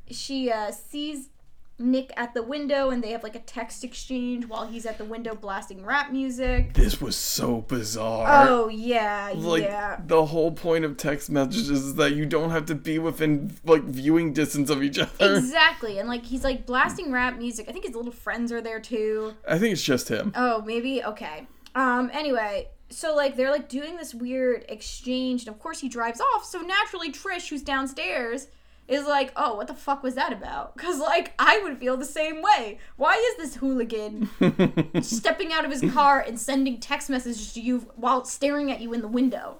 she 0.08 0.50
uh, 0.50 0.70
sees 0.70 1.28
Nick 1.80 2.12
at 2.16 2.34
the 2.34 2.42
window, 2.42 2.90
and 2.90 3.02
they 3.02 3.10
have 3.10 3.22
like 3.22 3.34
a 3.34 3.40
text 3.40 3.82
exchange 3.82 4.46
while 4.46 4.66
he's 4.66 4.86
at 4.86 4.98
the 4.98 5.04
window 5.04 5.34
blasting 5.34 5.84
rap 5.84 6.12
music. 6.12 6.74
This 6.74 7.00
was 7.00 7.16
so 7.16 7.62
bizarre. 7.62 8.48
Oh 8.48 8.68
yeah, 8.68 9.32
like 9.34 9.62
yeah. 9.62 10.00
the 10.06 10.26
whole 10.26 10.52
point 10.52 10.84
of 10.84 10.96
text 10.96 11.30
messages 11.30 11.70
is 11.70 11.94
that 11.96 12.12
you 12.12 12.26
don't 12.26 12.50
have 12.50 12.66
to 12.66 12.74
be 12.74 12.98
within 12.98 13.56
like 13.64 13.82
viewing 13.84 14.32
distance 14.32 14.70
of 14.70 14.82
each 14.82 14.98
other. 14.98 15.36
Exactly, 15.36 15.98
and 15.98 16.08
like 16.08 16.24
he's 16.24 16.44
like 16.44 16.66
blasting 16.66 17.10
rap 17.10 17.38
music. 17.38 17.68
I 17.68 17.72
think 17.72 17.86
his 17.86 17.94
little 17.94 18.12
friends 18.12 18.52
are 18.52 18.60
there 18.60 18.80
too. 18.80 19.34
I 19.48 19.58
think 19.58 19.72
it's 19.72 19.82
just 19.82 20.08
him. 20.08 20.32
Oh, 20.36 20.62
maybe 20.62 21.02
okay. 21.02 21.46
Um. 21.74 22.10
Anyway, 22.12 22.68
so 22.90 23.14
like 23.14 23.36
they're 23.36 23.50
like 23.50 23.68
doing 23.68 23.96
this 23.96 24.14
weird 24.14 24.64
exchange, 24.68 25.46
and 25.46 25.54
of 25.54 25.60
course 25.60 25.80
he 25.80 25.88
drives 25.88 26.20
off. 26.20 26.44
So 26.44 26.60
naturally, 26.60 27.10
Trish, 27.10 27.48
who's 27.48 27.62
downstairs, 27.62 28.48
is 28.90 29.06
like, 29.06 29.32
"Oh, 29.36 29.54
what 29.54 29.66
the 29.68 29.74
fuck 29.74 30.02
was 30.02 30.14
that 30.16 30.32
about?" 30.32 30.74
Because 30.80 30.98
like 30.98 31.32
I 31.38 31.60
would 31.62 31.78
feel 31.78 31.96
the 31.96 32.04
same 32.04 32.42
way. 32.42 32.78
Why 32.96 33.14
is 33.14 33.36
this 33.38 33.56
hooligan 33.56 34.28
stepping 35.02 35.52
out 35.52 35.64
of 35.64 35.70
his 35.70 35.90
car 35.92 36.20
and 36.20 36.38
sending 36.38 36.78
text 36.80 37.08
messages 37.08 37.52
to 37.54 37.60
you 37.60 37.78
while 37.96 38.24
staring 38.24 38.70
at 38.70 38.80
you 38.80 38.92
in 38.92 39.00
the 39.00 39.08
window? 39.08 39.58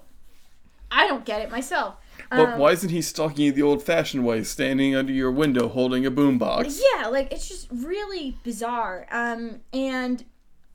I 0.91 1.07
don't 1.07 1.23
get 1.25 1.41
it 1.41 1.49
myself. 1.49 1.95
But 2.29 2.49
Um, 2.49 2.59
why 2.59 2.71
isn't 2.71 2.89
he 2.89 3.01
stalking 3.01 3.45
you 3.45 3.51
the 3.53 3.61
old-fashioned 3.61 4.25
way, 4.25 4.43
standing 4.43 4.93
under 4.93 5.13
your 5.13 5.31
window 5.31 5.69
holding 5.69 6.05
a 6.05 6.11
boombox? 6.11 6.81
Yeah, 6.95 7.07
like 7.07 7.31
it's 7.31 7.47
just 7.47 7.67
really 7.71 8.37
bizarre. 8.43 9.07
Um, 9.09 9.61
and 9.71 10.25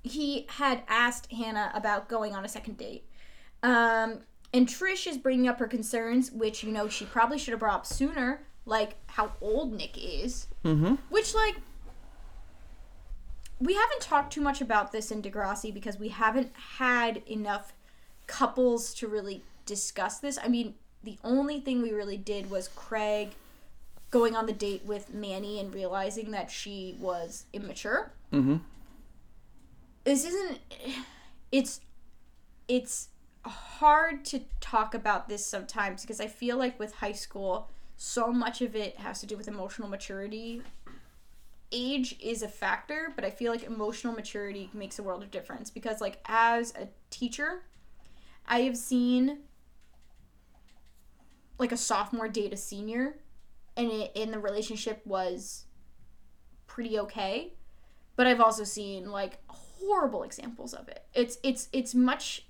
he 0.03 0.47
had 0.49 0.83
asked 0.89 1.31
Hannah 1.33 1.71
about 1.75 2.09
going 2.09 2.35
on 2.35 2.45
a 2.45 2.49
second 2.49 2.79
date. 2.79 3.05
Um, 3.63 4.21
and 4.55 4.67
Trish 4.67 5.07
is 5.07 5.19
bringing 5.19 5.49
up 5.49 5.59
her 5.59 5.67
concerns, 5.67 6.31
which 6.33 6.63
you 6.65 6.73
know 6.73 6.89
she 6.89 7.05
probably 7.05 7.37
should 7.39 7.53
have 7.53 7.61
brought 7.61 7.75
up 7.81 7.87
sooner, 7.87 8.46
like 8.67 8.97
how 9.07 9.33
old 9.41 9.73
Nick 9.73 9.97
is. 9.97 10.49
Mm-hmm. 10.65 10.97
Which 11.09 11.35
like 11.35 11.57
we 13.59 13.75
haven't 13.75 14.03
talked 14.03 14.33
too 14.33 14.43
much 14.43 14.61
about 14.61 14.93
this 14.93 15.11
in 15.11 15.23
Degrassi 15.23 15.73
because 15.73 15.99
we 15.99 16.09
haven't 16.09 16.53
had 16.79 17.23
enough 17.27 17.73
couples 18.27 18.93
to 18.95 19.09
really 19.09 19.43
discuss 19.65 20.19
this. 20.19 20.39
I 20.43 20.49
mean, 20.49 20.75
the 21.03 21.17
only 21.25 21.61
thing 21.61 21.81
we 21.81 21.93
really 21.93 22.19
did 22.19 22.51
was 22.51 22.69
Craig 22.69 23.31
going 24.11 24.37
on 24.37 24.47
the 24.47 24.53
date 24.53 24.85
with 24.85 25.15
Manny 25.15 25.59
and 25.59 25.73
realizing 25.73 26.33
that 26.33 26.51
she 26.51 26.97
was 27.01 27.47
immature. 27.53 28.13
Mm-hmm. 28.33 28.57
This 30.05 30.25
isn't 30.25 30.59
it's 31.51 31.81
it's 32.69 33.09
hard 33.45 34.25
to 34.25 34.41
talk 34.61 34.95
about 34.95 35.29
this 35.29 35.47
sometimes 35.47 36.03
because 36.03 36.21
I 36.21 36.27
feel 36.27 36.57
like 36.57 36.79
with 36.79 36.97
high 36.97 37.13
school 37.13 37.71
so 37.97 38.33
much 38.33 38.63
of 38.63 38.77
it 38.77 38.99
has 38.99 39.21
to 39.21 39.27
do 39.27 39.37
with 39.37 39.49
emotional 39.49 39.89
maturity. 39.89 40.63
Age 41.73 42.17
is 42.21 42.43
a 42.43 42.49
factor, 42.49 43.13
but 43.15 43.25
I 43.25 43.31
feel 43.31 43.51
like 43.51 43.65
emotional 43.65 44.13
maturity 44.13 44.71
makes 44.73 44.99
a 44.99 45.03
world 45.03 45.23
of 45.23 45.31
difference 45.31 45.71
because 45.71 46.01
like 46.01 46.19
as 46.27 46.75
a 46.77 46.89
teacher, 47.11 47.63
I 48.47 48.61
have 48.61 48.77
seen 48.77 49.39
like 51.59 51.73
a 51.73 51.77
sophomore 51.77 52.29
date 52.29 52.53
a 52.53 52.57
senior 52.57 53.17
and 53.77 53.91
it 53.91 54.13
and 54.17 54.33
the 54.33 54.39
relationship 54.39 55.01
was 55.05 55.65
pretty 56.67 56.99
okay 56.99 57.53
but 58.17 58.27
i've 58.27 58.41
also 58.41 58.65
seen 58.65 59.11
like 59.11 59.39
horrible 59.49 60.23
examples 60.23 60.75
of 60.75 60.89
it 60.89 61.05
it's 61.15 61.39
it's 61.43 61.69
it's 61.73 61.95
much 61.95 62.46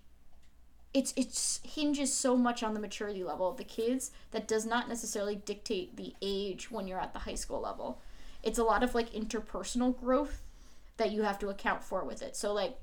it's 0.96 1.12
it's 1.14 1.60
hinges 1.62 2.12
so 2.12 2.36
much 2.36 2.62
on 2.62 2.72
the 2.72 2.80
maturity 2.80 3.22
level 3.22 3.48
of 3.48 3.58
the 3.58 3.64
kids 3.64 4.10
that 4.30 4.48
does 4.48 4.64
not 4.64 4.88
necessarily 4.88 5.36
dictate 5.36 5.96
the 5.96 6.14
age 6.22 6.70
when 6.70 6.88
you're 6.88 7.00
at 7.00 7.12
the 7.12 7.20
high 7.20 7.34
school 7.34 7.60
level. 7.60 8.00
It's 8.42 8.58
a 8.58 8.64
lot 8.64 8.82
of 8.82 8.94
like 8.94 9.12
interpersonal 9.12 9.98
growth 9.98 10.40
that 10.96 11.12
you 11.12 11.22
have 11.22 11.38
to 11.40 11.50
account 11.50 11.84
for 11.84 12.02
with 12.02 12.22
it. 12.22 12.34
So 12.34 12.54
like 12.54 12.78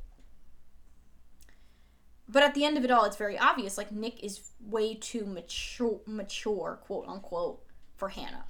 but 2.29 2.43
at 2.43 2.53
the 2.53 2.63
end 2.63 2.77
of 2.77 2.85
it 2.85 2.91
all 2.91 3.03
it's 3.03 3.17
very 3.17 3.37
obvious 3.37 3.77
like 3.77 3.91
nick 3.91 4.23
is 4.23 4.51
way 4.69 4.93
too 4.95 5.25
mature 5.25 5.99
mature 6.05 6.79
quote 6.85 7.07
unquote 7.07 7.61
for 7.95 8.09
hannah. 8.09 8.45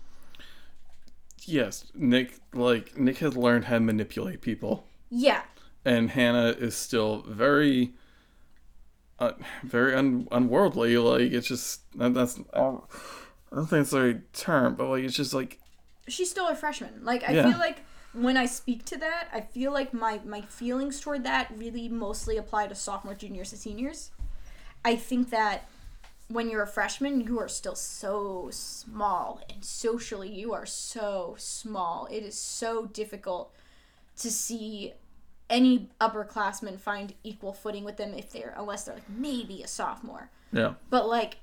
Yes, 1.45 1.85
Nick. 1.93 2.35
Like 2.53 2.97
Nick 2.97 3.19
has 3.19 3.37
learned 3.37 3.65
how 3.65 3.75
to 3.75 3.79
manipulate 3.79 4.41
people, 4.41 4.85
yeah. 5.09 5.43
And 5.85 6.11
Hannah 6.11 6.55
is 6.57 6.75
still 6.75 7.23
very, 7.27 7.93
uh, 9.27 9.33
very 9.63 9.95
un- 9.95 10.27
unworldly. 10.31 10.97
Like 10.97 11.31
it's 11.31 11.47
just 11.47 11.81
that- 11.97 12.13
that's. 12.13 12.39
I 12.53 12.59
don't, 12.59 12.83
I 13.51 13.55
don't 13.57 13.67
think 13.67 13.81
it's 13.81 13.91
the 13.91 14.01
right 14.01 14.33
term, 14.33 14.75
but 14.75 14.87
like 14.89 15.03
it's 15.03 15.15
just 15.15 15.33
like 15.33 15.59
she's 16.07 16.29
still 16.29 16.47
a 16.47 16.55
freshman. 16.55 17.03
Like 17.03 17.27
I 17.27 17.33
Yeah. 17.33 17.49
feel 17.49 17.59
like 17.59 17.81
when 18.13 18.37
I 18.37 18.45
speak 18.45 18.85
to 18.85 18.97
that, 18.97 19.27
I 19.33 19.41
feel 19.41 19.71
like 19.71 19.93
my 19.93 20.19
my 20.25 20.41
feelings 20.41 20.99
toward 20.99 21.23
that 21.23 21.51
really 21.55 21.87
mostly 21.89 22.37
apply 22.37 22.67
to 22.67 22.75
sophomore, 22.75 23.15
juniors, 23.15 23.51
and 23.51 23.59
seniors. 23.61 24.11
I 24.85 24.95
think 24.95 25.29
that 25.29 25.67
when 26.29 26.49
you're 26.49 26.63
a 26.63 26.67
freshman, 26.67 27.21
you 27.21 27.39
are 27.39 27.47
still 27.47 27.75
so 27.75 28.49
small, 28.51 29.41
and 29.49 29.63
socially, 29.63 30.29
you 30.29 30.53
are 30.53 30.65
so 30.65 31.35
small. 31.37 32.07
It 32.11 32.23
is 32.23 32.37
so 32.37 32.85
difficult 32.87 33.53
to 34.17 34.31
see 34.31 34.93
any 35.49 35.89
upperclassmen 35.99 36.79
find 36.79 37.13
equal 37.23 37.53
footing 37.53 37.83
with 37.83 37.97
them 37.97 38.13
if 38.13 38.31
they're 38.31 38.53
unless 38.57 38.83
they're 38.85 38.95
like 38.95 39.09
maybe 39.09 39.61
a 39.61 39.67
sophomore 39.67 40.29
yeah, 40.53 40.73
but 40.89 41.07
like 41.07 41.37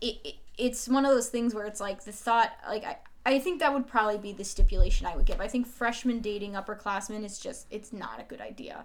it, 0.00 0.18
it 0.24 0.34
it's 0.58 0.86
one 0.86 1.04
of 1.04 1.12
those 1.12 1.28
things 1.28 1.54
where 1.54 1.64
it's 1.64 1.80
like 1.80 2.04
the 2.04 2.12
thought 2.12 2.52
like 2.68 2.84
I, 2.84 2.98
I 3.24 3.38
think 3.38 3.60
that 3.60 3.72
would 3.72 3.86
probably 3.86 4.18
be 4.18 4.32
the 4.32 4.44
stipulation 4.44 5.06
I 5.06 5.16
would 5.16 5.24
give. 5.24 5.40
I 5.40 5.48
think 5.48 5.66
freshmen 5.66 6.20
dating 6.20 6.52
upperclassmen 6.52 7.24
is 7.24 7.38
just 7.38 7.66
it's 7.70 7.92
not 7.92 8.20
a 8.20 8.24
good 8.24 8.40
idea. 8.40 8.84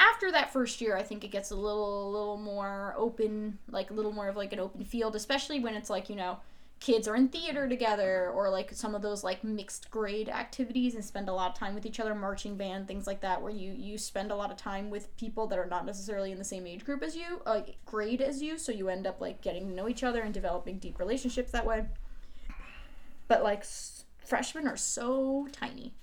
After 0.00 0.32
that 0.32 0.52
first 0.52 0.80
year, 0.80 0.96
I 0.96 1.02
think 1.02 1.24
it 1.24 1.30
gets 1.30 1.50
a 1.50 1.56
little 1.56 2.08
a 2.08 2.10
little 2.10 2.36
more 2.38 2.94
open, 2.96 3.58
like 3.70 3.90
a 3.90 3.94
little 3.94 4.12
more 4.12 4.28
of 4.28 4.36
like 4.36 4.52
an 4.52 4.60
open 4.60 4.84
field, 4.84 5.16
especially 5.16 5.60
when 5.60 5.74
it's 5.74 5.90
like, 5.90 6.08
you 6.08 6.16
know, 6.16 6.38
kids 6.78 7.08
are 7.08 7.16
in 7.16 7.28
theater 7.28 7.66
together 7.68 8.30
or 8.30 8.50
like 8.50 8.70
some 8.72 8.94
of 8.94 9.00
those 9.00 9.24
like 9.24 9.42
mixed 9.42 9.90
grade 9.90 10.28
activities 10.28 10.94
and 10.94 11.02
spend 11.04 11.28
a 11.28 11.32
lot 11.32 11.50
of 11.50 11.58
time 11.58 11.74
with 11.74 11.86
each 11.86 11.98
other 11.98 12.14
marching 12.14 12.54
band 12.56 12.86
things 12.86 13.06
like 13.06 13.20
that 13.22 13.40
where 13.40 13.50
you 13.50 13.72
you 13.72 13.96
spend 13.96 14.30
a 14.30 14.36
lot 14.36 14.50
of 14.50 14.58
time 14.58 14.90
with 14.90 15.14
people 15.16 15.46
that 15.46 15.58
are 15.58 15.66
not 15.66 15.86
necessarily 15.86 16.30
in 16.32 16.38
the 16.38 16.44
same 16.44 16.66
age 16.66 16.84
group 16.84 17.02
as 17.02 17.16
you 17.16 17.40
like 17.46 17.76
grade 17.86 18.20
as 18.20 18.42
you 18.42 18.58
so 18.58 18.70
you 18.72 18.90
end 18.90 19.06
up 19.06 19.20
like 19.22 19.40
getting 19.40 19.66
to 19.68 19.74
know 19.74 19.88
each 19.88 20.02
other 20.04 20.20
and 20.20 20.34
developing 20.34 20.78
deep 20.78 20.98
relationships 20.98 21.50
that 21.50 21.64
way 21.64 21.86
but 23.26 23.42
like 23.42 23.60
s- 23.60 24.04
freshmen 24.24 24.68
are 24.68 24.76
so 24.76 25.48
tiny 25.52 25.94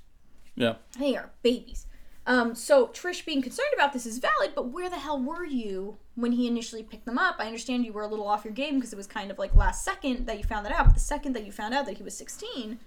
Yeah. 0.56 0.76
they 0.98 1.16
are 1.16 1.30
babies. 1.44 1.86
Um, 2.26 2.56
so 2.56 2.88
Trish 2.88 3.26
being 3.26 3.41
concerned 3.41 3.74
about 3.74 3.91
this 3.91 4.06
is 4.06 4.18
valid, 4.18 4.54
but 4.56 4.70
where 4.70 4.90
the 4.90 4.98
hell 4.98 5.22
were 5.22 5.45
you 5.45 5.98
when 6.16 6.32
he 6.32 6.48
initially 6.48 6.84
picked 6.84 7.06
them 7.06 7.18
up? 7.18 7.36
I 7.40 7.45
understand 7.45 7.86
you 7.86 7.91
were 7.91 8.04
a 8.04 8.08
little 8.08 8.28
off 8.28 8.45
your 8.45 8.54
game 8.54 8.76
because 8.76 8.94
it 8.94 8.95
was 8.98 9.08
kind 9.08 9.30
of 9.30 9.38
like 9.38 9.56
last 9.56 9.84
second 9.84 10.26
that 10.28 10.38
you 10.38 10.44
found 10.44 10.66
that 10.66 10.72
out, 10.72 10.86
but 10.86 10.94
the 10.94 11.02
second 11.02 11.34
that 11.34 11.45
you 11.45 11.52
found 11.52 11.74
out 11.74 11.86
that 11.86 11.98
he 11.98 12.04
was 12.04 12.16
16, 12.16 12.80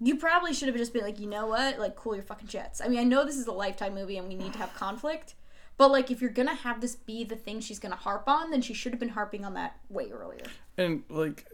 you 0.00 0.16
probably 0.16 0.54
should 0.54 0.68
have 0.68 0.76
just 0.76 0.94
been 0.94 1.02
like, 1.02 1.20
you 1.20 1.28
know 1.28 1.46
what? 1.46 1.78
Like, 1.78 1.94
cool 1.94 2.14
your 2.14 2.24
fucking 2.24 2.48
jets. 2.48 2.80
I 2.80 2.88
mean, 2.88 2.98
I 2.98 3.04
know 3.04 3.24
this 3.24 3.36
is 3.36 3.46
a 3.46 3.52
lifetime 3.52 3.94
movie 3.94 4.16
and 4.16 4.28
we 4.28 4.34
need 4.34 4.54
to 4.54 4.58
have 4.58 4.72
conflict, 4.74 5.34
but 5.76 5.90
like, 5.90 6.10
if 6.10 6.22
you're 6.22 6.30
gonna 6.30 6.54
have 6.54 6.80
this 6.80 6.96
be 6.96 7.22
the 7.22 7.36
thing 7.36 7.60
she's 7.60 7.78
gonna 7.78 7.96
harp 7.96 8.24
on, 8.28 8.50
then 8.50 8.62
she 8.62 8.72
should 8.72 8.92
have 8.92 9.00
been 9.00 9.10
harping 9.10 9.44
on 9.44 9.52
that 9.54 9.76
way 9.90 10.10
earlier. 10.10 10.46
And 10.78 11.02
like 11.10 11.46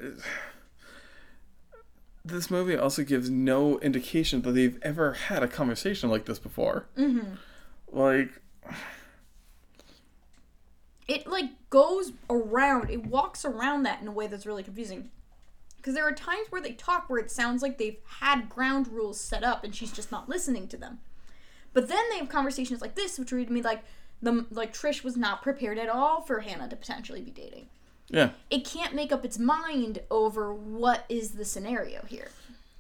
this 2.31 2.51
movie 2.51 2.77
also 2.77 3.03
gives 3.03 3.31
no 3.31 3.79
indication 3.81 4.43
that 4.43 4.53
they've 4.53 4.79
ever 4.83 5.13
had 5.13 5.43
a 5.43 5.49
conversation 5.49 6.11
like 6.11 6.25
this 6.25 6.39
before. 6.39 6.87
Mm-hmm. 6.97 7.35
Like 7.93 8.41
it 11.11 11.27
like 11.27 11.51
goes 11.71 12.13
around 12.29 12.89
it 12.89 13.05
walks 13.05 13.45
around 13.45 13.83
that 13.83 14.01
in 14.01 14.07
a 14.07 14.13
way 14.13 14.29
that's 14.29 14.47
really 14.47 14.63
confusing 14.63 15.11
because 15.77 15.95
there 15.95 16.07
are 16.07 16.13
times 16.13 16.47
where 16.51 16.63
they 16.63 16.73
talk 16.73 17.11
where 17.11 17.19
it 17.19 17.31
sounds 17.31 17.63
like 17.63 17.79
they've 17.79 17.99
had 18.21 18.49
ground 18.49 18.87
rules 18.87 19.21
set 19.21 19.43
up 19.43 19.65
and 19.65 19.75
she's 19.75 19.91
just 19.91 20.13
not 20.13 20.29
listening 20.29 20.69
to 20.69 20.77
them 20.77 21.01
but 21.73 21.89
then 21.89 22.05
they 22.11 22.19
have 22.19 22.29
conversations 22.29 22.81
like 22.81 22.95
this 22.95 23.19
which 23.19 23.33
read 23.33 23.49
to 23.49 23.53
me 23.53 23.61
like 23.61 23.83
the 24.23 24.47
like 24.51 24.73
trish 24.73 25.03
was 25.03 25.17
not 25.17 25.43
prepared 25.43 25.79
at 25.79 25.89
all 25.89 26.21
for 26.21 26.41
hannah 26.41 26.69
to 26.69 26.77
potentially 26.77 27.21
be 27.21 27.33
dating 27.33 27.67
yeah. 28.11 28.31
it 28.51 28.65
can't 28.65 28.95
make 28.95 29.13
up 29.13 29.25
its 29.25 29.39
mind 29.39 30.01
over 30.11 30.53
what 30.53 31.05
is 31.09 31.33
the 31.33 31.45
scenario 31.45 32.03
here 32.07 32.29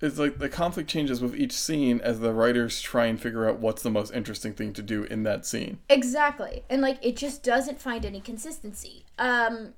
It's 0.00 0.18
like 0.18 0.38
the 0.38 0.48
conflict 0.48 0.88
changes 0.88 1.20
with 1.20 1.34
each 1.36 1.52
scene 1.52 2.00
as 2.02 2.20
the 2.20 2.32
writers 2.32 2.80
try 2.80 3.06
and 3.06 3.20
figure 3.20 3.48
out 3.48 3.58
what's 3.58 3.82
the 3.82 3.90
most 3.90 4.12
interesting 4.14 4.54
thing 4.54 4.72
to 4.72 4.82
do 4.82 5.04
in 5.04 5.24
that 5.24 5.44
scene. 5.44 5.78
Exactly. 5.90 6.64
And 6.70 6.80
like 6.80 6.98
it 7.02 7.16
just 7.16 7.42
doesn't 7.42 7.80
find 7.80 8.04
any 8.06 8.20
consistency. 8.20 9.04
Um 9.18 9.74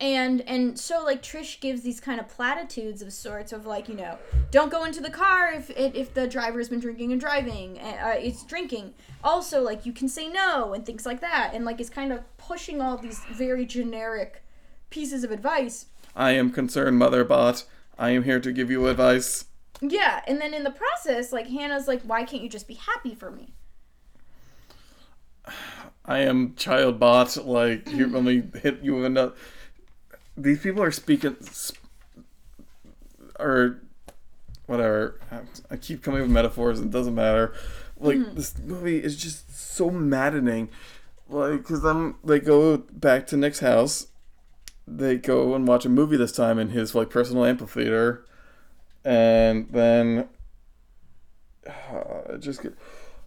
and 0.00 0.42
and 0.42 0.78
so 0.78 1.02
like 1.02 1.22
Trish 1.22 1.60
gives 1.60 1.80
these 1.82 2.00
kind 2.00 2.20
of 2.20 2.28
platitudes 2.28 3.00
of 3.00 3.12
sorts 3.12 3.52
of 3.52 3.64
like, 3.64 3.88
you 3.88 3.94
know, 3.94 4.18
don't 4.50 4.70
go 4.70 4.84
into 4.84 5.00
the 5.00 5.10
car 5.10 5.52
if 5.54 5.70
it, 5.70 5.96
if 5.96 6.12
the 6.12 6.26
driver 6.26 6.58
has 6.58 6.68
been 6.68 6.80
drinking 6.80 7.12
and 7.12 7.20
driving. 7.20 7.78
Uh, 7.78 8.16
it's 8.18 8.44
drinking. 8.44 8.92
Also 9.22 9.62
like 9.62 9.86
you 9.86 9.92
can 9.92 10.08
say 10.08 10.28
no 10.28 10.74
and 10.74 10.84
things 10.84 11.06
like 11.06 11.20
that. 11.22 11.52
And 11.54 11.64
like 11.64 11.80
it's 11.80 11.88
kind 11.88 12.12
of 12.12 12.20
pushing 12.36 12.82
all 12.82 12.98
these 12.98 13.20
very 13.32 13.64
generic 13.64 14.42
pieces 14.94 15.24
of 15.24 15.32
advice 15.32 15.86
I 16.16 16.32
am 16.32 16.50
concerned, 16.50 16.98
Mother 16.98 17.24
Bot. 17.24 17.64
I 17.98 18.10
am 18.10 18.22
here 18.22 18.38
to 18.40 18.52
give 18.52 18.70
you 18.70 18.86
advice. 18.86 19.46
Yeah, 19.80 20.22
and 20.26 20.40
then 20.40 20.54
in 20.54 20.62
the 20.62 20.70
process, 20.70 21.32
like 21.32 21.48
Hannah's 21.48 21.88
like, 21.88 22.02
why 22.02 22.24
can't 22.24 22.42
you 22.42 22.48
just 22.48 22.68
be 22.68 22.74
happy 22.74 23.14
for 23.14 23.30
me? 23.30 23.54
I 26.04 26.18
am 26.18 26.54
child 26.54 27.00
bot. 27.00 27.36
Like 27.44 27.90
you 27.90 28.06
let 28.08 28.22
me 28.22 28.44
hit 28.62 28.80
you 28.82 28.94
with 28.94 29.06
another. 29.06 29.32
These 30.36 30.60
people 30.60 30.82
are 30.82 30.92
speaking, 30.92 31.36
sp- 31.42 31.82
or 33.40 33.80
whatever. 34.66 35.20
I 35.70 35.76
keep 35.76 36.02
coming 36.02 36.22
with 36.22 36.30
metaphors. 36.30 36.80
It 36.80 36.90
doesn't 36.90 37.14
matter. 37.14 37.54
Like 37.98 38.18
mm-hmm. 38.18 38.36
this 38.36 38.56
movie 38.58 39.02
is 39.02 39.16
just 39.16 39.54
so 39.74 39.90
maddening. 39.90 40.68
Like 41.28 41.58
because 41.58 41.84
I'm 41.84 42.16
they 42.22 42.38
go 42.38 42.76
back 42.76 43.26
to 43.28 43.36
Nick's 43.36 43.60
house. 43.60 44.08
They 44.86 45.16
go 45.16 45.54
and 45.54 45.66
watch 45.66 45.84
a 45.84 45.88
movie 45.88 46.16
this 46.16 46.32
time 46.32 46.58
in 46.58 46.70
his 46.70 46.94
like 46.94 47.10
personal 47.10 47.44
amphitheater, 47.44 48.24
and 49.04 49.68
then 49.70 50.28
uh, 51.66 52.36
just 52.38 52.62
get 52.62 52.74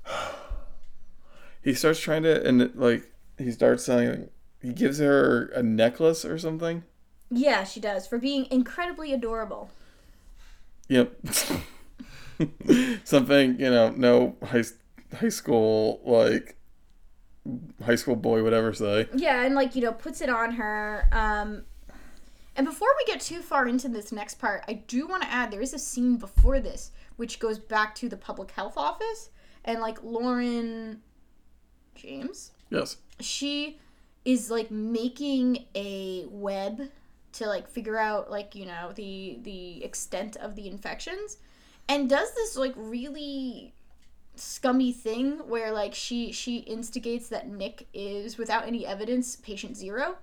he 1.63 1.73
starts 1.73 1.99
trying 1.99 2.23
to 2.23 2.45
and 2.47 2.71
like 2.75 3.11
he 3.37 3.51
starts 3.51 3.85
selling 3.85 4.29
he 4.61 4.73
gives 4.73 4.99
her 4.99 5.47
a 5.55 5.63
necklace 5.63 6.25
or 6.25 6.37
something. 6.37 6.83
Yeah, 7.29 7.63
she 7.63 7.79
does 7.79 8.07
for 8.07 8.17
being 8.17 8.47
incredibly 8.51 9.13
adorable. 9.13 9.69
yep. 10.87 11.13
Something 13.03 13.59
you 13.59 13.69
know 13.69 13.89
no 13.89 14.35
high 14.43 14.63
high 15.15 15.29
school 15.29 16.01
like 16.05 16.56
high 17.85 17.95
school 17.95 18.15
boy 18.15 18.43
would 18.43 18.53
ever 18.53 18.73
say 18.73 19.07
Yeah, 19.13 19.43
and 19.43 19.55
like 19.55 19.75
you 19.75 19.81
know, 19.81 19.91
puts 19.93 20.21
it 20.21 20.29
on 20.29 20.53
her. 20.53 21.07
Um, 21.11 21.63
and 22.55 22.65
before 22.65 22.89
we 22.97 23.11
get 23.11 23.21
too 23.21 23.41
far 23.41 23.67
into 23.67 23.87
this 23.87 24.11
next 24.11 24.39
part, 24.39 24.63
I 24.67 24.73
do 24.73 25.07
want 25.07 25.21
to 25.23 25.31
add 25.31 25.51
there 25.51 25.61
is 25.61 25.73
a 25.73 25.79
scene 25.79 26.17
before 26.17 26.59
this 26.59 26.91
which 27.17 27.39
goes 27.39 27.59
back 27.59 27.93
to 27.95 28.07
the 28.07 28.15
public 28.15 28.51
health 28.51 28.77
office 28.77 29.29
and 29.65 29.81
like 29.81 30.01
Lauren 30.03 31.01
James. 31.95 32.51
yes 32.69 32.97
she 33.19 33.79
is 34.23 34.49
like 34.49 34.71
making 34.71 35.65
a 35.75 36.25
web 36.29 36.89
to 37.33 37.45
like 37.47 37.67
figure 37.67 37.97
out 37.97 38.31
like 38.31 38.55
you 38.55 38.65
know 38.65 38.91
the 38.95 39.39
the 39.41 39.83
extent 39.83 40.37
of 40.37 40.55
the 40.55 40.67
infections 40.67 41.37
and 41.89 42.09
does 42.09 42.33
this 42.35 42.55
like 42.55 42.73
really 42.75 43.73
scummy 44.37 44.91
thing 44.91 45.39
where 45.47 45.71
like 45.71 45.93
she 45.93 46.31
she 46.31 46.57
instigates 46.57 47.29
that 47.29 47.47
Nick 47.47 47.87
is 47.93 48.37
without 48.37 48.65
any 48.67 48.85
evidence 48.85 49.35
patient 49.35 49.75
0 49.75 50.17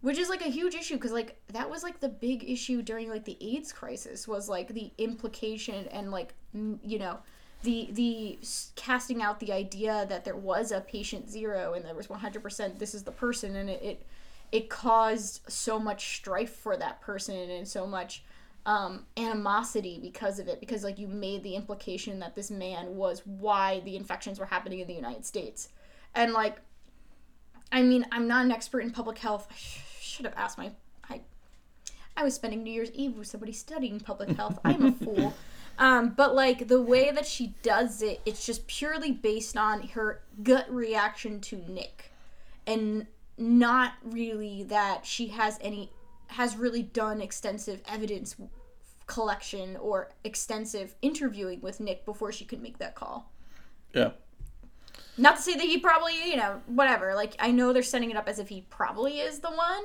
which 0.00 0.18
is 0.18 0.28
like 0.28 0.40
a 0.40 0.50
huge 0.50 0.74
issue 0.74 0.94
because 0.94 1.12
like 1.12 1.40
that 1.52 1.68
was 1.68 1.82
like 1.82 2.00
the 2.00 2.08
big 2.08 2.48
issue 2.48 2.82
during 2.82 3.08
like 3.08 3.24
the 3.24 3.36
AIDS 3.40 3.72
crisis 3.72 4.26
was 4.26 4.48
like 4.48 4.68
the 4.68 4.90
implication 4.98 5.86
and 5.88 6.10
like 6.10 6.34
m- 6.54 6.80
you 6.82 6.98
know 6.98 7.18
the 7.62 7.88
the 7.92 8.38
casting 8.76 9.22
out 9.22 9.38
the 9.40 9.52
idea 9.52 10.06
that 10.08 10.24
there 10.24 10.36
was 10.36 10.72
a 10.72 10.80
patient 10.80 11.28
zero 11.30 11.74
and 11.74 11.84
there 11.84 11.94
was 11.94 12.06
100% 12.06 12.78
this 12.78 12.94
is 12.94 13.02
the 13.02 13.12
person 13.12 13.56
and 13.56 13.68
it 13.68 13.82
it, 13.82 14.06
it 14.50 14.70
caused 14.70 15.42
so 15.48 15.78
much 15.78 16.16
strife 16.16 16.54
for 16.54 16.76
that 16.76 17.00
person 17.00 17.50
and 17.50 17.68
so 17.68 17.86
much 17.86 18.24
um, 18.66 19.06
animosity 19.16 19.98
because 20.00 20.38
of 20.38 20.48
it 20.48 20.60
because 20.60 20.84
like 20.84 20.98
you 20.98 21.08
made 21.08 21.42
the 21.42 21.54
implication 21.54 22.18
that 22.20 22.34
this 22.34 22.50
man 22.50 22.94
was 22.96 23.22
why 23.24 23.80
the 23.84 23.96
infections 23.96 24.38
were 24.38 24.46
happening 24.46 24.80
in 24.80 24.86
the 24.86 24.94
United 24.94 25.24
States. 25.24 25.68
And 26.14 26.32
like 26.32 26.60
I 27.72 27.82
mean 27.82 28.06
I'm 28.12 28.28
not 28.28 28.44
an 28.44 28.52
expert 28.52 28.80
in 28.80 28.90
public 28.90 29.18
health. 29.18 29.48
I 29.50 29.54
sh- 29.54 29.80
should 30.00 30.26
have 30.26 30.34
asked 30.36 30.58
my 30.58 30.72
I 31.08 31.20
I 32.16 32.24
was 32.24 32.34
spending 32.34 32.62
New 32.62 32.72
Year's 32.72 32.90
Eve 32.92 33.16
with 33.16 33.28
somebody 33.28 33.52
studying 33.52 34.00
public 34.00 34.30
health. 34.30 34.58
I'm 34.64 34.84
a 34.84 34.92
fool. 35.04 35.34
Um, 35.78 36.10
but 36.10 36.34
like 36.34 36.68
the 36.68 36.82
way 36.82 37.10
that 37.10 37.26
she 37.26 37.54
does 37.62 38.02
it, 38.02 38.20
it's 38.26 38.44
just 38.44 38.66
purely 38.66 39.12
based 39.12 39.56
on 39.56 39.88
her 39.88 40.20
gut 40.42 40.70
reaction 40.70 41.40
to 41.40 41.56
Nick, 41.56 42.12
and 42.66 43.06
not 43.38 43.94
really 44.04 44.62
that 44.64 45.06
she 45.06 45.28
has 45.28 45.58
any 45.62 45.90
has 46.30 46.56
really 46.56 46.82
done 46.82 47.20
extensive 47.20 47.82
evidence 47.88 48.36
collection 49.06 49.76
or 49.76 50.10
extensive 50.24 50.94
interviewing 51.02 51.60
with 51.60 51.80
Nick 51.80 52.04
before 52.04 52.30
she 52.32 52.44
could 52.44 52.62
make 52.62 52.78
that 52.78 52.94
call. 52.94 53.30
yeah 53.92 54.10
Not 55.16 55.36
to 55.36 55.42
say 55.42 55.54
that 55.54 55.62
he 55.66 55.78
probably, 55.78 56.30
you 56.30 56.36
know, 56.36 56.62
whatever. 56.66 57.14
Like 57.14 57.34
I 57.38 57.50
know 57.50 57.72
they're 57.72 57.82
setting 57.82 58.10
it 58.10 58.16
up 58.16 58.28
as 58.28 58.38
if 58.38 58.48
he 58.48 58.62
probably 58.70 59.18
is 59.20 59.40
the 59.40 59.50
one, 59.50 59.84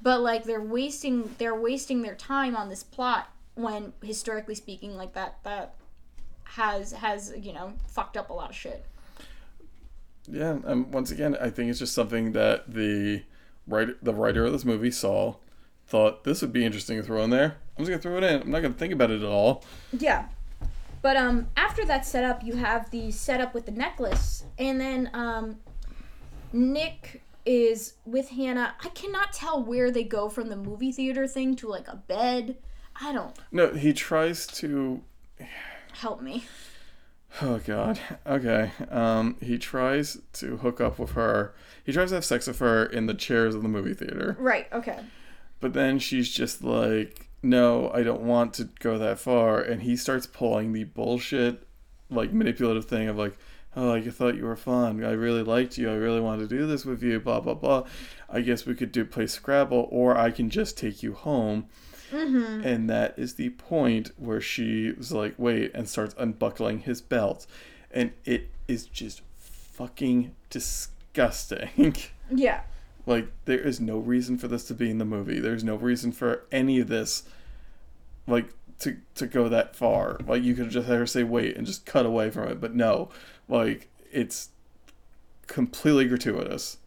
but 0.00 0.20
like 0.20 0.44
they're 0.44 0.60
wasting 0.62 1.34
they're 1.38 1.54
wasting 1.54 2.02
their 2.02 2.14
time 2.14 2.56
on 2.56 2.68
this 2.68 2.82
plot 2.82 3.28
when 3.54 3.92
historically 4.02 4.54
speaking 4.54 4.96
like 4.96 5.12
that 5.12 5.36
that 5.44 5.74
has 6.44 6.92
has, 6.92 7.32
you 7.36 7.52
know, 7.52 7.74
fucked 7.86 8.16
up 8.16 8.30
a 8.30 8.32
lot 8.32 8.50
of 8.50 8.56
shit. 8.56 8.84
yeah 10.28 10.58
and 10.64 10.92
once 10.94 11.10
again 11.10 11.36
i 11.40 11.50
think 11.50 11.68
it's 11.68 11.80
just 11.80 11.94
something 11.94 12.32
that 12.32 12.72
the 12.72 13.22
writer 13.66 13.96
the 14.02 14.14
writer 14.14 14.44
of 14.44 14.52
this 14.52 14.64
movie 14.64 14.90
saw 14.90 15.34
thought 15.92 16.24
this 16.24 16.40
would 16.40 16.54
be 16.54 16.64
interesting 16.64 16.96
to 16.96 17.02
throw 17.02 17.22
in 17.22 17.28
there 17.28 17.58
i'm 17.76 17.84
just 17.84 17.90
gonna 17.90 18.00
throw 18.00 18.16
it 18.16 18.24
in 18.24 18.40
i'm 18.40 18.50
not 18.50 18.62
gonna 18.62 18.72
think 18.72 18.94
about 18.94 19.10
it 19.10 19.20
at 19.20 19.28
all 19.28 19.62
Yeah. 19.92 20.26
But 21.02 21.18
um 21.18 21.48
after 21.54 21.84
that 21.84 22.06
setup 22.06 22.42
you 22.42 22.54
have 22.56 22.90
the 22.90 23.10
setup 23.10 23.52
with 23.52 23.66
the 23.66 23.72
necklace 23.72 24.44
and 24.58 24.80
then 24.80 25.10
um 25.12 25.56
Nick 26.54 27.22
is 27.44 27.94
with 28.06 28.30
Hannah. 28.30 28.74
I 28.82 28.88
cannot 28.90 29.32
tell 29.34 29.62
where 29.62 29.90
they 29.90 30.04
go 30.04 30.28
from 30.30 30.48
the 30.48 30.56
movie 30.56 30.92
theater 30.92 31.26
thing 31.26 31.56
to 31.56 31.68
like 31.68 31.88
a 31.88 31.96
bed. 31.96 32.56
I 32.98 33.12
don't 33.12 33.36
no 33.50 33.74
he 33.74 33.92
tries 33.92 34.46
to 34.62 35.02
help 35.92 36.22
me. 36.22 36.44
Oh 37.42 37.58
god. 37.58 38.00
Okay. 38.26 38.70
Um 38.90 39.36
he 39.42 39.58
tries 39.58 40.16
to 40.34 40.56
hook 40.58 40.80
up 40.80 40.98
with 40.98 41.12
her. 41.12 41.54
He 41.84 41.92
tries 41.92 42.10
to 42.10 42.14
have 42.14 42.24
sex 42.24 42.46
with 42.46 42.60
her 42.60 42.86
in 42.86 43.04
the 43.06 43.14
chairs 43.14 43.54
of 43.54 43.62
the 43.62 43.68
movie 43.68 43.92
theater. 43.92 44.36
Right, 44.38 44.68
okay. 44.72 45.00
But 45.62 45.74
then 45.74 46.00
she's 46.00 46.28
just 46.28 46.64
like, 46.64 47.28
no, 47.40 47.88
I 47.94 48.02
don't 48.02 48.22
want 48.22 48.52
to 48.54 48.64
go 48.80 48.98
that 48.98 49.20
far. 49.20 49.60
And 49.60 49.82
he 49.82 49.96
starts 49.96 50.26
pulling 50.26 50.72
the 50.72 50.82
bullshit, 50.82 51.66
like 52.10 52.32
manipulative 52.32 52.86
thing 52.86 53.06
of 53.06 53.16
like, 53.16 53.38
oh, 53.76 53.86
like 53.90 54.04
I 54.04 54.10
thought 54.10 54.34
you 54.34 54.44
were 54.44 54.56
fun. 54.56 55.04
I 55.04 55.12
really 55.12 55.44
liked 55.44 55.78
you. 55.78 55.88
I 55.88 55.94
really 55.94 56.20
wanted 56.20 56.48
to 56.48 56.58
do 56.58 56.66
this 56.66 56.84
with 56.84 57.00
you. 57.00 57.20
Blah 57.20 57.40
blah 57.40 57.54
blah. 57.54 57.84
I 58.28 58.40
guess 58.40 58.66
we 58.66 58.74
could 58.74 58.90
do 58.90 59.04
play 59.04 59.28
Scrabble, 59.28 59.88
or 59.92 60.18
I 60.18 60.32
can 60.32 60.50
just 60.50 60.76
take 60.76 61.00
you 61.00 61.14
home. 61.14 61.66
Mm-hmm. 62.10 62.66
And 62.66 62.90
that 62.90 63.14
is 63.16 63.34
the 63.34 63.50
point 63.50 64.10
where 64.16 64.40
she 64.40 64.90
was 64.90 65.12
like, 65.12 65.34
wait, 65.38 65.70
and 65.74 65.88
starts 65.88 66.16
unbuckling 66.18 66.80
his 66.80 67.00
belt. 67.00 67.46
And 67.92 68.12
it 68.24 68.50
is 68.66 68.86
just 68.86 69.22
fucking 69.38 70.34
disgusting. 70.50 71.94
Yeah. 72.34 72.62
Like, 73.06 73.28
there 73.46 73.58
is 73.58 73.80
no 73.80 73.98
reason 73.98 74.38
for 74.38 74.48
this 74.48 74.64
to 74.64 74.74
be 74.74 74.90
in 74.90 74.98
the 74.98 75.04
movie. 75.04 75.40
There's 75.40 75.64
no 75.64 75.76
reason 75.76 76.12
for 76.12 76.44
any 76.52 76.78
of 76.80 76.88
this, 76.88 77.24
like, 78.26 78.50
to, 78.80 78.96
to 79.16 79.26
go 79.26 79.48
that 79.48 79.74
far. 79.76 80.18
Like, 80.26 80.42
you 80.42 80.54
could 80.54 80.70
just 80.70 80.88
have 80.88 80.98
her 80.98 81.06
say, 81.06 81.22
wait, 81.22 81.56
and 81.56 81.66
just 81.66 81.84
cut 81.86 82.06
away 82.06 82.30
from 82.30 82.48
it. 82.48 82.60
But 82.60 82.74
no, 82.74 83.08
like, 83.48 83.88
it's 84.10 84.50
completely 85.46 86.06
gratuitous. 86.06 86.78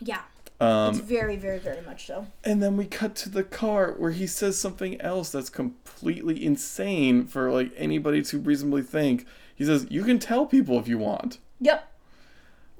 Yeah. 0.00 0.22
Um, 0.60 0.90
It's 0.90 0.98
very, 1.00 1.36
very, 1.36 1.58
very 1.58 1.80
much 1.82 2.06
so. 2.06 2.26
and 2.44 2.62
then 2.62 2.76
we 2.76 2.84
cut 2.84 3.14
to 3.16 3.30
the 3.30 3.42
car 3.44 3.94
where 3.96 4.10
he 4.10 4.26
says 4.26 4.58
something 4.58 5.00
else 5.00 5.30
that's 5.32 5.48
completely 5.48 6.44
insane 6.44 7.26
for 7.26 7.50
like 7.50 7.72
anybody 7.76 8.20
to 8.22 8.38
reasonably 8.38 8.82
think. 8.82 9.26
He 9.54 9.64
says, 9.64 9.86
"You 9.90 10.04
can 10.04 10.18
tell 10.18 10.44
people 10.44 10.78
if 10.78 10.86
you 10.86 10.98
want." 10.98 11.38
Yep. 11.60 11.89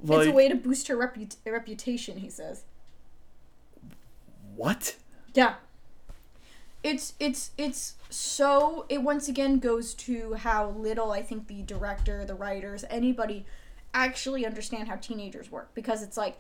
Like 0.03 0.21
it's 0.21 0.29
a 0.29 0.33
way 0.33 0.49
to 0.49 0.55
boost 0.55 0.89
her 0.89 0.97
reput- 0.97 1.37
reputation, 1.47 2.19
he 2.19 2.31
says. 2.31 2.65
what? 4.57 4.97
Yeah. 5.35 5.55
It's 6.83 7.15
it's 7.21 7.51
it's 7.59 7.95
so 8.09 8.87
it 8.89 9.03
once 9.03 9.29
again 9.29 9.59
goes 9.59 9.93
to 9.95 10.35
how 10.35 10.71
little 10.71 11.13
I 11.13 11.21
think 11.23 11.47
the 11.47 11.63
director, 11.63 12.25
the 12.25 12.35
writers, 12.35 12.85
anybody 12.89 13.45
actually 13.93 14.47
understand 14.47 14.89
how 14.89 14.97
teenagers 14.97 15.51
work 15.51 15.71
because 15.75 16.03
it's 16.03 16.17
like 16.17 16.39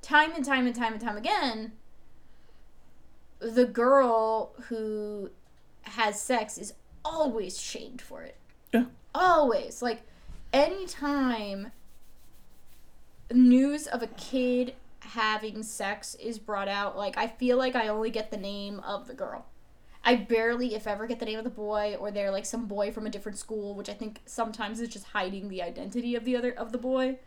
time 0.00 0.32
and 0.34 0.44
time 0.44 0.66
and 0.66 0.74
time 0.74 0.92
and 0.94 1.00
time 1.02 1.16
again 1.16 1.72
the 3.42 3.66
girl 3.66 4.52
who 4.68 5.30
has 5.82 6.20
sex 6.20 6.56
is 6.56 6.74
always 7.04 7.60
shamed 7.60 8.00
for 8.00 8.22
it. 8.22 8.36
Yeah. 8.72 8.84
Always. 9.14 9.82
Like 9.82 10.02
anytime 10.52 11.72
news 13.34 13.86
of 13.86 14.02
a 14.02 14.06
kid 14.08 14.74
having 15.00 15.62
sex 15.62 16.14
is 16.16 16.38
brought 16.38 16.68
out, 16.68 16.96
like 16.96 17.16
I 17.16 17.26
feel 17.26 17.56
like 17.56 17.74
I 17.74 17.88
only 17.88 18.10
get 18.10 18.30
the 18.30 18.36
name 18.36 18.80
of 18.80 19.06
the 19.06 19.14
girl. 19.14 19.46
I 20.04 20.16
barely, 20.16 20.74
if 20.74 20.86
ever, 20.86 21.06
get 21.06 21.20
the 21.20 21.26
name 21.26 21.38
of 21.38 21.44
the 21.44 21.50
boy, 21.50 21.96
or 21.98 22.10
they're 22.10 22.32
like 22.32 22.46
some 22.46 22.66
boy 22.66 22.90
from 22.90 23.06
a 23.06 23.10
different 23.10 23.38
school, 23.38 23.74
which 23.74 23.88
I 23.88 23.94
think 23.94 24.20
sometimes 24.26 24.80
is 24.80 24.88
just 24.88 25.06
hiding 25.06 25.48
the 25.48 25.62
identity 25.62 26.16
of 26.16 26.24
the 26.24 26.36
other 26.36 26.50
of 26.50 26.72
the 26.72 26.78
boy. 26.78 27.18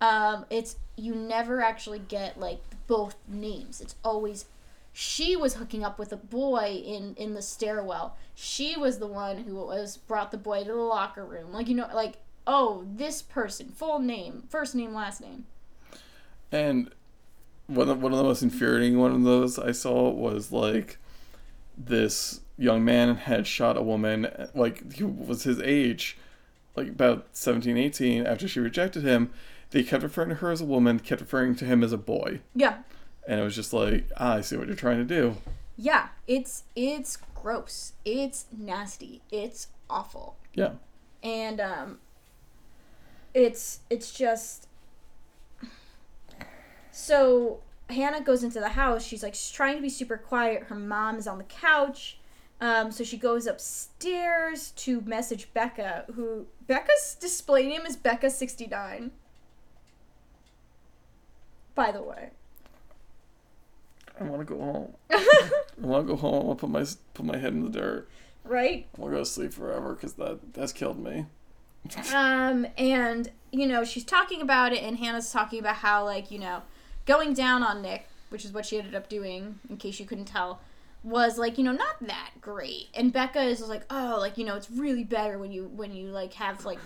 Um, 0.00 0.46
it's 0.50 0.76
you 0.96 1.14
never 1.14 1.62
actually 1.62 1.98
get 1.98 2.38
like 2.38 2.60
both 2.86 3.16
names. 3.28 3.80
It's 3.80 3.94
always 4.04 4.46
she 4.92 5.36
was 5.36 5.54
hooking 5.54 5.84
up 5.84 5.98
with 5.98 6.12
a 6.12 6.16
boy 6.16 6.82
in 6.84 7.14
in 7.14 7.34
the 7.34 7.42
stairwell. 7.42 8.16
She 8.34 8.76
was 8.76 8.98
the 8.98 9.06
one 9.06 9.38
who 9.44 9.54
was 9.54 9.96
brought 9.96 10.30
the 10.30 10.38
boy 10.38 10.64
to 10.64 10.72
the 10.72 10.74
locker 10.74 11.24
room. 11.24 11.52
Like 11.52 11.68
you 11.68 11.74
know, 11.74 11.88
like 11.94 12.16
oh, 12.46 12.84
this 12.86 13.22
person, 13.22 13.68
full 13.70 13.98
name, 13.98 14.44
first 14.48 14.74
name, 14.74 14.94
last 14.94 15.20
name. 15.20 15.46
And 16.52 16.90
one 17.66 17.88
of, 17.88 18.02
one 18.02 18.12
of 18.12 18.18
the 18.18 18.24
most 18.24 18.42
infuriating 18.42 18.98
one 18.98 19.12
of 19.12 19.22
those 19.22 19.58
I 19.58 19.72
saw 19.72 20.10
was 20.10 20.50
like 20.50 20.98
this 21.78 22.40
young 22.58 22.84
man 22.84 23.14
had 23.14 23.46
shot 23.46 23.76
a 23.76 23.82
woman 23.82 24.26
like 24.54 24.92
he 24.92 25.04
was 25.04 25.44
his 25.44 25.60
age 25.60 26.18
like 26.76 26.88
about 26.88 27.28
17 27.32 27.76
18 27.78 28.26
after 28.26 28.46
she 28.46 28.60
rejected 28.60 29.02
him 29.02 29.32
they 29.70 29.82
kept 29.82 30.02
referring 30.02 30.28
to 30.28 30.34
her 30.34 30.50
as 30.50 30.60
a 30.60 30.64
woman 30.66 30.98
kept 30.98 31.22
referring 31.22 31.54
to 31.54 31.64
him 31.64 31.82
as 31.82 31.90
a 31.90 31.96
boy 31.96 32.40
Yeah, 32.54 32.78
and 33.26 33.40
it 33.40 33.44
was 33.44 33.54
just 33.54 33.72
like 33.72 34.10
ah, 34.18 34.34
i 34.34 34.40
see 34.42 34.56
what 34.58 34.66
you're 34.66 34.76
trying 34.76 34.98
to 34.98 35.04
do 35.04 35.36
yeah. 35.80 36.08
It's 36.26 36.64
it's 36.76 37.16
gross. 37.34 37.94
It's 38.04 38.44
nasty. 38.54 39.22
It's 39.30 39.68
awful. 39.88 40.36
yeah 40.52 40.72
and 41.22 41.58
um 41.60 41.98
it's 43.34 43.80
it's 43.88 44.12
just 44.12 44.68
so 46.90 47.60
hannah 47.88 48.20
goes 48.20 48.42
into 48.42 48.60
the 48.60 48.70
house. 48.70 49.04
She's 49.04 49.22
like 49.22 49.34
she's 49.34 49.50
trying 49.50 49.76
to 49.76 49.82
be 49.82 49.88
super 49.88 50.16
quiet. 50.16 50.64
Her 50.64 50.74
mom 50.74 51.16
is 51.16 51.26
on 51.26 51.38
the 51.38 51.44
couch. 51.44 52.18
Um, 52.60 52.90
so 52.92 53.04
she 53.04 53.16
goes 53.16 53.46
upstairs 53.46 54.72
to 54.72 55.00
message 55.02 55.52
becca 55.54 56.04
who 56.14 56.46
becca's 56.66 57.16
display 57.18 57.66
name 57.66 57.86
is 57.86 57.96
becca69 57.96 59.10
by 61.74 61.90
the 61.90 62.02
way. 62.02 62.30
I 64.20 64.24
want 64.24 64.46
to 64.46 64.54
go 64.54 64.60
home. 64.60 64.92
I 65.10 65.50
want 65.78 66.06
to 66.06 66.12
go 66.12 66.16
home. 66.16 66.50
I'll 66.50 66.54
put 66.54 66.68
my 66.68 66.84
put 67.14 67.24
my 67.24 67.38
head 67.38 67.54
in 67.54 67.64
the 67.64 67.70
dirt. 67.70 68.08
Right? 68.44 68.86
I'll 69.00 69.08
go 69.08 69.18
to 69.18 69.24
sleep 69.24 69.54
forever 69.54 69.94
because 69.94 70.14
that 70.14 70.52
that's 70.52 70.74
killed 70.74 71.02
me 71.02 71.24
Um, 72.14 72.66
and 72.78 73.30
you 73.52 73.66
know, 73.66 73.84
she's 73.84 74.04
talking 74.04 74.40
about 74.42 74.72
it, 74.72 74.82
and 74.82 74.98
Hannah's 74.98 75.32
talking 75.32 75.58
about 75.58 75.76
how, 75.76 76.04
like, 76.04 76.30
you 76.30 76.38
know, 76.38 76.62
going 77.04 77.34
down 77.34 77.62
on 77.62 77.82
Nick, 77.82 78.06
which 78.28 78.44
is 78.44 78.52
what 78.52 78.66
she 78.66 78.78
ended 78.78 78.94
up 78.94 79.08
doing, 79.08 79.58
in 79.68 79.76
case 79.76 79.98
you 79.98 80.06
couldn't 80.06 80.26
tell, 80.26 80.60
was 81.02 81.38
like, 81.38 81.58
you 81.58 81.64
know, 81.64 81.72
not 81.72 81.96
that 82.00 82.30
great. 82.40 82.88
And 82.94 83.12
Becca 83.12 83.42
is 83.42 83.60
like, 83.66 83.82
oh, 83.90 84.16
like, 84.20 84.38
you 84.38 84.44
know, 84.44 84.54
it's 84.54 84.70
really 84.70 85.04
better 85.04 85.38
when 85.38 85.50
you 85.50 85.64
when 85.64 85.94
you 85.94 86.08
like 86.08 86.34
have 86.34 86.64
like 86.64 86.78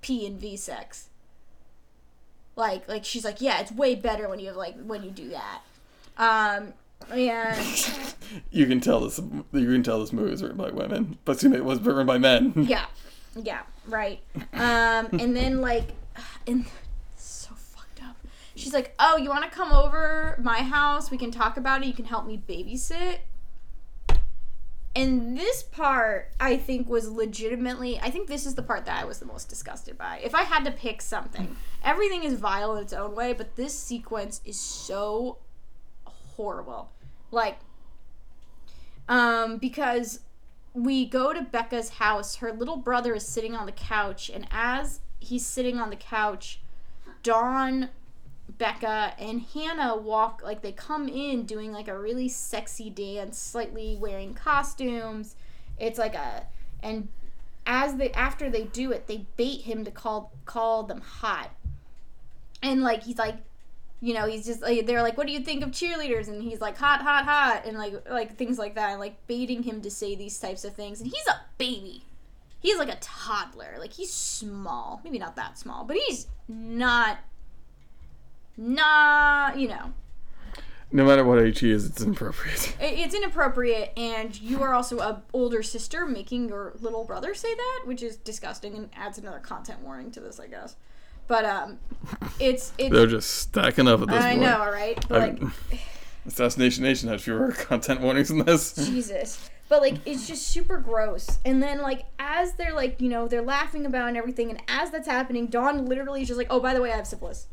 P 0.00 0.26
and 0.26 0.40
V 0.40 0.56
sex. 0.56 1.08
Like, 2.56 2.88
like 2.88 3.04
she's 3.04 3.24
like, 3.24 3.40
yeah, 3.40 3.60
it's 3.60 3.72
way 3.72 3.94
better 3.94 4.28
when 4.28 4.38
you 4.38 4.48
have 4.48 4.56
like 4.56 4.76
when 4.82 5.02
you 5.02 5.10
do 5.10 5.30
that. 5.30 5.60
Um, 6.16 6.72
and 7.10 8.14
you 8.50 8.66
can 8.66 8.80
tell 8.80 9.00
this 9.00 9.18
you 9.52 9.66
can 9.66 9.82
tell 9.82 10.00
this 10.00 10.12
movie 10.12 10.30
was 10.30 10.42
written 10.42 10.56
by 10.56 10.70
women 10.70 11.18
but 11.24 11.32
excuse 11.32 11.52
me, 11.52 11.58
it 11.58 11.64
was 11.64 11.80
written 11.80 12.06
by 12.06 12.18
men 12.18 12.52
Yeah, 12.56 12.86
yeah, 13.42 13.62
right. 13.86 14.20
Um, 14.52 15.08
and 15.18 15.36
then 15.36 15.60
like, 15.60 15.92
and 16.46 16.64
so 17.16 17.54
fucked 17.54 18.02
up. 18.02 18.16
She's 18.54 18.72
like, 18.72 18.94
"Oh, 18.98 19.16
you 19.16 19.28
want 19.28 19.44
to 19.44 19.50
come 19.50 19.72
over 19.72 20.38
my 20.42 20.58
house? 20.62 21.10
We 21.10 21.18
can 21.18 21.30
talk 21.30 21.56
about 21.56 21.82
it. 21.82 21.86
You 21.86 21.94
can 21.94 22.04
help 22.04 22.26
me 22.26 22.42
babysit." 22.48 23.18
And 24.96 25.36
this 25.36 25.64
part, 25.64 26.30
I 26.38 26.56
think, 26.56 26.88
was 26.88 27.10
legitimately. 27.10 27.98
I 27.98 28.10
think 28.10 28.28
this 28.28 28.46
is 28.46 28.54
the 28.54 28.62
part 28.62 28.84
that 28.86 29.02
I 29.02 29.04
was 29.04 29.18
the 29.18 29.26
most 29.26 29.48
disgusted 29.48 29.98
by. 29.98 30.20
If 30.22 30.36
I 30.36 30.42
had 30.42 30.64
to 30.66 30.70
pick 30.70 31.02
something, 31.02 31.56
everything 31.82 32.22
is 32.22 32.34
vile 32.34 32.76
in 32.76 32.82
its 32.82 32.92
own 32.92 33.16
way, 33.16 33.32
but 33.32 33.56
this 33.56 33.76
sequence 33.76 34.40
is 34.44 34.58
so 34.58 35.38
horrible. 36.04 36.92
Like, 37.32 37.58
um, 39.08 39.58
because 39.58 40.20
we 40.74 41.06
go 41.06 41.32
to 41.32 41.40
Becca's 41.40 41.88
house. 41.88 42.36
Her 42.36 42.52
little 42.52 42.76
brother 42.76 43.14
is 43.14 43.26
sitting 43.26 43.54
on 43.54 43.66
the 43.66 43.72
couch, 43.72 44.28
and 44.28 44.46
as 44.50 45.00
he's 45.20 45.46
sitting 45.46 45.78
on 45.78 45.90
the 45.90 45.96
couch, 45.96 46.60
Dawn, 47.22 47.88
Becca, 48.48 49.14
and 49.18 49.40
Hannah 49.40 49.96
walk 49.96 50.42
like 50.44 50.60
they 50.60 50.72
come 50.72 51.08
in 51.08 51.46
doing 51.46 51.72
like 51.72 51.88
a 51.88 51.98
really 51.98 52.28
sexy 52.28 52.90
dance, 52.90 53.38
slightly 53.38 53.96
wearing 53.98 54.34
costumes. 54.34 55.36
It's 55.78 55.98
like 55.98 56.14
a 56.14 56.46
and 56.82 57.08
as 57.66 57.94
they 57.94 58.12
after 58.12 58.50
they 58.50 58.64
do 58.64 58.92
it, 58.92 59.06
they 59.06 59.26
bait 59.36 59.62
him 59.62 59.84
to 59.84 59.90
call 59.90 60.32
call 60.44 60.82
them 60.82 61.00
hot. 61.00 61.50
And 62.62 62.82
like 62.82 63.04
he's 63.04 63.18
like 63.18 63.36
you 64.00 64.12
know, 64.12 64.26
he's 64.26 64.44
just 64.44 64.60
like 64.60 64.86
they're 64.86 65.02
like, 65.02 65.16
"What 65.16 65.26
do 65.26 65.32
you 65.32 65.40
think 65.40 65.62
of 65.62 65.70
cheerleaders?" 65.70 66.28
And 66.28 66.42
he's 66.42 66.60
like, 66.60 66.76
"Hot, 66.78 67.00
hot, 67.02 67.24
hot," 67.24 67.62
and 67.64 67.78
like 67.78 67.94
like 68.10 68.36
things 68.36 68.58
like 68.58 68.74
that, 68.74 68.90
and 68.90 69.00
like 69.00 69.26
baiting 69.26 69.62
him 69.62 69.80
to 69.82 69.90
say 69.90 70.14
these 70.14 70.38
types 70.38 70.64
of 70.64 70.74
things. 70.74 71.00
And 71.00 71.10
he's 71.10 71.26
a 71.26 71.40
baby. 71.58 72.04
He's 72.60 72.78
like 72.78 72.88
a 72.90 72.98
toddler. 73.00 73.76
Like 73.78 73.92
he's 73.92 74.12
small, 74.12 75.00
maybe 75.04 75.18
not 75.18 75.36
that 75.36 75.58
small, 75.58 75.84
but 75.84 75.96
he's 75.96 76.26
not, 76.48 77.18
not 78.56 79.58
you 79.58 79.68
know. 79.68 79.92
no 80.92 81.04
matter 81.04 81.24
what 81.24 81.40
age 81.40 81.60
he 81.60 81.70
is 81.70 81.86
it's 81.86 82.02
inappropriate 82.02 82.76
It's 82.80 83.14
inappropriate, 83.14 83.92
and 83.96 84.38
you 84.40 84.62
are 84.62 84.74
also 84.74 84.98
a 85.00 85.22
older 85.32 85.62
sister 85.62 86.06
making 86.06 86.48
your 86.48 86.72
little 86.80 87.04
brother 87.04 87.34
say 87.34 87.54
that, 87.54 87.82
which 87.84 88.02
is 88.02 88.16
disgusting 88.16 88.74
and 88.76 88.90
adds 88.94 89.18
another 89.18 89.40
content 89.40 89.80
warning 89.80 90.10
to 90.12 90.20
this, 90.20 90.38
I 90.38 90.46
guess. 90.46 90.76
But 91.26 91.44
um, 91.44 91.78
it's 92.38 92.72
it's. 92.78 92.94
they're 92.94 93.06
just 93.06 93.30
stacking 93.30 93.88
up 93.88 94.02
at 94.02 94.08
this 94.08 94.16
point. 94.16 94.24
I 94.24 94.30
point 94.30 94.42
know, 94.42 94.58
right? 94.70 95.08
But 95.08 95.40
like, 95.40 95.52
assassination 96.26 96.84
nation 96.84 97.08
had 97.08 97.20
fewer 97.20 97.52
content 97.52 98.00
warnings 98.00 98.28
than 98.28 98.38
this 98.44 98.74
Jesus. 98.74 99.50
But 99.68 99.80
like 99.80 99.94
it's 100.04 100.26
just 100.26 100.46
super 100.48 100.78
gross. 100.78 101.38
And 101.44 101.62
then 101.62 101.80
like 101.80 102.04
as 102.18 102.54
they're 102.54 102.74
like, 102.74 103.00
you 103.00 103.08
know, 103.08 103.26
they're 103.28 103.42
laughing 103.42 103.86
about 103.86 104.08
and 104.08 104.16
everything, 104.16 104.50
and 104.50 104.60
as 104.68 104.90
that's 104.90 105.08
happening, 105.08 105.46
Dawn 105.46 105.86
literally 105.86 106.22
is 106.22 106.28
just 106.28 106.38
like, 106.38 106.48
Oh, 106.50 106.60
by 106.60 106.74
the 106.74 106.82
way, 106.82 106.92
I 106.92 106.96
have 106.96 107.06
syphilis. 107.06 107.46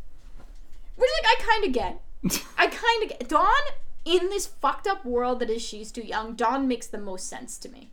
Which 0.96 1.10
like 1.24 1.38
I 1.40 1.52
kinda 1.52 1.70
get. 1.70 2.02
I 2.58 2.68
kinda 2.68 3.16
get 3.18 3.30
Dawn 3.30 3.62
in 4.04 4.30
this 4.30 4.48
fucked 4.48 4.88
up 4.88 5.06
world 5.06 5.40
that 5.40 5.50
is 5.50 5.62
she's 5.62 5.92
too 5.92 6.02
young, 6.06 6.36
Dawn 6.36 6.68
makes 6.68 6.88
the 6.88 6.98
most 6.98 7.28
sense 7.28 7.58
to 7.60 7.70
me. 7.70 7.92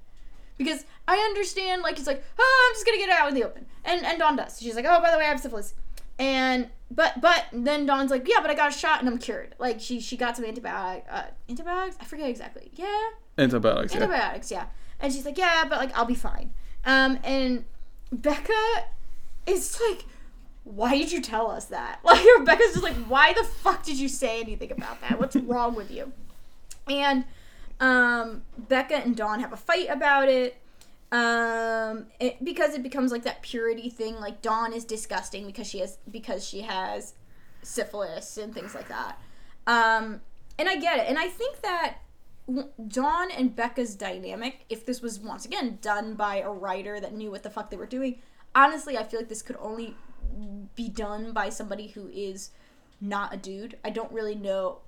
Because 0.59 0.85
I 1.07 1.17
understand, 1.17 1.83
like, 1.83 1.97
he's 1.97 2.07
like, 2.07 2.23
oh, 2.39 2.69
I'm 2.69 2.75
just 2.75 2.85
gonna 2.85 2.99
get 2.99 3.09
out 3.09 3.29
in 3.29 3.35
the 3.35 3.45
open. 3.45 3.65
And 3.85 4.05
and 4.05 4.19
Dawn 4.19 4.37
does. 4.37 4.61
She's 4.61 4.75
like, 4.77 4.85
oh, 4.87 5.01
by 5.01 5.11
the 5.11 5.17
way, 5.17 5.25
I 5.25 5.29
have 5.29 5.41
syphilis. 5.41 5.73
And 6.19 6.69
but 6.91 7.21
but 7.21 7.47
then 7.53 7.87
Dawn's 7.87 8.11
like, 8.11 8.27
yeah, 8.29 8.41
but 8.41 8.51
I 8.51 8.55
got 8.55 8.75
a 8.75 8.77
shot 8.77 9.01
and 9.01 9.09
I'm 9.09 9.19
cured. 9.19 9.55
Like 9.59 9.81
she 9.81 10.01
she 10.01 10.17
got 10.17 10.37
some 10.37 10.45
antibiotic 10.45 11.03
uh, 11.11 11.25
antibiotics. 11.49 11.97
I 12.01 12.05
forget 12.05 12.29
exactly. 12.29 12.71
Yeah, 12.75 13.11
Antibiotics. 13.39 13.95
Yeah. 13.95 14.01
antibiotics. 14.03 14.51
Yeah. 14.51 14.67
And 15.01 15.13
she's 15.13 15.25
like, 15.25 15.39
yeah, 15.39 15.65
but 15.69 15.79
like 15.79 15.97
I'll 15.97 16.05
be 16.05 16.15
fine. 16.17 16.53
Um, 16.85 17.19
and 17.23 17.65
Becca 18.11 18.53
is 19.47 19.81
like, 19.89 20.07
why 20.65 20.99
did 20.99 21.13
you 21.13 21.21
tell 21.23 21.51
us 21.51 21.67
that? 21.67 22.01
Like 22.05 22.25
Rebecca's 22.39 22.73
just 22.73 22.83
like, 22.83 22.97
why 23.07 23.33
the 23.33 23.45
fuck 23.45 23.85
did 23.85 23.97
you 23.99 24.09
say 24.09 24.41
anything 24.41 24.73
about 24.73 25.01
that? 25.03 25.21
What's 25.21 25.37
wrong 25.37 25.75
with 25.75 25.91
you? 25.91 26.13
And 26.89 27.25
um, 27.81 28.43
Becca 28.57 28.97
and 28.97 29.17
Dawn 29.17 29.41
have 29.41 29.53
a 29.53 29.57
fight 29.57 29.89
about 29.91 30.29
it. 30.29 30.57
Um, 31.11 32.07
it, 32.21 32.45
because 32.45 32.75
it 32.75 32.83
becomes 32.83 33.13
like 33.13 33.23
that 33.23 33.43
purity 33.43 33.89
thing. 33.89 34.21
Like 34.21 34.43
Dawn 34.43 34.73
is 34.73 34.85
disgusting 34.85 35.47
because 35.47 35.67
she 35.67 35.79
has 35.79 35.99
because 36.11 36.47
she 36.47 36.63
has 36.63 37.15
syphilis 37.63 38.37
and 38.37 38.53
things 38.53 38.75
like 38.75 38.89
that. 38.89 39.19
Um, 39.67 40.21
and 40.59 40.69
I 40.69 40.77
get 40.77 40.99
it, 40.99 41.07
and 41.09 41.19
I 41.19 41.29
think 41.29 41.61
that 41.63 41.99
Dawn 42.89 43.31
and 43.31 43.55
Becca's 43.55 43.95
dynamic, 43.95 44.65
if 44.69 44.87
this 44.87 45.03
was 45.03 45.21
once 45.21 45.45
again 45.45 45.79
done 45.83 46.15
by 46.15 46.37
a 46.37 46.51
writer 46.51 46.99
that 47.01 47.15
knew 47.15 47.31
what 47.31 47.43
the 47.43 47.51
fuck 47.51 47.71
they 47.71 47.77
were 47.77 47.87
doing, 47.87 48.21
honestly, 48.55 48.97
I 48.97 49.05
feel 49.05 49.21
like 49.21 49.29
this 49.29 49.43
could 49.43 49.57
only 49.61 49.95
be 50.75 50.89
done 50.89 51.33
by 51.33 51.51
somebody 51.51 51.89
who 51.89 52.09
is 52.09 52.51
not 53.01 53.35
a 53.35 53.37
dude. 53.37 53.77
I 53.85 53.91
don't 53.91 54.11
really 54.13 54.35
know. 54.35 54.79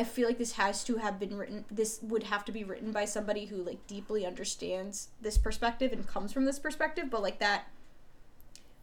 I 0.00 0.04
feel 0.04 0.26
like 0.26 0.38
this 0.38 0.52
has 0.52 0.82
to 0.84 0.96
have 0.96 1.20
been 1.20 1.36
written. 1.36 1.66
This 1.70 1.98
would 2.00 2.22
have 2.22 2.42
to 2.46 2.52
be 2.52 2.64
written 2.64 2.90
by 2.90 3.04
somebody 3.04 3.44
who 3.44 3.56
like 3.56 3.86
deeply 3.86 4.24
understands 4.24 5.08
this 5.20 5.36
perspective 5.36 5.92
and 5.92 6.06
comes 6.06 6.32
from 6.32 6.46
this 6.46 6.58
perspective. 6.58 7.10
But 7.10 7.20
like 7.20 7.38
that 7.40 7.64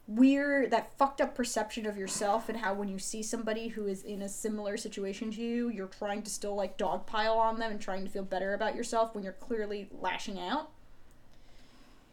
weird, 0.06 0.70
that 0.70 0.96
fucked 0.96 1.20
up 1.20 1.34
perception 1.34 1.86
of 1.86 1.98
yourself 1.98 2.48
and 2.48 2.58
how 2.58 2.72
when 2.72 2.86
you 2.86 3.00
see 3.00 3.24
somebody 3.24 3.66
who 3.66 3.88
is 3.88 4.04
in 4.04 4.22
a 4.22 4.28
similar 4.28 4.76
situation 4.76 5.32
to 5.32 5.42
you, 5.42 5.68
you're 5.70 5.88
trying 5.88 6.22
to 6.22 6.30
still 6.30 6.54
like 6.54 6.78
dogpile 6.78 7.36
on 7.36 7.58
them 7.58 7.72
and 7.72 7.80
trying 7.80 8.04
to 8.04 8.10
feel 8.10 8.22
better 8.22 8.54
about 8.54 8.76
yourself 8.76 9.12
when 9.12 9.24
you're 9.24 9.32
clearly 9.32 9.88
lashing 10.00 10.38
out 10.38 10.70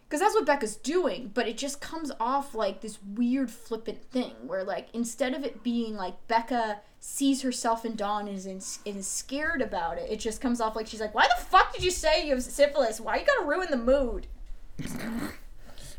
because 0.07 0.19
that's 0.19 0.35
what 0.35 0.45
Becca's 0.45 0.75
doing, 0.75 1.31
but 1.33 1.47
it 1.47 1.57
just 1.57 1.81
comes 1.81 2.11
off 2.19 2.53
like 2.53 2.81
this 2.81 2.99
weird 3.15 3.49
flippant 3.49 4.03
thing 4.11 4.33
where 4.45 4.63
like 4.63 4.87
instead 4.93 5.33
of 5.33 5.43
it 5.43 5.63
being 5.63 5.95
like 5.95 6.27
Becca 6.27 6.81
sees 7.05 7.43
herself 7.43 7.85
in 7.85 7.95
Dawn 7.95 8.27
and 8.27 8.35
is, 8.35 8.45
in, 8.47 8.61
and 8.85 8.97
is 8.97 9.07
scared 9.07 9.61
about 9.61 9.99
it, 9.99 10.09
it 10.09 10.19
just 10.19 10.41
comes 10.41 10.59
off 10.59 10.75
like 10.75 10.87
she's 10.87 10.99
like, 10.99 11.13
"Why 11.13 11.27
the 11.27 11.45
fuck 11.45 11.71
did 11.71 11.83
you 11.83 11.91
say 11.91 12.25
you 12.25 12.33
have 12.33 12.43
syphilis? 12.43 12.99
Why 12.99 13.17
you 13.17 13.25
gotta 13.25 13.45
ruin 13.45 13.69
the 13.69 13.77
mood?" 13.77 14.27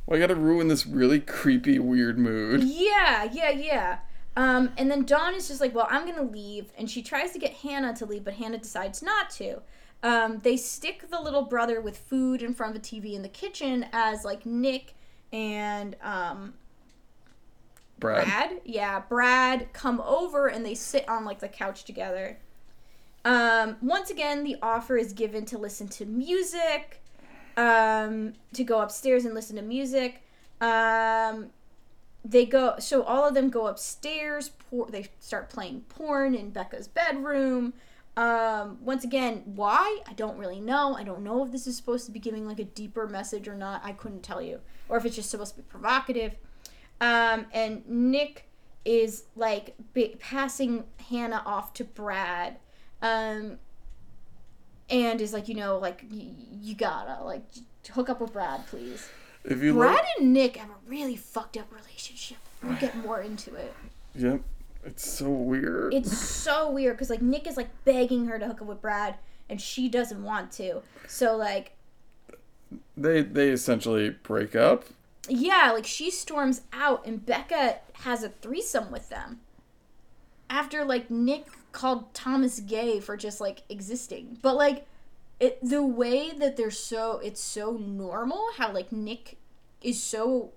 Well, 0.06 0.16
I 0.16 0.20
gotta 0.20 0.34
ruin 0.34 0.68
this 0.68 0.86
really 0.86 1.20
creepy, 1.20 1.78
weird 1.78 2.18
mood. 2.18 2.62
Yeah, 2.64 3.24
yeah, 3.32 3.50
yeah. 3.50 3.98
Um, 4.36 4.72
and 4.76 4.90
then 4.90 5.04
Dawn 5.04 5.34
is 5.34 5.48
just 5.48 5.60
like, 5.60 5.74
"Well, 5.74 5.86
I'm 5.88 6.06
gonna 6.06 6.28
leave," 6.28 6.72
and 6.76 6.90
she 6.90 7.02
tries 7.02 7.32
to 7.32 7.38
get 7.38 7.52
Hannah 7.54 7.94
to 7.96 8.06
leave, 8.06 8.24
but 8.24 8.34
Hannah 8.34 8.58
decides 8.58 9.02
not 9.02 9.30
to. 9.30 9.62
Um, 10.02 10.40
they 10.42 10.56
stick 10.56 11.08
the 11.10 11.20
little 11.20 11.42
brother 11.42 11.80
with 11.80 11.96
food 11.96 12.42
in 12.42 12.52
front 12.52 12.76
of 12.76 12.82
a 12.82 12.84
TV 12.84 13.14
in 13.14 13.22
the 13.22 13.28
kitchen 13.28 13.86
as 13.92 14.24
like 14.24 14.44
Nick 14.44 14.94
and 15.32 15.96
um, 16.02 16.54
Brad. 17.98 18.24
Brad, 18.24 18.60
yeah, 18.64 19.00
Brad 19.00 19.72
come 19.72 20.00
over 20.00 20.48
and 20.48 20.64
they 20.64 20.74
sit 20.74 21.08
on 21.08 21.24
like 21.24 21.40
the 21.40 21.48
couch 21.48 21.84
together. 21.84 22.38
Um, 23.24 23.76
once 23.82 24.10
again, 24.10 24.44
the 24.44 24.56
offer 24.62 24.96
is 24.96 25.12
given 25.12 25.44
to 25.46 25.58
listen 25.58 25.88
to 25.88 26.06
music, 26.06 27.02
um, 27.56 28.34
to 28.52 28.62
go 28.62 28.80
upstairs 28.80 29.24
and 29.24 29.34
listen 29.34 29.56
to 29.56 29.62
music. 29.62 30.22
Um, 30.60 31.50
they 32.24 32.46
go, 32.46 32.74
so 32.78 33.02
all 33.02 33.26
of 33.26 33.34
them 33.34 33.50
go 33.50 33.66
upstairs. 33.66 34.50
Por- 34.70 34.86
they 34.90 35.08
start 35.18 35.48
playing 35.48 35.82
porn 35.88 36.34
in 36.34 36.50
Becca's 36.50 36.86
bedroom. 36.86 37.72
Um, 38.16 38.78
once 38.80 39.04
again, 39.04 39.42
why? 39.44 40.00
I 40.08 40.12
don't 40.14 40.38
really 40.38 40.60
know. 40.60 40.96
I 40.96 41.02
don't 41.02 41.22
know 41.22 41.44
if 41.44 41.52
this 41.52 41.66
is 41.66 41.76
supposed 41.76 42.06
to 42.06 42.12
be 42.12 42.18
giving 42.18 42.46
like 42.46 42.58
a 42.58 42.64
deeper 42.64 43.06
message 43.06 43.46
or 43.46 43.54
not. 43.54 43.82
I 43.84 43.92
couldn't 43.92 44.22
tell 44.22 44.40
you. 44.40 44.60
Or 44.88 44.96
if 44.96 45.04
it's 45.04 45.16
just 45.16 45.30
supposed 45.30 45.54
to 45.56 45.62
be 45.62 45.68
provocative. 45.68 46.36
Um, 47.00 47.46
and 47.52 47.86
Nick 47.88 48.48
is 48.84 49.24
like 49.34 49.74
b- 49.92 50.16
passing 50.18 50.84
Hannah 51.10 51.42
off 51.44 51.72
to 51.74 51.84
Brad. 51.84 52.56
Um, 53.02 53.58
and 54.88 55.20
is 55.20 55.32
like, 55.32 55.48
you 55.48 55.54
know, 55.56 55.78
like, 55.78 56.04
y- 56.10 56.30
you 56.62 56.74
gotta, 56.74 57.22
like, 57.24 57.42
hook 57.92 58.08
up 58.08 58.20
with 58.20 58.32
Brad, 58.32 58.66
please. 58.68 59.08
If 59.44 59.62
you 59.62 59.74
Brad 59.74 59.94
like, 59.94 60.04
and 60.18 60.32
Nick 60.32 60.56
have 60.56 60.70
a 60.70 60.74
really 60.88 61.16
fucked 61.16 61.56
up 61.56 61.70
relationship. 61.72 62.38
We'll 62.62 62.76
get 62.76 62.96
more 62.96 63.20
into 63.20 63.54
it. 63.54 63.74
yep, 64.14 64.40
it's 64.84 65.06
so 65.08 65.28
weird. 65.28 65.92
It's 65.92 66.16
so 66.16 66.70
weird 66.70 66.96
because 66.96 67.10
like 67.10 67.22
Nick 67.22 67.46
is 67.46 67.56
like 67.56 67.68
begging 67.84 68.26
her 68.26 68.38
to 68.38 68.46
hook 68.46 68.62
up 68.62 68.66
with 68.68 68.80
Brad, 68.80 69.16
and 69.50 69.60
she 69.60 69.88
doesn't 69.88 70.22
want 70.22 70.50
to. 70.52 70.82
So 71.06 71.36
like, 71.36 71.72
they 72.96 73.22
they 73.22 73.50
essentially 73.50 74.10
break 74.10 74.56
up. 74.56 74.84
Yeah, 75.28 75.72
like 75.72 75.86
she 75.86 76.10
storms 76.10 76.62
out, 76.72 77.06
and 77.06 77.24
Becca 77.24 77.76
has 78.04 78.22
a 78.22 78.28
threesome 78.28 78.90
with 78.90 79.08
them. 79.08 79.40
After 80.48 80.84
like 80.84 81.10
Nick 81.10 81.46
called 81.72 82.14
Thomas 82.14 82.60
gay 82.60 83.00
for 83.00 83.16
just 83.16 83.40
like 83.40 83.62
existing, 83.68 84.38
but 84.42 84.56
like, 84.56 84.86
it 85.38 85.58
the 85.62 85.82
way 85.82 86.30
that 86.30 86.56
they're 86.56 86.70
so 86.70 87.18
it's 87.22 87.42
so 87.42 87.72
normal 87.72 88.46
how 88.56 88.72
like 88.72 88.90
Nick 88.92 89.36
is 89.82 90.02
so 90.02 90.52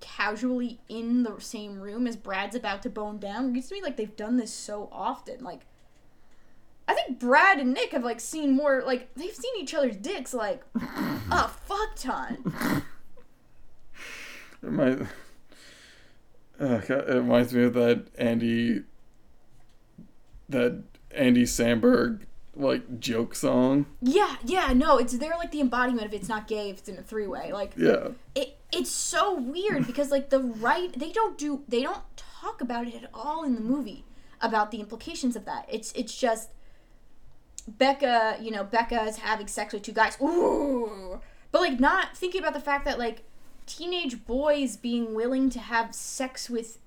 casually 0.00 0.80
in 0.88 1.22
the 1.22 1.40
same 1.40 1.80
room 1.80 2.06
as 2.06 2.16
Brad's 2.16 2.56
about 2.56 2.82
to 2.82 2.90
bone 2.90 3.18
down. 3.18 3.50
It 3.50 3.56
used 3.56 3.68
to 3.70 3.74
me 3.74 3.82
like 3.82 3.96
they've 3.96 4.16
done 4.16 4.36
this 4.36 4.52
so 4.52 4.88
often. 4.92 5.42
Like, 5.42 5.62
I 6.86 6.94
think 6.94 7.18
Brad 7.18 7.58
and 7.58 7.72
Nick 7.72 7.92
have 7.92 8.04
like 8.04 8.20
seen 8.20 8.52
more. 8.52 8.82
Like 8.84 9.14
they've 9.14 9.34
seen 9.34 9.54
each 9.58 9.74
other's 9.74 9.96
dicks 9.96 10.34
like 10.34 10.62
a 10.74 11.48
fuck 11.48 11.96
ton. 11.96 12.82
It 14.64 14.72
might. 14.72 14.98
Uh, 16.60 16.80
it 16.88 17.14
reminds 17.14 17.52
me 17.52 17.64
of 17.64 17.74
that 17.74 18.06
Andy. 18.16 18.82
That 20.48 20.82
Andy 21.10 21.44
Samberg 21.44 22.20
like 22.56 23.00
joke 23.00 23.34
song. 23.34 23.86
Yeah, 24.00 24.36
yeah, 24.44 24.72
no, 24.72 24.98
it's 24.98 25.16
they're 25.18 25.36
like 25.36 25.50
the 25.50 25.60
embodiment 25.60 26.06
of 26.06 26.14
it's 26.14 26.28
not 26.28 26.46
gay 26.46 26.70
if 26.70 26.78
it's 26.78 26.88
in 26.88 26.96
a 26.98 27.02
three 27.02 27.26
way. 27.26 27.52
Like 27.52 27.72
Yeah. 27.76 28.08
it, 28.34 28.56
it's 28.72 28.90
so 28.90 29.34
weird 29.34 29.86
because 29.86 30.10
like 30.10 30.30
the 30.30 30.40
right 30.40 30.92
they 30.98 31.10
don't 31.10 31.36
do 31.36 31.62
they 31.68 31.82
don't 31.82 32.02
talk 32.16 32.60
about 32.60 32.86
it 32.86 32.94
at 33.02 33.10
all 33.12 33.42
in 33.44 33.54
the 33.54 33.60
movie 33.60 34.04
about 34.40 34.70
the 34.70 34.78
implications 34.78 35.34
of 35.34 35.44
that. 35.46 35.66
It's 35.68 35.92
it's 35.92 36.16
just 36.16 36.50
Becca, 37.66 38.36
you 38.40 38.50
know, 38.50 38.62
Becca 38.64 39.02
is 39.04 39.16
having 39.16 39.46
sex 39.46 39.72
with 39.72 39.82
two 39.82 39.92
guys. 39.92 40.16
Ooh. 40.20 41.20
But 41.50 41.62
like 41.62 41.80
not 41.80 42.16
thinking 42.16 42.40
about 42.40 42.54
the 42.54 42.60
fact 42.60 42.84
that 42.84 42.98
like 42.98 43.24
teenage 43.66 44.24
boys 44.26 44.76
being 44.76 45.14
willing 45.14 45.50
to 45.50 45.58
have 45.58 45.94
sex 45.94 46.48
with 46.50 46.78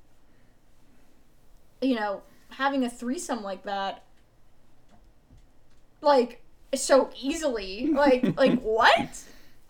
you 1.81 1.95
know, 1.95 2.23
having 2.49 2.83
a 2.83 2.89
threesome 2.89 3.43
like 3.43 3.63
that 3.63 4.03
like 6.01 6.41
so 6.75 7.09
easily. 7.19 7.87
Like 7.87 8.33
like 8.37 8.59
what? 8.61 9.23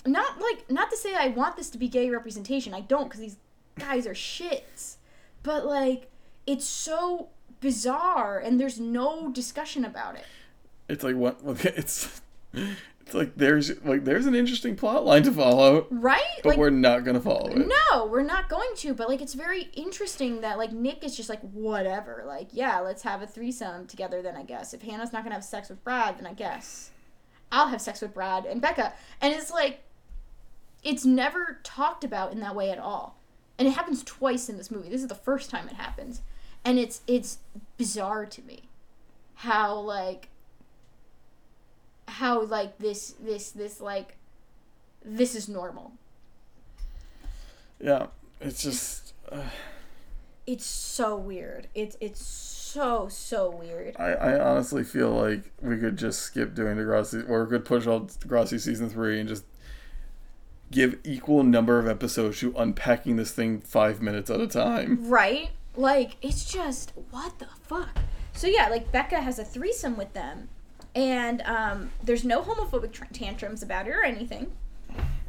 Not 0.05 0.39
like 0.39 0.69
not 0.69 0.89
to 0.91 0.97
say 0.97 1.15
I 1.15 1.27
want 1.29 1.57
this 1.57 1.69
to 1.71 1.77
be 1.77 1.87
gay 1.87 2.09
representation. 2.09 2.73
I 2.73 2.81
don't 2.81 3.09
cuz 3.09 3.19
these 3.19 3.37
guys 3.77 4.07
are 4.07 4.13
shits. 4.13 4.95
But 5.43 5.65
like 5.65 6.09
it's 6.45 6.65
so 6.65 7.29
bizarre 7.59 8.39
and 8.39 8.59
there's 8.59 8.79
no 8.79 9.29
discussion 9.31 9.83
about 9.83 10.15
it. 10.15 10.25
It's 10.87 11.03
like 11.03 11.15
what 11.15 11.39
it's 11.65 12.21
it's 12.53 12.81
like 13.13 13.35
there's 13.35 13.83
like 13.83 14.03
there's 14.05 14.25
an 14.25 14.35
interesting 14.35 14.75
plot 14.75 15.05
line 15.05 15.23
to 15.23 15.31
follow, 15.31 15.87
Right? 15.89 16.21
but 16.43 16.49
like 16.49 16.57
we're 16.57 16.69
not 16.69 17.03
gonna 17.03 17.19
follow 17.21 17.47
it. 17.49 17.67
No, 17.67 18.05
we're 18.05 18.23
not 18.23 18.49
going 18.49 18.69
to, 18.77 18.93
but 18.93 19.09
like 19.09 19.21
it's 19.21 19.33
very 19.33 19.69
interesting 19.73 20.41
that 20.41 20.57
like 20.57 20.71
Nick 20.71 21.03
is 21.03 21.15
just 21.15 21.29
like 21.29 21.41
whatever. 21.41 22.23
Like, 22.25 22.49
yeah, 22.51 22.79
let's 22.79 23.03
have 23.03 23.21
a 23.21 23.27
threesome 23.27 23.87
together 23.87 24.21
then 24.21 24.35
I 24.35 24.43
guess. 24.43 24.73
If 24.73 24.81
Hannah's 24.81 25.13
not 25.13 25.23
going 25.23 25.31
to 25.31 25.35
have 25.35 25.43
sex 25.43 25.69
with 25.69 25.83
Brad, 25.83 26.17
then 26.17 26.25
I 26.27 26.33
guess 26.33 26.91
I'll 27.51 27.67
have 27.69 27.81
sex 27.81 28.01
with 28.01 28.13
Brad 28.13 28.45
and 28.45 28.61
Becca. 28.61 28.93
And 29.21 29.33
it's 29.33 29.51
like 29.51 29.79
it's 30.83 31.05
never 31.05 31.59
talked 31.63 32.03
about 32.03 32.31
in 32.31 32.39
that 32.41 32.55
way 32.55 32.69
at 32.71 32.79
all. 32.79 33.17
And 33.59 33.67
it 33.67 33.71
happens 33.71 34.03
twice 34.03 34.49
in 34.49 34.57
this 34.57 34.69
movie. 34.69 34.89
This 34.89 35.01
is 35.01 35.07
the 35.07 35.15
first 35.15 35.49
time 35.49 35.67
it 35.67 35.75
happens. 35.75 36.21
And 36.63 36.77
it's 36.77 37.01
it's 37.07 37.39
bizarre 37.77 38.25
to 38.25 38.41
me 38.43 38.63
how 39.41 39.75
like 39.75 40.29
how 42.07 42.41
like 42.43 42.77
this 42.77 43.15
this 43.19 43.51
this 43.51 43.81
like 43.81 44.15
this 45.03 45.35
is 45.35 45.47
normal. 45.47 45.93
Yeah, 47.79 48.07
it's 48.41 48.63
just 48.63 49.13
uh, 49.31 49.41
it's 50.45 50.65
so 50.65 51.15
weird. 51.15 51.67
It's 51.75 51.97
it's 51.99 52.25
so 52.25 53.07
so 53.09 53.49
weird. 53.49 53.95
I, 53.97 54.13
I 54.13 54.39
honestly 54.39 54.83
feel 54.83 55.11
like 55.11 55.51
we 55.61 55.77
could 55.77 55.97
just 55.97 56.21
skip 56.21 56.55
doing 56.55 56.77
the 56.77 56.83
Degrassi, 56.83 57.29
or 57.29 57.43
we 57.43 57.49
could 57.49 57.65
push 57.65 57.87
out 57.87 58.07
Degrassi 58.07 58.59
season 58.59 58.89
three 58.89 59.19
and 59.19 59.29
just 59.29 59.45
give 60.69 60.99
equal 61.03 61.43
number 61.43 61.79
of 61.79 61.87
episodes 61.87 62.39
to 62.39 62.53
unpacking 62.57 63.15
this 63.15 63.31
thing 63.31 63.61
five 63.61 64.01
minutes 64.01 64.29
at 64.29 64.41
a 64.41 64.47
time. 64.47 65.07
Right? 65.07 65.51
Like, 65.77 66.17
it's 66.21 66.51
just, 66.51 66.91
what 67.11 67.39
the 67.39 67.47
fuck? 67.63 67.99
So, 68.33 68.47
yeah, 68.47 68.67
like, 68.67 68.91
Becca 68.91 69.21
has 69.21 69.39
a 69.39 69.45
threesome 69.45 69.95
with 69.95 70.13
them, 70.13 70.49
and 70.97 71.43
um, 71.43 71.91
there's 72.03 72.25
no 72.25 72.41
homophobic 72.41 72.91
tr- 72.91 73.05
tantrums 73.13 73.61
about 73.61 73.87
it 73.87 73.91
or 73.91 74.03
anything. 74.03 74.51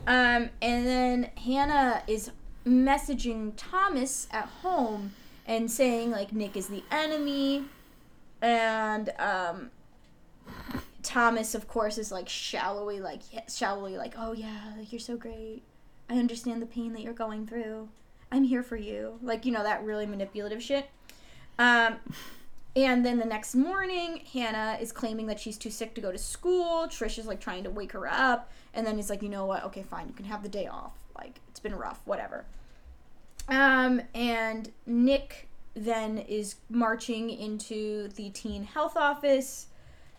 Um, 0.07 0.49
and 0.62 0.86
then 0.86 1.31
Hannah 1.45 2.03
is 2.07 2.31
messaging 2.66 3.53
Thomas 3.55 4.28
at 4.31 4.47
home 4.47 5.12
and 5.47 5.70
saying, 5.70 6.11
like, 6.11 6.32
Nick 6.32 6.57
is 6.57 6.69
the 6.69 6.82
enemy. 6.90 7.66
And 8.40 9.11
um, 9.19 9.70
Thomas, 11.03 11.55
of 11.55 11.69
course, 11.69 11.99
is 11.99 12.11
like 12.11 12.31
shallowly, 12.31 12.99
like, 12.99 13.20
shallowly, 13.55 13.99
like, 13.99 14.15
oh, 14.16 14.32
yeah, 14.32 14.73
like, 14.78 14.90
you're 14.90 14.99
so 14.99 15.19
great. 15.19 15.62
I 16.09 16.15
understand 16.15 16.62
the 16.62 16.66
pain 16.66 16.95
that 16.95 17.03
you're 17.03 17.12
going 17.12 17.47
through. 17.47 17.90
I'm 18.32 18.45
here 18.45 18.62
for 18.62 18.77
you. 18.77 19.19
Like, 19.23 19.45
you 19.45 19.53
know, 19.53 19.62
that 19.62 19.85
really 19.85 20.07
manipulative 20.07 20.62
shit. 20.62 20.89
Um, 21.59 21.97
and 22.77 23.05
then 23.05 23.19
the 23.19 23.24
next 23.24 23.55
morning, 23.55 24.23
Hannah 24.32 24.78
is 24.81 24.93
claiming 24.93 25.27
that 25.27 25.40
she's 25.40 25.59
too 25.59 25.70
sick 25.70 25.95
to 25.95 26.01
go 26.01 26.12
to 26.12 26.19
school. 26.19 26.86
Trish 26.86 27.19
is 27.19 27.27
like 27.27 27.40
trying 27.40 27.65
to 27.65 27.70
wake 27.70 27.93
her 27.93 28.07
up. 28.07 28.51
And 28.74 28.86
then 28.86 28.97
he's 28.97 29.11
like, 29.11 29.23
you 29.23 29.28
know 29.28 29.47
what? 29.47 29.65
Okay, 29.65 29.82
fine. 29.82 30.07
You 30.09 30.15
can 30.15 30.27
have 30.27 30.43
the 30.43 30.49
day 30.49 30.66
off. 30.66 30.93
Like, 31.16 31.40
it's 31.49 31.61
been 31.61 31.74
rough. 31.74 32.01
Whatever. 32.05 32.45
Um, 33.49 34.03
and 34.15 34.70
Nick 34.86 35.49
then 35.74 36.19
is 36.19 36.57
marching 36.69 37.31
into 37.31 38.09
the 38.09 38.31
teen 38.31 38.65
health 38.65 38.97
office 38.97 39.69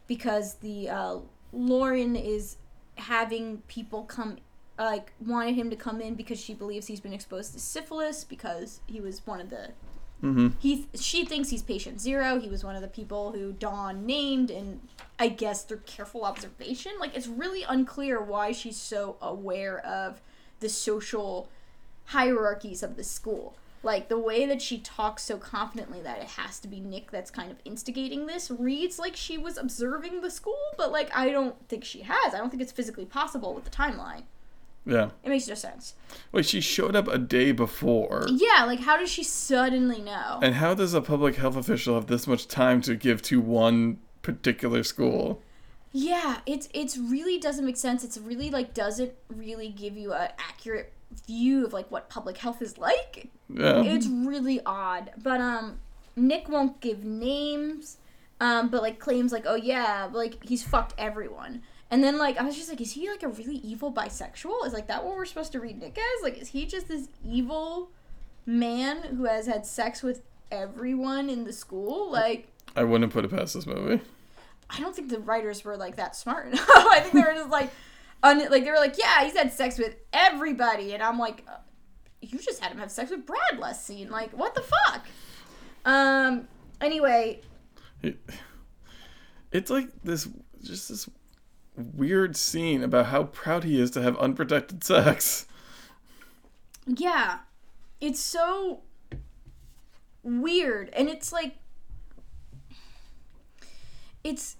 because 0.08 0.56
the 0.56 0.90
uh, 0.90 1.18
Lauren 1.54 2.16
is 2.16 2.58
having 2.96 3.60
people 3.68 4.04
come 4.04 4.38
like 4.78 5.12
wanted 5.26 5.56
him 5.56 5.70
to 5.70 5.76
come 5.76 6.00
in 6.00 6.16
because 6.16 6.40
she 6.40 6.54
believes 6.54 6.88
he's 6.88 7.02
been 7.02 7.14
exposed 7.14 7.54
to 7.54 7.60
syphilis 7.60 8.24
because 8.24 8.80
he 8.88 9.02
was 9.02 9.26
one 9.28 9.42
of 9.42 9.50
the 9.50 9.70
Mm-hmm. 10.24 10.50
he 10.60 10.86
she 10.96 11.24
thinks 11.24 11.50
he's 11.50 11.64
patient 11.64 12.02
zero. 12.02 12.40
He 12.40 12.50
was 12.50 12.64
one 12.64 12.76
of 12.76 12.82
the 12.82 12.90
people 12.90 13.32
who 13.32 13.54
dawn 13.54 14.06
named 14.06 14.52
and 14.52 14.82
i 15.18 15.30
guess 15.30 15.64
through 15.64 15.82
careful 15.86 16.26
observation. 16.26 16.92
Like 17.00 17.16
it's 17.16 17.28
really 17.28 17.64
unclear 17.64 18.22
why 18.22 18.52
she's 18.52 18.76
so 18.78 19.16
aware 19.22 19.80
of 19.80 20.22
the 20.60 20.68
social 20.68 21.50
hierarchies 22.06 22.84
of 22.84 22.98
the 22.98 23.04
school. 23.04 23.56
Like 23.82 24.10
the 24.10 24.20
way 24.20 24.46
that 24.46 24.62
she 24.62 24.80
talks 24.80 25.24
so 25.24 25.38
confidently 25.38 26.02
that 26.02 26.20
it 26.20 26.28
has 26.32 26.60
to 26.60 26.68
be 26.68 26.82
nick 26.82 27.12
that's 27.12 27.32
kind 27.32 27.50
of 27.50 27.58
instigating 27.64 28.28
this 28.28 28.52
reads 28.52 29.00
like 29.00 29.16
she 29.16 29.38
was 29.38 29.58
observing 29.58 30.20
the 30.20 30.30
school 30.30 30.60
but 30.78 30.92
like 30.92 31.16
i 31.16 31.30
don't 31.30 31.56
think 31.70 31.86
she 31.86 32.02
has. 32.02 32.34
I 32.34 32.40
don't 32.40 32.50
think 32.50 32.62
it's 32.62 32.74
physically 32.74 33.06
possible 33.06 33.54
with 33.54 33.64
the 33.64 33.70
timeline 33.70 34.24
Yeah. 34.86 35.10
it 35.24 35.30
makes 35.30 35.48
no 35.48 35.54
sense 35.56 35.94
Wait, 36.32 36.46
she 36.46 36.62
showed 36.62 36.96
up 36.96 37.08
a 37.08 37.18
day 37.18 37.52
before. 37.52 38.26
yeah 38.30 38.64
like 38.66 38.80
how 38.80 38.98
does 38.98 39.10
she 39.12 39.24
suddenly 39.24 40.02
know 40.02 40.40
And 40.42 40.56
how 40.56 40.74
does 40.74 40.94
a 40.94 41.02
public 41.02 41.36
health 41.36 41.56
official 41.56 41.96
have 41.96 42.08
this 42.08 42.26
much 42.28 42.48
time 42.48 42.82
to 42.82 42.96
give 42.96 43.22
to 43.24 43.40
one 43.42 44.00
particular 44.22 44.84
school? 44.84 45.42
Yeah, 45.92 46.42
it's 46.46 46.70
it's 46.74 46.98
really 46.98 47.40
doesn't 47.40 47.66
make 47.66 47.78
sense. 47.78 48.04
It's 48.04 48.18
really 48.20 48.52
like 48.52 48.76
doesn't 48.76 49.12
really 49.28 49.70
give 49.70 49.98
you 49.98 50.14
an 50.14 50.30
accurate 50.38 50.94
view 51.26 51.66
of 51.66 51.74
like 51.74 51.90
what 51.90 52.10
public 52.10 52.38
health 52.38 52.62
is 52.62 52.78
like. 52.78 53.30
Yeah. 53.52 53.82
It's 53.84 54.06
really 54.08 54.62
odd. 54.66 55.12
But 55.22 55.42
um 55.42 55.80
Nick 56.16 56.48
won't 56.48 56.80
give 56.80 57.04
names, 57.04 57.98
um, 58.40 58.70
but 58.70 58.82
like 58.84 59.00
claims 59.00 59.32
like, 59.32 59.46
oh 59.48 59.56
yeah, 59.56 60.08
like 60.12 60.44
he's 60.44 60.62
fucked 60.64 60.94
everyone. 60.98 61.64
And 61.92 62.04
then 62.04 62.18
like 62.18 62.38
I 62.38 62.44
was 62.44 62.56
just 62.56 62.70
like, 62.70 62.82
is 62.82 62.92
he 62.92 63.10
like 63.10 63.24
a 63.24 63.28
really 63.28 63.58
evil 63.58 63.92
bisexual? 63.92 64.66
Is 64.66 64.74
like 64.74 64.88
that 64.88 65.04
what 65.04 65.16
we're 65.16 65.26
supposed 65.26 65.52
to 65.54 65.60
read 65.60 65.80
Nick 65.80 65.98
as? 65.98 66.24
Like 66.24 66.38
is 66.38 66.50
he 66.50 66.66
just 66.66 66.88
this 66.88 67.10
evil 67.26 67.92
man 68.46 69.02
who 69.04 69.26
has 69.26 69.48
had 69.48 69.66
sex 69.66 70.04
with 70.04 70.22
everyone 70.52 71.30
in 71.30 71.44
the 71.46 71.54
school? 71.54 72.12
Like 72.12 72.48
I 72.76 72.84
wouldn't 72.84 73.12
put 73.12 73.26
it 73.26 73.32
past 73.32 73.54
this 73.56 73.66
movie. 73.66 74.02
I 74.70 74.80
don't 74.80 74.96
think 74.96 75.10
the 75.10 75.20
writers 75.20 75.64
were 75.64 75.78
like 75.78 75.96
that 75.96 76.16
smart 76.16 76.48
enough. 76.52 76.70
I 76.70 77.00
think 77.00 77.14
they 77.14 77.22
were 77.22 77.34
just 77.34 77.50
like, 77.50 77.72
un- 78.24 78.50
like 78.52 78.64
they 78.64 78.70
were 78.70 78.78
like, 78.78 78.98
yeah, 78.98 79.24
he's 79.24 79.36
had 79.36 79.52
sex 79.52 79.78
with 79.78 79.96
everybody, 80.14 80.94
and 80.94 81.02
I'm 81.02 81.18
like, 81.18 81.44
uh, 81.48 81.58
you 82.22 82.38
just 82.38 82.62
had 82.62 82.72
him 82.72 82.78
have 82.78 82.92
sex 82.92 83.10
with 83.10 83.26
Brad 83.26 83.58
last 83.58 83.86
scene. 83.86 84.10
Like, 84.10 84.32
what 84.32 84.54
the 84.54 84.62
fuck? 84.62 85.06
Um. 85.86 86.48
Anyway, 86.82 87.42
it's 89.52 89.70
like 89.70 89.90
this, 90.04 90.30
just 90.64 90.90
this 90.90 91.10
weird 91.80 92.36
scene 92.36 92.84
about 92.84 93.08
how 93.08 93.24
proud 93.26 93.64
he 93.64 93.80
is 93.80 93.92
to 93.92 94.02
have 94.02 94.18
unprotected 94.18 94.84
sex. 94.84 95.46
yeah, 96.86 97.40
it's 98.02 98.20
so 98.20 98.82
weird, 100.24 100.90
and 100.94 101.10
it's 101.10 101.32
like, 101.32 101.56
it's. 104.24 104.56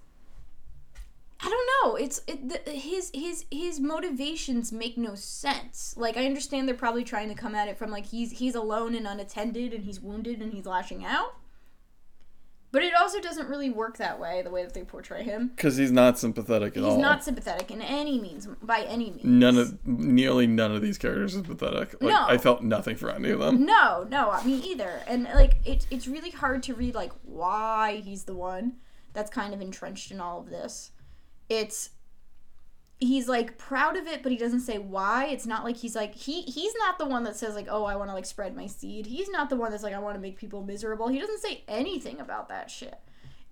I 1.42 1.48
don't 1.48 1.90
know. 1.90 1.96
It's 1.96 2.20
it, 2.26 2.66
the, 2.66 2.70
his 2.70 3.10
his 3.14 3.46
his 3.50 3.80
motivations 3.80 4.72
make 4.72 4.98
no 4.98 5.14
sense. 5.14 5.94
Like 5.96 6.18
I 6.18 6.26
understand 6.26 6.68
they're 6.68 6.74
probably 6.74 7.02
trying 7.02 7.30
to 7.30 7.34
come 7.34 7.54
at 7.54 7.66
it 7.66 7.78
from 7.78 7.90
like 7.90 8.04
he's 8.04 8.32
he's 8.32 8.54
alone 8.54 8.94
and 8.94 9.06
unattended 9.06 9.72
and 9.72 9.84
he's 9.84 10.00
wounded 10.00 10.42
and 10.42 10.52
he's 10.52 10.66
lashing 10.66 11.02
out. 11.02 11.39
But 12.72 12.82
it 12.82 12.92
also 12.94 13.20
doesn't 13.20 13.48
really 13.48 13.68
work 13.68 13.96
that 13.96 14.20
way, 14.20 14.42
the 14.42 14.50
way 14.50 14.62
that 14.62 14.74
they 14.74 14.84
portray 14.84 15.24
him. 15.24 15.48
Because 15.48 15.76
he's 15.76 15.90
not 15.90 16.18
sympathetic 16.18 16.68
at 16.68 16.76
He's 16.76 16.84
all. 16.84 16.90
He's 16.96 17.02
not 17.02 17.24
sympathetic 17.24 17.70
in 17.72 17.82
any 17.82 18.20
means, 18.20 18.46
by 18.62 18.82
any 18.82 19.10
means. 19.10 19.24
None 19.24 19.58
of, 19.58 19.84
nearly 19.86 20.46
none 20.46 20.72
of 20.72 20.80
these 20.80 20.96
characters 20.96 21.34
is 21.34 21.42
pathetic. 21.42 21.94
Like, 22.00 22.12
No. 22.12 22.26
I 22.28 22.38
felt 22.38 22.62
nothing 22.62 22.94
for 22.94 23.10
any 23.10 23.30
of 23.30 23.40
them. 23.40 23.64
No, 23.66 24.06
no, 24.08 24.30
uh, 24.30 24.42
me 24.44 24.54
either. 24.54 25.02
And 25.08 25.24
like 25.24 25.56
it's 25.64 25.86
it's 25.90 26.06
really 26.06 26.30
hard 26.30 26.62
to 26.64 26.74
read 26.74 26.94
like 26.94 27.12
why 27.24 28.02
he's 28.04 28.24
the 28.24 28.34
one 28.34 28.74
that's 29.12 29.30
kind 29.30 29.52
of 29.52 29.60
entrenched 29.60 30.12
in 30.12 30.20
all 30.20 30.38
of 30.38 30.50
this. 30.50 30.92
It's 31.48 31.90
he's 33.00 33.28
like 33.28 33.58
proud 33.58 33.96
of 33.96 34.06
it, 34.06 34.22
but 34.22 34.30
he 34.30 34.38
doesn't 34.38 34.60
say 34.60 34.78
why. 34.78 35.26
It's 35.26 35.46
not 35.46 35.64
like 35.64 35.76
he's 35.76 35.96
like 35.96 36.14
he 36.14 36.42
he's 36.42 36.72
not 36.78 36.98
the 36.98 37.06
one 37.06 37.24
that 37.24 37.36
says 37.36 37.54
like, 37.54 37.66
"Oh, 37.68 37.84
I 37.84 37.96
want 37.96 38.10
to 38.10 38.14
like 38.14 38.26
spread 38.26 38.54
my 38.54 38.66
seed." 38.66 39.06
He's 39.06 39.28
not 39.28 39.48
the 39.50 39.56
one 39.56 39.70
that's 39.70 39.82
like, 39.82 39.94
"I 39.94 39.98
want 39.98 40.14
to 40.16 40.20
make 40.20 40.36
people 40.36 40.62
miserable." 40.62 41.08
He 41.08 41.18
doesn't 41.18 41.40
say 41.40 41.64
anything 41.66 42.20
about 42.20 42.48
that 42.50 42.70
shit. 42.70 42.98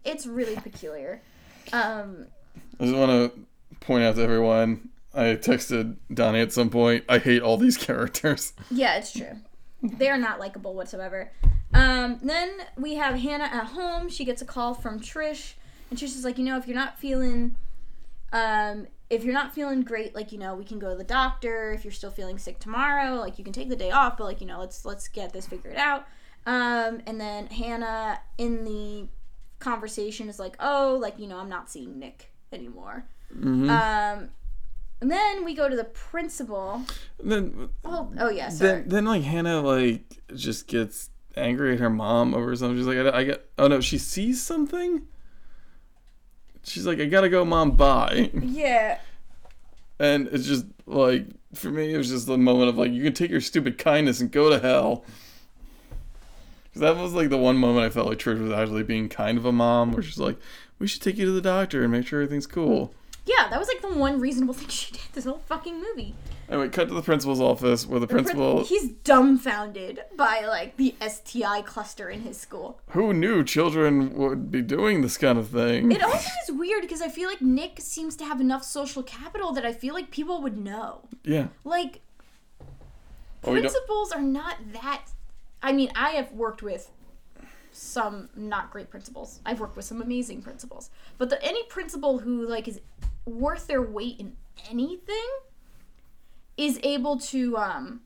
It's 0.04 0.26
really 0.26 0.56
peculiar. 0.68 1.22
Um 1.72 2.26
I 2.78 2.84
just 2.84 2.96
want 2.96 3.10
to 3.10 3.40
point 3.80 4.04
out 4.04 4.16
to 4.16 4.22
everyone. 4.22 4.90
I 5.14 5.36
texted 5.36 5.96
Donnie 6.12 6.40
at 6.40 6.52
some 6.52 6.70
point. 6.70 7.04
I 7.08 7.18
hate 7.18 7.42
all 7.42 7.56
these 7.56 7.76
characters. 7.88 8.52
Yeah, 8.70 8.96
it's 8.96 9.12
true. 9.12 9.36
They're 9.82 10.18
not 10.18 10.38
likable 10.38 10.74
whatsoever. 10.74 11.30
Um, 11.72 12.18
then 12.22 12.50
we 12.76 12.94
have 12.94 13.14
Hannah 13.16 13.44
at 13.44 13.66
home. 13.66 14.08
She 14.08 14.24
gets 14.24 14.42
a 14.42 14.44
call 14.44 14.74
from 14.74 15.00
Trish, 15.00 15.54
and 15.90 15.98
Trish 15.98 16.16
is 16.16 16.24
like, 16.24 16.38
you 16.38 16.44
know, 16.44 16.56
if 16.56 16.66
you're 16.66 16.76
not 16.76 16.98
feeling, 16.98 17.56
um, 18.32 18.86
if 19.10 19.24
you're 19.24 19.34
not 19.34 19.54
feeling 19.54 19.82
great, 19.82 20.14
like 20.14 20.32
you 20.32 20.38
know, 20.38 20.54
we 20.54 20.64
can 20.64 20.78
go 20.78 20.90
to 20.90 20.96
the 20.96 21.04
doctor. 21.04 21.72
If 21.72 21.84
you're 21.84 21.92
still 21.92 22.10
feeling 22.10 22.38
sick 22.38 22.58
tomorrow, 22.58 23.14
like 23.16 23.38
you 23.38 23.44
can 23.44 23.52
take 23.52 23.68
the 23.68 23.76
day 23.76 23.90
off, 23.90 24.16
but 24.18 24.24
like 24.24 24.40
you 24.40 24.46
know, 24.46 24.60
let's 24.60 24.84
let's 24.84 25.08
get 25.08 25.32
this 25.32 25.46
figured 25.46 25.76
out. 25.76 26.06
Um, 26.46 27.00
and 27.06 27.20
then 27.20 27.46
Hannah 27.46 28.20
in 28.36 28.64
the 28.64 29.08
conversation 29.58 30.28
is 30.28 30.38
like, 30.38 30.56
oh, 30.60 30.98
like 31.00 31.18
you 31.18 31.26
know, 31.26 31.38
I'm 31.38 31.48
not 31.48 31.70
seeing 31.70 31.98
Nick 31.98 32.32
anymore. 32.52 33.04
Mm-hmm. 33.34 33.68
Um, 33.70 34.30
and 35.00 35.10
then 35.10 35.44
we 35.44 35.54
go 35.54 35.68
to 35.68 35.76
the 35.76 35.84
principal. 35.84 36.82
then, 37.22 37.68
Oh, 37.84 38.12
oh 38.18 38.30
yeah, 38.30 38.48
sorry. 38.48 38.80
then, 38.80 38.88
then, 38.88 39.04
like 39.04 39.22
Hannah, 39.22 39.60
like 39.60 40.20
just 40.34 40.66
gets 40.66 41.10
angry 41.36 41.74
at 41.74 41.80
her 41.80 41.90
mom 41.90 42.34
over 42.34 42.54
something. 42.56 42.76
She's 42.76 42.86
like, 42.86 43.14
I, 43.14 43.18
I 43.18 43.24
get. 43.24 43.48
Oh 43.58 43.68
no, 43.68 43.80
she 43.80 43.96
sees 43.98 44.42
something. 44.42 45.06
She's 46.68 46.86
like, 46.86 47.00
I 47.00 47.06
gotta 47.06 47.28
go, 47.28 47.44
mom. 47.44 47.72
Bye. 47.72 48.30
yeah. 48.34 48.98
And 49.98 50.28
it's 50.28 50.46
just 50.46 50.66
like 50.86 51.26
for 51.54 51.70
me, 51.70 51.94
it 51.94 51.98
was 51.98 52.10
just 52.10 52.26
the 52.26 52.38
moment 52.38 52.68
of 52.68 52.78
like, 52.78 52.92
you 52.92 53.02
can 53.02 53.12
take 53.12 53.30
your 53.30 53.40
stupid 53.40 53.78
kindness 53.78 54.20
and 54.20 54.30
go 54.30 54.50
to 54.50 54.58
hell. 54.58 55.04
Because 56.64 56.80
that 56.82 56.96
was 56.96 57.14
like 57.14 57.30
the 57.30 57.38
one 57.38 57.56
moment 57.56 57.86
I 57.86 57.90
felt 57.90 58.08
like 58.08 58.18
Trish 58.18 58.40
was 58.40 58.52
actually 58.52 58.82
being 58.82 59.08
kind 59.08 59.38
of 59.38 59.44
a 59.44 59.52
mom, 59.52 59.92
where 59.92 60.02
she's 60.02 60.18
like, 60.18 60.38
we 60.78 60.86
should 60.86 61.02
take 61.02 61.16
you 61.16 61.24
to 61.24 61.32
the 61.32 61.40
doctor 61.40 61.82
and 61.82 61.92
make 61.92 62.06
sure 62.06 62.20
everything's 62.20 62.46
cool. 62.46 62.92
Yeah, 63.24 63.48
that 63.48 63.58
was 63.58 63.68
like 63.68 63.80
the 63.80 63.98
one 63.98 64.20
reasonable 64.20 64.54
thing 64.54 64.68
she 64.68 64.92
did 64.92 65.00
this 65.12 65.24
whole 65.24 65.42
fucking 65.46 65.80
movie. 65.80 66.14
Anyway, 66.50 66.68
cut 66.70 66.88
to 66.88 66.94
the 66.94 67.02
principal's 67.02 67.40
office 67.40 67.86
where 67.86 68.00
the 68.00 68.06
The 68.06 68.12
prin- 68.14 68.24
principal, 68.24 68.64
he's 68.64 68.88
dumbfounded 69.04 70.00
by 70.16 70.40
like 70.46 70.76
the 70.78 70.94
STI 71.06 71.60
cluster 71.62 72.08
in 72.08 72.22
his 72.22 72.38
school. 72.38 72.80
who 72.90 73.12
knew 73.12 73.44
children 73.44 74.14
would 74.14 74.50
be 74.50 74.62
doing 74.62 75.02
this 75.02 75.18
kind 75.18 75.38
of 75.38 75.48
thing? 75.48 75.92
It 75.92 76.02
also 76.02 76.30
is 76.48 76.54
weird 76.56 76.80
because 76.82 77.02
I 77.02 77.08
feel 77.08 77.28
like 77.28 77.42
Nick 77.42 77.80
seems 77.80 78.16
to 78.16 78.24
have 78.24 78.40
enough 78.40 78.64
social 78.64 79.02
capital 79.02 79.52
that 79.52 79.66
I 79.66 79.72
feel 79.74 79.92
like 79.92 80.10
people 80.10 80.40
would 80.40 80.56
know. 80.56 81.02
yeah. 81.24 81.48
Like 81.64 82.00
Oh, 83.44 83.52
principals 83.52 84.10
are 84.10 84.22
not 84.22 84.56
that 84.72 85.02
I 85.62 85.72
mean, 85.72 85.90
I 85.94 86.10
have 86.10 86.32
worked 86.32 86.62
with 86.62 86.90
some 87.72 88.28
not 88.34 88.70
great 88.70 88.90
principals. 88.90 89.40
I've 89.44 89.60
worked 89.60 89.76
with 89.76 89.84
some 89.84 90.00
amazing 90.00 90.40
principals. 90.42 90.90
But 91.18 91.30
the 91.30 91.44
any 91.44 91.62
principal 91.64 92.18
who 92.20 92.46
like 92.48 92.66
is 92.68 92.80
worth 93.26 93.66
their 93.66 93.82
weight 93.82 94.18
in 94.18 94.36
anything 94.70 95.26
is 96.58 96.78
able 96.82 97.16
to 97.18 97.56
um 97.56 98.00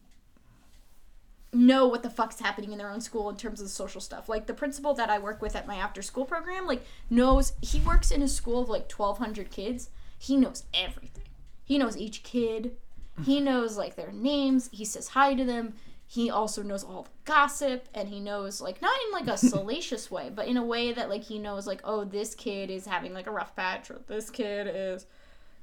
know 1.53 1.87
what 1.87 2.03
the 2.03 2.11
fuck's 2.11 2.41
happening 2.41 2.73
in 2.73 2.79
their 2.79 2.91
own 2.91 3.01
school 3.01 3.29
in 3.29 3.37
terms 3.37 3.61
of 3.61 3.67
the 3.67 3.73
social 3.73 4.01
stuff. 4.01 4.29
Like 4.29 4.47
the 4.47 4.55
principal 4.55 4.95
that 4.95 5.11
I 5.11 5.19
work 5.19 5.43
with 5.43 5.55
at 5.55 5.67
my 5.67 5.77
after 5.77 6.01
school 6.01 6.25
program, 6.25 6.67
like 6.67 6.85
knows 7.11 7.53
he 7.61 7.81
works 7.81 8.11
in 8.11 8.23
a 8.23 8.29
school 8.29 8.63
of 8.63 8.69
like 8.69 8.91
1200 8.91 9.51
kids. 9.51 9.91
He 10.19 10.37
knows 10.37 10.65
everything. 10.73 11.25
He 11.65 11.79
knows 11.79 11.97
each 11.97 12.23
kid. 12.23 12.77
He 13.25 13.41
knows 13.41 13.77
like 13.77 13.97
their 13.97 14.13
names. 14.13 14.71
He 14.73 14.85
says 14.85 15.09
hi 15.09 15.35
to 15.35 15.45
them. 15.45 15.75
He 16.07 16.31
also 16.31 16.63
knows 16.63 16.85
all 16.85 17.05
the 17.05 17.11
gossip 17.25 17.87
and 17.95 18.09
he 18.09 18.21
knows 18.21 18.61
like 18.61 18.81
not 18.81 18.99
in 19.07 19.13
like 19.13 19.29
a 19.29 19.39
salacious 19.49 20.11
way, 20.11 20.31
but 20.35 20.47
in 20.47 20.57
a 20.57 20.65
way 20.65 20.93
that 20.93 21.11
like 21.11 21.25
he 21.25 21.39
knows 21.39 21.67
like 21.67 21.81
oh 21.85 22.05
this 22.05 22.35
kid 22.35 22.71
is 22.71 22.87
having 22.87 23.13
like 23.13 23.27
a 23.27 23.31
rough 23.31 23.55
patch 23.55 23.91
or 23.91 24.01
this 24.07 24.31
kid 24.31 24.71
is 24.73 25.07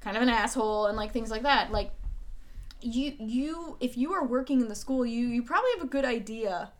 kind 0.00 0.16
of 0.16 0.22
an 0.22 0.28
asshole 0.28 0.86
and 0.86 0.96
like 0.96 1.12
things 1.12 1.30
like 1.30 1.42
that. 1.42 1.72
Like 1.72 1.92
you 2.82 3.14
you 3.18 3.76
if 3.80 3.96
you 3.96 4.12
are 4.12 4.24
working 4.24 4.60
in 4.60 4.68
the 4.68 4.74
school, 4.74 5.04
you 5.04 5.26
you 5.28 5.42
probably 5.42 5.70
have 5.76 5.84
a 5.84 5.88
good 5.88 6.04
idea 6.04 6.72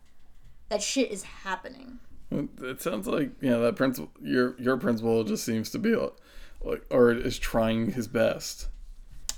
that 0.68 0.82
shit 0.82 1.10
is 1.10 1.22
happening. 1.22 1.98
It 2.30 2.80
sounds 2.80 3.06
like 3.06 3.30
yeah, 3.40 3.56
that 3.58 3.76
principal 3.76 4.10
your 4.22 4.54
your 4.58 4.76
principal 4.76 5.24
just 5.24 5.44
seems 5.44 5.70
to 5.70 5.78
be 5.78 5.94
like 6.64 6.84
or 6.90 7.12
is 7.12 7.38
trying 7.38 7.92
his 7.92 8.08
best. 8.08 8.68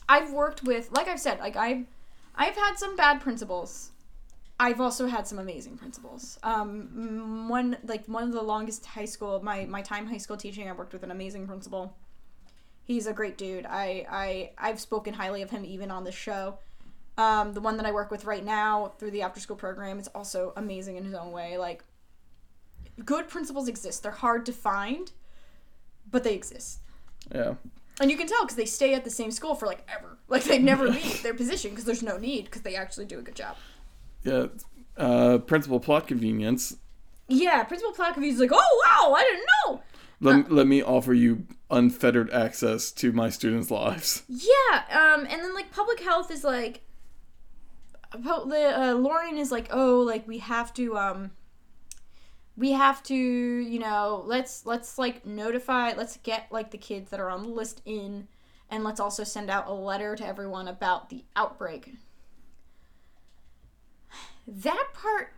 I've 0.08 0.32
worked 0.32 0.62
with 0.62 0.90
like 0.92 1.08
I've 1.08 1.20
said, 1.20 1.40
like 1.40 1.56
I've 1.56 1.86
I've 2.34 2.56
had 2.56 2.76
some 2.76 2.96
bad 2.96 3.20
principals. 3.20 3.90
I've 4.60 4.80
also 4.80 5.06
had 5.06 5.26
some 5.26 5.38
amazing 5.38 5.76
principals. 5.76 6.38
Um, 6.42 7.48
one 7.48 7.78
like 7.82 8.06
one 8.06 8.24
of 8.24 8.32
the 8.32 8.42
longest 8.42 8.86
high 8.86 9.06
school 9.06 9.40
my 9.42 9.64
my 9.64 9.82
time 9.82 10.06
high 10.06 10.18
school 10.18 10.36
teaching, 10.36 10.68
I 10.68 10.72
worked 10.72 10.92
with 10.92 11.02
an 11.02 11.10
amazing 11.10 11.46
principal 11.46 11.96
he's 12.92 13.06
a 13.06 13.12
great 13.12 13.38
dude. 13.38 13.66
I 13.66 14.06
I 14.10 14.50
I've 14.58 14.80
spoken 14.80 15.14
highly 15.14 15.42
of 15.42 15.50
him 15.50 15.64
even 15.64 15.90
on 15.90 16.04
the 16.04 16.12
show. 16.12 16.58
Um, 17.18 17.52
the 17.52 17.60
one 17.60 17.76
that 17.76 17.86
I 17.86 17.92
work 17.92 18.10
with 18.10 18.24
right 18.24 18.44
now 18.44 18.92
through 18.98 19.10
the 19.10 19.22
after 19.22 19.40
school 19.40 19.56
program 19.56 19.98
is 19.98 20.08
also 20.08 20.52
amazing 20.56 20.96
in 20.96 21.04
his 21.04 21.14
own 21.14 21.30
way. 21.32 21.58
Like 21.58 21.84
good 23.04 23.28
principals 23.28 23.68
exist. 23.68 24.02
They're 24.02 24.12
hard 24.12 24.46
to 24.46 24.52
find, 24.52 25.12
but 26.10 26.24
they 26.24 26.34
exist. 26.34 26.80
Yeah. 27.34 27.54
And 28.00 28.10
you 28.10 28.16
can 28.16 28.26
tell 28.26 28.42
because 28.42 28.56
they 28.56 28.64
stay 28.64 28.94
at 28.94 29.04
the 29.04 29.10
same 29.10 29.30
school 29.30 29.54
for 29.54 29.66
like 29.66 29.86
ever. 29.94 30.08
Like 30.28 30.44
they 30.44 30.58
never 30.58 30.88
leave 30.88 31.22
their 31.22 31.34
position 31.34 31.70
because 31.70 31.84
there's 31.84 32.02
no 32.02 32.16
need 32.16 32.46
because 32.46 32.62
they 32.62 32.74
actually 32.74 33.04
do 33.04 33.18
a 33.18 33.22
good 33.22 33.34
job. 33.34 33.54
Yeah. 34.22 34.46
Uh, 34.96 35.36
principal 35.36 35.78
plot 35.78 36.06
convenience. 36.06 36.76
Yeah, 37.28 37.62
Principal 37.64 37.92
plot 37.92 38.14
convenience 38.14 38.40
is 38.40 38.50
like, 38.50 38.58
oh 38.58 38.82
wow, 38.86 39.12
I 39.12 39.22
didn't 39.24 39.46
know. 39.66 39.82
Let, 40.22 40.46
uh, 40.46 40.54
let 40.54 40.66
me 40.68 40.80
offer 40.82 41.12
you 41.12 41.46
unfettered 41.68 42.30
access 42.30 42.92
to 42.92 43.12
my 43.12 43.28
students' 43.28 43.72
lives. 43.72 44.22
Yeah, 44.28 44.84
um, 44.90 45.26
and 45.28 45.42
then 45.42 45.52
like 45.52 45.72
public 45.72 46.00
health 46.00 46.30
is 46.30 46.44
like, 46.44 46.82
the 48.12 48.72
uh, 48.78 48.94
Lauren 48.94 49.36
is 49.36 49.50
like, 49.50 49.68
oh, 49.72 50.00
like 50.00 50.26
we 50.28 50.38
have 50.38 50.72
to, 50.74 50.96
um, 50.96 51.32
we 52.56 52.70
have 52.70 53.02
to, 53.04 53.16
you 53.16 53.78
know, 53.80 54.22
let's 54.24 54.64
let's 54.64 54.96
like 54.96 55.26
notify, 55.26 55.92
let's 55.96 56.18
get 56.18 56.46
like 56.52 56.70
the 56.70 56.78
kids 56.78 57.10
that 57.10 57.18
are 57.18 57.30
on 57.30 57.42
the 57.42 57.48
list 57.48 57.82
in, 57.84 58.28
and 58.70 58.84
let's 58.84 59.00
also 59.00 59.24
send 59.24 59.50
out 59.50 59.66
a 59.66 59.72
letter 59.72 60.14
to 60.14 60.24
everyone 60.24 60.68
about 60.68 61.10
the 61.10 61.24
outbreak. 61.34 61.94
That 64.46 64.88
part 64.94 65.32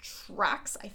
tracks, 0.00 0.76
I 0.78 0.82
think 0.82 0.94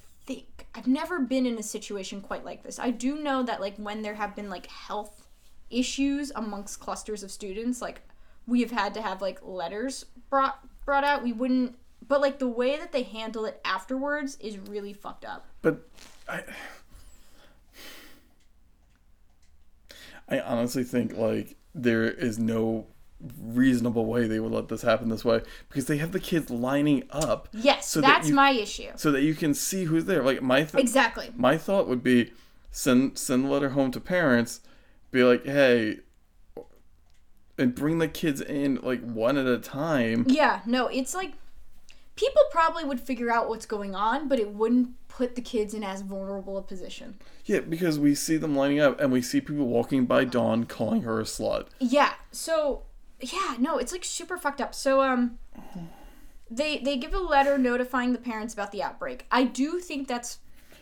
I've 0.74 0.88
never 0.88 1.20
been 1.20 1.46
in 1.46 1.58
a 1.58 1.64
situation 1.64 2.22
quite 2.22 2.46
like 2.46 2.64
this. 2.64 2.80
I 2.80 2.92
do 2.92 3.16
know 3.16 3.44
that 3.44 3.60
like 3.60 3.76
when 3.78 4.02
there 4.02 4.16
have 4.16 4.36
been 4.36 4.50
like 4.50 4.68
health 4.68 5.28
issues 5.70 6.32
amongst 6.36 6.80
clusters 6.80 7.24
of 7.24 7.32
students, 7.32 7.82
like 7.82 8.02
we 8.48 8.62
have 8.62 8.72
had 8.72 8.94
to 8.94 9.02
have 9.02 9.22
like 9.22 9.40
letters 9.44 10.06
brought 10.30 10.60
brought 10.86 11.04
out. 11.04 11.24
We 11.24 11.34
wouldn't 11.34 11.76
but 12.08 12.22
like 12.22 12.40
the 12.40 12.48
way 12.48 12.78
that 12.78 12.92
they 12.92 13.04
handle 13.04 13.46
it 13.46 13.60
afterwards 13.64 14.38
is 14.40 14.58
really 14.58 14.94
fucked 14.94 15.26
up. 15.26 15.46
But 15.62 15.88
I 16.28 16.44
I 20.28 20.40
honestly 20.40 20.84
think 20.84 21.18
like 21.18 21.58
there 21.76 22.10
is 22.10 22.40
no 22.40 22.88
reasonable 23.40 24.06
way 24.06 24.28
they 24.28 24.40
would 24.40 24.52
let 24.52 24.68
this 24.70 24.82
happen 24.82 25.10
this 25.10 25.24
way 25.24 25.42
because 25.70 25.86
they 25.86 25.98
have 25.98 26.12
the 26.12 26.20
kids 26.20 26.50
lining 26.50 27.04
up. 27.12 27.50
Yes, 27.54 27.88
so 27.88 28.02
that's 28.02 28.26
that 28.26 28.30
you, 28.30 28.36
my 28.36 28.52
issue. 28.52 28.90
So 28.96 29.12
that 29.12 29.22
you 29.22 29.36
can 29.36 29.54
see 29.54 29.86
who's 29.86 30.06
there. 30.06 30.24
Like 30.24 30.42
my 30.42 30.64
th- 30.64 30.82
exactly. 30.82 31.32
My 31.36 31.58
thought 31.58 31.88
would 31.88 32.04
be 32.04 32.34
send 32.72 33.18
send 33.18 33.46
the 33.46 33.50
letter 33.50 33.70
home 33.70 33.92
to 33.92 34.00
parents, 34.00 34.62
be 35.12 35.24
like, 35.24 35.46
hey, 35.46 36.00
and 37.58 37.76
bring 37.76 38.00
the 38.00 38.08
kids 38.08 38.42
in 38.42 38.80
like 38.82 39.02
one 39.02 39.38
at 39.38 39.46
a 39.46 39.58
time. 39.58 40.26
Yeah, 40.28 40.62
no, 40.66 40.88
it's 40.88 41.14
like 41.14 41.34
people 42.16 42.42
probably 42.52 42.84
would 42.84 43.00
figure 43.00 43.32
out 43.32 43.50
what's 43.50 43.66
going 43.66 43.96
on, 43.96 44.28
but 44.28 44.40
it 44.40 44.52
wouldn't 44.54 44.90
put 45.08 45.36
the 45.36 45.42
kids 45.42 45.74
in 45.74 45.84
as 45.84 46.02
vulnerable 46.02 46.58
a 46.58 46.62
position. 46.62 47.18
Yeah, 47.46 47.60
because 47.60 48.00
we 48.00 48.16
see 48.16 48.38
them 48.38 48.56
lining 48.56 48.80
up 48.80 49.00
and 49.00 49.12
we 49.12 49.22
see 49.22 49.42
people 49.42 49.68
walking 49.68 50.06
by 50.06 50.24
Dawn 50.26 50.66
calling 50.66 51.02
her 51.02 51.20
a 51.20 51.24
slut. 51.24 51.68
Yeah, 51.80 52.14
so 52.32 52.84
yeah, 53.22 53.56
no, 53.60 53.78
it's 53.78 53.92
like 53.92 54.04
super 54.04 54.38
fucked 54.38 54.62
up. 54.62 54.74
So 54.76 55.02
um 55.02 55.38
they 56.50 56.80
they 56.80 56.98
give 56.98 57.14
a 57.14 57.20
letter 57.20 57.58
notifying 57.58 58.14
the 58.14 58.20
parents 58.20 58.54
about 58.54 58.72
the 58.72 58.84
outbreak. 58.84 59.26
I 59.32 59.44
do 59.44 59.80
think 59.80 60.08
that's 60.08 60.40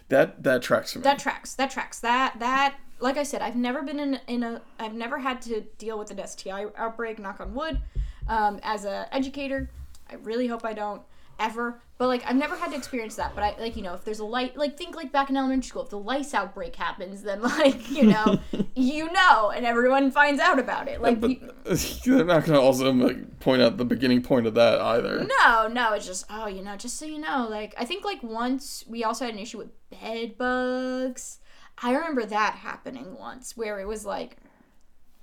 that 0.09 0.43
that 0.43 0.61
tracks 0.61 0.93
for 0.93 0.99
me. 0.99 1.03
That 1.03 1.19
tracks. 1.19 1.53
That 1.55 1.71
tracks. 1.71 1.99
That 1.99 2.39
that 2.39 2.75
like 2.99 3.17
I 3.17 3.23
said, 3.23 3.41
I've 3.41 3.55
never 3.55 3.81
been 3.83 3.99
in 3.99 4.19
in 4.27 4.43
a 4.43 4.61
I've 4.79 4.93
never 4.95 5.19
had 5.19 5.41
to 5.43 5.61
deal 5.77 5.97
with 5.97 6.11
an 6.11 6.25
STI 6.25 6.65
outbreak, 6.75 7.19
knock 7.19 7.39
on 7.39 7.53
wood. 7.53 7.81
Um, 8.27 8.59
as 8.63 8.85
a 8.85 9.07
educator, 9.13 9.69
I 10.09 10.15
really 10.15 10.47
hope 10.47 10.65
I 10.65 10.73
don't 10.73 11.01
ever. 11.39 11.81
But 11.97 12.07
like 12.07 12.23
I've 12.25 12.35
never 12.35 12.55
had 12.55 12.71
to 12.71 12.77
experience 12.77 13.15
that. 13.15 13.33
But 13.35 13.43
I 13.43 13.59
like 13.59 13.75
you 13.75 13.83
know 13.83 13.93
if 13.93 14.05
there's 14.05 14.19
a 14.19 14.25
light 14.25 14.55
like 14.55 14.77
think 14.77 14.95
like 14.95 15.11
back 15.11 15.29
in 15.29 15.37
elementary 15.37 15.67
school 15.67 15.83
if 15.83 15.89
the 15.89 15.99
lice 15.99 16.33
outbreak 16.33 16.75
happens 16.75 17.23
then 17.23 17.41
like 17.41 17.89
you 17.89 18.03
know 18.03 18.39
you 18.75 19.11
know 19.11 19.49
and 19.49 19.65
everyone 19.65 20.11
finds 20.11 20.39
out 20.39 20.59
about 20.59 20.87
it 20.87 21.01
like 21.01 21.19
but 21.19 21.29
you, 21.31 21.53
they're 22.05 22.25
not 22.25 22.45
gonna 22.45 22.59
also 22.59 22.91
like 22.91 23.39
point 23.39 23.61
out 23.61 23.77
the 23.77 23.85
beginning 23.85 24.21
point 24.21 24.45
of 24.45 24.53
that 24.53 24.79
either. 24.79 25.25
No, 25.43 25.67
no, 25.67 25.93
it's 25.93 26.05
just 26.05 26.25
oh 26.29 26.47
you 26.47 26.61
know 26.61 26.75
just 26.75 26.97
so 26.97 27.05
you 27.05 27.19
know 27.19 27.47
like 27.49 27.73
I 27.77 27.85
think 27.85 28.05
like 28.05 28.21
once 28.23 28.83
we 28.87 29.03
also 29.03 29.25
had 29.25 29.33
an 29.33 29.39
issue 29.39 29.57
with 29.57 29.71
bed 29.89 30.37
bugs. 30.37 31.39
I 31.81 31.93
remember 31.93 32.25
that 32.25 32.55
happening 32.55 33.17
once 33.17 33.55
where 33.55 33.79
it 33.79 33.87
was 33.87 34.05
like 34.05 34.35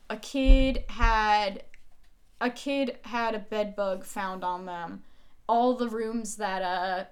a 0.09 0.17
kid 0.17 0.85
had 0.89 1.65
a 2.41 2.51
kid 2.51 2.99
had 3.03 3.35
a 3.35 3.39
bed 3.39 3.77
bug 3.77 4.05
found 4.05 4.45
on 4.45 4.67
them 4.67 5.03
all 5.49 5.75
the 5.75 5.89
rooms 5.89 6.37
that 6.37 6.63
uh 6.63 7.05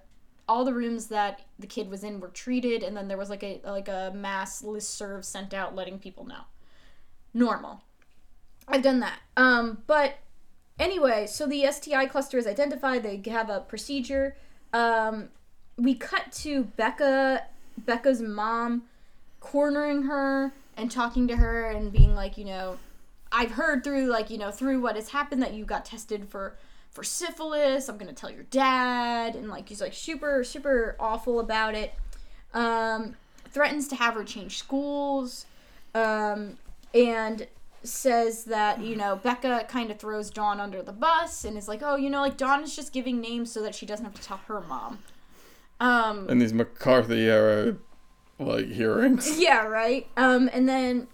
all 0.47 0.65
the 0.65 0.75
rooms 0.75 1.07
that 1.07 1.43
the 1.59 1.67
kid 1.67 1.89
was 1.89 2.05
in 2.05 2.21
were 2.21 2.29
treated 2.29 2.83
and 2.83 2.97
then 2.97 3.09
there 3.09 3.17
was 3.17 3.31
like 3.31 3.43
a 3.43 3.61
like 3.65 3.89
a 3.89 4.13
mass 4.15 4.63
list 4.63 4.95
serve 4.95 5.25
sent 5.25 5.55
out 5.55 5.75
letting 5.75 5.99
people 5.99 6.27
know. 6.27 6.43
Normal. 7.33 7.83
I've 8.69 8.83
done 8.83 9.01
that. 9.01 9.19
Um 9.37 9.83
but 9.87 10.19
anyway 10.79 11.27
so 11.27 11.47
the 11.47 11.67
sti 11.71 12.07
cluster 12.07 12.39
is 12.39 12.47
identified. 12.47 13.03
They 13.03 13.23
have 13.31 13.51
a 13.51 13.61
procedure. 13.61 14.37
Um 14.73 15.31
we 15.77 15.95
cut 15.95 16.33
to 16.33 16.65
becca 16.65 17.45
becca's 17.79 18.21
mom 18.21 18.83
cornering 19.41 20.05
her 20.05 20.53
and 20.77 20.91
talking 20.91 21.29
to 21.29 21.37
her 21.37 21.67
and 21.67 21.93
being 21.93 22.15
like 22.15 22.39
you 22.39 22.45
know 22.45 22.79
i've 23.33 23.53
heard 23.53 23.83
through 23.83 24.07
like 24.07 24.31
you 24.31 24.39
know 24.39 24.51
through 24.51 24.81
what 24.81 24.95
has 24.95 25.11
happened 25.11 25.43
that 25.43 25.53
you 25.53 25.65
got 25.65 25.85
tested 25.85 26.29
for 26.29 26.57
for 26.95 27.05
syphilis. 27.05 27.89
I'm 27.89 27.99
gonna 27.99 28.15
tell 28.15 28.31
your 28.31 28.45
dad, 28.45 29.35
and 29.35 29.51
like 29.51 29.69
he's 29.69 29.83
like 29.83 29.93
super 29.93 30.43
super 30.45 30.97
awful 30.99 31.41
about 31.41 31.75
it. 31.75 31.93
Um, 32.55 33.17
threatens 33.51 33.89
to 33.89 33.97
have 33.97 34.15
her 34.15 34.25
change 34.25 34.57
schools, 34.59 35.45
um, 35.95 36.57
and 36.95 37.47
says 37.83 38.45
that 38.45 38.81
you 38.81 38.97
know 38.97 39.17
Becca 39.17 39.67
kind 39.69 39.91
of 39.91 39.99
throws 39.99 40.31
Dawn 40.31 40.61
under 40.61 40.83
the 40.83 40.93
bus 40.93 41.45
and 41.45 41.59
is 41.59 41.69
like, 41.69 41.83
oh, 41.83 41.97
you 41.97 42.09
know, 42.09 42.23
like 42.23 42.39
Dawn 42.39 42.63
is 42.63 42.75
just 42.75 42.93
giving 42.93 43.21
names 43.21 43.53
so 43.53 43.61
that 43.63 43.75
she 43.75 43.85
doesn't 43.85 44.05
have 44.05 44.15
to 44.15 44.23
tell 44.23 44.39
her 44.49 44.61
mom. 44.63 45.01
Um, 45.81 46.29
and 46.31 46.41
these 46.41 46.55
McCarthy 46.55 47.29
era 47.29 47.77
like 48.39 48.69
hearings. 48.69 49.39
Yeah, 49.39 49.65
right. 49.67 50.07
Um, 50.17 50.49
and 50.53 50.69
then 50.69 51.09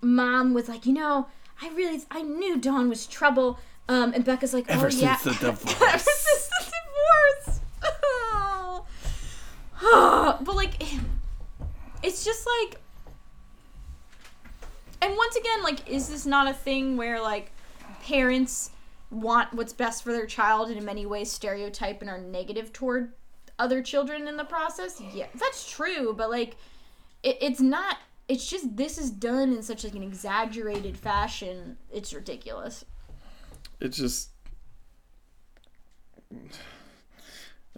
mom 0.00 0.54
was 0.54 0.68
like, 0.68 0.86
you 0.86 0.92
know, 0.92 1.26
I 1.60 1.68
really 1.70 2.02
I 2.10 2.22
knew 2.22 2.58
Dawn 2.58 2.88
was 2.88 3.06
trouble. 3.06 3.58
Um, 3.88 4.12
and 4.14 4.24
Becca's 4.24 4.52
like, 4.52 4.68
ever 4.68 4.86
oh 4.86 4.90
since 4.90 5.02
yeah, 5.02 5.16
the 5.24 5.30
divorce. 5.30 5.80
ever 5.80 5.98
since 5.98 6.48
the 6.60 6.72
divorce. 7.44 7.60
Oh. 9.82 10.38
but 10.40 10.56
like, 10.56 10.82
it's 12.02 12.24
just 12.24 12.46
like, 12.46 12.80
and 15.02 15.16
once 15.16 15.36
again, 15.36 15.62
like, 15.62 15.88
is 15.88 16.08
this 16.08 16.26
not 16.26 16.48
a 16.48 16.54
thing 16.54 16.96
where 16.96 17.20
like 17.20 17.52
parents 18.02 18.70
want 19.10 19.52
what's 19.52 19.72
best 19.72 20.02
for 20.02 20.12
their 20.12 20.26
child 20.26 20.68
and 20.68 20.78
in 20.78 20.84
many 20.84 21.06
ways 21.06 21.30
stereotype 21.30 22.00
and 22.00 22.10
are 22.10 22.18
negative 22.18 22.72
toward 22.72 23.12
other 23.58 23.82
children 23.82 24.28
in 24.28 24.36
the 24.36 24.44
process. 24.44 25.00
Yeah, 25.14 25.26
that's 25.34 25.68
true, 25.70 26.14
but 26.16 26.30
like 26.30 26.56
it, 27.22 27.38
it's 27.40 27.60
not 27.60 27.98
it's 28.28 28.48
just 28.48 28.76
this 28.76 28.98
is 28.98 29.10
done 29.10 29.52
in 29.54 29.62
such 29.62 29.84
like 29.84 29.94
an 29.94 30.02
exaggerated 30.02 30.96
fashion. 30.96 31.76
It's 31.92 32.12
ridiculous. 32.12 32.84
It's 33.80 33.96
just. 33.96 34.30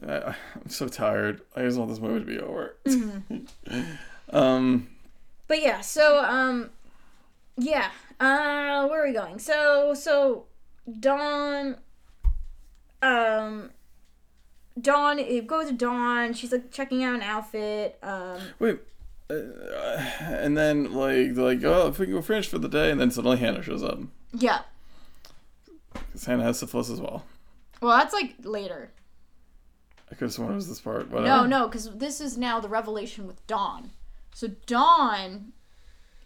I, 0.06 0.34
I'm 0.54 0.68
so 0.68 0.88
tired. 0.88 1.42
I 1.56 1.62
just 1.62 1.76
want 1.78 1.90
this 1.90 2.00
movie 2.00 2.20
to 2.20 2.26
be 2.26 2.38
over. 2.38 2.76
um, 4.30 4.88
But 5.48 5.60
yeah, 5.62 5.80
so 5.80 6.24
um 6.24 6.70
yeah. 7.56 7.90
Uh 8.20 8.86
where 8.88 9.02
are 9.02 9.06
we 9.08 9.12
going? 9.12 9.38
So 9.38 9.94
so 9.94 10.44
Dawn 11.00 11.76
um 13.02 13.70
Dawn 14.80 15.18
it 15.18 15.46
goes 15.46 15.66
to 15.66 15.72
Dawn, 15.74 16.32
she's 16.32 16.52
like 16.52 16.70
checking 16.70 17.02
out 17.02 17.14
an 17.16 17.22
outfit. 17.22 17.98
Um 18.02 18.40
wait. 18.60 18.78
Uh, 19.30 19.34
and 20.20 20.56
then 20.56 20.94
like 20.94 21.36
like 21.36 21.62
oh 21.64 21.88
if 21.88 21.98
we 21.98 22.06
can 22.06 22.14
go 22.14 22.22
finish 22.22 22.48
for 22.48 22.58
the 22.58 22.68
day 22.68 22.90
and 22.90 22.98
then 23.00 23.10
suddenly 23.10 23.36
Hannah 23.36 23.62
shows 23.62 23.82
up 23.82 23.98
yeah. 24.32 24.60
Because 26.06 26.24
Hannah 26.24 26.44
has 26.44 26.58
syphilis 26.58 26.90
as 26.90 27.00
well. 27.00 27.24
Well, 27.80 27.96
that's 27.96 28.12
like 28.14 28.34
later. 28.42 28.90
I 30.10 30.14
could 30.14 30.26
have 30.26 30.32
sworn 30.32 30.52
it 30.52 30.56
was 30.56 30.68
this 30.68 30.80
part. 30.80 31.10
Whatever. 31.10 31.26
No, 31.26 31.46
no, 31.46 31.68
cuz 31.68 31.90
this 31.94 32.20
is 32.20 32.38
now 32.38 32.60
the 32.60 32.68
revelation 32.68 33.26
with 33.26 33.46
Dawn. 33.46 33.90
So 34.34 34.48
Dawn 34.66 35.52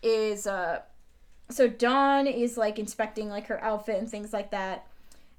is 0.03 0.47
uh 0.47 0.83
so 1.51 1.69
Dawn 1.69 2.27
is 2.27 2.57
like 2.57 2.79
inspecting 2.79 3.29
like 3.29 3.47
her 3.47 3.63
outfit 3.63 3.99
and 3.99 4.09
things 4.09 4.33
like 4.33 4.51
that. 4.51 4.87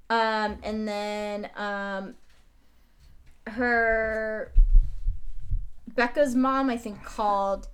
Um 0.10 0.60
and 0.64 0.88
then 0.88 1.50
um 1.56 2.16
her 3.48 4.52
Becca's 5.88 6.36
mom 6.36 6.70
I 6.70 6.78
think 6.78 7.04
called 7.04 7.68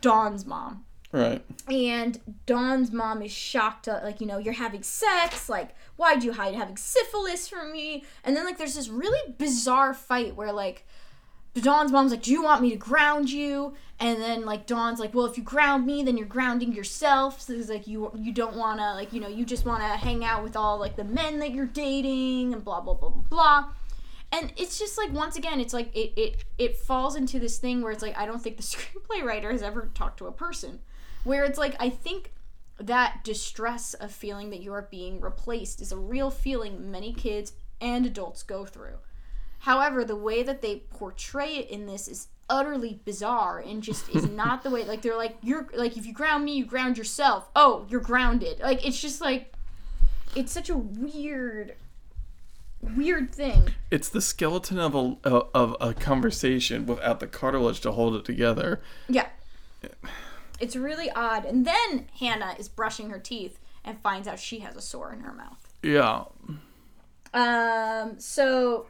Dawn's 0.00 0.44
mom. 0.46 0.84
Right. 1.10 1.42
And 1.68 2.20
Dawn's 2.44 2.92
mom 2.92 3.22
is 3.22 3.32
shocked, 3.32 3.88
uh, 3.88 4.00
like, 4.02 4.20
you 4.20 4.26
know, 4.26 4.36
you're 4.36 4.54
having 4.54 4.82
sex. 4.82 5.48
Like, 5.48 5.74
why'd 5.96 6.22
you 6.22 6.34
hide 6.34 6.54
having 6.54 6.76
syphilis 6.76 7.48
from 7.48 7.72
me? 7.72 8.04
And 8.24 8.36
then, 8.36 8.44
like, 8.44 8.58
there's 8.58 8.74
this 8.74 8.88
really 8.88 9.32
bizarre 9.38 9.94
fight 9.94 10.36
where, 10.36 10.52
like, 10.52 10.86
Dawn's 11.54 11.90
mom's 11.90 12.10
like, 12.10 12.22
Do 12.22 12.30
you 12.30 12.42
want 12.42 12.60
me 12.60 12.70
to 12.70 12.76
ground 12.76 13.30
you? 13.30 13.74
And 13.98 14.20
then, 14.20 14.44
like, 14.44 14.66
Dawn's 14.66 15.00
like, 15.00 15.14
Well, 15.14 15.24
if 15.24 15.38
you 15.38 15.42
ground 15.42 15.86
me, 15.86 16.02
then 16.02 16.18
you're 16.18 16.26
grounding 16.26 16.74
yourself. 16.74 17.40
So 17.40 17.54
it's 17.54 17.70
like, 17.70 17.86
you, 17.86 18.12
you 18.14 18.32
don't 18.32 18.56
want 18.56 18.78
to, 18.78 18.92
like, 18.92 19.14
you 19.14 19.20
know, 19.20 19.28
you 19.28 19.46
just 19.46 19.64
want 19.64 19.80
to 19.80 19.88
hang 19.88 20.26
out 20.26 20.42
with 20.44 20.56
all, 20.56 20.78
like, 20.78 20.96
the 20.96 21.04
men 21.04 21.38
that 21.38 21.52
you're 21.52 21.66
dating 21.66 22.52
and 22.52 22.62
blah, 22.62 22.80
blah, 22.80 22.94
blah, 22.94 23.10
blah, 23.10 23.22
blah 23.30 23.68
and 24.30 24.52
it's 24.58 24.78
just 24.78 24.98
like 24.98 25.10
once 25.10 25.36
again 25.36 25.58
it's 25.58 25.72
like 25.72 25.88
it, 25.96 26.12
it 26.14 26.44
it 26.58 26.76
falls 26.76 27.16
into 27.16 27.38
this 27.38 27.56
thing 27.56 27.80
where 27.80 27.90
it's 27.90 28.02
like 28.02 28.14
i 28.18 28.26
don't 28.26 28.42
think 28.42 28.58
the 28.58 28.62
screenplay 28.62 29.24
writer 29.24 29.50
has 29.50 29.62
ever 29.62 29.90
talked 29.94 30.18
to 30.18 30.26
a 30.26 30.32
person 30.32 30.80
where 31.24 31.44
it's 31.44 31.58
like 31.58 31.74
i 31.80 31.88
think 31.88 32.32
that 32.78 33.24
distress 33.24 33.94
of 33.94 34.12
feeling 34.12 34.50
that 34.50 34.60
you 34.60 34.72
are 34.72 34.88
being 34.90 35.20
replaced 35.20 35.80
is 35.80 35.92
a 35.92 35.96
real 35.96 36.30
feeling 36.30 36.90
many 36.90 37.12
kids 37.12 37.52
and 37.80 38.06
adults 38.06 38.42
go 38.42 38.64
through. 38.64 38.98
However 39.60 40.04
the 40.04 40.16
way 40.16 40.42
that 40.42 40.62
they 40.62 40.84
portray 40.90 41.56
it 41.56 41.68
in 41.68 41.86
this 41.86 42.06
is 42.06 42.28
utterly 42.48 43.00
bizarre 43.04 43.58
and 43.58 43.82
just 43.82 44.08
is 44.10 44.28
not 44.30 44.62
the 44.62 44.70
way 44.70 44.84
like 44.84 45.02
they're 45.02 45.16
like 45.16 45.36
you're 45.42 45.68
like 45.74 45.96
if 45.96 46.06
you 46.06 46.12
ground 46.12 46.44
me 46.44 46.56
you 46.56 46.64
ground 46.64 46.96
yourself. 46.96 47.48
Oh 47.56 47.86
you're 47.88 48.00
grounded. 48.00 48.60
Like 48.60 48.86
it's 48.86 49.00
just 49.00 49.20
like 49.20 49.52
it's 50.36 50.52
such 50.52 50.70
a 50.70 50.76
weird 50.76 51.74
weird 52.80 53.34
thing. 53.34 53.70
It's 53.90 54.08
the 54.08 54.22
skeleton 54.22 54.78
of 54.78 54.94
a 54.94 55.16
of 55.28 55.76
a 55.80 55.94
conversation 55.94 56.86
without 56.86 57.18
the 57.18 57.26
cartilage 57.26 57.80
to 57.80 57.90
hold 57.90 58.14
it 58.14 58.24
together. 58.24 58.80
Yeah. 59.08 59.26
Eh. 59.82 59.88
It's 60.60 60.76
really 60.76 61.10
odd. 61.10 61.44
And 61.44 61.64
then 61.66 62.06
Hannah 62.18 62.54
is 62.58 62.68
brushing 62.68 63.10
her 63.10 63.18
teeth 63.18 63.58
and 63.84 63.98
finds 64.00 64.26
out 64.28 64.38
she 64.38 64.58
has 64.60 64.76
a 64.76 64.80
sore 64.80 65.12
in 65.12 65.20
her 65.20 65.32
mouth. 65.32 65.72
Yeah. 65.82 66.24
Um 67.34 68.18
so 68.18 68.86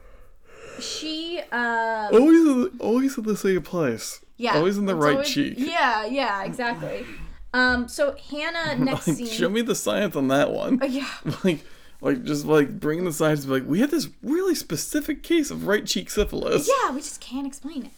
she 0.81 1.41
um 1.53 2.09
Always 2.13 2.69
always 2.79 3.19
in 3.19 3.25
the 3.25 3.37
same 3.37 3.63
place. 3.63 4.21
yeah. 4.37 4.55
Always 4.57 4.79
in 4.79 4.87
the 4.87 4.95
right 4.95 5.13
always- 5.17 5.29
cheek. 5.29 5.55
Yeah, 5.57 6.07
yeah, 6.07 6.45
exactly. 6.45 7.05
Um 7.53 7.89
so 7.89 8.15
Hannah 8.31 8.77
next 8.85 9.09
Like, 9.09 9.17
scene 9.17 9.27
show 9.27 9.49
me 9.49 9.63
the 9.63 9.75
science 9.75 10.17
on 10.17 10.29
that 10.29 10.53
one. 10.53 10.83
Uh, 10.83 10.87
yeah. 10.87 11.09
Like, 11.45 11.65
like 12.01 12.23
just 12.25 12.45
like 12.47 12.79
bring 12.79 13.05
the 13.05 13.13
science. 13.13 13.45
Like, 13.47 13.65
we 13.67 13.81
had 13.81 13.91
this 13.91 14.09
really 14.23 14.55
specific 14.55 15.23
case 15.25 15.51
of 15.51 15.67
right 15.67 15.85
cheek 15.85 16.09
syphilis. 16.11 16.69
Yeah, 16.69 16.93
we 16.93 17.01
just 17.01 17.21
can't 17.21 17.47
explain 17.47 17.87
it. 17.87 17.91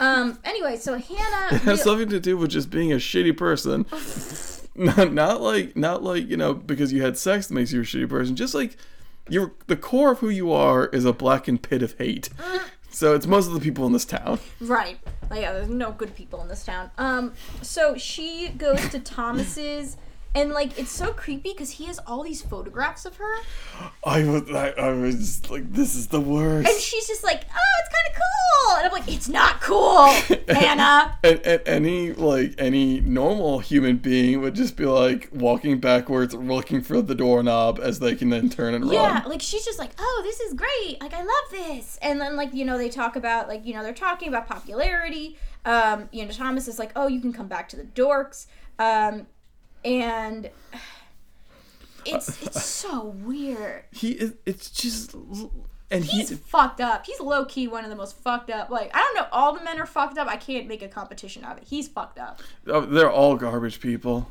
Um 0.00 0.38
anyway, 0.44 0.76
so 0.76 0.96
Hannah 0.98 1.48
It 1.56 1.62
has 1.62 1.82
something 1.82 2.08
to 2.10 2.20
do 2.20 2.36
with 2.36 2.50
just 2.50 2.70
being 2.70 2.92
a 2.92 2.96
shitty 2.96 3.36
person. 3.36 3.86
not, 4.74 5.12
not 5.12 5.40
like 5.40 5.76
not 5.76 6.02
like 6.02 6.28
you 6.28 6.36
know 6.36 6.54
because 6.54 6.92
you 6.92 7.02
had 7.02 7.16
sex 7.18 7.46
that 7.48 7.54
makes 7.54 7.72
you 7.72 7.80
a 7.80 7.84
shitty 7.84 8.08
person. 8.08 8.36
Just 8.36 8.54
like 8.54 8.76
you're 9.28 9.52
the 9.66 9.76
core 9.76 10.12
of 10.12 10.20
who 10.20 10.28
you 10.28 10.52
are 10.52 10.86
is 10.86 11.04
a 11.04 11.12
blackened 11.12 11.62
pit 11.62 11.82
of 11.82 11.96
hate. 11.98 12.28
So 12.88 13.14
it's 13.14 13.26
most 13.26 13.46
of 13.46 13.52
the 13.52 13.60
people 13.60 13.84
in 13.84 13.92
this 13.92 14.06
town. 14.06 14.38
Right. 14.58 14.98
Like, 15.28 15.42
yeah, 15.42 15.52
there's 15.52 15.68
no 15.68 15.92
good 15.92 16.14
people 16.14 16.40
in 16.40 16.48
this 16.48 16.64
town. 16.64 16.90
Um, 16.96 17.34
so 17.60 17.94
she 17.98 18.48
goes 18.56 18.88
to 18.88 19.00
Thomas's, 19.00 19.98
and 20.34 20.52
like 20.52 20.78
it's 20.78 20.92
so 20.92 21.12
creepy 21.12 21.52
because 21.52 21.72
he 21.72 21.84
has 21.86 21.98
all 22.06 22.22
these 22.22 22.40
photographs 22.40 23.04
of 23.04 23.16
her, 23.16 23.34
I 24.04 24.24
was 24.24 24.48
I, 24.50 24.68
I 24.70 24.92
was 24.92 25.16
just 25.16 25.50
like 25.50 25.70
this 25.74 25.94
is 25.94 26.06
the 26.06 26.20
worst. 26.20 26.66
and 26.70 26.80
she's 26.80 27.06
just 27.06 27.22
like, 27.22 27.44
"Oh, 27.50 27.50
it's 27.50 27.50
kind 27.50 27.58
of 27.58 27.75
cool," 28.76 28.84
and 28.84 28.86
I'm 28.86 28.92
like, 28.92 29.12
"It's 29.12 29.28
not 29.28 29.60
cool, 29.60 30.06
Hannah." 30.48 31.18
and, 31.24 31.40
and 31.40 31.62
any 31.66 32.12
like 32.12 32.54
any 32.58 33.00
normal 33.00 33.58
human 33.58 33.96
being 33.96 34.40
would 34.40 34.54
just 34.54 34.76
be 34.76 34.86
like 34.86 35.28
walking 35.32 35.80
backwards 35.80 36.34
looking 36.34 36.82
for 36.82 37.02
the 37.02 37.14
doorknob 37.14 37.80
as 37.82 37.98
they 37.98 38.14
can 38.14 38.30
then 38.30 38.48
turn 38.50 38.74
and 38.74 38.90
Yeah, 38.90 39.20
run 39.20 39.28
like 39.30 39.42
she's 39.42 39.64
just 39.64 39.78
like, 39.78 39.92
"Oh, 39.98 40.20
this 40.24 40.40
is 40.40 40.54
great. 40.54 41.00
Like 41.00 41.14
I 41.14 41.20
love 41.20 41.50
this." 41.50 41.98
And 42.02 42.20
then 42.20 42.36
like, 42.36 42.54
you 42.54 42.64
know, 42.64 42.78
they 42.78 42.88
talk 42.88 43.16
about 43.16 43.48
like, 43.48 43.64
you 43.64 43.74
know, 43.74 43.82
they're 43.82 43.92
talking 43.92 44.28
about 44.28 44.46
popularity. 44.46 45.36
Um, 45.64 46.08
you 46.12 46.24
know, 46.24 46.30
Thomas 46.30 46.68
is 46.68 46.78
like, 46.78 46.92
"Oh, 46.94 47.08
you 47.08 47.20
can 47.20 47.32
come 47.32 47.48
back 47.48 47.68
to 47.70 47.76
the 47.76 47.84
dorks." 47.84 48.46
Um, 48.78 49.26
and 49.84 50.50
it's 52.04 52.42
it's 52.42 52.64
so 52.64 53.06
weird. 53.24 53.84
he 53.92 54.12
is 54.12 54.34
it's 54.44 54.70
just 54.70 55.14
and 55.90 56.04
he 56.04 56.18
He's 56.18 56.38
fucked 56.38 56.80
up. 56.80 57.06
He's 57.06 57.20
low 57.20 57.44
key 57.44 57.68
one 57.68 57.84
of 57.84 57.90
the 57.90 57.96
most 57.96 58.16
fucked 58.18 58.50
up. 58.50 58.70
Like 58.70 58.90
I 58.94 58.98
don't 58.98 59.14
know, 59.14 59.26
all 59.32 59.54
the 59.54 59.62
men 59.62 59.80
are 59.80 59.86
fucked 59.86 60.18
up. 60.18 60.28
I 60.28 60.36
can't 60.36 60.66
make 60.66 60.82
a 60.82 60.88
competition 60.88 61.44
of 61.44 61.58
it. 61.58 61.64
He's 61.64 61.88
fucked 61.88 62.18
up. 62.18 62.40
oh, 62.66 62.80
they're 62.80 63.10
all 63.10 63.36
garbage 63.36 63.80
people 63.80 64.28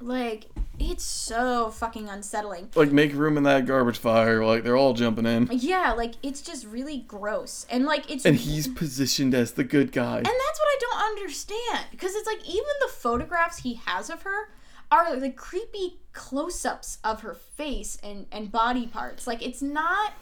Like 0.00 0.46
it's 0.78 1.04
so 1.04 1.70
fucking 1.70 2.08
unsettling. 2.08 2.68
like 2.74 2.90
make 2.90 3.14
room 3.14 3.36
in 3.36 3.44
that 3.44 3.64
garbage 3.64 3.96
fire 3.96 4.44
like 4.44 4.64
they're 4.64 4.76
all 4.76 4.92
jumping 4.92 5.24
in 5.24 5.48
Yeah, 5.52 5.92
like 5.92 6.14
it's 6.22 6.42
just 6.42 6.66
really 6.66 6.98
gross. 6.98 7.64
And 7.70 7.84
like 7.86 8.10
it's 8.10 8.24
and 8.26 8.36
he's 8.36 8.68
positioned 8.68 9.34
as 9.34 9.52
the 9.52 9.64
good 9.64 9.92
guy 9.92 10.16
And 10.16 10.26
that's 10.26 10.58
what 10.58 10.68
I 10.68 10.78
don't 10.80 11.02
understand 11.12 11.86
because 11.92 12.14
it's 12.14 12.26
like 12.26 12.40
even 12.46 12.64
the 12.80 12.88
photographs 12.92 13.58
he 13.58 13.74
has 13.86 14.10
of 14.10 14.22
her 14.22 14.50
are 14.90 15.16
the 15.16 15.30
creepy 15.30 15.98
close-ups 16.12 16.98
of 17.02 17.22
her 17.22 17.34
face 17.34 17.96
and 18.02 18.26
and 18.30 18.52
body 18.52 18.86
parts. 18.86 19.26
Like 19.26 19.44
it's 19.46 19.62
not 19.62 20.12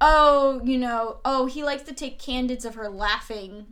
oh, 0.00 0.60
you 0.64 0.78
know, 0.78 1.18
oh, 1.24 1.46
he 1.46 1.62
likes 1.64 1.82
to 1.84 1.92
take 1.94 2.18
candids 2.18 2.64
of 2.64 2.74
her 2.76 2.88
laughing 2.88 3.66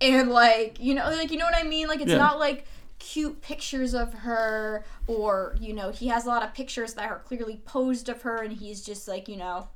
and 0.00 0.30
like, 0.30 0.78
you 0.80 0.94
know, 0.94 1.08
like 1.10 1.30
you 1.30 1.38
know 1.38 1.46
what 1.46 1.56
I 1.56 1.62
mean? 1.62 1.88
Like 1.88 2.00
it's 2.00 2.10
Yeah. 2.10 2.18
not 2.18 2.38
like 2.38 2.66
cute 2.98 3.40
pictures 3.42 3.94
of 3.94 4.12
her 4.12 4.84
or, 5.06 5.56
you 5.60 5.72
know, 5.72 5.90
he 5.90 6.08
has 6.08 6.24
a 6.26 6.28
lot 6.28 6.42
of 6.42 6.52
pictures 6.54 6.94
that 6.94 7.10
are 7.10 7.18
clearly 7.20 7.60
posed 7.64 8.08
of 8.08 8.22
her 8.22 8.36
and 8.42 8.52
he's 8.54 8.82
just 8.84 9.06
like, 9.08 9.28
you 9.28 9.36
know, 9.36 9.68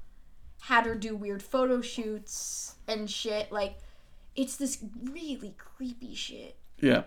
had 0.63 0.85
her 0.87 0.95
do 0.95 1.17
weird 1.17 1.43
photo 1.43 1.81
shoots 1.81 2.75
and 2.87 3.11
shit. 3.11 3.51
Like 3.51 3.77
it's 4.37 4.57
this 4.57 4.79
really 5.03 5.55
creepy 5.59 6.15
shit. 6.15 6.57
yeah 6.81 7.03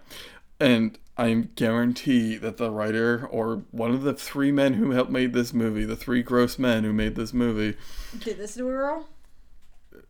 and 0.64 0.98
i 1.18 1.32
guarantee 1.56 2.36
that 2.38 2.58
the 2.58 2.72
writer 2.72 3.28
or 3.30 3.64
one 3.72 3.92
of 3.92 4.02
the 4.04 4.14
three 4.14 4.52
men 4.52 4.74
who 4.74 4.92
helped 4.92 5.12
made 5.12 5.34
this 5.34 5.54
movie 5.54 5.86
the 5.86 5.96
three 5.96 6.24
gross 6.24 6.58
men 6.58 6.84
who 6.84 6.94
made 6.94 7.16
this 7.16 7.34
movie 7.34 7.78
Did 8.20 8.38
this 8.38 8.56
to 8.56 8.68
a 8.68 8.72
girl? 8.72 9.08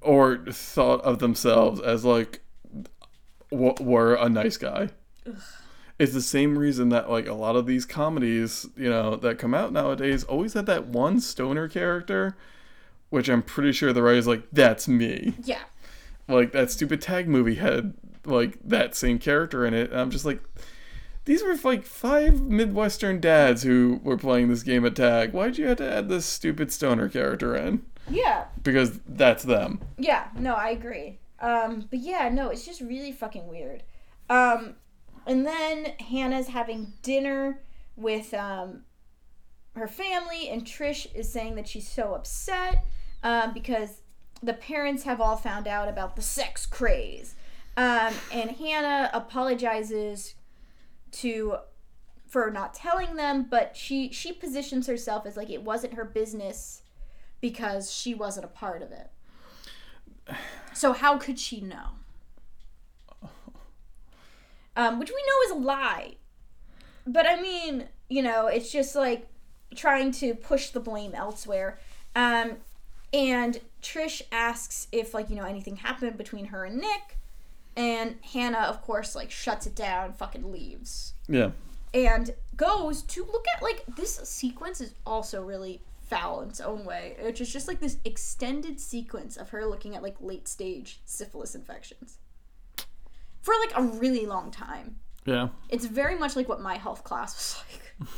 or 0.01 0.37
thought 0.49 1.01
of 1.01 1.19
themselves 1.19 1.79
as 1.81 2.05
like 2.05 2.41
w- 3.51 3.75
were 3.79 4.15
a 4.15 4.27
nice 4.29 4.57
guy. 4.57 4.89
It's 5.99 6.13
the 6.13 6.21
same 6.21 6.57
reason 6.57 6.89
that 6.89 7.09
like 7.09 7.27
a 7.27 7.33
lot 7.33 7.55
of 7.55 7.65
these 7.67 7.85
comedies, 7.85 8.65
you 8.75 8.89
know, 8.89 9.15
that 9.17 9.37
come 9.39 9.53
out 9.53 9.71
nowadays 9.71 10.23
always 10.23 10.53
had 10.53 10.65
that 10.65 10.87
one 10.87 11.19
stoner 11.21 11.67
character, 11.69 12.35
which 13.09 13.29
I'm 13.29 13.43
pretty 13.43 13.71
sure 13.73 13.93
the 13.93 14.01
writer's 14.03 14.27
like, 14.27 14.43
that's 14.51 14.87
me. 14.87 15.35
Yeah. 15.43 15.61
Like 16.27 16.51
that 16.53 16.71
stupid 16.71 17.01
tag 17.01 17.27
movie 17.29 17.55
had 17.55 17.93
like 18.25 18.57
that 18.63 18.95
same 18.95 19.19
character 19.19 19.65
in 19.65 19.73
it, 19.73 19.91
and 19.91 19.99
I'm 19.99 20.11
just 20.11 20.25
like, 20.25 20.41
these 21.25 21.43
were 21.43 21.55
like 21.63 21.85
five 21.85 22.41
Midwestern 22.41 23.19
dads 23.19 23.63
who 23.63 23.99
were 24.03 24.17
playing 24.17 24.49
this 24.49 24.63
game 24.63 24.85
at 24.85 24.95
tag. 24.95 25.31
Why'd 25.33 25.57
you 25.57 25.67
have 25.67 25.77
to 25.77 25.89
add 25.91 26.09
this 26.09 26.25
stupid 26.25 26.71
stoner 26.71 27.07
character 27.09 27.55
in? 27.55 27.83
Yeah, 28.09 28.45
Because 28.61 28.99
that's 29.07 29.43
them. 29.43 29.79
yeah, 29.97 30.27
no, 30.37 30.53
I 30.55 30.69
agree. 30.69 31.19
Um, 31.39 31.87
but 31.89 31.99
yeah, 31.99 32.27
no, 32.29 32.49
it's 32.49 32.65
just 32.65 32.81
really 32.81 33.11
fucking 33.13 33.47
weird. 33.47 33.83
Um, 34.29 34.75
and 35.25 35.45
then 35.45 35.93
Hannah's 35.99 36.47
having 36.47 36.93
dinner 37.01 37.61
with 37.95 38.33
um, 38.33 38.83
her 39.75 39.87
family, 39.87 40.49
and 40.49 40.65
Trish 40.65 41.07
is 41.15 41.31
saying 41.31 41.55
that 41.55 41.67
she's 41.67 41.87
so 41.87 42.13
upset 42.13 42.83
um, 43.23 43.53
because 43.53 44.01
the 44.41 44.53
parents 44.53 45.03
have 45.03 45.21
all 45.21 45.37
found 45.37 45.67
out 45.67 45.87
about 45.87 46.15
the 46.17 46.21
sex 46.21 46.65
craze. 46.65 47.35
Um, 47.75 48.13
and 48.31 48.51
Hannah 48.51 49.09
apologizes 49.13 50.35
to 51.11 51.57
for 52.27 52.49
not 52.49 52.73
telling 52.73 53.15
them, 53.15 53.47
but 53.49 53.75
she 53.77 54.11
she 54.11 54.31
positions 54.31 54.87
herself 54.87 55.25
as 55.25 55.37
like 55.37 55.49
it 55.49 55.63
wasn't 55.63 55.93
her 55.93 56.05
business 56.05 56.81
because 57.41 57.93
she 57.93 58.13
wasn't 58.13 58.45
a 58.45 58.49
part 58.49 58.81
of 58.81 58.91
it. 58.91 59.11
So 60.73 60.93
how 60.93 61.17
could 61.17 61.37
she 61.37 61.61
know? 61.61 61.89
Um, 64.75 64.97
which 64.99 65.11
we 65.11 65.23
know 65.27 65.45
is 65.45 65.51
a 65.51 65.65
lie. 65.65 66.15
But 67.05 67.27
I 67.27 67.39
mean, 67.39 67.89
you 68.09 68.21
know, 68.21 68.47
it's 68.47 68.71
just 68.71 68.95
like 68.95 69.27
trying 69.75 70.11
to 70.13 70.33
push 70.33 70.69
the 70.69 70.79
blame 70.79 71.13
elsewhere. 71.13 71.79
Um, 72.15 72.57
and 73.11 73.59
Trish 73.81 74.21
asks 74.31 74.87
if 74.91 75.13
like, 75.13 75.29
you 75.29 75.35
know, 75.35 75.43
anything 75.43 75.77
happened 75.77 76.17
between 76.17 76.45
her 76.45 76.65
and 76.65 76.77
Nick. 76.77 77.19
And 77.75 78.17
Hannah, 78.33 78.59
of 78.69 78.81
course, 78.81 79.15
like 79.15 79.31
shuts 79.31 79.65
it 79.65 79.75
down, 79.75 80.13
fucking 80.13 80.51
leaves. 80.51 81.13
Yeah. 81.27 81.51
and 81.93 82.31
goes 82.55 83.01
to 83.03 83.23
look 83.25 83.45
at 83.55 83.63
like 83.63 83.83
this 83.95 84.15
sequence 84.23 84.79
is 84.81 84.93
also 85.05 85.41
really 85.43 85.81
foul 86.09 86.41
in 86.41 86.49
its 86.49 86.59
own 86.61 86.83
way 86.85 87.15
which 87.21 87.39
is 87.41 87.51
just 87.51 87.67
like 87.67 87.79
this 87.79 87.97
extended 88.05 88.79
sequence 88.79 89.37
of 89.37 89.49
her 89.49 89.65
looking 89.65 89.95
at 89.95 90.03
like 90.03 90.15
late 90.19 90.47
stage 90.47 91.01
syphilis 91.05 91.55
infections. 91.55 92.17
For 93.41 93.53
like 93.59 93.75
a 93.75 93.81
really 93.83 94.25
long 94.25 94.51
time. 94.51 94.97
Yeah. 95.25 95.47
it's 95.69 95.85
very 95.85 96.15
much 96.15 96.35
like 96.35 96.49
what 96.49 96.61
my 96.61 96.75
health 96.75 97.03
class 97.03 97.33
was 97.35 97.63
like. 98.01 98.09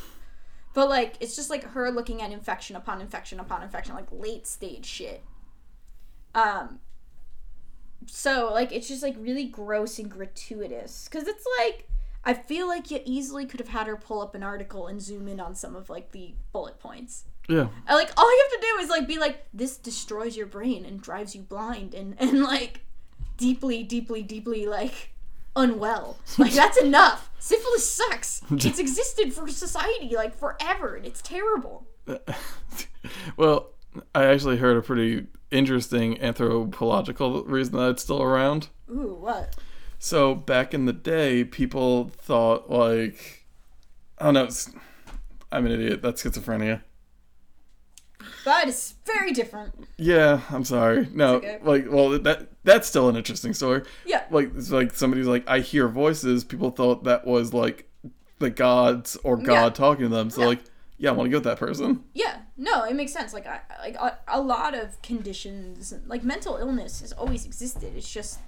But 0.74 0.90
like 0.90 1.16
it's 1.22 1.36
just 1.36 1.50
like 1.50 1.64
her 1.64 1.90
looking 1.92 2.22
at 2.22 2.32
infection 2.32 2.76
upon 2.76 3.00
infection 3.00 3.40
upon 3.40 3.62
infection 3.64 3.96
like 3.96 4.08
late 4.12 4.48
stage 4.48 4.86
shit. 4.86 5.24
Um 6.34 6.80
so 8.08 8.52
like 8.54 8.72
it's 8.72 8.88
just 8.88 9.04
like 9.04 9.16
really 9.20 9.46
gross 9.46 10.00
and 10.00 10.10
gratuitous. 10.10 11.08
Because 11.10 11.28
it's 11.28 11.46
like 11.60 11.88
i 12.28 12.34
feel 12.34 12.68
like 12.68 12.90
you 12.90 13.00
easily 13.06 13.46
could 13.46 13.60
have 13.60 13.70
had 13.70 13.86
her 13.86 13.96
pull 13.96 14.20
up 14.20 14.34
an 14.34 14.42
article 14.42 14.88
and 14.88 15.00
zoom 15.00 15.28
in 15.28 15.40
on 15.40 15.54
some 15.54 15.76
of 15.76 15.90
like 15.90 16.12
the 16.12 16.34
bullet 16.52 16.80
points. 16.80 17.26
Yeah. 17.48 17.68
and, 17.88 17.96
like 17.96 18.12
all 18.18 18.30
you 18.30 18.48
have 18.50 18.60
to 18.60 18.68
do 18.68 18.84
is 18.84 18.90
like 18.90 19.08
be 19.08 19.20
like 19.20 19.46
this 19.54 19.78
destroys 19.78 20.36
your 20.36 20.48
brain 20.48 20.84
and 20.86 21.00
drives 21.02 21.36
you 21.36 21.42
blind 21.42 21.94
and 21.94 22.16
and 22.20 22.42
like 22.44 22.82
deeply 23.38 23.84
deeply 23.84 24.24
deeply 24.24 24.66
like 24.66 25.12
unwell. 25.56 26.18
Like 26.38 26.54
that's 26.54 26.78
enough. 26.78 27.30
Syphilis 27.40 27.92
sucks. 27.92 28.42
It's 28.52 28.80
existed 28.80 29.34
for 29.34 29.48
society 29.48 30.16
like 30.16 30.36
forever 30.36 30.96
and 30.96 31.06
it's 31.06 31.22
terrible. 31.22 31.88
Well, 33.38 33.70
I 34.14 34.26
actually 34.26 34.58
heard 34.58 34.78
a 34.78 34.82
pretty 34.82 35.28
interesting 35.52 36.20
anthropological 36.22 37.44
reason 37.46 37.76
that 37.78 37.90
it's 37.92 38.04
still 38.04 38.22
around. 38.22 38.70
ooh 38.90 39.18
what 39.20 39.56
So 40.00 40.36
back 40.36 40.74
in 40.74 40.86
the 40.86 40.94
day, 40.94 41.44
people 41.44 42.10
thought 42.18 42.70
like, 42.70 43.46
I 44.18 44.26
don't 44.26 44.34
know. 44.36 44.44
it's- 44.44 44.70
I'm 45.52 45.66
an 45.66 45.72
idiot. 45.72 46.02
That's 46.02 46.22
schizophrenia. 46.24 46.82
that 48.44 48.68
is 48.68 48.96
very 49.06 49.32
different 49.32 49.88
Yeah, 49.98 50.42
I'm 50.50 50.64
sorry. 50.64 51.08
No, 51.14 51.36
okay. 51.36 51.60
like, 51.64 51.86
well, 51.90 52.10
that 52.20 52.48
that's 52.64 52.88
still 52.88 53.08
an 53.10 53.16
interesting 53.16 53.54
story. 53.54 53.84
yeah 54.06 54.24
Like, 54.32 54.52
it's 54.56 54.72
like 54.72 54.94
somebody's 54.94 55.28
like, 55.28 55.48
I 55.48 55.60
hear 55.60 55.88
voices. 55.88 56.44
People 56.44 56.72
thought 56.72 57.04
that 57.06 57.26
was 57.26 57.54
like 57.54 57.90
the 58.40 58.50
gods 58.50 59.16
or 59.24 59.38
God 59.38 59.64
Yeah. 59.64 59.70
talking 59.70 60.04
to 60.04 60.10
them. 60.10 60.30
So 60.30 60.42
Yeah. 60.42 60.48
like, 60.48 60.64
yeah, 60.98 61.10
I 61.10 61.14
want 61.14 61.28
to 61.28 61.32
go 61.32 61.38
with 61.38 61.44
that 61.46 61.58
person. 61.60 62.04
Yeah, 62.14 62.38
no, 62.58 62.84
it 62.86 62.96
makes 62.96 63.12
sense. 63.14 63.34
Like, 63.34 63.46
I, 63.48 63.62
like 63.82 63.96
a, 63.96 64.18
a 64.28 64.40
lot 64.42 64.74
of 64.74 65.02
conditions, 65.02 65.94
like 66.08 66.24
mental 66.24 66.58
illness, 66.58 67.02
has 67.02 67.12
always 67.12 67.46
existed. 67.46 67.94
It's 67.96 68.10
just, 68.12 68.40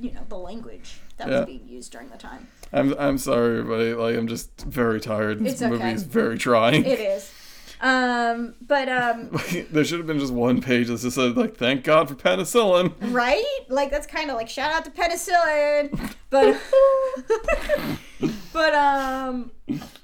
you 0.00 0.12
know, 0.12 0.22
the 0.28 0.36
language 0.38 0.98
that 1.16 1.28
Yeah. 1.28 1.38
was 1.40 1.46
being 1.46 1.68
used 1.68 1.92
during 1.92 2.08
the 2.08 2.16
time. 2.18 2.48
I'm 2.72 2.94
I'm 2.98 3.18
sorry, 3.18 3.58
everybody. 3.58 3.94
Like, 3.94 4.16
I'm 4.16 4.26
just 4.28 4.60
very 4.62 5.00
tired. 5.00 5.40
This 5.40 5.54
It's 5.54 5.62
movie 5.62 5.84
is 5.90 6.02
very 6.04 6.38
trying. 6.38 6.84
It 6.84 7.00
is, 7.00 7.32
um, 7.80 8.54
but 8.60 8.88
um, 8.88 9.30
there 9.72 9.84
should 9.84 9.98
have 9.98 10.06
been 10.06 10.18
just 10.20 10.32
one 10.32 10.60
page 10.60 10.86
that 10.88 11.00
just 11.00 11.16
said 11.16 11.36
like, 11.36 11.56
"Thank 11.56 11.82
God 11.84 12.08
for 12.08 12.14
penicillin." 12.14 12.94
right? 13.12 13.44
Like 13.68 13.90
that's 13.90 14.06
kind 14.06 14.30
of 14.30 14.36
like 14.36 14.48
shout 14.48 14.72
out 14.72 14.84
to 14.84 14.90
penicillin, 14.92 16.14
but 16.30 16.56
but 18.52 18.74
um, 18.74 19.50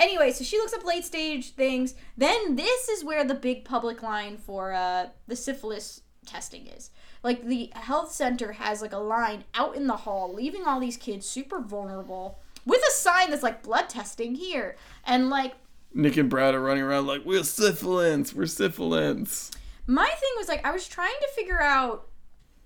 anyway, 0.07 0.33
so 0.33 0.45
she 0.45 0.59
looks 0.59 0.73
up 0.73 0.85
late 0.85 1.05
stage 1.05 1.51
things. 1.51 1.95
Then 2.17 2.57
this 2.57 2.89
is 2.89 3.05
where 3.05 3.25
the 3.25 3.35
big 3.35 3.65
public 3.65 4.03
line 4.03 4.37
for 4.37 4.73
uh 4.73 5.09
the 5.27 5.37
syphilis 5.37 6.03
testing 6.25 6.67
is. 6.67 6.91
Like 7.23 7.45
the 7.45 7.71
health 7.75 8.13
center 8.13 8.53
has 8.53 8.83
like 8.83 8.93
a 8.93 8.99
line 8.99 9.45
out 9.55 9.77
in 9.77 9.87
the 9.87 9.97
hall, 9.97 10.33
leaving 10.33 10.65
all 10.65 10.81
these 10.81 10.97
kids 10.97 11.27
super 11.27 11.61
vulnerable 11.61 12.39
with 12.65 12.81
a 12.89 12.93
sign 12.93 13.31
that's 13.31 13.43
like 13.43 13.63
blood 13.63 13.89
testing 13.89 14.35
here, 14.35 14.77
and 15.05 15.29
like 15.29 15.55
Nick 15.95 16.17
and 16.17 16.29
Brad 16.29 16.55
are 16.55 16.61
running 16.61 16.83
around 16.83 17.07
like, 17.07 17.25
"We're 17.25 17.45
syphilants. 17.45 18.35
We're 18.35 18.47
syphilants." 18.47 19.51
my 19.87 20.07
thing 20.07 20.31
was 20.37 20.49
like 20.49 20.67
I 20.67 20.73
was 20.73 20.89
trying 20.89 21.15
to 21.21 21.29
figure 21.35 21.63
out 21.63 22.09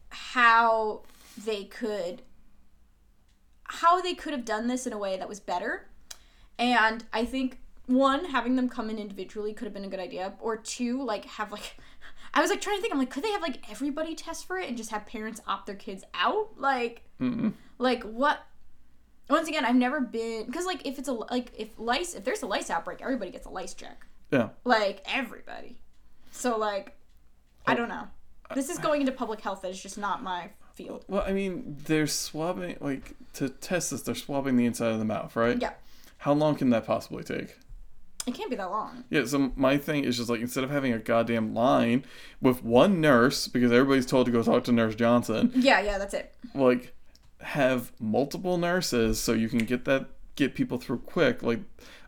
how 0.09 1.03
they 1.45 1.65
could 1.65 2.23
how 3.65 4.01
they 4.01 4.15
could 4.15 4.33
have 4.33 4.45
done 4.45 4.67
this 4.67 4.87
in 4.87 4.93
a 4.93 4.99
way 4.99 5.17
that 5.17 5.29
was 5.29 5.39
better. 5.39 5.87
And 6.61 7.03
I 7.13 7.25
think 7.25 7.59
one, 7.87 8.27
having 8.27 8.55
them 8.55 8.69
come 8.69 8.91
in 8.91 8.99
individually 8.99 9.53
could 9.53 9.65
have 9.65 9.75
been 9.75 9.85
a 9.85 9.89
good 9.89 9.99
idea. 9.99 10.35
Or 10.41 10.57
two, 10.57 11.03
like 11.03 11.25
have 11.25 11.51
like 11.51 11.77
I 12.35 12.41
was 12.41 12.51
like 12.51 12.61
trying 12.61 12.77
to 12.77 12.83
think, 12.83 12.93
I'm 12.93 13.01
like, 13.01 13.11
could 13.11 13.25
they 13.25 13.33
have 13.33 13.43
like 13.43 13.69
everybody 13.69 14.15
test 14.15 14.47
for 14.47 14.57
it 14.59 14.69
and 14.69 14.77
just 14.77 14.91
have 14.91 15.05
parents 15.07 15.41
opt 15.49 15.67
their 15.67 15.75
kids 15.75 16.05
out? 16.15 16.51
Like 16.57 17.03
Mm-mm. 17.21 17.55
like 17.79 18.05
what 18.05 18.47
once 19.29 19.49
again, 19.49 19.65
I've 19.65 19.75
never 19.77 20.01
been 20.01 20.47
because 20.47 20.67
like 20.67 20.87
if 20.87 20.99
it's 20.99 21.09
a 21.09 21.13
like 21.13 21.51
if 21.57 21.79
lice 21.79 22.15
if 22.15 22.25
there's 22.25 22.43
a 22.43 22.47
lice 22.47 22.69
outbreak, 22.71 23.01
everybody 23.01 23.31
gets 23.31 23.47
a 23.47 23.51
lice 23.51 23.75
check 23.75 24.07
Yeah. 24.31 24.51
like 24.65 25.03
everybody. 25.07 25.81
So 26.31 26.59
like, 26.59 26.97
I 27.67 27.73
oh, 27.73 27.77
don't 27.77 27.89
know. 27.89 28.07
This 28.55 28.69
is 28.69 28.79
going 28.79 29.01
into 29.01 29.13
public 29.13 29.41
health 29.41 29.63
that 29.63 29.71
is 29.71 29.81
just 29.81 29.97
not 29.97 30.23
my 30.23 30.51
field. 30.75 31.05
Well, 31.09 31.23
I 31.25 31.33
mean, 31.33 31.77
they're 31.85 32.09
swabbing 32.09 32.77
like 32.81 33.15
to 33.35 33.49
test 33.49 33.93
this. 33.93 34.03
They're 34.03 34.15
swabbing 34.15 34.57
the 34.57 34.67
inside 34.67 34.93
of 34.93 34.99
the 34.99 35.05
mouth, 35.05 35.37
right? 35.37 35.61
Yeah, 35.61 35.73
How 36.21 36.33
long 36.33 36.55
can 36.57 36.71
that 36.71 36.87
possibly 36.87 37.25
take? 37.25 37.57
it 38.27 38.35
can't 38.35 38.51
be 38.51 38.57
that 38.57 38.71
long. 38.71 39.05
Yeah. 39.09 39.25
So 39.25 39.51
my 39.57 39.79
thing 39.79 40.05
is 40.05 40.19
just 40.19 40.29
like 40.29 40.41
instead 40.41 40.63
of 40.63 40.69
having 40.71 40.93
a 40.93 40.99
goddamn 40.99 41.55
line 41.55 42.05
with 42.41 42.63
one 42.63 43.01
nurse 43.01 43.49
because 43.49 43.73
everybody's 43.73 44.05
told 44.05 44.27
to 44.27 44.33
go 44.33 44.43
talk 44.43 44.63
to 44.65 44.73
Nurse 44.73 44.95
Johnson, 44.95 45.51
Yeah, 45.55 45.81
yeah, 45.81 45.97
that's 45.99 46.13
it. 46.15 46.33
like 46.55 46.95
have 47.41 47.91
multiple 47.99 48.59
nurses 48.59 49.19
so 49.19 49.33
you 49.33 49.49
can 49.49 49.61
get 49.61 49.87
that 49.87 50.07
get 50.37 50.55
people 50.55 50.77
through 50.77 50.99
quick. 50.99 51.43
Like 51.43 51.61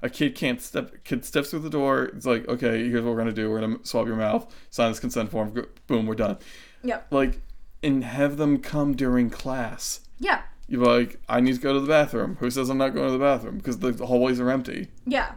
a 0.03 0.11
kid 0.11 0.35
can't 0.35 0.61
step 0.61 1.03
kid 1.05 1.25
steps 1.25 1.49
through 1.51 1.61
the 1.61 1.71
door. 1.71 2.05
It's 2.05 2.27
like 2.27 2.47
okay, 2.47 2.87
here's 2.91 3.03
what 3.03 3.13
we're 3.13 3.19
gonna 3.19 3.33
do. 3.33 3.51
We're 3.51 3.61
gonna 3.61 3.79
swab 3.83 4.07
your 4.07 4.17
mouth, 4.17 4.55
sign 4.69 4.91
this 4.91 5.01
consent 5.01 5.31
form. 5.31 5.67
Boom, 5.87 6.05
we're 6.07 6.15
done. 6.15 6.37
Yep. 6.85 7.07
Like 7.11 7.41
and 7.83 8.05
have 8.05 8.37
them 8.37 8.59
come 8.59 8.95
during 8.95 9.31
class. 9.31 10.01
Yeah, 10.19 10.43
You're 10.69 10.85
like, 10.85 11.21
I 11.29 11.41
need 11.41 11.55
to 11.55 11.61
go 11.61 11.73
to 11.75 11.81
the 11.81 11.87
bathroom. 11.89 12.37
Who 12.41 12.51
says 12.51 12.71
I'm 12.71 12.79
not 12.79 12.95
going 12.95 13.07
to 13.07 13.13
the 13.13 13.19
bathroom? 13.19 13.59
Because 13.59 13.79
the 13.79 13.93
hallways 14.07 14.41
are 14.41 14.51
empty. 14.51 14.89
yeah. 15.07 15.33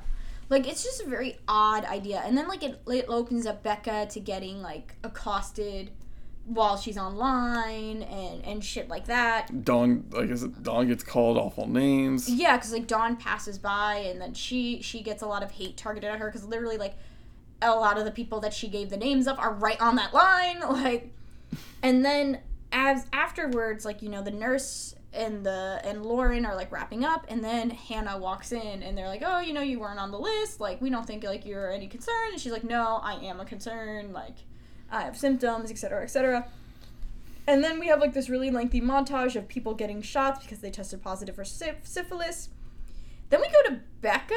Like 0.47 0.67
it's 0.67 0.83
just 0.83 1.01
a 1.01 1.07
very 1.07 1.39
odd 1.47 1.85
idea. 1.85 2.21
And 2.23 2.37
then 2.37 2.47
like 2.47 2.61
it, 2.63 2.79
it 2.87 3.05
opens 3.07 3.47
up 3.47 3.63
Becca 3.63 4.05
to 4.11 4.19
getting 4.19 4.61
like 4.61 4.95
accosted 5.03 5.89
while 6.45 6.77
she's 6.77 6.99
online 6.99 8.03
and 8.03 8.45
and 8.45 8.63
shit 8.63 8.87
like 8.87 9.05
that. 9.07 9.65
Dawn, 9.65 10.05
like 10.11 10.29
I 10.29 10.35
said, 10.35 10.61
Dawn 10.61 10.87
gets 10.87 11.03
called 11.03 11.37
awful 11.37 11.67
names. 11.67 12.29
Yeah, 12.29 12.55
because 12.57 12.71
like 12.71 12.85
Dawn 12.85 13.17
passes 13.17 13.57
by 13.57 13.95
and 13.95 14.21
then 14.21 14.35
she 14.35 14.81
she 14.83 15.01
gets 15.01 15.23
a 15.23 15.27
lot 15.27 15.41
of 15.41 15.49
hate 15.51 15.77
targeted 15.77 16.11
at 16.11 16.19
her 16.19 16.27
because 16.27 16.45
literally 16.45 16.77
like 16.77 16.95
a 17.63 17.71
lot 17.71 17.97
of 17.97 18.05
the 18.05 18.11
people 18.11 18.39
that 18.41 18.53
she 18.53 18.67
gave 18.67 18.89
the 18.91 18.97
names 18.97 19.27
of 19.27 19.39
are 19.39 19.53
right 19.53 19.81
on 19.81 19.95
that 19.95 20.13
line 20.13 20.59
like 20.69 21.11
and 21.81 22.03
then 22.05 22.39
as 22.71 23.07
afterwards 23.13 23.85
like 23.85 24.01
you 24.01 24.09
know 24.09 24.21
the 24.21 24.31
nurse 24.31 24.93
and 25.15 25.45
the 25.45 25.81
and 25.83 26.05
Lauren 26.05 26.45
are 26.45 26.55
like 26.55 26.71
wrapping 26.71 27.03
up 27.03 27.25
and 27.29 27.43
then 27.43 27.69
Hannah 27.69 28.17
walks 28.17 28.51
in 28.51 28.83
and 28.83 28.97
they're 28.97 29.07
like 29.07 29.23
oh 29.25 29.39
you 29.39 29.53
know 29.53 29.61
you 29.61 29.79
weren't 29.79 29.99
on 29.99 30.11
the 30.11 30.19
list. 30.19 30.59
Like 30.59 30.81
we 30.81 30.89
don't 30.89 31.05
think 31.05 31.23
like 31.23 31.45
you're 31.45 31.71
any 31.71 31.87
concern. 31.87 32.31
And 32.31 32.39
she's 32.39 32.51
like 32.51 32.63
no 32.63 32.99
I 33.01 33.15
am 33.15 33.39
a 33.39 33.45
concern. 33.45 34.13
Like 34.13 34.35
I 34.91 35.01
have 35.01 35.17
symptoms 35.17 35.71
etc 35.71 36.03
etc 36.03 36.47
and 37.47 37.63
then 37.63 37.79
we 37.79 37.87
have 37.87 37.99
like 37.99 38.13
this 38.13 38.29
really 38.29 38.49
lengthy 38.49 38.81
montage 38.81 39.35
of 39.35 39.47
people 39.47 39.73
getting 39.75 40.01
shots 40.01 40.43
because 40.43 40.59
they 40.59 40.71
tested 40.71 41.01
positive 41.03 41.35
for 41.35 41.45
syph- 41.45 41.85
syphilis. 41.85 42.49
Then 43.29 43.41
we 43.41 43.47
go 43.47 43.69
to 43.69 43.81
Becca, 44.01 44.35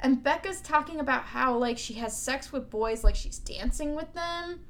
and 0.00 0.22
Becca's 0.22 0.60
talking 0.60 1.00
about 1.00 1.24
how 1.24 1.56
like 1.56 1.78
she 1.78 1.94
has 1.94 2.16
sex 2.16 2.52
with 2.52 2.70
boys, 2.70 3.04
like 3.04 3.14
she's 3.14 3.38
dancing 3.38 3.94
with 3.94 4.12
them, 4.12 4.60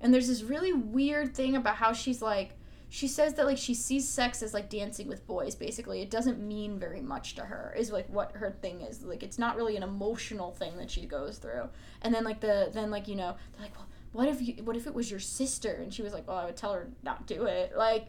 and 0.00 0.12
there's 0.12 0.28
this 0.28 0.42
really 0.42 0.72
weird 0.72 1.34
thing 1.34 1.56
about 1.56 1.76
how 1.76 1.92
she's 1.92 2.20
like. 2.22 2.52
She 2.88 3.08
says 3.08 3.34
that 3.34 3.46
like 3.46 3.58
she 3.58 3.74
sees 3.74 4.08
sex 4.08 4.42
as 4.42 4.54
like 4.54 4.70
dancing 4.70 5.08
with 5.08 5.26
boys. 5.26 5.54
Basically, 5.54 6.02
it 6.02 6.10
doesn't 6.10 6.40
mean 6.40 6.78
very 6.78 7.00
much 7.00 7.34
to 7.34 7.42
her. 7.42 7.74
Is 7.76 7.90
like 7.90 8.08
what 8.08 8.32
her 8.32 8.50
thing 8.50 8.82
is. 8.82 9.02
Like 9.02 9.22
it's 9.22 9.38
not 9.38 9.56
really 9.56 9.76
an 9.76 9.82
emotional 9.82 10.52
thing 10.52 10.76
that 10.78 10.90
she 10.90 11.04
goes 11.06 11.38
through. 11.38 11.68
And 12.02 12.14
then 12.14 12.24
like 12.24 12.40
the 12.40 12.70
then 12.72 12.90
like 12.90 13.08
you 13.08 13.16
know 13.16 13.36
they're 13.52 13.62
like 13.62 13.76
well 13.76 13.86
what 14.12 14.28
if 14.28 14.40
you 14.40 14.54
what 14.64 14.76
if 14.76 14.86
it 14.86 14.94
was 14.94 15.10
your 15.10 15.20
sister 15.20 15.72
and 15.72 15.92
she 15.92 16.02
was 16.02 16.14
like 16.14 16.26
well 16.26 16.38
I 16.38 16.46
would 16.46 16.56
tell 16.56 16.72
her 16.72 16.88
not 17.02 17.26
to 17.28 17.34
do 17.34 17.44
it 17.44 17.76
like 17.76 18.06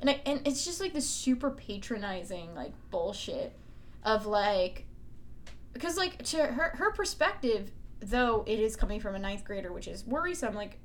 and 0.00 0.08
I, 0.10 0.20
and 0.24 0.46
it's 0.46 0.64
just 0.64 0.80
like 0.80 0.92
this 0.92 1.08
super 1.08 1.50
patronizing 1.50 2.54
like 2.54 2.72
bullshit 2.90 3.52
of 4.04 4.24
like 4.26 4.84
because 5.72 5.96
like 5.96 6.22
to 6.26 6.46
her 6.46 6.70
her 6.76 6.92
perspective 6.92 7.72
though 8.00 8.44
it 8.46 8.60
is 8.60 8.76
coming 8.76 9.00
from 9.00 9.14
a 9.14 9.18
ninth 9.18 9.44
grader 9.44 9.72
which 9.72 9.88
is 9.88 10.06
worrisome 10.06 10.54
like 10.54 10.78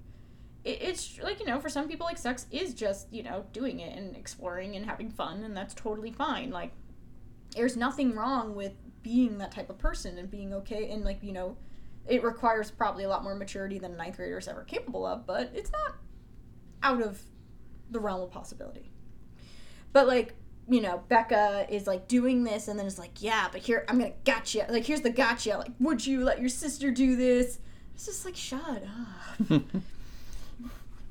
it, 0.68 0.82
it's 0.82 1.20
like 1.24 1.40
you 1.40 1.46
know 1.46 1.60
for 1.60 1.70
some 1.70 1.88
people 1.88 2.06
like 2.06 2.18
sex 2.18 2.46
is 2.52 2.74
just 2.74 3.12
you 3.12 3.24
know 3.24 3.46
doing 3.54 3.80
it 3.80 3.98
and 3.98 4.16
exploring 4.16 4.76
and 4.76 4.86
having 4.86 5.10
fun 5.10 5.44
and 5.44 5.56
that's 5.56 5.74
totally 5.74 6.12
fine 6.12 6.52
like 6.52 6.72
there's 7.56 7.78
nothing 7.78 8.14
wrong 8.14 8.56
with 8.56 8.74
being 9.02 9.38
that 9.38 9.52
type 9.52 9.70
of 9.70 9.78
person 9.78 10.18
and 10.18 10.30
being 10.30 10.54
okay 10.54 10.90
and 10.92 11.06
like 11.06 11.24
you 11.24 11.32
know 11.32 11.56
it 12.08 12.24
requires 12.24 12.70
probably 12.72 13.04
a 13.04 13.10
lot 13.10 13.24
more 13.24 13.36
maturity 13.36 13.80
than 13.80 13.94
a 13.94 13.98
ninth 13.98 14.18
grader 14.18 14.38
is 14.38 14.48
ever 14.48 14.64
capable 14.64 15.06
of 15.06 15.26
but 15.26 15.50
it's 15.54 15.72
not 15.72 15.96
out 16.84 17.02
of 17.02 17.22
the 17.90 18.00
realm 18.00 18.22
of 18.22 18.32
possibility 18.32 18.92
but 19.94 20.08
like 20.08 20.36
you 20.70 20.82
know, 20.82 21.02
Becca 21.08 21.66
is 21.70 21.88
like 21.88 22.10
doing 22.10 22.44
this 22.44 22.68
and 22.68 22.78
then 22.78 22.86
it's 22.86 23.00
like, 23.00 23.22
yeah, 23.22 23.48
but 23.50 23.62
here 23.62 23.86
I'm 23.88 23.98
gonna 23.98 24.12
gotcha. 24.26 24.66
Like 24.70 24.84
here's 24.84 25.00
the 25.00 25.10
gotcha. 25.10 25.58
Like, 25.58 25.72
would 25.80 26.06
you 26.06 26.26
let 26.26 26.42
your 26.42 26.50
sister 26.50 26.92
do 26.92 27.16
this? 27.16 27.60
It's 27.96 28.06
just 28.06 28.26
like 28.26 28.36
shut 28.36 28.84
up. 28.84 29.62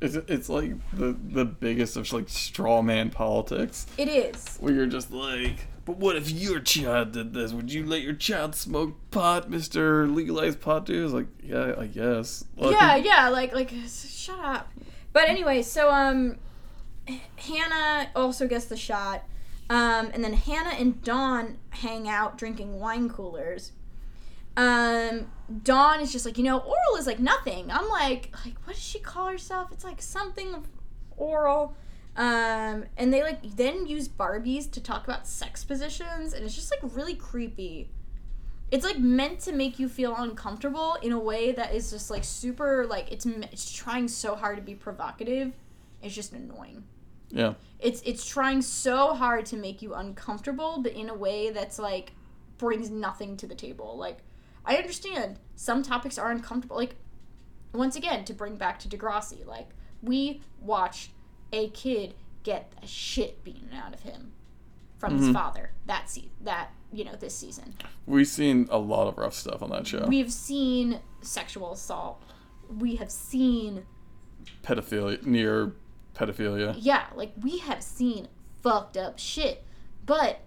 It's, 0.00 0.14
it's 0.14 0.48
like 0.48 0.72
the 0.92 1.16
the 1.28 1.44
biggest 1.44 1.96
of 1.96 2.12
like 2.12 2.28
straw 2.28 2.82
man 2.82 3.10
politics 3.10 3.86
it 3.96 4.08
is. 4.08 4.58
where 4.58 4.72
you're 4.72 4.86
just 4.86 5.10
like, 5.10 5.68
but 5.86 5.96
what 5.96 6.16
if 6.16 6.30
your 6.30 6.60
child 6.60 7.12
did 7.12 7.32
this? 7.32 7.52
Would 7.52 7.72
you 7.72 7.86
let 7.86 8.02
your 8.02 8.12
child 8.12 8.54
smoke 8.54 8.94
pot, 9.10 9.48
Mister 9.48 10.06
Legalized 10.06 10.60
Pot 10.60 10.84
dude? 10.84 11.04
It's 11.04 11.14
like, 11.14 11.28
yeah, 11.42 11.74
I 11.78 11.86
guess. 11.86 12.44
Like, 12.56 12.72
Yeah, 12.72 12.96
yeah, 12.96 13.28
like 13.30 13.54
like 13.54 13.72
shut 13.88 14.38
up. 14.38 14.70
But 15.14 15.28
anyway, 15.30 15.62
so 15.62 15.90
um 15.90 16.36
Hannah 17.36 18.10
also 18.14 18.46
gets 18.46 18.66
the 18.66 18.76
shot. 18.76 19.24
Um, 19.68 20.10
and 20.14 20.22
then 20.22 20.34
Hannah 20.34 20.76
and 20.78 21.02
Dawn 21.02 21.58
hang 21.70 22.08
out 22.08 22.38
drinking 22.38 22.78
wine 22.78 23.08
coolers. 23.08 23.72
Um, 24.56 25.30
Dawn 25.62 26.00
is 26.00 26.12
just 26.12 26.24
like, 26.24 26.38
you 26.38 26.44
know, 26.44 26.58
oral 26.58 26.96
is 26.98 27.06
like 27.06 27.20
nothing. 27.20 27.70
I'm 27.70 27.88
like, 27.88 28.34
like, 28.44 28.54
what 28.64 28.74
does 28.74 28.82
she 28.82 28.98
call 28.98 29.28
herself? 29.28 29.70
It's 29.72 29.84
like 29.84 30.00
something 30.00 30.54
of 30.54 30.66
oral. 31.16 31.76
Um, 32.16 32.84
and 32.96 33.12
they 33.12 33.22
like 33.22 33.42
then 33.56 33.86
use 33.86 34.08
Barbies 34.08 34.70
to 34.72 34.80
talk 34.80 35.04
about 35.06 35.26
sex 35.26 35.64
positions, 35.64 36.32
and 36.32 36.44
it's 36.44 36.54
just 36.54 36.70
like 36.70 36.96
really 36.96 37.14
creepy. 37.14 37.90
It's 38.70 38.84
like 38.84 38.98
meant 38.98 39.40
to 39.40 39.52
make 39.52 39.78
you 39.78 39.88
feel 39.88 40.16
uncomfortable 40.16 40.96
in 41.02 41.12
a 41.12 41.18
way 41.18 41.52
that 41.52 41.74
is 41.74 41.90
just 41.90 42.10
like 42.10 42.24
super 42.24 42.86
like 42.86 43.12
it's 43.12 43.26
it's 43.26 43.70
trying 43.70 44.08
so 44.08 44.34
hard 44.34 44.56
to 44.56 44.62
be 44.62 44.74
provocative. 44.74 45.52
It's 46.02 46.14
just 46.14 46.32
annoying 46.32 46.84
Yeah. 47.30 47.54
it's 47.80 48.00
it's 48.04 48.24
trying 48.26 48.62
so 48.62 49.14
hard 49.14 49.46
to 49.46 49.56
make 49.56 49.82
you 49.82 49.94
uncomfortable 49.94 50.80
but 50.82 50.92
in 50.92 51.08
a 51.08 51.14
way 51.14 51.50
that's 51.50 51.78
like 51.78 52.12
brings 52.58 52.90
nothing 52.90 53.36
to 53.38 53.46
the 53.46 53.54
table 53.54 53.96
like 53.98 54.18
i 54.66 54.76
understand 54.76 55.38
some 55.54 55.82
topics 55.82 56.18
are 56.18 56.30
uncomfortable 56.30 56.76
like 56.76 56.96
once 57.72 57.96
again 57.96 58.24
to 58.24 58.32
bring 58.32 58.56
back 58.56 58.78
to 58.78 58.88
degrassi 58.88 59.46
like 59.46 59.68
we 60.02 60.40
watched 60.60 61.10
a 61.52 61.68
kid 61.70 62.14
get 62.42 62.72
the 62.80 62.86
shit 62.86 63.42
beaten 63.44 63.70
out 63.74 63.94
of 63.94 64.00
him 64.00 64.32
from 64.98 65.14
his 65.16 65.24
mm-hmm. 65.24 65.34
father 65.34 65.70
that 65.86 66.08
se- 66.08 66.30
that 66.40 66.70
you 66.92 67.04
know 67.04 67.14
this 67.16 67.34
season 67.34 67.74
We've 68.06 68.28
seen 68.28 68.68
a 68.70 68.78
lot 68.78 69.08
of 69.08 69.18
rough 69.18 69.34
stuff 69.34 69.62
on 69.62 69.70
that 69.70 69.86
show. 69.86 70.06
we've 70.06 70.32
seen 70.32 71.00
sexual 71.20 71.72
assault 71.72 72.22
we 72.68 72.96
have 72.96 73.10
seen 73.10 73.84
pedophilia, 74.62 75.24
near 75.24 75.72
pedophilia. 76.14 76.76
yeah, 76.78 77.06
like 77.14 77.32
we 77.40 77.58
have 77.58 77.82
seen 77.82 78.28
fucked 78.62 78.96
up 78.96 79.18
shit, 79.18 79.64
but 80.04 80.40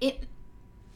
it 0.00 0.24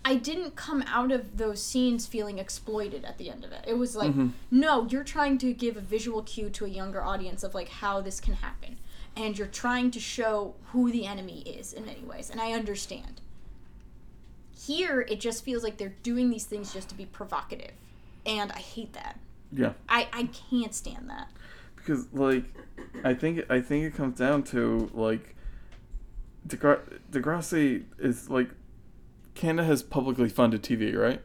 I 0.09 0.15
didn't 0.15 0.57
come 0.57 0.83
out 0.87 1.13
of 1.13 1.37
those 1.37 1.63
scenes 1.63 2.07
feeling 2.07 2.39
exploited 2.39 3.05
at 3.05 3.19
the 3.19 3.29
end 3.29 3.45
of 3.45 3.53
it. 3.53 3.63
It 3.67 3.77
was 3.77 3.95
like, 3.95 4.11
mm-hmm. 4.11 4.29
no, 4.51 4.87
you're 4.87 5.05
trying 5.05 5.37
to 5.37 5.53
give 5.53 5.77
a 5.77 5.83
visual 5.83 6.23
cue 6.23 6.49
to 6.49 6.65
a 6.65 6.69
younger 6.69 7.03
audience 7.03 7.45
of 7.45 7.55
like 7.55 7.69
how 7.69 8.01
this 8.01 8.19
can 8.19 8.33
happen. 8.33 8.79
And 9.15 9.37
you're 9.37 9.47
trying 9.47 9.91
to 9.91 10.01
show 10.01 10.55
who 10.69 10.91
the 10.91 11.05
enemy 11.05 11.43
is 11.43 11.75
in 11.75 11.85
many 11.85 12.01
ways, 12.01 12.31
and 12.31 12.41
I 12.41 12.53
understand. 12.53 13.21
Here, 14.57 15.03
it 15.03 15.21
just 15.21 15.45
feels 15.45 15.63
like 15.63 15.77
they're 15.77 15.97
doing 16.03 16.31
these 16.31 16.45
things 16.45 16.73
just 16.73 16.89
to 16.89 16.95
be 16.95 17.05
provocative. 17.05 17.73
And 18.25 18.51
I 18.53 18.61
hate 18.61 18.95
that. 18.95 19.19
Yeah. 19.53 19.73
I, 19.91 20.09
I 20.13 20.31
can't 20.51 20.75
stand 20.75 21.11
that. 21.11 21.29
because 21.77 22.07
like 22.13 22.45
I 23.05 23.13
think 23.13 23.45
I 23.51 23.61
think 23.61 23.85
it 23.85 23.95
comes 23.95 24.19
down 24.19 24.43
to 24.45 24.91
like 24.95 25.35
Degra- 26.47 26.99
Degrassi 27.11 27.85
is 27.99 28.31
like 28.31 28.49
Canada 29.39 29.67
has 29.67 29.83
publicly 29.83 30.29
funded 30.29 30.63
TV, 30.63 30.95
right? 30.97 31.23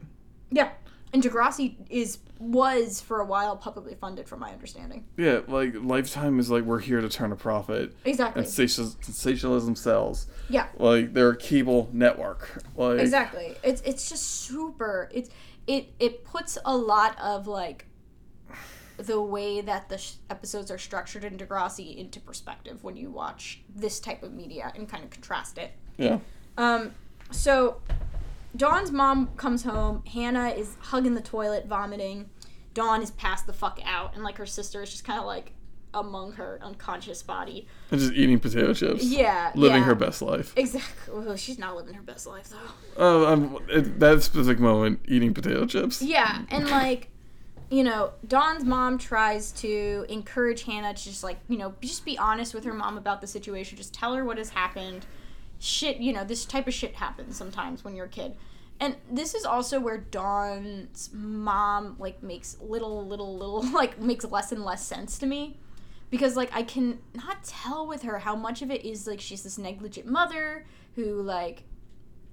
Yeah. 0.52 0.69
And 1.11 1.22
Degrassi 1.22 1.76
is 1.90 2.19
was 2.40 2.99
for 2.99 3.19
a 3.22 3.26
while 3.26 3.56
publicly 3.56 3.95
funded, 3.95 4.27
from 4.27 4.40
my 4.40 4.52
understanding. 4.52 5.06
Yeah, 5.18 5.41
like 5.48 5.73
Lifetime 5.76 6.40
is 6.40 6.49
like 6.52 6.64
we're 6.64 6.80
here 6.80 7.02
to 7.02 7.07
turn 7.10 7.31
a 7.31 7.35
profit, 7.35 7.95
Exactly. 8.03 8.41
and 8.41 8.48
sensational- 8.52 8.95
sensationalism 9.02 9.76
sells. 9.76 10.27
Yeah. 10.49 10.68
Like 10.77 11.14
they're 11.14 11.30
a 11.30 11.38
cable 11.38 11.90
network. 11.94 12.64
Like 12.76 12.99
Exactly. 12.99 13.56
It's 13.64 13.81
it's 13.81 14.10
just 14.10 14.23
super. 14.41 15.10
It's 15.14 15.30
it 15.68 15.94
it 15.99 16.23
puts 16.23 16.57
a 16.65 16.76
lot 16.76 17.18
of 17.19 17.48
like 17.48 17.85
the 18.98 19.22
way 19.22 19.61
that 19.61 19.90
the 19.90 19.98
sh- 19.98 20.14
episodes 20.30 20.69
are 20.72 20.77
structured 20.77 21.23
in 21.23 21.38
Degrassi 21.38 21.95
into 21.98 22.19
perspective 22.19 22.84
when 22.84 22.95
you 22.95 23.10
watch 23.10 23.61
this 23.76 23.99
type 23.99 24.22
of 24.23 24.34
media 24.34 24.72
and 24.76 24.88
kind 24.90 25.03
of 25.03 25.10
contrast 25.10 25.57
it. 25.57 25.72
yeah, 25.98 26.19
Um, 26.57 26.94
so 27.34 27.82
Dawn's 28.56 28.92
mom 28.92 29.28
comes 29.36 29.64
home. 29.64 30.04
Hannah 30.06 30.50
is 30.50 30.78
hugging 30.80 31.16
the 31.16 31.22
toilet, 31.22 31.66
vomiting. 31.66 32.30
Dawn 32.74 33.02
is 33.02 33.12
passed 33.12 33.46
the 33.46 33.54
fuck 33.54 33.80
out, 33.86 34.16
and 34.16 34.24
like 34.24 34.38
her 34.38 34.46
sister 34.46 34.82
is 34.82 34.92
just 34.92 35.04
kind 35.04 35.20
of 35.20 35.26
like 35.26 35.54
among 35.94 36.34
her 36.34 36.60
unconscious 36.62 37.22
body. 37.22 37.68
and 37.92 38.00
just 38.00 38.14
eating 38.14 38.40
potato 38.40 38.74
chips. 38.74 39.04
Yeah, 39.04 39.52
living 39.56 39.82
yeah. 39.82 39.86
her 39.86 39.96
best 39.96 40.22
life. 40.22 40.54
Exactly. 40.56 41.14
Well, 41.14 41.36
she's 41.36 41.60
not 41.60 41.76
living 41.76 41.94
her 41.94 42.02
best 42.02 42.26
life 42.26 42.50
though. 42.50 42.72
Oh, 42.98 43.26
I'm 43.26 43.58
at 43.72 44.00
that 44.00 44.24
specific 44.24 44.60
moment 44.60 45.02
eating 45.08 45.34
potato 45.34 45.66
chips. 45.66 46.02
Yeah, 46.02 46.44
and 46.50 46.70
like, 46.70 47.10
you 47.70 47.84
know, 47.84 48.12
Dawn's 48.28 48.64
mom 48.64 48.98
tries 48.98 49.52
to 49.54 50.06
encourage 50.10 50.64
Hannah 50.64 50.94
to 50.94 51.04
just 51.04 51.24
like, 51.24 51.40
you 51.48 51.58
know, 51.58 51.74
just 51.82 52.06
be 52.06 52.18
honest 52.18 52.54
with 52.54 52.64
her 52.66 52.74
mom 52.74 52.98
about 52.98 53.22
the 53.22 53.28
situation. 53.28 53.78
Just 53.78 53.94
tell 53.94 54.16
her 54.16 54.24
what 54.24 54.38
has 54.38 54.50
happened. 54.50 55.06
Shit, 55.64 55.98
you 55.98 56.11
know, 56.11 56.26
this 56.26 56.44
type 56.44 56.68
of 56.68 56.73
shit 56.73 56.95
happens 56.95 57.38
sometimes 57.38 57.85
when 57.85 57.95
you're 57.95 58.07
a 58.07 58.10
kid. 58.10 58.35
And 58.81 58.98
this 59.10 59.34
is 59.34 59.45
also 59.45 59.80
where 59.80 59.98
Dawn's 59.98 61.10
mom 61.14 61.95
like 61.99 62.22
makes 62.22 62.57
little, 62.60 63.07
little, 63.07 63.38
little 63.38 63.72
like 63.73 63.98
makes 63.98 64.26
less 64.26 64.52
and 64.52 64.65
less 64.65 64.85
sense 64.85 65.18
to 65.19 65.26
me. 65.26 65.57
Because 66.10 66.35
like 66.35 66.53
I 66.53 66.64
can 66.64 66.99
not 67.14 67.45
tell 67.45 67.88
with 67.88 68.02
her 68.02 68.19
how 68.19 68.35
much 68.35 68.61
of 68.61 68.72
it 68.72 68.84
is 68.84 69.07
like 69.07 69.22
she's 69.22 69.44
this 69.44 69.57
negligent 69.57 70.06
mother 70.06 70.65
who 70.95 71.22
like 71.22 71.64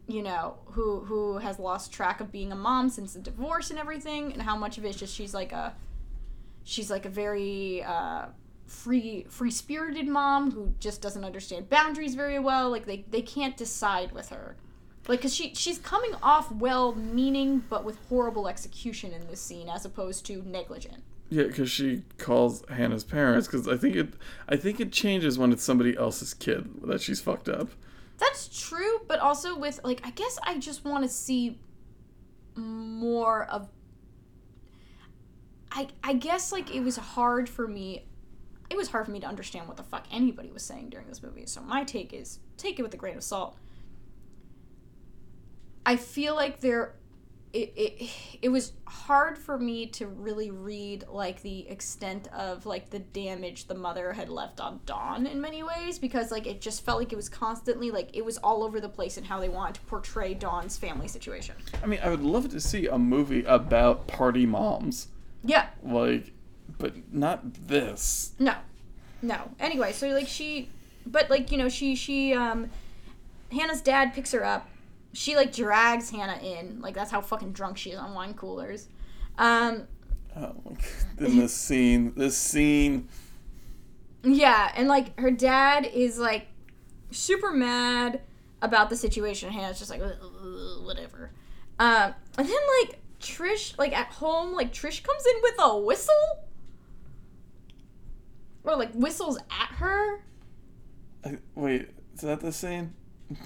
you 0.09 0.23
know, 0.23 0.57
who 0.73 0.98
who 1.05 1.39
has 1.39 1.61
lost 1.61 1.93
track 1.93 2.20
of 2.20 2.32
being 2.32 2.51
a 2.51 2.57
mom 2.57 2.89
since 2.89 3.12
the 3.12 3.20
divorce 3.20 3.70
and 3.70 3.78
everything, 3.78 4.32
and 4.32 4.43
how 4.43 4.57
much 4.57 4.77
of 4.77 4.85
it 4.85 4.89
is 4.89 4.97
just 4.97 5.15
she's 5.15 5.32
like 5.32 5.52
a 5.52 5.73
she's 6.65 6.90
like 6.90 7.07
a 7.07 7.09
very 7.09 7.85
uh, 7.85 8.27
free 8.71 9.27
free 9.29 9.51
spirited 9.51 10.07
mom 10.07 10.53
who 10.53 10.73
just 10.79 11.03
doesn't 11.03 11.25
understand 11.25 11.69
boundaries 11.69 12.15
very 12.15 12.39
well. 12.39 12.71
Like 12.71 12.87
they 12.87 13.05
they 13.11 13.23
can't 13.23 13.57
decide 13.57 14.13
with 14.13 14.29
her. 14.29 14.57
Like, 15.09 15.23
cause 15.23 15.35
she 15.35 15.55
she's 15.55 15.79
coming 15.79 16.15
off 16.23 16.53
well 16.53 16.95
meaning, 16.95 17.65
but 17.69 17.85
with 17.85 17.99
horrible 18.09 18.47
execution 18.47 19.13
in 19.13 19.27
this 19.27 19.41
scene, 19.41 19.69
as 19.69 19.85
opposed 19.85 20.25
to 20.27 20.43
negligent. 20.43 21.03
Yeah, 21.31 21.45
because 21.45 21.71
she 21.71 22.03
calls 22.19 22.65
Hannah's 22.69 23.05
parents. 23.05 23.47
Because 23.47 23.67
I 23.67 23.77
think 23.77 23.97
it, 23.97 24.09
I 24.49 24.57
think 24.57 24.81
it 24.81 24.93
changes 24.93 25.39
when 25.39 25.53
it's 25.53 25.63
somebody 25.63 25.97
else's 25.97 26.35
kid 26.35 26.69
that 26.83 27.01
she's 27.01 27.21
fucked 27.21 27.49
up. 27.49 27.71
That's 28.19 28.49
true, 28.69 29.01
but 29.09 29.19
also 29.19 29.57
with 29.57 29.81
like 29.83 30.01
I 30.05 30.11
guess 30.11 30.39
I 30.45 30.59
just 30.59 30.85
want 30.85 31.05
to 31.05 31.09
see 31.09 31.59
more 32.55 33.45
of 33.47 33.69
I 35.73 35.89
I 36.05 36.13
guess 36.13 36.53
like 36.53 36.75
it 36.75 36.81
was 36.81 36.97
hard 36.97 37.49
for 37.49 37.67
me 37.67 38.05
it 38.71 38.77
was 38.77 38.89
hard 38.89 39.05
for 39.05 39.11
me 39.11 39.21
to 39.21 39.27
understand 39.27 39.67
what 39.69 39.77
the 39.77 39.83
fuck 39.83 40.07
anybody 40.13 40.51
was 40.51 40.63
saying 40.63 40.89
during 40.91 41.07
this 41.09 41.23
movie. 41.23 41.45
So 41.47 41.61
my 41.61 41.85
take 41.85 42.13
is 42.15 42.39
take 42.57 42.79
it 42.79 42.83
with 42.83 42.95
a 42.95 42.97
grain 42.97 43.17
of 43.17 43.23
salt. 43.25 43.57
I 45.85 45.97
feel 45.97 46.35
like 46.35 46.61
there 46.61 46.95
it, 47.53 47.73
it 47.75 48.11
it 48.43 48.49
was 48.49 48.73
hard 48.87 49.37
for 49.37 49.59
me 49.59 49.87
to 49.87 50.07
really 50.07 50.53
read 50.53 51.05
like 51.09 51.43
the 51.43 51.69
extent 51.69 52.29
of 52.29 52.65
like 52.65 52.91
the 52.91 53.01
damage 53.01 53.67
the 53.67 53.75
mother 53.75 54.13
had 54.13 54.29
left 54.29 54.61
on 54.61 54.79
Dawn 54.87 55.27
in 55.27 55.41
many 55.41 55.65
ways 55.65 55.99
because 55.99 56.31
like 56.31 56.47
it 56.47 56.61
just 56.61 56.85
felt 56.85 57.01
like 57.01 57.13
it 57.13 57.17
was 57.17 57.29
constantly 57.29 57.91
like 57.91 58.11
it 58.13 58.25
was 58.25 58.39
all 58.39 58.63
over 58.63 58.81
the 58.81 58.89
place 58.89 59.19
in 59.19 59.25
how 59.25 59.41
they 59.41 59.49
wanted 59.49 59.75
to 59.77 59.81
portray 59.83 60.33
Dawn's 60.33 60.77
family 60.77 61.09
situation. 61.09 61.57
I 61.83 61.87
mean, 61.87 61.99
I 62.05 62.09
would 62.11 62.23
love 62.23 62.51
to 62.51 62.61
see 62.61 62.87
a 62.87 62.99
movie 62.99 63.43
about 63.45 64.07
party 64.07 64.47
moms, 64.47 65.09
Yeah. 65.43 65.67
like, 65.83 66.33
but 66.79 67.13
not 67.13 67.55
this. 67.69 68.33
No. 68.39 68.55
No. 69.23 69.51
Anyway, 69.59 69.93
so 69.93 70.09
like 70.09 70.29
she 70.29 70.69
but 71.07 71.29
like, 71.31 71.51
you 71.53 71.59
know, 71.59 71.69
she 71.69 71.95
she 71.95 72.35
um 72.35 72.71
Hannah's 73.53 73.81
dad 73.81 74.15
picks 74.15 74.33
her 74.33 74.45
up. 74.45 74.69
She 75.13 75.35
like 75.37 75.53
drags 75.53 76.11
Hannah 76.11 76.39
in. 76.43 76.81
Like 76.81 76.95
that's 76.95 77.11
how 77.11 77.21
fucking 77.21 77.53
drunk 77.53 77.77
she 77.79 77.91
is 77.91 77.99
on 77.99 78.15
wine 78.15 78.35
coolers. 78.35 78.89
Um 79.39 79.87
Oh, 80.37 80.55
my 80.65 80.73
God. 80.73 81.29
in 81.29 81.39
this 81.39 81.53
scene, 81.53 82.13
this 82.17 82.37
scene. 82.39 83.09
yeah, 84.23 84.71
and 84.77 84.87
like 84.87 85.19
her 85.19 85.31
dad 85.33 85.87
is 85.93 86.19
like 86.19 86.47
super 87.11 87.51
mad 87.51 88.21
about 88.63 88.91
the 88.91 88.97
situation. 88.97 89.51
Hannah's 89.51 89.79
just 89.79 89.91
like 89.91 90.01
"Ugh, 90.01 90.13
ugh, 90.23 90.85
whatever. 90.87 91.33
Um 91.79 92.15
and 92.39 92.49
then 92.49 92.61
like 92.83 93.01
Trish 93.21 93.77
like 93.79 93.93
at 93.97 94.07
home 94.09 94.53
like 94.55 94.73
Trish 94.73 95.03
comes 95.03 95.25
in 95.27 95.43
with 95.43 95.55
a 95.59 95.77
whistle 95.79 96.45
or 98.65 98.77
like 98.77 98.93
whistles 98.93 99.39
at 99.39 99.74
her. 99.77 100.24
I, 101.24 101.39
wait, 101.55 101.91
is 102.15 102.20
that 102.20 102.41
the 102.41 102.53
scene? 102.53 102.95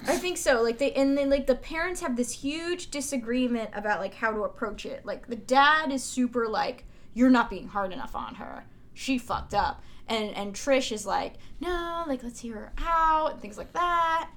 I 0.07 0.17
think 0.17 0.37
so. 0.37 0.61
Like 0.61 0.77
they 0.77 0.91
and 0.93 1.17
then 1.17 1.29
like 1.29 1.47
the 1.47 1.55
parents 1.55 2.01
have 2.01 2.15
this 2.15 2.31
huge 2.31 2.91
disagreement 2.91 3.69
about 3.73 3.99
like 3.99 4.15
how 4.15 4.31
to 4.31 4.43
approach 4.43 4.85
it. 4.85 5.05
Like 5.05 5.27
the 5.27 5.35
dad 5.35 5.91
is 5.91 6.03
super 6.03 6.47
like 6.47 6.85
you're 7.13 7.29
not 7.29 7.49
being 7.49 7.67
hard 7.67 7.93
enough 7.93 8.15
on 8.15 8.35
her. 8.35 8.65
She 8.93 9.17
fucked 9.17 9.53
up. 9.53 9.83
And 10.07 10.35
and 10.35 10.53
Trish 10.53 10.91
is 10.91 11.05
like, 11.05 11.33
"No, 11.59 12.03
like 12.07 12.23
let's 12.23 12.39
hear 12.39 12.55
her 12.55 12.73
out." 12.77 13.33
and 13.33 13.41
things 13.41 13.57
like 13.57 13.73
that. 13.73 14.29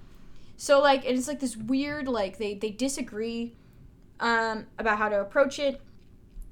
So 0.56 0.80
like 0.80 1.06
and 1.06 1.16
it's 1.16 1.28
like 1.28 1.40
this 1.40 1.56
weird 1.56 2.08
like 2.08 2.38
they 2.38 2.54
they 2.54 2.70
disagree 2.70 3.54
um 4.20 4.66
about 4.78 4.98
how 4.98 5.08
to 5.08 5.20
approach 5.20 5.58
it. 5.58 5.80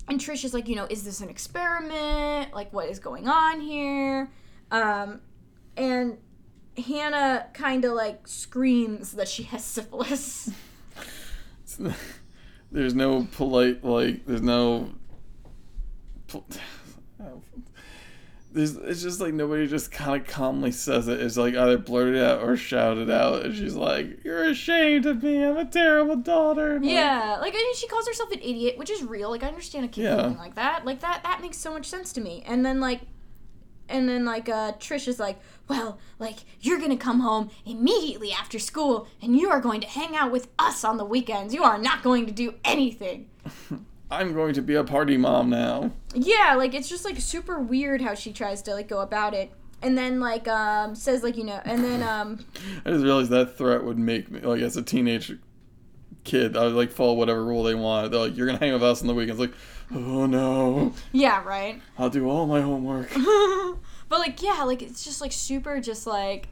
And 0.09 0.20
Trish 0.20 0.45
is 0.45 0.55
like, 0.55 0.69
you 0.69 0.77
know, 0.77 0.87
is 0.89 1.05
this 1.05 1.20
an 1.20 1.28
experiment? 1.28 2.55
Like 2.55 2.73
what 2.73 2.89
is 2.89 2.99
going 2.99 3.28
on 3.28 3.61
here? 3.61 4.31
Um 4.70 5.20
and 5.77 6.19
Hannah 6.77 7.47
kind 7.53 7.85
of 7.85 7.93
like 7.93 8.27
screams 8.28 9.12
that 9.12 9.28
she 9.28 9.45
has 9.45 9.65
syphilis. 9.77 10.51
There's 12.70 12.95
no 12.95 13.27
polite 13.33 13.85
like. 13.85 14.27
There's 14.27 14.43
no. 14.43 14.91
There's, 18.57 18.74
it's 18.77 19.03
just 19.03 19.20
like 19.20 19.35
nobody 19.35 19.66
just 19.66 19.93
kind 19.93 20.19
of 20.19 20.27
calmly 20.27 20.73
says 20.73 21.09
it. 21.09 21.20
It's 21.20 21.37
like 21.37 21.55
either 21.55 21.77
blurted 21.77 22.23
out 22.23 22.41
or 22.43 22.57
shouted 22.57 23.11
out, 23.11 23.45
and 23.45 23.55
she's 23.55 23.74
like, 23.74 24.24
"You're 24.24 24.45
ashamed 24.45 25.05
of 25.05 25.23
me. 25.23 25.45
I'm 25.45 25.59
a 25.59 25.66
terrible 25.66 26.16
daughter." 26.16 26.77
And, 26.77 26.85
like, 26.87 26.95
yeah, 26.95 27.37
like 27.39 27.53
I 27.53 27.59
mean, 27.59 27.74
she 27.77 27.87
calls 27.87 28.09
herself 28.09 28.33
an 28.33 28.39
idiot, 28.39 28.78
which 28.78 28.89
is 28.91 29.03
real. 29.05 29.28
Like 29.31 29.43
I 29.43 29.49
understand 29.49 29.85
a 29.85 29.89
kid 29.89 30.05
Yeah. 30.05 30.16
feeling 30.23 30.39
like 30.39 30.55
that. 30.55 30.87
Like 30.87 31.01
that 31.01 31.23
that 31.24 31.43
makes 31.43 31.59
so 31.59 31.70
much 31.74 31.85
sense 31.85 32.15
to 32.15 32.23
me. 32.23 32.43
And 32.47 32.65
then 32.65 32.81
like 32.81 33.03
and 33.91 34.09
then 34.09 34.24
like 34.24 34.49
uh 34.49 34.73
Trish 34.81 35.07
is 35.07 35.20
like, 35.20 35.39
"Well, 35.69 35.99
like 36.19 36.37
you're 36.62 36.78
going 36.78 36.91
to 36.91 36.97
come 36.97 37.20
home 37.20 37.51
immediately 37.66 38.33
after 38.33 38.59
school 38.59 39.07
and 39.20 39.37
you 39.37 39.51
are 39.51 39.61
going 39.61 39.83
to 39.83 39.87
hang 39.87 40.16
out 40.16 40.33
with 40.33 40.49
us 40.59 40.83
on 40.83 40.97
the 40.97 41.05
weekends. 41.05 41.53
You 41.53 41.62
are 41.62 41.77
not 41.77 42.03
going 42.03 42.24
to 42.24 42.33
do 42.33 42.55
anything." 42.65 43.28
I'm 44.11 44.35
going 44.35 44.55
to 44.55 44.62
be 44.62 44.74
a 44.74 44.85
party 44.85 45.16
mom 45.16 45.51
now. 45.51 45.93
Yeah, 46.15 46.55
like 46.57 46.74
it's 46.74 46.89
just 46.89 47.05
like 47.05 47.19
super 47.19 47.61
weird 47.61 48.01
how 48.01 48.15
she 48.15 48.33
tries 48.33 48.62
to 48.62 48.74
like 48.74 48.89
go 48.89 49.01
about 49.01 49.35
it. 49.35 49.53
And 49.83 49.97
then 49.97 50.20
like 50.20 50.49
um 50.49 50.95
says 50.95 51.23
like, 51.23 51.37
you 51.37 51.45
know, 51.45 51.61
and 51.65 51.85
then 51.85 52.03
um 52.03 52.45
I 52.85 52.91
just 52.91 53.05
realized 53.05 53.31
that 53.31 53.57
threat 53.57 53.85
would 53.85 53.99
make 53.99 54.31
me 54.31 54.41
like 54.41 54.62
as 54.62 54.77
a 54.77 54.83
teenage 54.83 55.33
kid, 56.24 56.57
I 56.57 56.65
would 56.65 56.74
like 56.74 56.91
follow 56.91 57.15
whatever 57.15 57.45
rule 57.45 57.62
they 57.62 57.74
want. 57.74 58.11
They're 58.11 58.20
like, 58.20 58.37
"You're 58.37 58.47
gonna 58.47 58.59
hang 58.59 58.73
with 58.73 58.83
us 58.83 59.01
on 59.01 59.07
the 59.07 59.15
weekends." 59.15 59.41
Like, 59.41 59.55
oh 59.93 60.27
no, 60.27 60.93
yeah, 61.12 61.43
right. 61.45 61.81
I'll 61.99 62.11
do 62.11 62.28
all 62.28 62.47
my 62.47 62.61
homework. 62.61 63.12
but 64.09 64.19
like 64.19 64.43
yeah 64.43 64.62
like 64.62 64.83
it's 64.83 65.05
just 65.05 65.20
like 65.20 65.33
super 65.33 65.81
just 65.81 66.07
like 66.07 66.49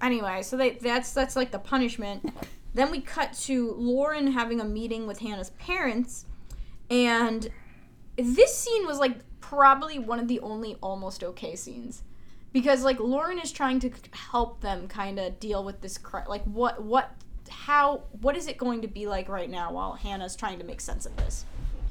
anyway 0.00 0.42
so 0.42 0.56
they 0.56 0.70
that's 0.70 1.12
that's 1.12 1.36
like 1.36 1.50
the 1.50 1.58
punishment 1.58 2.32
then 2.74 2.90
we 2.90 3.00
cut 3.00 3.32
to 3.32 3.74
lauren 3.78 4.32
having 4.32 4.60
a 4.60 4.64
meeting 4.64 5.06
with 5.06 5.18
hannah's 5.20 5.50
parents 5.50 6.26
and 6.90 7.48
this 8.16 8.56
scene 8.56 8.86
was 8.86 8.98
like 8.98 9.18
probably 9.40 9.98
one 9.98 10.18
of 10.18 10.28
the 10.28 10.40
only 10.40 10.76
almost 10.82 11.22
okay 11.22 11.54
scenes 11.54 12.02
because 12.52 12.82
like 12.82 12.98
lauren 12.98 13.38
is 13.38 13.52
trying 13.52 13.78
to 13.78 13.90
help 14.12 14.60
them 14.60 14.88
kind 14.88 15.18
of 15.18 15.38
deal 15.38 15.62
with 15.62 15.80
this 15.80 15.98
cri- 15.98 16.22
like 16.28 16.42
what 16.44 16.82
what 16.82 17.12
how 17.48 18.02
what 18.22 18.36
is 18.36 18.48
it 18.48 18.56
going 18.58 18.80
to 18.82 18.88
be 18.88 19.06
like 19.06 19.28
right 19.28 19.50
now 19.50 19.70
while 19.72 19.92
hannah's 19.92 20.34
trying 20.34 20.58
to 20.58 20.64
make 20.64 20.80
sense 20.80 21.06
of 21.06 21.16
this 21.16 21.44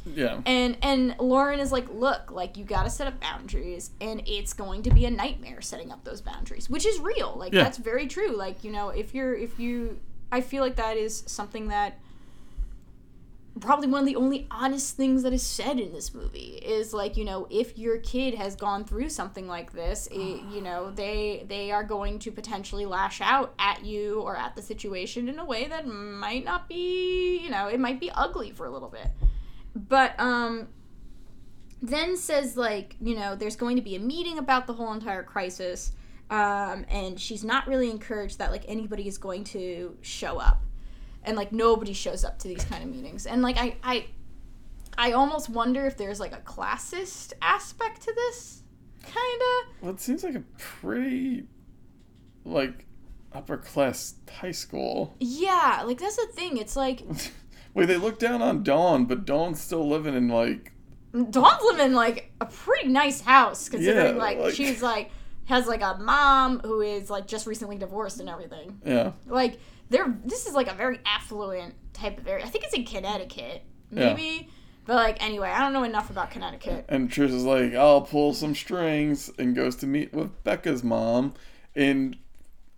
Yeah. 0.05 0.41
and 0.45 0.77
and 0.81 1.15
Lauren 1.19 1.59
is 1.59 1.71
like, 1.71 1.87
look, 1.89 2.29
like 2.29 2.57
you 2.57 2.63
got 2.63 2.83
to 2.83 2.91
set 2.91 3.07
up 3.07 3.19
boundaries, 3.19 3.89
and 3.99 4.21
it's 4.27 4.53
going 4.53 4.83
to 4.83 4.91
be 4.91 5.05
a 5.05 5.09
nightmare 5.09 5.61
setting 5.61 5.91
up 5.91 6.03
those 6.03 6.21
boundaries, 6.21 6.69
which 6.69 6.85
is 6.85 6.99
real. 6.99 7.33
Like 7.35 7.53
Yeah. 7.53 7.63
that's 7.63 7.79
very 7.79 8.05
true. 8.05 8.35
Like 8.37 8.63
you 8.63 8.71
know, 8.71 8.89
if 8.89 9.15
you're 9.15 9.33
if 9.33 9.57
you, 9.59 9.99
I 10.31 10.41
feel 10.41 10.61
like 10.61 10.75
that 10.75 10.95
is 10.97 11.23
something 11.25 11.69
that 11.69 11.97
probably 13.59 13.87
one 13.87 14.01
of 14.01 14.05
the 14.05 14.15
only 14.17 14.47
honest 14.51 14.97
things 14.97 15.23
that 15.23 15.31
is 15.31 15.41
said 15.41 15.79
in 15.79 15.93
this 15.93 16.13
movie 16.13 16.59
is 16.63 16.93
like 16.93 17.15
you 17.15 17.23
know 17.23 17.47
if 17.49 17.77
your 17.77 17.97
kid 17.99 18.33
has 18.33 18.55
gone 18.55 18.83
through 18.83 19.09
something 19.09 19.47
like 19.47 19.71
this 19.71 20.07
it, 20.11 20.41
you 20.51 20.61
know 20.61 20.91
they 20.91 21.45
they 21.47 21.71
are 21.71 21.83
going 21.83 22.19
to 22.19 22.31
potentially 22.31 22.85
lash 22.85 23.21
out 23.21 23.53
at 23.59 23.83
you 23.85 24.19
or 24.21 24.35
at 24.35 24.55
the 24.55 24.61
situation 24.61 25.29
in 25.29 25.39
a 25.39 25.45
way 25.45 25.67
that 25.67 25.87
might 25.87 26.43
not 26.43 26.67
be 26.67 27.37
you 27.37 27.49
know 27.49 27.67
it 27.67 27.79
might 27.79 27.99
be 27.99 28.11
ugly 28.11 28.51
for 28.51 28.65
a 28.65 28.69
little 28.69 28.89
bit. 28.89 29.07
But 29.75 30.19
um 30.19 30.67
then 31.81 32.17
says 32.17 32.57
like 32.57 32.95
you 33.01 33.15
know 33.15 33.35
there's 33.35 33.55
going 33.55 33.75
to 33.77 33.81
be 33.81 33.95
a 33.95 33.99
meeting 33.99 34.37
about 34.37 34.67
the 34.67 34.73
whole 34.73 34.91
entire 34.93 35.23
crisis 35.23 35.91
um 36.31 36.85
and 36.89 37.19
she's 37.19 37.43
not 37.43 37.67
really 37.67 37.91
encouraged 37.91 38.39
that 38.39 38.49
like 38.49 38.63
anybody 38.67 39.07
is 39.07 39.17
going 39.17 39.43
to 39.43 39.95
show 40.01 40.39
up 40.39 40.63
and 41.27 41.35
like 41.37 41.51
nobody 41.51 41.93
shows 41.93 42.23
up 42.23 42.39
to 42.39 42.47
these 42.47 42.63
kind 42.65 42.83
of 42.83 42.89
meetings 42.89 43.25
and 43.25 43.41
like 43.41 43.57
i 43.57 43.75
i 43.83 44.05
i 44.97 45.11
almost 45.11 45.49
wonder 45.49 45.85
if 45.85 45.97
there's 45.97 46.19
like 46.19 46.33
a 46.33 46.41
classist 46.41 47.33
aspect 47.41 48.01
to 48.01 48.13
this 48.13 48.63
kind 49.03 49.41
of 49.41 49.83
Well, 49.83 49.91
it 49.93 49.99
seems 49.99 50.23
like 50.23 50.35
a 50.35 50.43
pretty, 50.57 51.45
like, 52.43 52.85
upper 53.33 53.57
class 53.57 54.15
high 54.39 54.51
school. 54.51 55.15
yeah 55.19 55.83
like 55.85 55.99
that's 55.99 56.15
the 56.15 56.27
thing 56.33 56.57
it's 56.57 56.75
like 56.75 57.01
Wait, 57.73 57.87
they 57.87 57.97
look 57.97 58.17
down 58.19 58.41
on 58.41 58.63
Dawn, 58.63 59.03
but 59.03 59.25
Dawn's 59.25 59.59
still 59.59 59.85
living 59.85 60.15
in 60.15 60.29
like. 60.29 60.71
Dawn's 61.11 61.61
living 61.61 61.87
in 61.87 61.93
like 61.93 62.31
a 62.39 62.45
pretty 62.45 62.87
nice 62.87 63.19
house 63.19 63.67
considering 63.67 64.15
Yeah, 64.15 64.21
like, 64.21 64.37
like- 64.39 64.53
she's 64.53 64.81
like 64.81 65.11
has 65.47 65.67
like 65.67 65.81
a 65.81 65.97
mom 65.99 66.59
who 66.61 66.79
is 66.79 67.09
like 67.09 67.27
just 67.27 67.45
recently 67.45 67.77
divorced 67.77 68.21
and 68.21 68.29
everything. 68.29 68.79
Yeah. 68.85 69.11
Like 69.27 69.59
they're 69.89 70.17
this 70.25 70.45
is 70.45 70.53
like 70.53 70.71
a 70.71 70.73
very 70.75 70.99
affluent 71.05 71.75
type 71.93 72.17
of 72.17 72.27
area. 72.27 72.45
I 72.45 72.49
think 72.49 72.63
it's 72.63 72.73
in 72.73 72.85
Connecticut, 72.85 73.63
Yeah. 73.91 74.13
maybe. 74.13 74.49
But 74.85 74.95
like 74.95 75.23
anyway, 75.23 75.49
I 75.49 75.59
don't 75.59 75.73
know 75.73 75.83
enough 75.83 76.09
about 76.09 76.31
Connecticut. 76.31 76.85
And 76.89 77.09
Trish 77.09 77.33
is 77.33 77.43
like, 77.43 77.73
I'll 77.73 78.01
pull 78.01 78.33
some 78.33 78.53
strings, 78.53 79.31
and 79.39 79.55
goes 79.55 79.75
to 79.77 79.87
meet 79.87 80.13
with 80.13 80.43
Becca's 80.43 80.83
mom. 80.83 81.33
And 81.75 82.17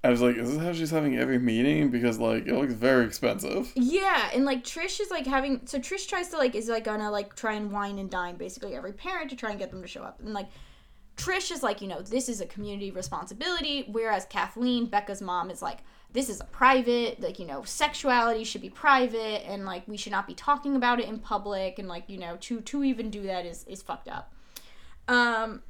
I 0.03 0.09
was 0.09 0.21
like, 0.21 0.37
is 0.37 0.51
this 0.53 0.61
how 0.63 0.71
she's 0.71 0.91
having 0.91 1.17
every 1.17 1.37
meeting? 1.39 1.89
Because, 1.89 2.17
like, 2.17 2.47
it 2.47 2.53
looks 2.53 2.71
very 2.73 3.05
expensive. 3.05 3.71
Yeah, 3.75 4.29
and 4.33 4.45
like 4.45 4.63
Trish 4.63 5.01
is 5.01 5.11
like 5.11 5.25
having 5.25 5.61
so 5.65 5.79
Trish 5.79 6.07
tries 6.07 6.29
to 6.29 6.37
like 6.37 6.55
is 6.55 6.69
like 6.69 6.85
gonna 6.85 7.11
like 7.11 7.35
try 7.35 7.53
and 7.53 7.71
wine 7.71 7.97
and 7.99 8.09
dine 8.09 8.37
basically 8.37 8.73
every 8.75 8.93
parent 8.93 9.29
to 9.31 9.35
try 9.35 9.49
and 9.49 9.59
get 9.59 9.71
them 9.71 9.81
to 9.81 9.87
show 9.87 10.03
up. 10.03 10.21
And 10.21 10.33
like 10.33 10.47
Trish 11.17 11.51
is 11.51 11.61
like, 11.63 11.81
you 11.81 11.87
know, 11.89 12.01
this 12.01 12.29
is 12.29 12.39
a 12.39 12.45
community 12.45 12.91
responsibility, 12.91 13.85
whereas 13.91 14.25
Kathleen, 14.29 14.85
Becca's 14.85 15.21
mom, 15.21 15.49
is 15.49 15.61
like, 15.61 15.79
this 16.13 16.29
is 16.29 16.39
a 16.39 16.45
private, 16.45 17.19
like, 17.21 17.39
you 17.39 17.45
know, 17.45 17.63
sexuality 17.63 18.43
should 18.43 18.61
be 18.61 18.69
private 18.69 19.47
and 19.47 19.65
like 19.65 19.87
we 19.87 19.97
should 19.97 20.11
not 20.11 20.25
be 20.25 20.33
talking 20.33 20.75
about 20.75 20.99
it 20.99 21.07
in 21.07 21.19
public 21.19 21.79
and 21.79 21.87
like, 21.87 22.05
you 22.07 22.17
know, 22.17 22.37
to 22.41 22.61
to 22.61 22.83
even 22.83 23.09
do 23.09 23.23
that 23.23 23.45
is 23.45 23.65
is 23.65 23.81
fucked 23.81 24.07
up. 24.07 24.31
Um 25.07 25.61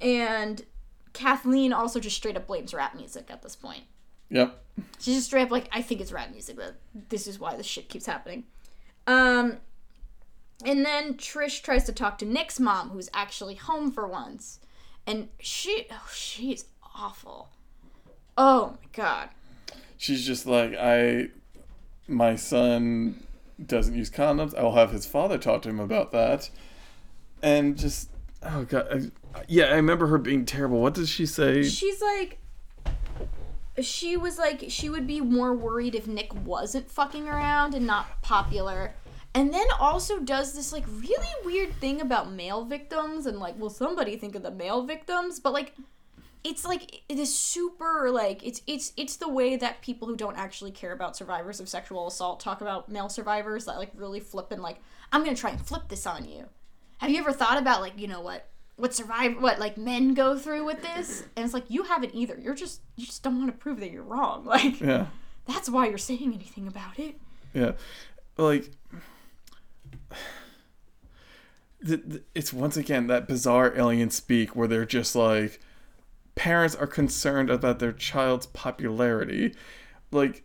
and 0.00 0.64
Kathleen 1.12 1.72
also 1.72 2.00
just 2.00 2.16
straight 2.16 2.36
up 2.36 2.46
blames 2.46 2.74
rap 2.74 2.94
music 2.94 3.26
at 3.30 3.42
this 3.42 3.56
point. 3.56 3.84
Yep. 4.30 4.62
She's 4.98 5.16
just 5.16 5.26
straight 5.26 5.44
up 5.44 5.50
like, 5.50 5.68
I 5.72 5.82
think 5.82 6.00
it's 6.00 6.12
rap 6.12 6.30
music. 6.30 6.56
That 6.56 6.74
this 7.08 7.26
is 7.26 7.38
why 7.38 7.56
this 7.56 7.66
shit 7.66 7.88
keeps 7.88 8.06
happening. 8.06 8.44
Um, 9.06 9.58
and 10.64 10.84
then 10.84 11.14
Trish 11.14 11.62
tries 11.62 11.84
to 11.84 11.92
talk 11.92 12.18
to 12.18 12.26
Nick's 12.26 12.60
mom, 12.60 12.90
who's 12.90 13.08
actually 13.14 13.54
home 13.54 13.90
for 13.90 14.06
once, 14.06 14.60
and 15.06 15.28
she, 15.38 15.86
oh, 15.90 16.08
she's 16.12 16.66
awful. 16.96 17.48
Oh 18.36 18.76
my 18.80 18.88
god. 18.92 19.30
She's 19.98 20.26
just 20.26 20.46
like, 20.46 20.74
I. 20.74 21.28
My 22.10 22.36
son 22.36 23.26
doesn't 23.64 23.94
use 23.94 24.08
condoms. 24.08 24.56
I'll 24.56 24.72
have 24.72 24.92
his 24.92 25.04
father 25.04 25.36
talk 25.36 25.62
to 25.62 25.68
him 25.68 25.80
about 25.80 26.10
that. 26.12 26.48
And 27.42 27.76
just 27.76 28.08
oh 28.42 28.64
god, 28.64 29.12
I, 29.34 29.42
yeah, 29.46 29.64
I 29.64 29.74
remember 29.74 30.06
her 30.06 30.18
being 30.18 30.44
terrible. 30.44 30.80
What 30.80 30.94
does 30.94 31.08
she 31.08 31.26
say? 31.26 31.62
She's 31.64 32.00
like 32.00 32.38
she 33.80 34.16
was 34.16 34.38
like 34.38 34.64
she 34.68 34.88
would 34.88 35.06
be 35.06 35.20
more 35.20 35.54
worried 35.54 35.94
if 35.94 36.06
Nick 36.06 36.34
wasn't 36.44 36.90
fucking 36.90 37.28
around 37.28 37.74
and 37.74 37.86
not 37.86 38.22
popular. 38.22 38.94
And 39.34 39.52
then 39.52 39.66
also 39.78 40.20
does 40.20 40.54
this 40.54 40.72
like 40.72 40.84
really 40.88 41.28
weird 41.44 41.74
thing 41.74 42.00
about 42.00 42.32
male 42.32 42.64
victims 42.64 43.26
and 43.26 43.38
like 43.38 43.58
will 43.58 43.70
somebody 43.70 44.16
think 44.16 44.34
of 44.34 44.42
the 44.42 44.50
male 44.50 44.82
victims, 44.82 45.38
but 45.38 45.52
like 45.52 45.74
it's 46.44 46.64
like 46.64 47.02
it 47.08 47.18
is 47.18 47.36
super 47.36 48.10
like 48.10 48.44
it's 48.44 48.62
it's 48.66 48.92
it's 48.96 49.16
the 49.16 49.28
way 49.28 49.56
that 49.56 49.82
people 49.82 50.06
who 50.06 50.16
don't 50.16 50.36
actually 50.36 50.70
care 50.70 50.92
about 50.92 51.16
survivors 51.16 51.60
of 51.60 51.68
sexual 51.68 52.06
assault 52.06 52.40
talk 52.40 52.60
about 52.60 52.88
male 52.88 53.08
survivors 53.08 53.64
that 53.64 53.76
like 53.76 53.90
really 53.94 54.20
flipping 54.20 54.60
like 54.60 54.78
I'm 55.12 55.24
gonna 55.24 55.36
try 55.36 55.50
and 55.50 55.60
flip 55.60 55.88
this 55.88 56.06
on 56.06 56.28
you. 56.28 56.46
Have 56.98 57.10
you 57.10 57.18
ever 57.18 57.32
thought 57.32 57.58
about 57.58 57.80
like 57.80 57.98
you 57.98 58.06
know 58.06 58.20
what 58.20 58.48
what 58.76 58.94
survive 58.94 59.40
what 59.42 59.58
like 59.58 59.76
men 59.76 60.14
go 60.14 60.38
through 60.38 60.64
with 60.64 60.82
this? 60.82 61.24
And 61.36 61.44
it's 61.44 61.54
like 61.54 61.64
you 61.68 61.82
haven't 61.82 62.14
either. 62.14 62.38
You're 62.38 62.54
just 62.54 62.80
you 62.96 63.04
just 63.04 63.22
don't 63.22 63.38
want 63.38 63.50
to 63.50 63.58
prove 63.58 63.80
that 63.80 63.90
you're 63.90 64.02
wrong. 64.02 64.44
Like 64.48 64.80
yeah. 64.80 65.06
that's 65.46 65.68
why 65.68 65.88
you're 65.88 65.98
saying 65.98 66.32
anything 66.34 66.68
about 66.68 66.98
it. 66.98 67.16
Yeah. 67.52 67.72
Like 68.36 68.70
it's 71.80 72.52
once 72.52 72.76
again 72.76 73.08
that 73.08 73.26
bizarre 73.26 73.74
alien 73.76 74.10
speak 74.10 74.54
where 74.54 74.68
they're 74.68 74.84
just 74.84 75.14
like 75.16 75.60
parents 76.38 76.76
are 76.76 76.86
concerned 76.86 77.50
about 77.50 77.80
their 77.80 77.92
child's 77.92 78.46
popularity. 78.46 79.54
Like, 80.12 80.44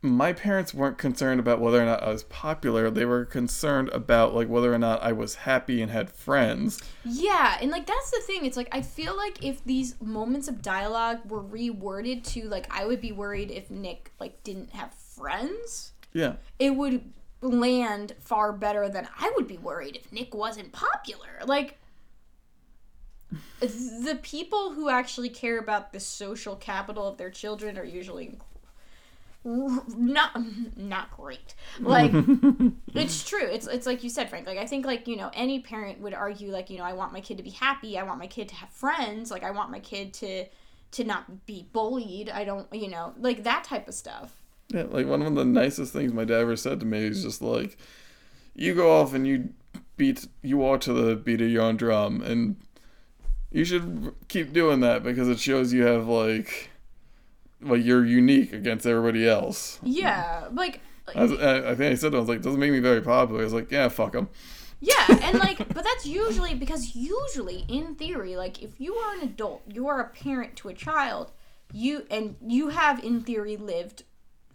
my 0.00 0.32
parents 0.32 0.72
weren't 0.72 0.98
concerned 0.98 1.40
about 1.40 1.60
whether 1.60 1.82
or 1.82 1.84
not 1.84 2.00
I 2.00 2.10
was 2.10 2.22
popular. 2.22 2.88
They 2.88 3.04
were 3.04 3.24
concerned 3.24 3.88
about 3.88 4.36
like 4.36 4.48
whether 4.48 4.72
or 4.72 4.78
not 4.78 5.02
I 5.02 5.10
was 5.10 5.34
happy 5.34 5.82
and 5.82 5.90
had 5.90 6.08
friends. 6.08 6.80
Yeah, 7.04 7.58
and 7.60 7.72
like 7.72 7.86
that's 7.86 8.12
the 8.12 8.20
thing. 8.20 8.46
It's 8.46 8.56
like 8.56 8.68
I 8.70 8.82
feel 8.82 9.16
like 9.16 9.44
if 9.44 9.64
these 9.64 10.00
moments 10.00 10.46
of 10.46 10.62
dialogue 10.62 11.28
were 11.28 11.42
reworded 11.42 12.22
to 12.34 12.48
like 12.48 12.66
I 12.70 12.86
would 12.86 13.00
be 13.00 13.10
worried 13.10 13.50
if 13.50 13.68
Nick 13.68 14.12
like 14.20 14.44
didn't 14.44 14.70
have 14.70 14.94
friends. 14.94 15.92
Yeah. 16.12 16.34
It 16.60 16.76
would 16.76 17.12
land 17.40 18.14
far 18.20 18.52
better 18.52 18.88
than 18.88 19.08
I 19.18 19.32
would 19.34 19.48
be 19.48 19.58
worried 19.58 19.96
if 19.96 20.12
Nick 20.12 20.34
wasn't 20.34 20.70
popular. 20.70 21.40
Like 21.44 21.78
the 23.60 24.18
people 24.22 24.72
who 24.72 24.88
actually 24.88 25.28
care 25.28 25.58
about 25.58 25.92
the 25.92 26.00
social 26.00 26.56
capital 26.56 27.06
of 27.06 27.16
their 27.16 27.30
children 27.30 27.78
are 27.78 27.84
usually 27.84 28.38
not 29.44 30.36
not 30.76 31.10
great. 31.10 31.54
Like 31.80 32.10
it's 32.94 33.28
true. 33.28 33.44
It's 33.44 33.66
it's 33.66 33.86
like 33.86 34.02
you 34.02 34.10
said, 34.10 34.28
Frank. 34.28 34.46
Like 34.46 34.58
I 34.58 34.66
think 34.66 34.84
like 34.84 35.06
you 35.06 35.16
know 35.16 35.30
any 35.34 35.60
parent 35.60 36.00
would 36.00 36.14
argue 36.14 36.50
like 36.50 36.68
you 36.70 36.78
know 36.78 36.84
I 36.84 36.92
want 36.92 37.12
my 37.12 37.20
kid 37.20 37.36
to 37.36 37.42
be 37.42 37.50
happy. 37.50 37.98
I 37.98 38.02
want 38.02 38.18
my 38.18 38.26
kid 38.26 38.48
to 38.48 38.54
have 38.56 38.70
friends. 38.70 39.30
Like 39.30 39.44
I 39.44 39.50
want 39.52 39.70
my 39.70 39.80
kid 39.80 40.12
to 40.14 40.46
to 40.92 41.04
not 41.04 41.46
be 41.46 41.68
bullied. 41.72 42.28
I 42.28 42.44
don't 42.44 42.72
you 42.72 42.88
know 42.88 43.14
like 43.18 43.44
that 43.44 43.64
type 43.64 43.86
of 43.86 43.94
stuff. 43.94 44.32
Yeah, 44.68 44.84
like 44.88 45.06
one 45.06 45.22
of 45.22 45.34
the 45.36 45.44
nicest 45.44 45.92
things 45.92 46.12
my 46.12 46.24
dad 46.24 46.40
ever 46.40 46.56
said 46.56 46.80
to 46.80 46.86
me 46.86 47.06
is 47.06 47.22
just 47.22 47.40
like, 47.40 47.78
you 48.56 48.74
go 48.74 49.00
off 49.00 49.14
and 49.14 49.24
you 49.26 49.50
beat 49.96 50.26
you 50.42 50.58
walk 50.58 50.80
to 50.82 50.92
the 50.92 51.14
beat 51.14 51.40
of 51.40 51.48
your 51.48 51.62
own 51.62 51.76
drum 51.76 52.20
and 52.20 52.56
you 53.56 53.64
should 53.64 54.14
keep 54.28 54.52
doing 54.52 54.80
that 54.80 55.02
because 55.02 55.28
it 55.28 55.40
shows 55.40 55.72
you 55.72 55.86
have 55.86 56.06
like 56.06 56.68
like 57.62 57.82
you're 57.82 58.04
unique 58.04 58.52
against 58.52 58.86
everybody 58.86 59.26
else. 59.26 59.80
Yeah, 59.82 60.48
like 60.52 60.80
I, 61.14 61.22
was, 61.22 61.32
I, 61.32 61.74
think 61.74 61.92
I 61.92 61.94
said 61.94 62.14
I 62.14 62.18
was 62.18 62.28
like 62.28 62.42
doesn't 62.42 62.60
make 62.60 62.70
me 62.70 62.80
very 62.80 63.00
popular. 63.00 63.40
I 63.40 63.44
was 63.44 63.54
like 63.54 63.70
yeah, 63.70 63.88
fuck 63.88 64.12
them. 64.12 64.28
Yeah, 64.78 65.06
and 65.22 65.38
like, 65.38 65.56
but 65.72 65.84
that's 65.84 66.04
usually 66.04 66.54
because 66.54 66.94
usually 66.94 67.64
in 67.66 67.94
theory, 67.94 68.36
like 68.36 68.62
if 68.62 68.78
you 68.78 68.94
are 68.94 69.14
an 69.14 69.22
adult, 69.22 69.62
you 69.72 69.88
are 69.88 70.00
a 70.00 70.08
parent 70.10 70.54
to 70.56 70.68
a 70.68 70.74
child, 70.74 71.32
you 71.72 72.06
and 72.10 72.36
you 72.46 72.68
have 72.68 73.02
in 73.02 73.22
theory 73.22 73.56
lived 73.56 74.02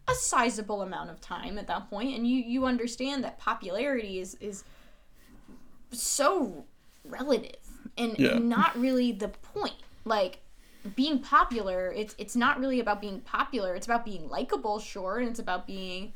a 0.08 0.14
sizable 0.14 0.84
amount 0.84 1.10
of 1.10 1.20
time 1.20 1.58
at 1.58 1.66
that 1.66 1.90
point, 1.90 2.16
and 2.16 2.28
you 2.28 2.36
you 2.36 2.66
understand 2.66 3.24
that 3.24 3.40
popularity 3.40 4.20
is 4.20 4.36
is 4.36 4.64
so 5.90 6.66
relative 7.04 7.56
and 7.98 8.18
yeah. 8.18 8.38
not 8.38 8.78
really 8.78 9.12
the 9.12 9.30
point. 9.30 9.76
Like 10.06 10.40
being 10.96 11.20
popular, 11.20 11.92
it's 11.92 12.16
it's 12.18 12.36
not 12.36 12.60
really 12.60 12.80
about 12.80 13.02
being 13.02 13.22
popular. 13.22 13.76
It's 13.76 13.86
about 13.86 14.06
being 14.06 14.30
likable, 14.30 14.80
sure, 14.80 15.20
and 15.20 15.30
it's 15.30 15.40
about 15.40 15.68
being 15.68 16.14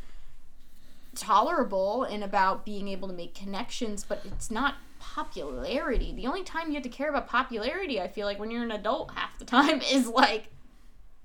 tolerable 1.15 2.03
and 2.03 2.23
about 2.23 2.65
being 2.65 2.88
able 2.88 3.07
to 3.07 3.14
make 3.14 3.34
connections, 3.34 4.03
but 4.03 4.22
it's 4.26 4.52
not 4.52 4.76
popularity. 4.99 6.14
The 6.14 6.27
only 6.27 6.43
time 6.43 6.68
you 6.68 6.73
have 6.73 6.84
to 6.84 6.89
care 6.89 7.10
about 7.10 7.27
popularity, 7.27 8.02
I 8.02 8.07
feel 8.07 8.26
like 8.26 8.39
when 8.39 8.52
you're 8.52 8.64
an 8.64 8.72
adult 8.72 9.11
half 9.14 9.38
the 9.38 9.45
time 9.45 9.81
is 9.91 10.07
like 10.07 10.49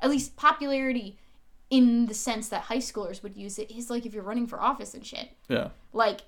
at 0.00 0.10
least 0.10 0.36
popularity 0.36 1.18
in 1.70 2.06
the 2.06 2.14
sense 2.14 2.48
that 2.48 2.62
high 2.62 2.78
schoolers 2.78 3.22
would 3.22 3.36
use 3.36 3.58
it 3.58 3.70
is 3.70 3.90
like 3.90 4.04
if 4.04 4.12
you're 4.12 4.24
running 4.24 4.46
for 4.46 4.60
office 4.60 4.94
and 4.94 5.06
shit. 5.06 5.30
Yeah. 5.48 5.68
Like 5.92 6.22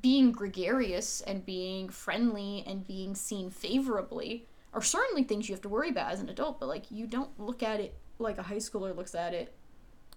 being 0.00 0.32
gregarious 0.32 1.20
and 1.20 1.46
being 1.46 1.88
friendly 1.88 2.64
and 2.66 2.86
being 2.86 3.14
seen 3.14 3.50
favorably 3.50 4.46
are 4.72 4.82
certainly 4.82 5.22
things 5.22 5.48
you 5.48 5.54
have 5.54 5.62
to 5.62 5.68
worry 5.68 5.88
about 5.88 6.12
as 6.12 6.20
an 6.20 6.28
adult, 6.28 6.60
but 6.60 6.66
like 6.66 6.90
you 6.90 7.06
don't 7.06 7.38
look 7.38 7.62
at 7.62 7.80
it 7.80 7.94
like 8.18 8.38
a 8.38 8.42
high 8.42 8.56
schooler 8.56 8.94
looks 8.96 9.14
at 9.14 9.34
it 9.34 9.54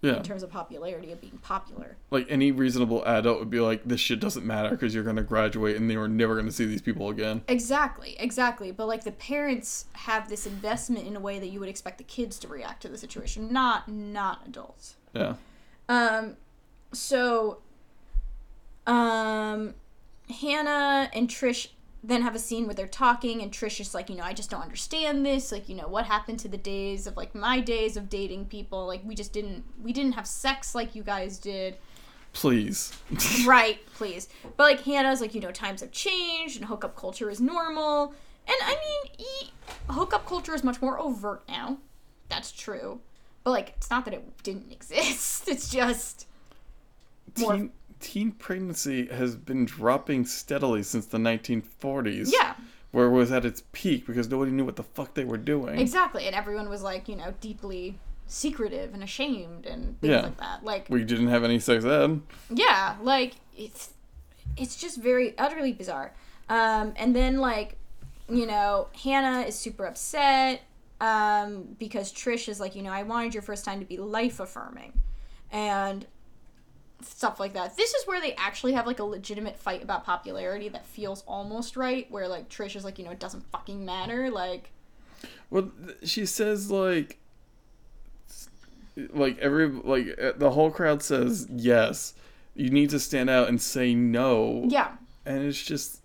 yeah. 0.02 0.16
in 0.16 0.22
terms 0.22 0.42
of 0.42 0.50
popularity 0.50 1.12
of 1.12 1.20
being 1.20 1.38
popular. 1.38 1.96
Like 2.10 2.26
any 2.28 2.52
reasonable 2.52 3.04
adult 3.04 3.38
would 3.38 3.50
be 3.50 3.60
like, 3.60 3.82
this 3.84 4.00
shit 4.00 4.20
doesn't 4.20 4.44
matter 4.44 4.70
because 4.70 4.94
you're 4.94 5.04
going 5.04 5.16
to 5.16 5.22
graduate 5.22 5.76
and 5.76 5.90
you're 5.90 6.08
never 6.08 6.34
going 6.34 6.46
to 6.46 6.52
see 6.52 6.64
these 6.66 6.82
people 6.82 7.10
again. 7.10 7.42
Exactly, 7.48 8.16
exactly. 8.18 8.72
But 8.72 8.86
like 8.86 9.04
the 9.04 9.12
parents 9.12 9.86
have 9.92 10.28
this 10.28 10.46
investment 10.46 11.06
in 11.06 11.16
a 11.16 11.20
way 11.20 11.38
that 11.38 11.48
you 11.48 11.60
would 11.60 11.68
expect 11.68 11.98
the 11.98 12.04
kids 12.04 12.38
to 12.40 12.48
react 12.48 12.82
to 12.82 12.88
the 12.88 12.98
situation, 12.98 13.52
not 13.52 13.88
not 13.88 14.46
adults. 14.46 14.96
Yeah. 15.14 15.34
Um. 15.88 16.36
So 16.92 17.58
um, 18.86 19.74
Hannah 20.40 21.10
and 21.12 21.28
Trish 21.28 21.68
then 22.02 22.22
have 22.22 22.34
a 22.34 22.38
scene 22.38 22.64
where 22.64 22.74
they're 22.74 22.88
talking, 22.88 23.42
and 23.42 23.52
Trish 23.52 23.78
is 23.78 23.92
like, 23.94 24.08
you 24.08 24.16
know, 24.16 24.24
I 24.24 24.32
just 24.32 24.48
don't 24.50 24.62
understand 24.62 25.26
this. 25.26 25.52
Like, 25.52 25.68
you 25.68 25.74
know, 25.74 25.86
what 25.86 26.06
happened 26.06 26.38
to 26.40 26.48
the 26.48 26.56
days 26.56 27.06
of 27.06 27.16
like 27.16 27.34
my 27.34 27.60
days 27.60 27.96
of 27.96 28.08
dating 28.08 28.46
people? 28.46 28.86
Like, 28.86 29.02
we 29.04 29.14
just 29.14 29.32
didn't, 29.32 29.64
we 29.82 29.92
didn't 29.92 30.12
have 30.12 30.26
sex 30.26 30.74
like 30.74 30.94
you 30.94 31.02
guys 31.02 31.38
did. 31.38 31.76
Please. 32.32 32.96
right, 33.46 33.80
please. 33.94 34.28
But 34.56 34.64
like 34.64 34.80
Hannah's 34.82 35.20
like, 35.20 35.34
you 35.34 35.40
know, 35.40 35.50
times 35.50 35.80
have 35.80 35.90
changed 35.90 36.56
and 36.56 36.66
hookup 36.66 36.96
culture 36.96 37.28
is 37.28 37.40
normal. 37.40 38.14
And 38.46 38.56
I 38.62 38.70
mean, 38.70 39.26
e- 39.26 39.50
hookup 39.88 40.26
culture 40.26 40.54
is 40.54 40.64
much 40.64 40.80
more 40.80 40.98
overt 40.98 41.42
now. 41.48 41.78
That's 42.28 42.52
true. 42.52 43.00
But 43.44 43.50
like, 43.50 43.74
it's 43.76 43.90
not 43.90 44.04
that 44.06 44.14
it 44.14 44.42
didn't 44.42 44.72
exist. 44.72 45.48
It's 45.48 45.70
just 45.70 46.26
more. 47.38 47.54
Teen, 47.54 47.70
teen 48.00 48.32
pregnancy 48.32 49.06
has 49.06 49.36
been 49.36 49.64
dropping 49.64 50.24
steadily 50.24 50.82
since 50.82 51.06
the 51.06 51.18
1940s. 51.18 52.30
Yeah. 52.32 52.54
Where 52.90 53.06
it 53.06 53.10
was 53.10 53.30
at 53.30 53.44
its 53.44 53.62
peak 53.70 54.06
because 54.06 54.28
nobody 54.28 54.50
knew 54.50 54.64
what 54.64 54.74
the 54.74 54.82
fuck 54.82 55.14
they 55.14 55.24
were 55.24 55.36
doing. 55.36 55.78
Exactly, 55.78 56.26
and 56.26 56.34
everyone 56.34 56.68
was 56.68 56.82
like, 56.82 57.08
you 57.08 57.14
know, 57.14 57.32
deeply 57.40 57.98
secretive 58.26 58.94
and 58.94 59.02
ashamed 59.02 59.66
and 59.66 60.00
things 60.00 60.10
yeah. 60.10 60.20
like 60.22 60.36
that. 60.38 60.64
Like 60.64 60.88
we 60.88 61.04
didn't 61.04 61.28
have 61.28 61.44
any 61.44 61.58
sex 61.58 61.84
ed. 61.84 62.20
Yeah, 62.48 62.96
like 63.02 63.34
it's 63.56 63.90
it's 64.56 64.76
just 64.76 65.00
very 65.00 65.36
utterly 65.38 65.72
bizarre. 65.72 66.14
Um, 66.48 66.94
and 66.96 67.14
then 67.14 67.38
like, 67.38 67.76
you 68.28 68.46
know, 68.46 68.88
Hannah 69.04 69.42
is 69.42 69.56
super 69.56 69.86
upset 69.86 70.62
um, 71.00 71.76
because 71.78 72.12
Trish 72.12 72.48
is 72.48 72.58
like, 72.60 72.74
you 72.74 72.82
know, 72.82 72.90
I 72.90 73.02
wanted 73.02 73.34
your 73.34 73.42
first 73.42 73.64
time 73.64 73.78
to 73.80 73.86
be 73.86 73.98
life 73.98 74.40
affirming, 74.40 74.92
and 75.52 76.06
stuff 77.04 77.40
like 77.40 77.54
that. 77.54 77.76
This 77.76 77.94
is 77.94 78.06
where 78.06 78.20
they 78.20 78.34
actually 78.34 78.72
have 78.72 78.86
like 78.86 78.98
a 78.98 79.04
legitimate 79.04 79.58
fight 79.58 79.82
about 79.82 80.04
popularity 80.04 80.68
that 80.70 80.86
feels 80.86 81.22
almost 81.26 81.76
right. 81.76 82.10
Where 82.10 82.28
like 82.28 82.48
Trish 82.48 82.76
is 82.76 82.84
like, 82.84 82.98
you 82.98 83.04
know, 83.04 83.10
it 83.10 83.18
doesn't 83.18 83.44
fucking 83.50 83.84
matter. 83.84 84.30
Like, 84.30 84.70
well, 85.50 85.70
she 86.04 86.26
says 86.26 86.70
like, 86.70 87.18
like 88.96 89.38
every 89.38 89.68
like 89.68 90.18
uh, 90.20 90.32
the 90.36 90.50
whole 90.50 90.70
crowd 90.70 91.02
says 91.02 91.46
yes. 91.50 92.14
You 92.54 92.70
need 92.70 92.90
to 92.90 92.98
stand 92.98 93.30
out 93.30 93.48
and 93.48 93.60
say 93.60 93.94
no. 93.94 94.64
Yeah. 94.68 94.92
And 95.24 95.44
it's 95.44 95.62
just 95.62 96.00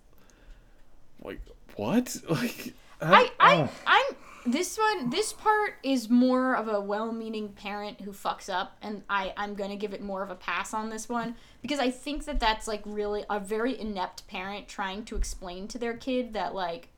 like 1.22 1.40
what 1.76 2.16
like. 2.28 2.74
I 3.00 3.30
I, 3.38 3.52
I 3.52 3.70
I'm 3.86 4.14
this 4.46 4.78
one 4.78 5.10
this 5.10 5.32
part 5.32 5.74
is 5.82 6.08
more 6.08 6.54
of 6.56 6.68
a 6.68 6.80
well-meaning 6.80 7.48
parent 7.48 8.00
who 8.00 8.12
fucks 8.12 8.48
up 8.48 8.76
and 8.82 9.02
i 9.08 9.32
i'm 9.36 9.54
gonna 9.54 9.76
give 9.76 9.92
it 9.92 10.02
more 10.02 10.22
of 10.22 10.30
a 10.30 10.34
pass 10.34 10.72
on 10.72 10.90
this 10.90 11.08
one 11.08 11.34
because 11.62 11.78
i 11.78 11.90
think 11.90 12.24
that 12.24 12.38
that's 12.40 12.66
like 12.68 12.82
really 12.84 13.24
a 13.28 13.40
very 13.40 13.78
inept 13.78 14.26
parent 14.26 14.68
trying 14.68 15.04
to 15.04 15.16
explain 15.16 15.66
to 15.66 15.78
their 15.78 15.96
kid 15.96 16.32
that 16.32 16.54
like 16.54 16.88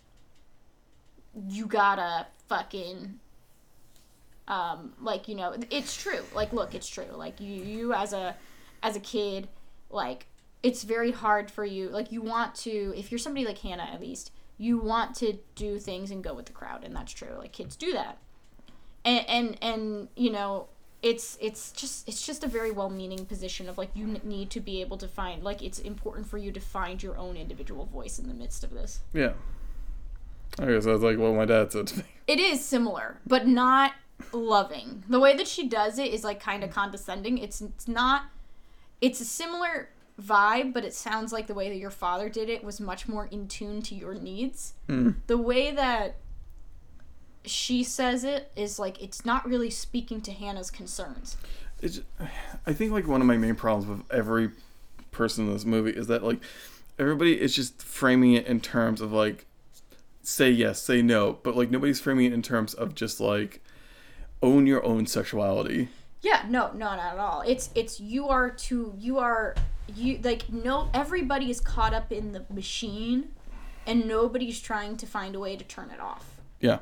you 1.48 1.66
gotta 1.66 2.26
fucking 2.48 3.18
um 4.46 4.92
like 5.00 5.28
you 5.28 5.34
know 5.34 5.54
it's 5.70 5.96
true 5.96 6.24
like 6.34 6.52
look 6.52 6.74
it's 6.74 6.88
true 6.88 7.10
like 7.12 7.40
you 7.40 7.62
you 7.62 7.92
as 7.92 8.12
a 8.12 8.34
as 8.82 8.96
a 8.96 9.00
kid, 9.00 9.48
like 9.90 10.26
it's 10.62 10.82
very 10.82 11.12
hard 11.12 11.50
for 11.50 11.64
you. 11.64 11.88
Like 11.88 12.12
you 12.12 12.22
want 12.22 12.54
to, 12.56 12.92
if 12.96 13.10
you're 13.10 13.18
somebody 13.18 13.46
like 13.46 13.58
Hannah, 13.58 13.88
at 13.92 14.00
least 14.00 14.32
you 14.58 14.78
want 14.78 15.14
to 15.16 15.38
do 15.54 15.78
things 15.78 16.10
and 16.10 16.22
go 16.22 16.34
with 16.34 16.46
the 16.46 16.52
crowd, 16.52 16.84
and 16.84 16.94
that's 16.94 17.12
true. 17.12 17.34
Like 17.38 17.52
kids 17.52 17.76
do 17.76 17.92
that, 17.92 18.18
and 19.04 19.24
and 19.28 19.58
and 19.62 20.08
you 20.16 20.30
know 20.30 20.68
it's 21.02 21.38
it's 21.40 21.70
just 21.72 22.08
it's 22.08 22.26
just 22.26 22.42
a 22.42 22.48
very 22.48 22.72
well-meaning 22.72 23.24
position 23.26 23.68
of 23.68 23.78
like 23.78 23.90
you 23.94 24.04
n- 24.04 24.20
need 24.24 24.50
to 24.50 24.60
be 24.60 24.80
able 24.80 24.96
to 24.98 25.06
find 25.06 25.44
like 25.44 25.62
it's 25.62 25.78
important 25.78 26.26
for 26.26 26.38
you 26.38 26.50
to 26.50 26.60
find 26.60 27.02
your 27.02 27.16
own 27.16 27.36
individual 27.36 27.86
voice 27.86 28.18
in 28.18 28.26
the 28.26 28.34
midst 28.34 28.64
of 28.64 28.70
this. 28.70 29.00
Yeah. 29.12 29.32
I 30.58 30.66
guess 30.66 30.86
that's 30.86 31.02
like 31.02 31.18
what 31.18 31.34
my 31.34 31.44
dad 31.44 31.70
said 31.72 31.86
to 31.88 31.98
me. 31.98 32.04
It 32.26 32.40
is 32.40 32.62
similar, 32.62 33.20
but 33.26 33.46
not 33.46 33.94
loving. 34.32 35.02
The 35.08 35.18
way 35.18 35.34
that 35.34 35.48
she 35.48 35.66
does 35.66 35.98
it 35.98 36.12
is 36.12 36.24
like 36.24 36.40
kind 36.40 36.62
of 36.62 36.70
condescending. 36.70 37.38
It's 37.38 37.60
it's 37.60 37.88
not 37.88 38.24
it's 39.00 39.20
a 39.20 39.24
similar 39.24 39.90
vibe, 40.20 40.72
but 40.72 40.84
it 40.84 40.94
sounds 40.94 41.32
like 41.32 41.46
the 41.46 41.54
way 41.54 41.68
that 41.68 41.76
your 41.76 41.90
father 41.90 42.28
did 42.28 42.48
it 42.48 42.64
was 42.64 42.80
much 42.80 43.08
more 43.08 43.26
in 43.26 43.46
tune 43.48 43.82
to 43.82 43.94
your 43.94 44.14
needs. 44.14 44.74
Mm. 44.88 45.16
The 45.26 45.38
way 45.38 45.70
that 45.70 46.16
she 47.44 47.82
says 47.82 48.24
it 48.24 48.50
is 48.56 48.78
like 48.78 49.00
it's 49.02 49.24
not 49.24 49.46
really 49.46 49.70
speaking 49.70 50.20
to 50.22 50.32
Hannah's 50.32 50.70
concerns. 50.70 51.36
It's, 51.80 52.00
I 52.66 52.72
think 52.72 52.92
like 52.92 53.06
one 53.06 53.20
of 53.20 53.26
my 53.26 53.36
main 53.36 53.54
problems 53.54 53.86
with 53.86 54.12
every 54.12 54.50
person 55.12 55.46
in 55.46 55.52
this 55.52 55.64
movie 55.64 55.92
is 55.92 56.08
that 56.08 56.24
like 56.24 56.40
everybody 56.98 57.40
is 57.40 57.54
just 57.54 57.82
framing 57.82 58.32
it 58.32 58.46
in 58.46 58.60
terms 58.60 59.00
of 59.00 59.12
like 59.12 59.46
say 60.22 60.50
yes, 60.50 60.82
say 60.82 61.00
no, 61.00 61.38
but 61.42 61.56
like 61.56 61.70
nobody's 61.70 62.00
framing 62.00 62.26
it 62.26 62.32
in 62.32 62.42
terms 62.42 62.74
of 62.74 62.94
just 62.94 63.20
like 63.20 63.62
own 64.42 64.66
your 64.66 64.84
own 64.84 65.06
sexuality. 65.06 65.88
Yeah, 66.20 66.44
no, 66.48 66.72
no, 66.72 66.96
not 66.96 66.98
at 66.98 67.18
all. 67.18 67.42
It's 67.46 67.70
it's 67.76 68.00
you 68.00 68.28
are 68.28 68.50
to 68.50 68.92
you 68.98 69.18
are 69.18 69.54
you 69.94 70.18
like 70.22 70.50
no 70.52 70.90
everybody 70.94 71.50
is 71.50 71.60
caught 71.60 71.94
up 71.94 72.12
in 72.12 72.32
the 72.32 72.44
machine 72.52 73.30
and 73.86 74.06
nobody's 74.06 74.60
trying 74.60 74.96
to 74.98 75.06
find 75.06 75.34
a 75.34 75.40
way 75.40 75.56
to 75.56 75.64
turn 75.64 75.90
it 75.90 76.00
off. 76.00 76.40
Yeah. 76.60 76.80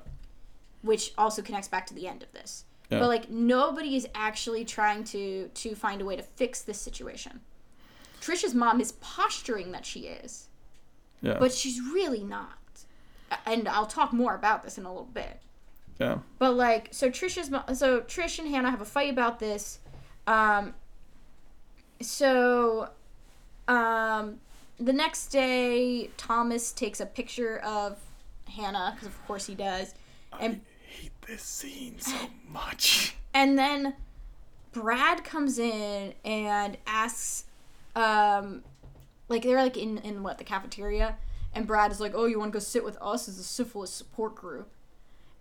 Which 0.82 1.12
also 1.16 1.42
connects 1.42 1.68
back 1.68 1.86
to 1.86 1.94
the 1.94 2.06
end 2.08 2.22
of 2.22 2.32
this. 2.32 2.64
Yeah. 2.90 3.00
But 3.00 3.08
like 3.08 3.30
nobody 3.30 3.96
is 3.96 4.06
actually 4.14 4.64
trying 4.64 5.04
to 5.04 5.48
to 5.48 5.74
find 5.74 6.00
a 6.00 6.04
way 6.04 6.16
to 6.16 6.22
fix 6.22 6.62
this 6.62 6.80
situation. 6.80 7.40
Trisha's 8.20 8.54
mom 8.54 8.80
is 8.80 8.92
posturing 8.92 9.72
that 9.72 9.84
she 9.86 10.00
is, 10.00 10.48
Yeah. 11.22 11.36
but 11.38 11.52
she's 11.52 11.80
really 11.80 12.24
not. 12.24 12.52
And 13.44 13.68
I'll 13.68 13.86
talk 13.86 14.12
more 14.12 14.34
about 14.34 14.62
this 14.62 14.78
in 14.78 14.84
a 14.84 14.88
little 14.88 15.04
bit. 15.12 15.40
yeah. 15.98 16.18
But 16.38 16.52
like, 16.54 16.88
so 16.92 17.08
Trisha's 17.10 17.50
mo- 17.50 17.64
so 17.74 18.00
Trish 18.00 18.38
and 18.38 18.48
Hannah 18.48 18.70
have 18.70 18.80
a 18.80 18.84
fight 18.84 19.10
about 19.10 19.38
this. 19.38 19.80
Um, 20.26 20.74
so, 22.00 22.90
um, 23.68 24.40
the 24.78 24.92
next 24.92 25.28
day, 25.28 26.10
Thomas 26.16 26.72
takes 26.72 27.00
a 27.00 27.06
picture 27.06 27.58
of 27.58 27.98
Hannah 28.48 28.92
because 28.94 29.08
of 29.08 29.26
course 29.26 29.46
he 29.46 29.54
does, 29.54 29.94
and 30.38 30.60
I 30.60 31.02
hate 31.02 31.12
this 31.26 31.42
scene 31.42 31.98
so 31.98 32.14
much. 32.48 33.16
and 33.34 33.58
then 33.58 33.94
Brad 34.72 35.24
comes 35.24 35.58
in 35.58 36.14
and 36.24 36.76
asks, 36.86 37.44
um, 37.94 38.62
like 39.28 39.42
they're 39.42 39.62
like 39.62 39.76
in 39.76 39.98
in 39.98 40.22
what 40.22 40.38
the 40.38 40.44
cafeteria, 40.44 41.16
and 41.54 41.66
Brad 41.66 41.90
is 41.90 42.00
like, 42.00 42.12
"Oh, 42.14 42.26
you 42.26 42.38
want 42.38 42.52
to 42.52 42.56
go 42.56 42.62
sit 42.62 42.84
with 42.84 42.98
us 43.00 43.28
as 43.28 43.38
a 43.38 43.44
syphilis 43.44 43.90
support 43.90 44.34
group," 44.34 44.70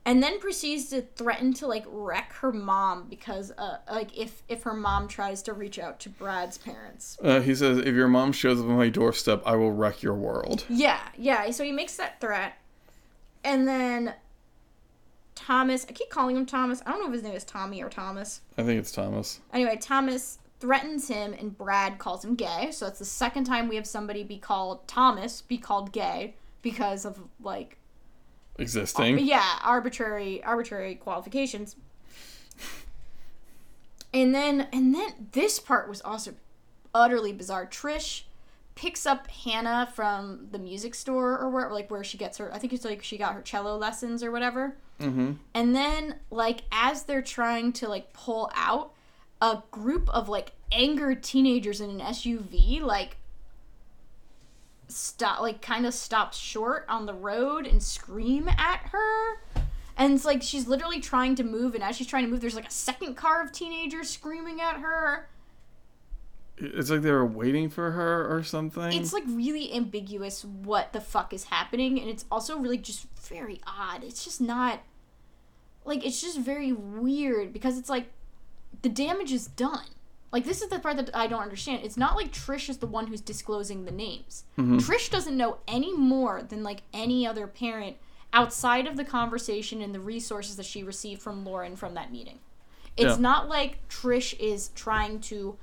and 0.05 0.21
then 0.21 0.39
proceeds 0.39 0.89
to 0.91 1.01
threaten 1.01 1.53
to 1.53 1.67
like 1.67 1.83
wreck 1.87 2.31
her 2.33 2.51
mom 2.51 3.07
because 3.09 3.51
uh 3.57 3.77
like 3.91 4.15
if 4.17 4.43
if 4.47 4.63
her 4.63 4.73
mom 4.73 5.07
tries 5.07 5.41
to 5.43 5.53
reach 5.53 5.79
out 5.79 5.99
to 6.01 6.09
Brad's 6.09 6.57
parents. 6.57 7.17
Uh, 7.21 7.41
he 7.41 7.55
says, 7.55 7.79
"If 7.79 7.95
your 7.95 8.07
mom 8.07 8.31
shows 8.31 8.59
up 8.59 8.67
on 8.67 8.77
my 8.77 8.89
doorstep, 8.89 9.41
I 9.45 9.55
will 9.55 9.71
wreck 9.71 10.03
your 10.03 10.15
world." 10.15 10.65
Yeah, 10.69 10.99
yeah. 11.17 11.49
So 11.51 11.63
he 11.63 11.71
makes 11.71 11.97
that 11.97 12.21
threat, 12.21 12.53
and 13.43 13.67
then 13.67 14.13
Thomas. 15.33 15.85
I 15.89 15.93
keep 15.93 16.09
calling 16.09 16.37
him 16.37 16.45
Thomas. 16.45 16.81
I 16.85 16.91
don't 16.91 17.01
know 17.01 17.07
if 17.07 17.13
his 17.13 17.23
name 17.23 17.35
is 17.35 17.43
Tommy 17.43 17.83
or 17.83 17.89
Thomas. 17.89 18.41
I 18.57 18.63
think 18.63 18.79
it's 18.79 18.91
Thomas. 18.91 19.41
Anyway, 19.53 19.77
Thomas 19.81 20.39
threatens 20.59 21.07
him, 21.07 21.33
and 21.33 21.57
Brad 21.57 21.97
calls 21.97 22.23
him 22.23 22.35
gay. 22.35 22.69
So 22.71 22.87
it's 22.87 22.99
the 22.99 23.05
second 23.05 23.45
time 23.45 23.67
we 23.67 23.75
have 23.75 23.87
somebody 23.87 24.23
be 24.23 24.37
called 24.37 24.87
Thomas 24.87 25.41
be 25.41 25.57
called 25.57 25.91
gay 25.91 26.35
because 26.61 27.05
of 27.05 27.19
like 27.41 27.77
Existing. 28.57 29.19
yeah 29.19 29.59
arbitrary 29.63 30.43
arbitrary 30.43 30.95
qualifications. 30.95 31.75
And 34.13 34.33
then 34.33 34.67
and 34.71 34.95
then 34.95 35.27
this 35.33 35.59
part 35.59 35.89
was 35.89 36.01
also 36.01 36.33
utterly 36.93 37.33
bizarre. 37.33 37.65
Trish 37.65 38.23
picks 38.75 39.05
up 39.05 39.27
Hannah 39.27 39.89
from 39.93 40.47
the 40.51 40.59
music 40.59 40.95
store 40.95 41.37
or 41.37 41.49
where 41.49 41.69
like 41.69 41.91
where 41.91 42.03
she 42.03 42.17
gets 42.17 42.37
her 42.37 42.53
I 42.53 42.57
think 42.57 42.71
it's 42.71 42.85
like 42.85 43.03
she 43.03 43.17
got 43.17 43.33
her 43.33 43.41
cello 43.41 43.77
lessons 43.77 44.23
or 44.23 44.31
whatever. 44.31 44.75
Mm-hmm. 44.99 45.33
And 45.53 45.75
then, 45.75 46.15
like, 46.31 46.61
as 46.71 47.03
they're 47.03 47.21
trying 47.21 47.73
to, 47.73 47.89
like, 47.89 48.13
pull 48.13 48.51
out, 48.55 48.93
a 49.41 49.61
group 49.71 50.09
of, 50.09 50.29
like, 50.29 50.53
angered 50.71 51.23
teenagers 51.23 51.81
in 51.81 51.89
an 51.89 51.99
SUV, 51.99 52.81
like, 52.81 53.17
stop, 54.87 55.41
like, 55.41 55.61
kind 55.61 55.85
of 55.85 55.93
stops 55.93 56.37
short 56.37 56.85
on 56.87 57.05
the 57.05 57.13
road 57.13 57.65
and 57.65 57.81
scream 57.81 58.47
at 58.47 58.79
her. 58.91 59.41
And 59.97 60.13
it's 60.13 60.25
like 60.25 60.41
she's 60.41 60.67
literally 60.67 60.99
trying 60.99 61.35
to 61.35 61.43
move, 61.43 61.73
and 61.73 61.83
as 61.83 61.95
she's 61.95 62.07
trying 62.07 62.25
to 62.25 62.29
move, 62.29 62.41
there's 62.41 62.55
like 62.55 62.67
a 62.67 62.71
second 62.71 63.15
car 63.15 63.41
of 63.41 63.51
teenagers 63.51 64.09
screaming 64.09 64.59
at 64.59 64.77
her. 64.77 65.29
It's 66.57 66.89
like 66.89 67.01
they 67.01 67.11
were 67.11 67.25
waiting 67.25 67.69
for 67.69 67.91
her 67.91 68.33
or 68.33 68.43
something. 68.43 68.93
It's 68.93 69.13
like 69.13 69.23
really 69.27 69.73
ambiguous 69.73 70.43
what 70.43 70.93
the 70.93 71.01
fuck 71.01 71.33
is 71.33 71.45
happening, 71.45 71.99
and 71.99 72.09
it's 72.09 72.25
also 72.31 72.57
really 72.57 72.77
just 72.77 73.07
very 73.19 73.61
odd. 73.65 74.03
It's 74.03 74.23
just 74.23 74.41
not 74.41 74.81
like 75.85 76.05
it's 76.05 76.21
just 76.21 76.39
very 76.39 76.71
weird 76.73 77.53
because 77.53 77.77
it's 77.77 77.89
like 77.89 78.07
the 78.81 78.89
damage 78.89 79.31
is 79.31 79.47
done. 79.47 79.87
Like 80.31 80.43
this 80.45 80.61
is 80.61 80.69
the 80.69 80.79
part 80.79 80.97
that 80.97 81.09
I 81.15 81.27
don't 81.27 81.41
understand. 81.41 81.83
It's 81.85 81.97
not 81.97 82.15
like 82.15 82.31
Trish 82.33 82.69
is 82.69 82.77
the 82.79 82.87
one 82.87 83.07
who's 83.07 83.21
disclosing 83.21 83.85
the 83.85 83.91
names. 83.91 84.43
Mm-hmm. 84.57 84.77
Trish 84.77 85.09
doesn't 85.09 85.37
know 85.37 85.57
any 85.67 85.95
more 85.95 86.41
than 86.43 86.61
like 86.63 86.81
any 86.93 87.25
other 87.25 87.47
parent 87.47 87.97
outside 88.33 88.85
of 88.85 88.97
the 88.97 89.05
conversation 89.05 89.81
and 89.81 89.95
the 89.95 89.99
resources 89.99 90.57
that 90.57 90.65
she 90.65 90.83
received 90.83 91.21
from 91.21 91.45
Lauren 91.45 91.75
from 91.77 91.93
that 91.93 92.11
meeting. 92.11 92.39
It's 92.97 93.15
Yeah. 93.15 93.21
not 93.21 93.47
like 93.47 93.87
Trish 93.87 94.37
is 94.39 94.69
trying 94.75 95.21
to 95.21 95.57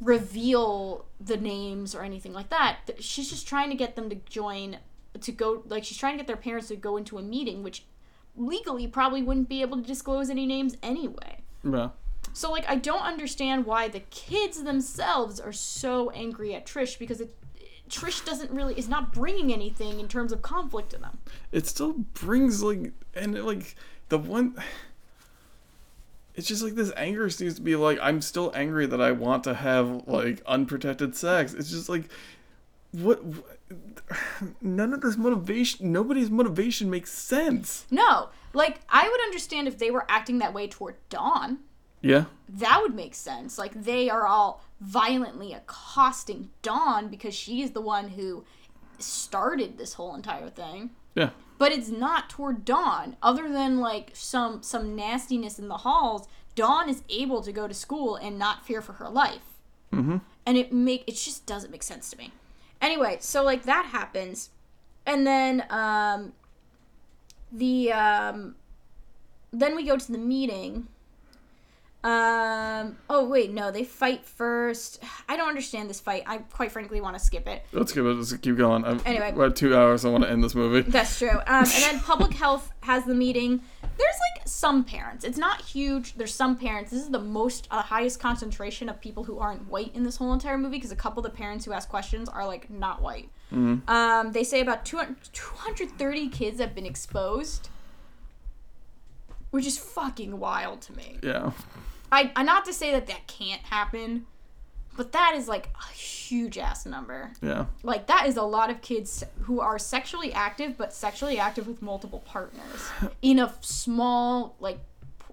reveal 0.00 1.04
the 1.20 1.36
names 1.36 1.94
or 1.94 2.02
anything 2.02 2.32
like 2.32 2.50
that. 2.50 2.78
She's 3.00 3.30
just 3.30 3.46
trying 3.48 3.70
to 3.70 3.76
get 3.76 3.96
them 3.96 4.10
to 4.10 4.16
join 4.16 4.78
to 5.20 5.30
go 5.32 5.62
like 5.66 5.84
she's 5.84 5.98
trying 5.98 6.14
to 6.14 6.18
get 6.18 6.26
their 6.26 6.36
parents 6.36 6.68
to 6.68 6.76
go 6.76 6.96
into 6.96 7.18
a 7.18 7.22
meeting 7.22 7.62
which 7.62 7.84
legally 8.34 8.86
probably 8.88 9.22
wouldn't 9.22 9.46
be 9.48 9.60
able 9.60 9.76
to 9.76 9.82
disclose 9.82 10.30
any 10.30 10.46
names 10.46 10.76
anyway. 10.82 11.40
yeah. 11.62 11.90
So 12.32 12.50
like 12.50 12.68
I 12.68 12.76
don't 12.76 13.02
understand 13.02 13.66
why 13.66 13.88
the 13.88 14.00
kids 14.00 14.62
themselves 14.62 15.38
are 15.40 15.52
so 15.52 16.10
angry 16.10 16.54
at 16.54 16.66
Trish 16.66 16.98
because 16.98 17.20
it 17.20 17.34
Trish 17.90 18.24
doesn't 18.24 18.50
really 18.50 18.78
is 18.78 18.88
not 18.88 19.12
bringing 19.12 19.52
anything 19.52 20.00
in 20.00 20.08
terms 20.08 20.32
of 20.32 20.40
conflict 20.40 20.90
to 20.90 20.98
them. 20.98 21.18
it 21.50 21.66
still 21.66 21.92
brings 21.92 22.62
like 22.62 22.92
and 23.14 23.34
like 23.44 23.76
the 24.08 24.16
one 24.18 24.56
it's 26.34 26.46
just 26.48 26.62
like 26.62 26.74
this 26.74 26.90
anger 26.96 27.28
seems 27.28 27.54
to 27.56 27.60
be 27.60 27.76
like 27.76 27.98
i'm 28.00 28.22
still 28.22 28.50
angry 28.54 28.86
that 28.86 29.00
i 29.02 29.12
want 29.12 29.44
to 29.44 29.52
have 29.52 30.08
like 30.08 30.40
unprotected 30.46 31.14
sex 31.14 31.52
it's 31.52 31.70
just 31.70 31.90
like 31.90 32.04
what, 32.92 33.22
what 33.22 33.58
none 34.62 34.94
of 34.94 35.02
this 35.02 35.16
motivation 35.18 35.92
nobody's 35.92 36.30
motivation 36.30 36.88
makes 36.88 37.12
sense 37.12 37.84
No, 37.90 38.30
like 38.54 38.80
I 38.88 39.06
would 39.08 39.20
understand 39.22 39.68
if 39.68 39.76
they 39.78 39.90
were 39.90 40.06
acting 40.08 40.38
that 40.38 40.52
way 40.54 40.66
toward 40.68 40.96
Dawn. 41.10 41.58
Yeah 42.02 42.24
That 42.48 42.80
would 42.82 42.94
make 42.94 43.14
sense. 43.14 43.56
Like 43.58 43.84
they 43.84 44.10
are 44.10 44.26
all 44.26 44.62
violently 44.80 45.52
accosting 45.54 46.50
Dawn 46.60 47.08
because 47.08 47.34
she 47.34 47.62
is 47.62 47.70
the 47.70 47.80
one 47.80 48.08
who 48.10 48.44
started 48.98 49.78
this 49.78 49.94
whole 49.94 50.14
entire 50.14 50.50
thing. 50.50 50.90
yeah 51.14 51.30
But 51.58 51.72
it's 51.72 51.88
not 51.88 52.28
toward 52.28 52.64
Dawn. 52.64 53.16
Other 53.22 53.48
than 53.48 53.78
like 53.78 54.10
some 54.12 54.62
some 54.62 54.94
nastiness 54.94 55.58
in 55.58 55.68
the 55.68 55.78
halls, 55.78 56.28
Dawn 56.54 56.88
is 56.90 57.02
able 57.08 57.40
to 57.42 57.52
go 57.52 57.66
to 57.66 57.74
school 57.74 58.16
and 58.16 58.38
not 58.38 58.66
fear 58.66 58.82
for 58.82 58.94
her 58.94 59.08
life. 59.08 59.58
mm-hmm 59.92 60.18
and 60.44 60.56
it 60.56 60.72
make 60.72 61.04
it 61.06 61.12
just 61.14 61.46
doesn't 61.46 61.70
make 61.70 61.82
sense 61.82 62.10
to 62.10 62.18
me. 62.18 62.32
Anyway, 62.80 63.16
so 63.20 63.42
like 63.42 63.62
that 63.62 63.86
happens, 63.86 64.50
and 65.06 65.26
then 65.26 65.64
um, 65.70 66.32
the 67.52 67.92
um, 67.92 68.56
then 69.52 69.76
we 69.76 69.84
go 69.84 69.96
to 69.96 70.12
the 70.12 70.18
meeting. 70.18 70.88
Um. 72.04 72.96
Oh 73.08 73.24
wait, 73.28 73.52
no, 73.52 73.70
they 73.70 73.84
fight 73.84 74.24
first. 74.24 75.02
I 75.28 75.36
don't 75.36 75.48
understand 75.48 75.88
this 75.88 76.00
fight. 76.00 76.24
I 76.26 76.38
quite 76.38 76.72
frankly 76.72 77.00
want 77.00 77.16
to 77.16 77.22
skip 77.24 77.46
it. 77.46 77.64
let's 77.72 77.92
keep 77.92 78.02
it 78.02 78.12
let's 78.14 78.32
keep 78.38 78.56
going 78.56 78.84
I'm, 78.84 79.00
Anyway. 79.06 79.30
about 79.30 79.54
two 79.54 79.76
hours 79.76 80.04
i 80.04 80.08
want 80.08 80.24
to 80.24 80.30
end 80.30 80.42
this 80.42 80.54
movie 80.56 80.80
That's 80.90 81.16
true. 81.18 81.30
Um, 81.30 81.40
and 81.46 81.66
then 81.68 82.00
public 82.00 82.32
health 82.32 82.72
has 82.80 83.04
the 83.04 83.14
meeting. 83.14 83.60
there's 83.82 84.16
like 84.36 84.48
some 84.48 84.82
parents. 84.84 85.24
It's 85.24 85.38
not 85.38 85.60
huge. 85.62 86.14
There's 86.14 86.34
some 86.34 86.56
parents. 86.56 86.90
This 86.90 87.02
is 87.02 87.08
the 87.10 87.20
most 87.20 87.68
uh, 87.70 87.82
highest 87.82 88.18
concentration 88.20 88.88
of 88.88 89.00
people 89.00 89.22
who 89.24 89.38
aren't 89.38 89.68
white 89.68 89.94
in 89.94 90.02
this 90.02 90.16
whole 90.16 90.32
entire 90.32 90.58
movie 90.58 90.76
because 90.78 90.90
a 90.92 90.96
couple 90.96 91.24
of 91.24 91.30
the 91.30 91.36
parents 91.36 91.64
who 91.64 91.72
ask 91.72 91.88
questions 91.88 92.28
are 92.28 92.44
like 92.46 92.68
not 92.70 93.00
white. 93.00 93.28
Um, 93.86 94.32
they 94.32 94.44
say 94.44 94.60
about 94.62 94.84
200, 94.86 95.16
230 95.34 96.28
kids 96.30 96.58
have 96.58 96.74
been 96.74 96.86
exposed, 96.86 97.68
which 99.50 99.66
is 99.66 99.76
fucking 99.78 100.38
wild 100.38 100.80
to 100.82 100.92
me. 100.96 101.18
Yeah. 101.22 101.52
I, 102.12 102.30
I 102.36 102.42
not 102.42 102.66
to 102.66 102.74
say 102.74 102.92
that 102.92 103.06
that 103.06 103.26
can't 103.26 103.62
happen, 103.62 104.26
but 104.96 105.12
that 105.12 105.34
is 105.34 105.48
like 105.48 105.70
a 105.74 105.92
huge 105.94 106.58
ass 106.58 106.84
number. 106.84 107.32
Yeah. 107.40 107.64
Like 107.82 108.06
that 108.06 108.26
is 108.26 108.36
a 108.36 108.42
lot 108.42 108.68
of 108.68 108.82
kids 108.82 109.24
who 109.40 109.60
are 109.60 109.78
sexually 109.78 110.30
active, 110.32 110.76
but 110.76 110.92
sexually 110.92 111.38
active 111.38 111.66
with 111.66 111.80
multiple 111.80 112.22
partners 112.26 112.90
in 113.22 113.38
a 113.38 113.54
small 113.62 114.54
like 114.60 114.78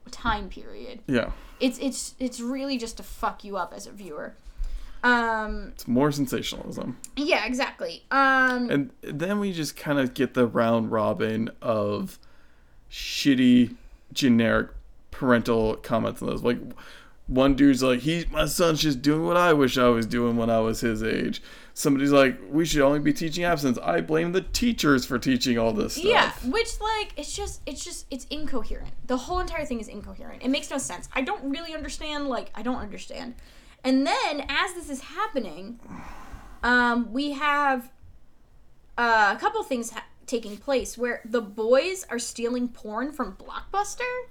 time 0.10 0.48
period. 0.48 1.02
Yeah. 1.06 1.32
It's 1.60 1.78
it's 1.80 2.16
it's 2.18 2.40
really 2.40 2.78
just 2.78 2.96
to 2.98 3.04
fuck 3.04 3.44
you 3.44 3.58
up 3.58 3.74
as 3.76 3.86
a 3.86 3.92
viewer. 3.92 4.36
Um. 5.04 5.72
It's 5.74 5.88
more 5.88 6.14
sensationalism. 6.14 6.98
Yeah. 7.18 7.46
Exactly. 7.46 8.04
Um. 8.10 8.70
And 8.70 8.90
then 9.02 9.40
we 9.40 9.52
just 9.52 9.76
kind 9.76 10.00
of 10.00 10.14
get 10.14 10.34
the 10.34 10.48
round 10.48 10.92
robin 10.92 11.50
of 11.62 12.18
shitty, 12.90 13.76
generic 14.14 14.70
parental 15.11 15.76
comments 15.77 16.22
on 16.22 16.30
those. 16.30 16.44
Like, 16.44 16.60
one 17.27 17.56
dude's 17.56 17.84
like, 17.84 17.99
"He, 17.99 18.26
my 18.31 18.45
son's 18.45 18.81
just 18.81 19.02
doing 19.02 19.26
what 19.26 19.38
I 19.38 19.53
wish 19.53 19.77
I 19.77 19.90
was 19.90 20.06
doing 20.06 20.36
when 20.36 20.49
I 20.49 20.60
was 20.60 20.81
his 20.81 21.03
age." 21.03 21.41
Somebody's 21.76 22.11
like, 22.11 22.40
"We 22.49 22.65
should 22.65 22.81
only 22.81 22.99
be 22.99 23.14
teaching 23.14 23.44
absence." 23.44 23.77
I 23.84 24.02
blame 24.02 24.31
the 24.31 24.41
teachers 24.41 25.06
for 25.06 25.19
teaching 25.19 25.57
all 25.57 25.72
this 25.72 25.94
stuff. 25.94 26.06
Yeah, 26.06 26.31
which 26.52 26.80
like 26.81 27.14
it's 27.18 27.36
just 27.36 27.61
it's 27.65 27.86
just 27.86 28.07
it's 28.10 28.26
incoherent. 28.26 28.91
The 29.06 29.18
whole 29.18 29.40
entire 29.40 29.65
thing 29.65 29.80
is 29.80 29.88
incoherent. 29.88 30.41
It 30.44 30.49
makes 30.49 30.69
no 30.72 30.77
sense. 30.80 31.07
I 31.14 31.22
don't 31.22 31.52
really 31.52 31.73
understand 31.73 32.27
like 32.27 32.52
I 32.56 32.64
don't 32.64 32.80
understand. 32.80 33.36
And 33.84 34.06
then 34.06 34.45
as 34.49 34.73
this 34.73 34.90
is 34.90 35.02
happening, 35.02 35.80
um 36.64 37.14
we 37.14 37.31
have 37.31 37.91
uh, 38.98 39.34
a 39.38 39.40
couple 39.40 39.64
things 39.64 39.91
ha- 39.91 40.03
taking 40.26 40.57
place 40.57 40.98
where 40.98 41.22
the 41.23 41.41
boys 41.41 42.06
are 42.10 42.19
stealing 42.19 42.68
porn 42.68 43.14
from 43.14 43.38
Blockbuster. 43.38 44.23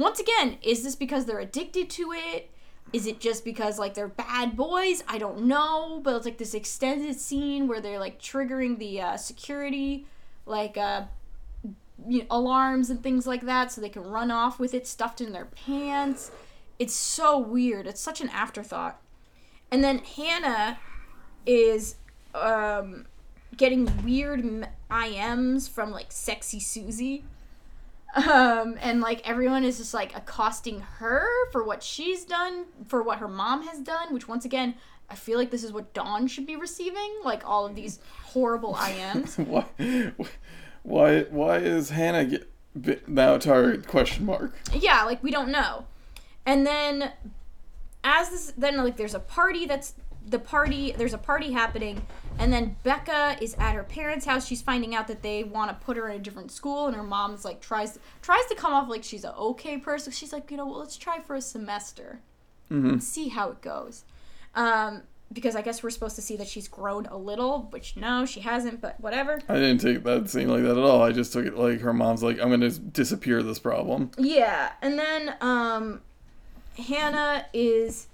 Once 0.00 0.18
again, 0.18 0.56
is 0.62 0.82
this 0.82 0.96
because 0.96 1.26
they're 1.26 1.40
addicted 1.40 1.90
to 1.90 2.10
it? 2.10 2.50
Is 2.90 3.06
it 3.06 3.20
just 3.20 3.44
because 3.44 3.78
like 3.78 3.92
they're 3.92 4.08
bad 4.08 4.56
boys? 4.56 5.04
I 5.06 5.18
don't 5.18 5.42
know, 5.42 6.00
but 6.02 6.16
it's 6.16 6.24
like 6.24 6.38
this 6.38 6.54
extended 6.54 7.20
scene 7.20 7.68
where 7.68 7.82
they're 7.82 7.98
like 7.98 8.18
triggering 8.18 8.78
the 8.78 8.98
uh, 9.02 9.16
security, 9.18 10.06
like 10.46 10.78
uh, 10.78 11.02
you 12.08 12.20
know, 12.20 12.26
alarms 12.30 12.88
and 12.88 13.02
things 13.02 13.26
like 13.26 13.42
that, 13.42 13.72
so 13.72 13.82
they 13.82 13.90
can 13.90 14.04
run 14.04 14.30
off 14.30 14.58
with 14.58 14.72
it 14.72 14.86
stuffed 14.86 15.20
in 15.20 15.32
their 15.32 15.44
pants. 15.44 16.30
It's 16.78 16.94
so 16.94 17.38
weird. 17.38 17.86
It's 17.86 18.00
such 18.00 18.22
an 18.22 18.30
afterthought. 18.30 19.02
And 19.70 19.84
then 19.84 19.98
Hannah 19.98 20.78
is 21.44 21.96
um, 22.34 23.04
getting 23.54 24.02
weird 24.02 24.66
IMs 24.90 25.68
from 25.68 25.90
like 25.90 26.10
Sexy 26.10 26.58
Susie. 26.58 27.22
Um, 28.14 28.76
and 28.80 29.00
like 29.00 29.28
everyone 29.28 29.64
is 29.64 29.78
just 29.78 29.94
like 29.94 30.16
accosting 30.16 30.80
her 30.80 31.26
for 31.52 31.62
what 31.62 31.82
she's 31.82 32.24
done, 32.24 32.64
for 32.86 33.02
what 33.02 33.18
her 33.18 33.28
mom 33.28 33.62
has 33.66 33.78
done, 33.78 34.12
which 34.12 34.26
once 34.26 34.44
again, 34.44 34.74
I 35.08 35.14
feel 35.14 35.38
like 35.38 35.50
this 35.50 35.64
is 35.64 35.72
what 35.72 35.92
Dawn 35.92 36.26
should 36.26 36.46
be 36.46 36.56
receiving, 36.56 37.20
like 37.24 37.44
all 37.44 37.66
of 37.66 37.74
these 37.74 38.00
horrible 38.24 38.74
IMs. 38.74 39.38
why, 39.46 40.12
why, 40.82 41.22
why 41.24 41.58
is 41.58 41.90
Hannah 41.90 42.24
get 42.24 43.08
now 43.08 43.38
target 43.38 43.86
question 43.86 44.26
mark? 44.26 44.54
yeah, 44.72 45.04
like 45.04 45.22
we 45.22 45.30
don't 45.30 45.50
know. 45.50 45.86
And 46.46 46.66
then 46.66 47.12
as 48.02 48.30
this 48.30 48.52
then 48.56 48.76
like 48.78 48.96
there's 48.96 49.14
a 49.14 49.20
party 49.20 49.66
that's 49.66 49.94
the 50.26 50.38
party 50.38 50.92
there's 50.92 51.14
a 51.14 51.18
party 51.18 51.50
happening 51.52 52.04
and 52.38 52.52
then 52.52 52.76
Becca 52.84 53.36
is 53.40 53.54
at 53.58 53.74
her 53.74 53.82
parents' 53.82 54.24
house. 54.26 54.46
She's 54.46 54.62
finding 54.62 54.94
out 54.94 55.08
that 55.08 55.22
they 55.22 55.44
want 55.44 55.70
to 55.70 55.84
put 55.84 55.96
her 55.96 56.08
in 56.08 56.16
a 56.16 56.18
different 56.22 56.50
school 56.52 56.86
and 56.86 56.94
her 56.96 57.02
mom's 57.02 57.44
like 57.44 57.60
tries 57.60 57.98
tries 58.22 58.46
to 58.46 58.54
come 58.54 58.72
off 58.72 58.88
like 58.88 59.02
she's 59.04 59.24
an 59.24 59.32
okay 59.36 59.76
person. 59.78 60.12
She's 60.12 60.32
like, 60.32 60.50
"You 60.50 60.56
know, 60.58 60.66
well, 60.66 60.78
let's 60.80 60.96
try 60.96 61.20
for 61.20 61.34
a 61.36 61.40
semester. 61.40 62.20
Mhm. 62.70 63.00
See 63.02 63.28
how 63.28 63.50
it 63.50 63.60
goes." 63.60 64.04
Um 64.54 65.02
because 65.32 65.54
I 65.54 65.62
guess 65.62 65.82
we're 65.82 65.90
supposed 65.90 66.16
to 66.16 66.22
see 66.22 66.36
that 66.38 66.48
she's 66.48 66.66
grown 66.66 67.06
a 67.06 67.16
little, 67.16 67.68
which 67.70 67.96
no, 67.96 68.24
she 68.26 68.40
hasn't, 68.40 68.80
but 68.80 68.98
whatever. 69.00 69.40
I 69.48 69.54
didn't 69.54 69.78
take 69.78 70.02
that 70.02 70.28
scene 70.28 70.48
like 70.48 70.62
that 70.62 70.72
at 70.72 70.78
all. 70.78 71.02
I 71.02 71.12
just 71.12 71.32
took 71.32 71.46
it 71.46 71.56
like 71.56 71.80
her 71.82 71.92
mom's 71.92 72.22
like, 72.22 72.40
I'm 72.40 72.50
gonna 72.50 72.70
disappear 72.70 73.42
this 73.42 73.58
problem. 73.58 74.10
Yeah, 74.18 74.72
and 74.82 74.98
then 74.98 75.34
um 75.40 76.00
Hannah 76.76 77.46
is 77.52 78.06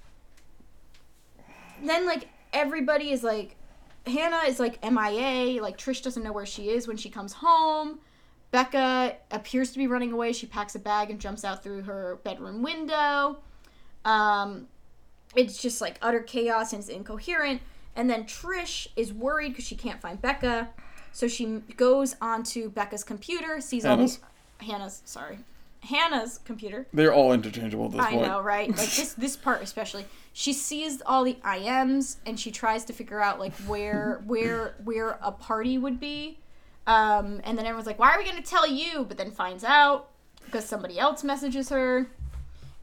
then 1.83 2.07
like 2.07 2.29
everybody 2.53 3.11
is 3.11 3.23
like 3.23 3.57
Hannah 4.07 4.43
is 4.47 4.61
like 4.61 4.83
MIA, 4.83 5.61
like 5.63 5.77
Trish 5.77 6.03
doesn't 6.03 6.23
know 6.23 6.33
where 6.33 6.47
she 6.47 6.71
is 6.71 6.87
when 6.87 6.97
she 6.97 7.11
comes 7.11 7.33
home. 7.33 7.99
Becca 8.53 9.17
appears 9.31 9.73
to 9.73 9.79
be 9.79 9.87
running 9.87 10.13
away. 10.13 10.33
She 10.33 10.47
packs 10.47 10.75
a 10.75 10.79
bag 10.79 11.11
and 11.11 11.21
jumps 11.21 11.45
out 11.45 11.63
through 11.63 11.83
her 11.83 12.19
bedroom 12.25 12.63
window. 12.63 13.39
Um 14.05 14.69
it's 15.35 15.61
just 15.61 15.81
like 15.81 15.99
utter 16.01 16.21
chaos 16.21 16.73
and 16.73 16.81
it's 16.81 16.89
incoherent. 16.89 17.61
And 17.95 18.09
then 18.09 18.25
Trish 18.25 18.89
is 18.97 19.13
worried 19.13 19.51
because 19.51 19.67
she 19.67 19.75
can't 19.75 20.01
find 20.01 20.21
Becca. 20.21 20.71
So 21.13 21.29
she 21.29 21.63
goes 21.77 22.15
onto 22.21 22.69
Becca's 22.71 23.03
computer, 23.03 23.61
sees 23.61 23.85
all 23.85 23.97
Hannah's. 23.97 24.19
these 24.19 24.69
Hannah's, 24.69 25.03
sorry. 25.05 25.39
Hannah's 25.87 26.39
computer. 26.45 26.87
They're 26.93 27.15
all 27.15 27.33
interchangeable 27.33 27.87
at 27.87 27.93
this 27.93 28.01
I 28.01 28.11
point. 28.13 28.25
I 28.25 28.29
know, 28.29 28.41
right? 28.41 28.69
Like 28.69 28.91
this 28.91 29.15
this 29.15 29.37
part 29.37 29.63
especially. 29.63 30.07
She 30.33 30.53
sees 30.53 31.03
all 31.07 31.25
the 31.25 31.39
IMs 31.45 32.17
and 32.27 32.39
she 32.39 32.51
tries 32.51 32.85
to 32.87 32.93
figure 32.93 33.21
out 33.21 33.39
like 33.39 33.55
where 33.67 34.23
where 34.27 34.75
where 34.85 35.19
a 35.23 35.33
party 35.33 35.79
would 35.79 35.99
be. 35.99 36.39
Um, 36.87 37.41
and 37.45 37.59
then 37.59 37.67
everyone's 37.67 37.87
like, 37.87 37.99
"Why 37.99 38.13
are 38.13 38.19
we 38.19 38.25
going 38.25 38.37
to 38.37 38.49
tell 38.49 38.67
you?" 38.67 39.05
But 39.05 39.19
then 39.19 39.31
finds 39.31 39.65
out 39.65 40.11
because 40.45 40.65
somebody 40.65 40.99
else 40.99 41.25
messages 41.25 41.69
her. 41.71 42.09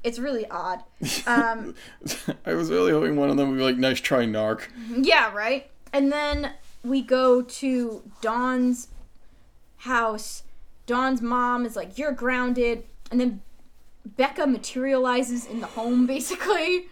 It's 0.04 0.20
really 0.20 0.46
odd. 0.50 0.84
Um, 1.26 1.76
I 2.46 2.54
was 2.54 2.70
really 2.70 2.92
hoping 2.92 3.16
one 3.16 3.30
of 3.30 3.38
them 3.38 3.52
would 3.52 3.58
be 3.58 3.64
like, 3.64 3.78
nice 3.78 4.02
try, 4.02 4.26
narc. 4.26 4.64
Yeah, 4.90 5.34
right. 5.34 5.70
And 5.94 6.12
then 6.12 6.52
we 6.84 7.02
go 7.02 7.42
to 7.42 8.04
Dawn's 8.22 8.90
house. 9.78 10.44
Dawn's 10.86 11.22
mom 11.22 11.66
is 11.66 11.78
like, 11.78 11.98
"You're 11.98 12.12
grounded," 12.12 12.84
and 13.12 13.20
then 13.20 13.42
Becca 14.06 14.48
materializes 14.48 15.46
in 15.46 15.60
the 15.62 15.68
home, 15.68 16.06
basically. 16.16 16.88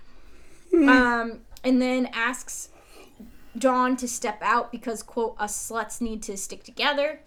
um, 0.74 1.40
and 1.64 1.82
then 1.82 2.08
asks 2.14 2.70
Dawn 3.58 3.98
to 3.98 4.08
step 4.08 4.40
out 4.42 4.72
because 4.72 5.04
quote 5.04 5.36
us 5.40 5.70
sluts 5.70 6.00
need 6.02 6.24
to 6.24 6.38
stick 6.38 6.64
together. 6.64 7.20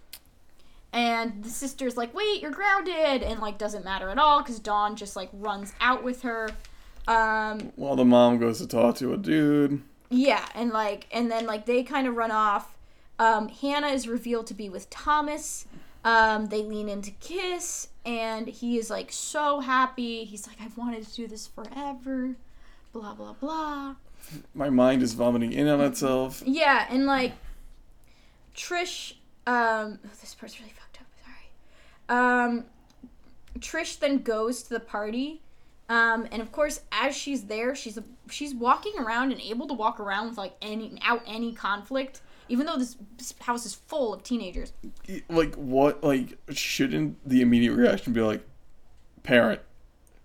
And 0.91 1.43
the 1.43 1.49
sister's 1.49 1.97
like, 1.97 2.13
"Wait, 2.13 2.41
you're 2.41 2.51
grounded," 2.51 3.21
and 3.21 3.39
like 3.41 3.57
doesn't 3.57 3.83
matter 3.83 4.09
at 4.09 4.17
all 4.17 4.41
because 4.41 4.59
Dawn 4.59 4.95
just 4.95 5.15
like 5.15 5.29
runs 5.33 5.73
out 5.81 6.03
with 6.03 6.21
her. 6.21 6.49
Um, 7.07 7.73
While 7.75 7.95
the 7.97 8.05
mom 8.05 8.39
goes 8.39 8.59
to 8.59 8.67
talk 8.67 8.95
to 8.97 9.13
a 9.13 9.17
dude. 9.17 9.81
yeah, 10.09 10.45
and 10.55 10.71
like 10.71 11.07
and 11.11 11.29
then 11.29 11.45
like 11.45 11.65
they 11.65 11.83
kind 11.83 12.07
of 12.07 12.15
run 12.15 12.31
off. 12.31 12.75
Um, 13.19 13.49
Hannah 13.49 13.87
is 13.89 14.07
revealed 14.07 14.47
to 14.47 14.53
be 14.53 14.69
with 14.69 14.89
Thomas. 14.89 15.67
Um, 16.03 16.47
they 16.47 16.63
lean 16.63 16.87
in 16.89 17.01
to 17.03 17.11
kiss, 17.11 17.89
and 18.05 18.47
he 18.47 18.77
is 18.77 18.89
like 18.89 19.11
so 19.11 19.59
happy. 19.59 20.23
He's 20.25 20.47
like, 20.47 20.57
I've 20.61 20.77
wanted 20.77 21.05
to 21.05 21.13
do 21.13 21.27
this 21.27 21.47
forever. 21.47 22.35
Blah 22.93 23.13
blah 23.15 23.33
blah. 23.33 23.95
My 24.53 24.69
mind 24.69 25.03
is 25.03 25.13
vomiting 25.13 25.51
in 25.53 25.67
on 25.67 25.81
itself. 25.81 26.41
Yeah, 26.45 26.87
and 26.89 27.05
like 27.05 27.33
Trish, 28.55 29.13
um, 29.45 29.99
oh, 30.05 30.09
this 30.21 30.33
part's 30.35 30.59
really 30.59 30.71
fucked 30.71 30.99
up. 31.01 31.07
Sorry. 31.23 32.45
Um, 32.45 32.65
Trish 33.59 33.99
then 33.99 34.19
goes 34.19 34.63
to 34.63 34.69
the 34.69 34.79
party, 34.79 35.41
um, 35.89 36.27
and 36.31 36.41
of 36.41 36.51
course, 36.51 36.81
as 36.91 37.15
she's 37.15 37.43
there, 37.43 37.75
she's 37.75 37.99
she's 38.29 38.55
walking 38.55 38.93
around 38.97 39.31
and 39.31 39.41
able 39.41 39.67
to 39.67 39.73
walk 39.73 39.99
around 39.99 40.29
with 40.29 40.37
like 40.37 40.55
any 40.61 40.97
out 41.03 41.21
any 41.27 41.53
conflict, 41.53 42.21
even 42.49 42.65
though 42.65 42.77
this 42.77 42.95
house 43.39 43.65
is 43.65 43.73
full 43.73 44.13
of 44.13 44.23
teenagers. 44.23 44.73
Like, 45.29 45.55
what? 45.55 46.03
Like, 46.03 46.37
shouldn't 46.49 47.17
the 47.27 47.41
immediate 47.41 47.73
reaction 47.73 48.13
be 48.13 48.21
like, 48.21 48.45
parent, 49.23 49.61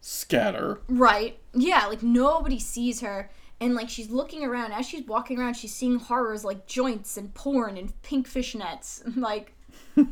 scatter? 0.01 0.81
Right. 0.89 1.39
Yeah, 1.55 1.87
like 1.87 2.03
nobody 2.03 2.59
sees 2.59 3.01
her. 3.01 3.31
And 3.61 3.75
like 3.75 3.91
she's 3.91 4.11
looking 4.11 4.45
around. 4.45 4.73
As 4.73 4.89
she's 4.89 5.07
walking 5.07 5.39
around, 5.39 5.55
she's 5.55 5.75
seeing 5.75 5.99
horrors 5.99 6.45
like 6.45 6.67
joints 6.67 7.17
and 7.17 7.35
porn 7.35 7.77
and 7.77 8.01
pink 8.03 8.29
fishnets 8.29 9.05
and 9.05 9.17
like 9.23 9.53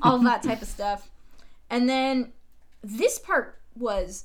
all 0.02 0.18
that 0.18 0.42
type 0.42 0.62
of 0.62 0.68
stuff. 0.68 1.10
And 1.70 1.88
then 1.88 2.32
this 2.82 3.18
part 3.18 3.60
was 3.76 4.24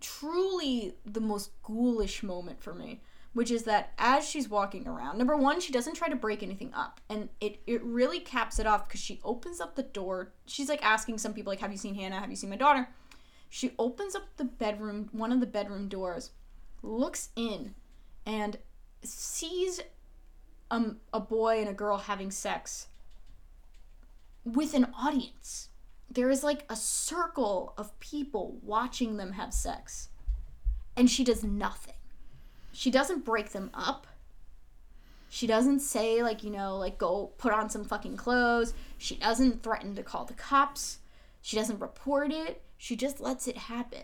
truly 0.00 0.94
the 1.04 1.20
most 1.20 1.50
ghoulish 1.62 2.22
moment 2.22 2.62
for 2.62 2.74
me. 2.74 3.00
Which 3.34 3.50
is 3.50 3.64
that 3.64 3.92
as 3.98 4.26
she's 4.26 4.48
walking 4.48 4.88
around, 4.88 5.18
number 5.18 5.36
one, 5.36 5.60
she 5.60 5.72
doesn't 5.72 5.94
try 5.94 6.08
to 6.08 6.16
break 6.16 6.42
anything 6.42 6.72
up, 6.74 7.00
and 7.10 7.28
it 7.40 7.60
it 7.66 7.82
really 7.82 8.20
caps 8.20 8.58
it 8.58 8.66
off 8.66 8.88
because 8.88 9.00
she 9.00 9.20
opens 9.22 9.60
up 9.60 9.76
the 9.76 9.82
door. 9.82 10.32
She's 10.46 10.68
like 10.68 10.84
asking 10.84 11.18
some 11.18 11.34
people 11.34 11.50
like, 11.50 11.60
"Have 11.60 11.72
you 11.72 11.78
seen 11.78 11.94
Hannah? 11.94 12.20
Have 12.20 12.30
you 12.30 12.36
seen 12.36 12.50
my 12.50 12.56
daughter?" 12.56 12.88
She 13.50 13.72
opens 13.78 14.16
up 14.16 14.24
the 14.36 14.44
bedroom, 14.44 15.10
one 15.12 15.30
of 15.30 15.38
the 15.38 15.46
bedroom 15.46 15.86
doors, 15.86 16.30
looks 16.82 17.28
in, 17.36 17.74
and 18.26 18.58
sees 19.02 19.80
um, 20.70 20.98
a 21.12 21.20
boy 21.20 21.60
and 21.60 21.68
a 21.68 21.74
girl 21.74 21.98
having 21.98 22.30
sex 22.30 22.88
with 24.44 24.74
an 24.74 24.92
audience. 24.98 25.68
There 26.10 26.30
is 26.30 26.44
like 26.44 26.64
a 26.68 26.76
circle 26.76 27.74
of 27.78 27.98
people 28.00 28.58
watching 28.62 29.16
them 29.16 29.32
have 29.32 29.54
sex. 29.54 30.08
And 30.96 31.10
she 31.10 31.24
does 31.24 31.42
nothing. 31.42 31.93
She 32.74 32.90
doesn't 32.90 33.24
break 33.24 33.50
them 33.50 33.70
up. 33.72 34.08
She 35.30 35.46
doesn't 35.46 35.80
say, 35.80 36.22
like, 36.22 36.42
you 36.42 36.50
know, 36.50 36.76
like, 36.76 36.98
go 36.98 37.32
put 37.38 37.52
on 37.52 37.70
some 37.70 37.84
fucking 37.84 38.16
clothes. 38.16 38.74
She 38.98 39.16
doesn't 39.16 39.62
threaten 39.62 39.94
to 39.94 40.02
call 40.02 40.24
the 40.24 40.34
cops. 40.34 40.98
She 41.40 41.56
doesn't 41.56 41.80
report 41.80 42.32
it. 42.32 42.62
She 42.76 42.96
just 42.96 43.20
lets 43.20 43.46
it 43.46 43.56
happen. 43.56 44.02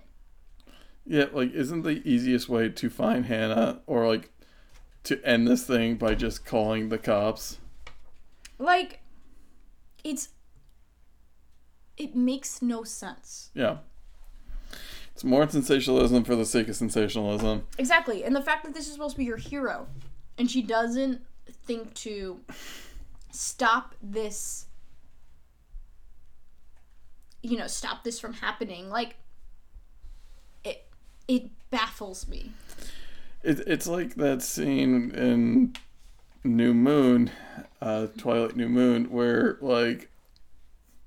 Yeah, 1.05 1.27
like, 1.33 1.53
isn't 1.53 1.83
the 1.83 2.01
easiest 2.09 2.49
way 2.49 2.69
to 2.69 2.91
find 2.91 3.27
Hannah 3.27 3.81
or, 3.87 4.07
like, 4.07 4.31
to 5.05 5.21
end 5.25 5.49
this 5.49 5.65
thing 5.65 5.97
by 5.97 6.15
just 6.15 6.45
calling 6.45 6.89
the 6.89 6.99
cops? 6.99 7.59
Like, 8.59 9.01
it's. 10.05 10.29
It 11.97 12.15
makes 12.15 12.63
no 12.63 12.85
sense. 12.85 13.51
Yeah. 13.55 13.79
It's 15.21 15.25
more 15.27 15.47
sensationalism 15.47 16.25
for 16.25 16.35
the 16.35 16.47
sake 16.47 16.69
of 16.69 16.77
sensationalism. 16.77 17.67
Exactly. 17.77 18.25
And 18.25 18.35
the 18.35 18.41
fact 18.41 18.65
that 18.65 18.73
this 18.73 18.87
is 18.87 18.95
supposed 18.95 19.17
to 19.17 19.19
be 19.19 19.27
your 19.27 19.37
hero 19.37 19.87
and 20.39 20.51
she 20.51 20.63
doesn't 20.63 21.21
think 21.67 21.93
to 21.97 22.41
stop 23.31 23.95
this 24.03 24.65
you 27.43 27.59
know, 27.59 27.67
stop 27.67 28.03
this 28.03 28.19
from 28.19 28.33
happening. 28.33 28.89
Like 28.89 29.17
it 30.65 30.87
it 31.29 31.51
baffles 31.71 32.27
me. 32.27 32.53
It, 33.43 33.61
it's 33.67 33.87
like 33.87 34.15
that 34.15 34.41
scene 34.41 35.11
in 35.11 35.75
New 36.45 36.73
Moon, 36.73 37.31
uh, 37.83 38.07
Twilight 38.17 38.57
New 38.57 38.71
Moon, 38.71 39.11
where 39.11 39.59
like 39.61 40.09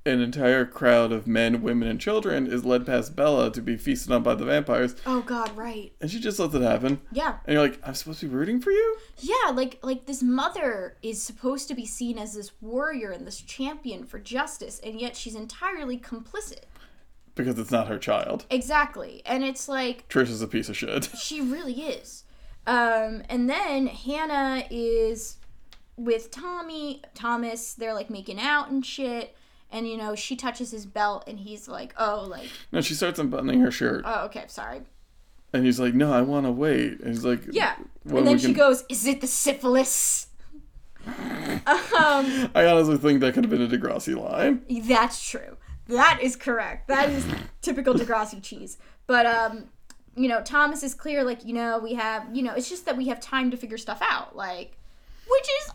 an 0.06 0.20
entire 0.20 0.66
crowd 0.66 1.12
of 1.14 1.26
men, 1.28 1.62
women, 1.62 1.88
and 1.88 2.00
children 2.00 2.46
is 2.46 2.66
led 2.66 2.86
past 2.86 3.16
Bella 3.16 3.52
to 3.54 3.62
be 3.62 3.78
feasted 3.78 4.12
on 4.12 4.22
by 4.24 4.36
the 4.36 4.44
vampires, 4.46 4.96
Oh 5.06 5.22
god, 5.22 5.56
right. 5.56 5.94
and 6.02 6.12
she 6.12 6.20
just 6.20 6.40
lets 6.40 6.54
it 6.54 6.62
happen. 6.62 7.00
Yeah. 7.12 7.38
And 7.46 7.54
you're 7.54 7.64
like, 7.64 7.80
I'm 7.88 7.94
supposed 7.94 8.20
to 8.20 8.28
be 8.28 8.36
rooting 8.36 8.60
for 8.60 8.72
you? 8.72 8.98
Yeah, 9.20 9.52
like 9.54 9.80
like 9.82 10.06
this 10.06 10.22
mother 10.22 10.98
is 11.02 11.24
supposed 11.24 11.68
to 11.70 11.74
be 11.76 11.86
seen 11.86 12.18
as 12.18 12.34
this 12.34 12.52
warrior 12.62 13.12
and 13.12 13.26
this 13.26 13.40
champion 13.42 14.04
for 14.06 14.20
justice, 14.20 14.80
and 14.84 15.00
yet 15.00 15.16
she's 15.16 15.36
entirely 15.36 15.98
complicit. 15.98 16.64
Because 17.36 17.58
it's 17.58 17.72
not 17.72 17.88
her 17.88 17.98
child. 17.98 18.46
Exactly. 18.52 19.22
And 19.26 19.44
it's 19.44 19.68
like 19.68 20.08
Trish 20.10 20.30
is 20.30 20.42
a 20.42 20.48
piece 20.48 20.70
of 20.70 20.78
shit. 20.78 21.10
She 21.18 21.42
really 21.42 21.82
is. 21.82 22.26
Um, 22.68 23.24
and 23.30 23.50
then 23.50 23.88
Hannah 23.88 24.66
is 24.70 25.38
with 25.98 26.30
Tommy, 26.30 27.02
Thomas. 27.16 27.74
They're 27.74 27.94
like 27.94 28.10
making 28.10 28.40
out 28.40 28.70
and 28.70 28.86
shit. 28.86 29.36
And 29.74 29.88
you 29.90 29.98
know, 29.98 30.14
she 30.16 30.36
touches 30.36 30.72
his 30.72 30.86
belt, 30.86 31.24
and 31.28 31.40
he's 31.40 31.68
like, 31.68 31.94
"Oh, 31.98 32.26
like, 32.30 32.48
No, 32.72 32.80
she 32.80 32.94
starts 32.94 33.20
unbuttoning 33.20 33.60
her 33.62 33.72
shirt, 33.72 34.04
oh, 34.06 34.26
okay, 34.26 34.45
sorry." 34.48 34.82
and 35.52 35.66
he's 35.66 35.80
like, 35.80 35.94
"No, 35.94 36.14
I 36.14 36.22
want 36.22 36.45
to 36.45 36.52
wait." 36.52 37.00
And 37.00 37.08
he's 37.10 37.26
like, 37.26 37.41
Yeah. 37.52 37.76
well, 38.06 38.20
and 38.20 38.28
then 38.28 38.38
she 38.38 38.45
can- 38.48 38.54
goes, 38.54 38.84
"Is 38.90 39.06
it 39.06 39.20
the 39.22 39.28
syphilis?" 39.28 40.28
um, 41.06 41.14
I 42.56 42.66
honestly 42.66 42.98
think 42.98 43.20
that 43.22 43.34
could 43.34 43.44
have 43.44 43.52
been 43.52 43.62
a 43.62 43.68
Degrassi 43.68 44.16
line. 44.16 44.62
that's 44.88 45.28
true. 45.28 45.58
That 45.88 46.20
is 46.22 46.36
correct. 46.36 46.88
That 46.88 47.10
is 47.10 47.26
typical 47.62 47.94
Degrassi 47.94 48.41
cheese. 48.41 48.78
But 49.08 49.26
um, 49.26 49.66
you 50.16 50.30
know, 50.30 50.41
Thomas 50.41 50.82
is 50.84 50.94
clear. 50.94 51.24
Like, 51.24 51.44
you 51.45 51.54
know, 51.54 51.80
we 51.80 51.95
have, 51.95 52.28
you 52.34 52.41
know, 52.44 52.54
it's 52.54 52.70
just 52.70 52.86
that 52.86 52.95
we 52.95 53.08
have 53.10 53.20
time 53.20 53.52
to 53.52 53.58
figure 53.58 53.78
stuff 53.78 54.00
out. 54.02 54.36
Like, 54.36 54.78
which 55.30 55.48
is 55.66 55.72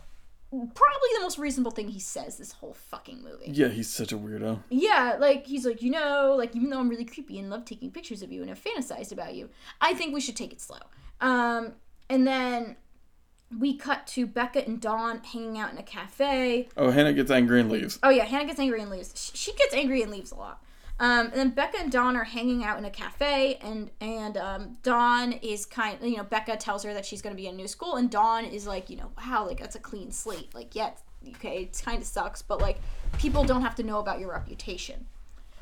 probably 0.51 1.09
the 1.15 1.21
most 1.21 1.39
reasonable 1.39 1.71
thing 1.71 1.89
he 1.89 2.01
says 2.01 2.39
this 2.39 2.53
whole 2.53 2.75
fucking 2.75 3.23
movie. 3.23 3.51
Yeah, 3.53 3.69
he's 3.69 3.89
such 3.93 4.13
a 4.13 4.17
weirdo. 4.19 4.63
Yeah, 4.71 5.17
like 5.19 5.47
he's 5.47 5.67
like, 5.67 5.83
you 5.83 5.91
know, 5.91 6.35
like 6.39 6.57
even 6.57 6.71
though 6.71 6.79
I'm 6.81 6.89
really 6.89 7.05
creepy 7.05 7.39
and 7.39 7.51
love 7.51 7.65
taking 7.65 7.91
pictures 7.91 8.23
of 8.23 8.33
you 8.33 8.41
and 8.41 8.49
have 8.49 8.63
fantasized 8.63 9.13
about 9.13 9.35
you, 9.35 9.51
I 9.81 9.95
think 9.95 10.15
we 10.15 10.21
should 10.21 10.37
take 10.37 10.53
it 10.53 10.61
slow. 10.61 10.79
Um, 11.21 11.73
and 12.09 12.27
then 12.27 12.77
we 13.59 13.77
cut 13.77 14.07
to 14.09 14.27
Becca 14.27 14.67
and 14.67 14.81
Dawn 14.81 15.21
hanging 15.23 15.59
out 15.59 15.73
in 15.73 15.79
a 15.79 15.83
cafe. 15.83 16.69
Oh, 16.77 16.91
Hannah 16.91 17.13
gets 17.13 17.31
angry 17.31 17.61
and 17.61 17.71
leaves. 17.71 17.99
Oh 18.03 18.11
yeah, 18.11 18.25
Hannah 18.25 18.47
gets 18.47 18.61
angry 18.61 18.81
and 18.81 18.91
leaves. 18.91 19.13
Sh- 19.17 19.37
She 19.39 19.53
gets 19.55 19.75
angry 19.75 20.03
and 20.03 20.11
leaves 20.11 20.31
a 20.33 20.37
lot. 20.37 20.63
Um, 21.01 21.27
and 21.27 21.35
then 21.35 21.51
Becca 21.51 21.79
and 21.79 21.93
Dawn 21.93 22.17
are 22.17 22.25
hanging 22.25 22.65
out 22.65 22.79
in 22.79 22.85
a 22.85 22.91
cafe, 22.91 23.59
and 23.63 23.91
and 24.01 24.37
um, 24.37 24.79
Dawn 24.83 25.33
is 25.33 25.65
kind. 25.65 25.99
You 26.03 26.17
know, 26.17 26.25
Becca 26.25 26.57
tells 26.57 26.83
her 26.83 26.93
that 26.93 27.07
she's 27.07 27.23
going 27.23 27.35
to 27.35 27.41
be 27.41 27.47
in 27.47 27.55
a 27.55 27.57
new 27.57 27.69
school, 27.69 27.97
and 27.97 28.11
Dawn 28.11 28.45
is 28.45 28.67
like, 28.67 28.91
you 28.91 28.97
know, 28.97 29.13
wow, 29.17 29.47
like 29.47 29.61
that's 29.61 29.77
a 29.77 29.81
clean 29.81 30.11
slate. 30.11 30.53
Like, 30.55 30.75
yeah, 30.75 30.91
okay, 31.37 31.63
it 31.63 31.81
kind 31.85 32.03
of 32.03 32.07
sucks, 32.07 32.43
but 32.43 32.61
like 32.61 32.81
people 33.19 33.45
don't 33.45 33.63
have 33.63 33.77
to 33.77 33.83
know 33.83 34.01
about 34.01 34.19
your 34.19 34.31
reputation. 34.31 35.07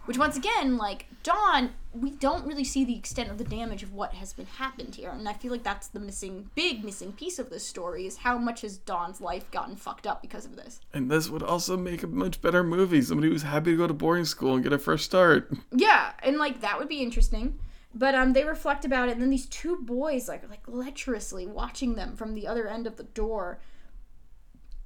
Which 0.07 0.19
once 0.19 0.37
again, 0.37 0.77
like 0.77 1.07
Dawn, 1.25 1.71
we 1.93 2.11
don't 2.11 2.47
really 2.47 2.63
see 2.63 2.85
the 2.85 2.97
extent 2.97 3.29
of 3.29 3.39
the 3.39 3.45
damage 3.45 3.83
of 3.83 3.93
what 3.93 4.15
has 4.15 4.33
been 4.33 4.47
happened 4.47 4.95
here, 4.95 5.11
and 5.11 5.29
I 5.29 5.33
feel 5.33 5.51
like 5.51 5.65
that's 5.65 5.89
the 5.89 5.99
missing, 5.99 6.49
big 6.55 6.85
missing 6.85 7.13
piece 7.13 7.41
of 7.41 7.51
this 7.51 7.67
story 7.67 8.07
is 8.07 8.19
how 8.19 8.39
much 8.39 8.61
has 8.61 8.79
Dawn's 8.79 9.21
life 9.21 9.51
gotten 9.51 9.75
fucked 9.75 10.07
up 10.07 10.23
because 10.23 10.45
of 10.45 10.55
this. 10.55 10.81
And 10.95 11.11
this 11.11 11.29
would 11.29 11.43
also 11.43 11.77
make 11.77 12.05
a 12.05 12.07
much 12.07 12.41
better 12.41 12.63
movie. 12.63 13.03
Somebody 13.03 13.31
who's 13.31 13.43
happy 13.43 13.73
to 13.73 13.77
go 13.77 13.89
to 13.89 13.95
boarding 13.95 14.25
school 14.25 14.55
and 14.55 14.63
get 14.63 14.73
a 14.73 14.79
fresh 14.79 15.03
start. 15.03 15.53
Yeah, 15.73 16.13
and 16.23 16.39
like 16.39 16.61
that 16.61 16.79
would 16.79 16.89
be 16.89 17.03
interesting. 17.03 17.59
But 17.95 18.15
um, 18.15 18.33
they 18.33 18.45
reflect 18.45 18.85
about 18.85 19.09
it, 19.09 19.13
and 19.13 19.23
then 19.23 19.31
these 19.31 19.47
two 19.47 19.77
boys 19.77 20.29
like 20.29 20.49
like 20.49 20.67
lecherously 20.67 21.47
watching 21.47 21.97
them 21.97 22.15
from 22.15 22.35
the 22.35 22.47
other 22.47 22.69
end 22.69 22.87
of 22.87 22.97
the 22.97 23.03
door, 23.03 23.59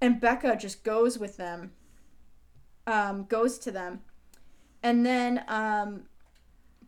and 0.00 0.20
Becca 0.20 0.56
just 0.56 0.82
goes 0.82 1.18
with 1.18 1.36
them. 1.36 1.72
Um, 2.86 3.24
goes 3.24 3.58
to 3.60 3.70
them, 3.70 4.00
and 4.82 5.04
then 5.04 5.44
um, 5.48 6.04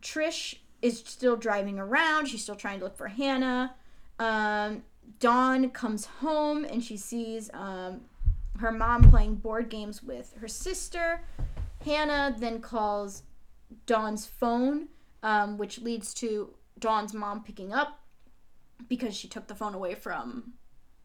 Trish 0.01 0.55
is 0.81 0.99
still 1.05 1.35
driving 1.35 1.79
around. 1.79 2.27
She's 2.27 2.43
still 2.43 2.55
trying 2.55 2.79
to 2.79 2.85
look 2.85 2.97
for 2.97 3.07
Hannah. 3.07 3.75
Um, 4.19 4.83
Dawn 5.19 5.69
comes 5.69 6.05
home 6.05 6.65
and 6.65 6.83
she 6.83 6.97
sees 6.97 7.49
um, 7.53 8.01
her 8.59 8.71
mom 8.71 9.09
playing 9.09 9.35
board 9.35 9.69
games 9.69 10.03
with 10.03 10.33
her 10.39 10.47
sister. 10.47 11.21
Hannah 11.83 12.35
then 12.37 12.61
calls 12.61 13.23
Dawn's 13.85 14.25
phone, 14.25 14.89
um, 15.21 15.57
which 15.57 15.79
leads 15.79 16.13
to 16.15 16.53
Dawn's 16.79 17.13
mom 17.13 17.43
picking 17.43 17.73
up 17.73 17.99
because 18.87 19.15
she 19.15 19.27
took 19.27 19.47
the 19.47 19.55
phone 19.55 19.73
away 19.73 19.95
from 19.95 20.53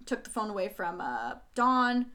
took 0.07 0.25
the 0.25 0.31
phone 0.31 0.49
away 0.49 0.69
from 0.69 1.01
uh, 1.01 1.35
Dawn. 1.55 2.07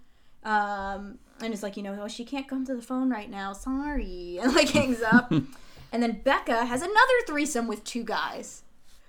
Um, 0.44 1.20
and 1.41 1.53
is 1.53 1.64
like, 1.64 1.78
you 1.78 1.84
know, 1.84 1.98
oh, 2.02 2.07
she 2.07 2.26
can't 2.26 2.48
come 2.48 2.65
to 2.65 2.76
the 2.76 2.82
phone 2.82 3.10
right 3.10 3.30
now. 3.30 3.53
Sorry, 3.53 4.40
and 4.41 4.53
like 4.53 4.70
hangs 4.70 5.02
up. 5.02 5.32
and 5.91 6.03
then 6.03 6.22
Becca 6.24 6.65
has 6.65 6.82
another 6.82 6.98
threesome 7.28 7.68
with 7.68 7.84
two 7.84 8.03
guys. 8.03 8.64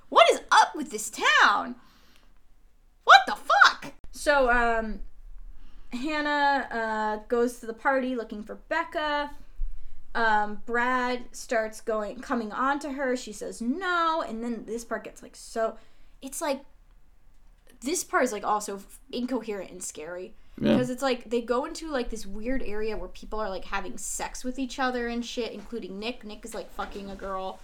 What 0.09 0.31
is 0.31 0.41
up 0.51 0.75
with 0.75 0.91
this 0.91 1.11
town? 1.11 1.77
What 3.05 3.21
the 3.27 3.37
fuck? 3.37 3.93
So, 4.13 4.51
um, 4.51 5.01
Hannah 5.93 6.69
uh, 6.71 7.27
goes 7.29 7.61
to 7.61 7.67
the 7.67 7.75
party 7.75 8.15
looking 8.15 8.43
for 8.43 8.57
Becca. 8.69 9.31
Um, 10.15 10.63
Brad 10.65 11.25
starts 11.33 11.81
going, 11.81 12.21
coming 12.21 12.53
on 12.53 12.79
to 12.81 12.93
her. 12.93 13.17
She 13.17 13.33
says 13.33 13.61
no, 13.61 14.23
and 14.27 14.43
then 14.43 14.65
this 14.67 14.85
part 14.85 15.05
gets 15.05 15.23
like 15.23 15.35
so. 15.35 15.77
It's 16.23 16.41
like 16.41 16.65
this 17.81 18.05
part 18.05 18.25
is 18.25 18.33
like 18.33 18.45
also 18.45 18.81
incoherent 19.11 19.71
and 19.71 19.83
scary 19.83 20.35
Yeah. 20.61 20.75
because 20.75 20.89
it's 20.91 21.03
like 21.03 21.31
they 21.31 21.41
go 21.41 21.65
into 21.65 21.91
like 21.91 22.11
this 22.11 22.27
weird 22.27 22.63
area 22.63 22.97
where 22.97 23.09
people 23.09 23.41
are 23.41 23.51
like 23.51 23.65
having 23.65 23.99
sex 23.99 24.45
with 24.45 24.59
each 24.59 24.79
other 24.79 25.09
and 25.09 25.25
shit, 25.25 25.53
including 25.53 25.99
Nick. 25.99 26.25
Nick 26.25 26.45
is 26.45 26.55
like 26.55 26.71
fucking 26.73 27.11
a 27.11 27.17
girl. 27.17 27.59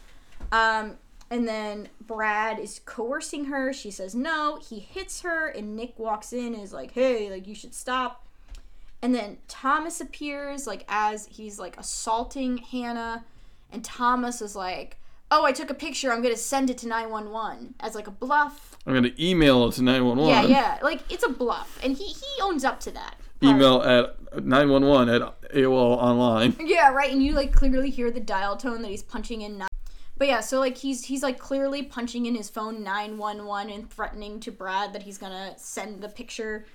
Um, 0.51 0.97
and 1.31 1.47
then 1.47 1.89
Brad 2.01 2.59
is 2.59 2.81
coercing 2.85 3.45
her. 3.47 3.73
She 3.73 3.93
says 3.93 4.15
no. 4.15 4.59
He 4.69 4.81
hits 4.81 5.21
her, 5.23 5.47
and 5.49 5.77
Nick 5.77 5.99
walks 5.99 6.33
in 6.33 6.55
and 6.55 6.63
is 6.63 6.73
like, 6.73 6.91
"Hey, 6.93 7.31
like 7.31 7.47
you 7.47 7.55
should 7.55 7.75
stop." 7.75 8.27
And 9.03 9.15
then 9.15 9.39
Thomas 9.47 10.01
appears, 10.01 10.67
like 10.67 10.85
as 10.89 11.27
he's 11.27 11.59
like 11.59 11.79
assaulting 11.79 12.59
Hannah, 12.59 13.25
and 13.71 13.85
Thomas 13.85 14.43
is 14.43 14.57
like, 14.57 14.97
"Oh, 15.31 15.45
I 15.45 15.53
took 15.53 15.71
a 15.71 15.75
picture. 15.75 16.13
I'm 16.13 16.23
gonna 16.23 16.37
send 16.37 16.71
it 16.71 16.79
to 16.79 16.89
911 16.89 17.75
as 17.81 17.95
like 17.95 18.07
a 18.07 18.11
bluff." 18.11 18.77
I'm 18.87 18.95
gonna 18.95 19.13
email 19.19 19.67
it 19.69 19.75
to 19.75 19.83
911. 19.83 20.51
Yeah, 20.51 20.59
yeah, 20.59 20.79
like 20.83 21.01
it's 21.13 21.25
a 21.25 21.29
bluff, 21.29 21.79
and 21.83 21.97
he 21.97 22.05
he 22.05 22.43
owns 22.43 22.65
up 22.65 22.81
to 22.81 22.91
that. 22.93 23.17
Email 23.43 23.83
at 23.83 24.45
911 24.45 25.09
at 25.09 25.41
AOL 25.53 25.97
online. 25.97 26.55
Yeah, 26.61 26.93
right. 26.93 27.11
And 27.11 27.23
you 27.23 27.33
like 27.33 27.53
clearly 27.53 27.91
hear 27.91 28.11
the 28.11 28.21
dial 28.21 28.57
tone 28.57 28.83
that 28.83 28.89
he's 28.91 29.03
punching 29.03 29.41
in. 29.43 29.59
Nine. 29.59 29.69
But 30.19 30.29
yeah, 30.29 30.41
so 30.41 30.59
like 30.61 30.77
he's 30.77 31.07
he's 31.07 31.23
like 31.23 31.39
clearly 31.39 31.83
punching 31.83 32.27
in 32.27 32.35
his 32.35 32.51
phone 32.51 32.83
911 32.83 33.73
and 33.73 33.91
threatening 33.91 34.41
to 34.41 34.53
Brad 34.53 34.93
that 34.93 35.03
he's 35.03 35.17
gonna 35.17 35.55
send 35.57 36.03
the 36.03 36.09
picture. 36.09 36.67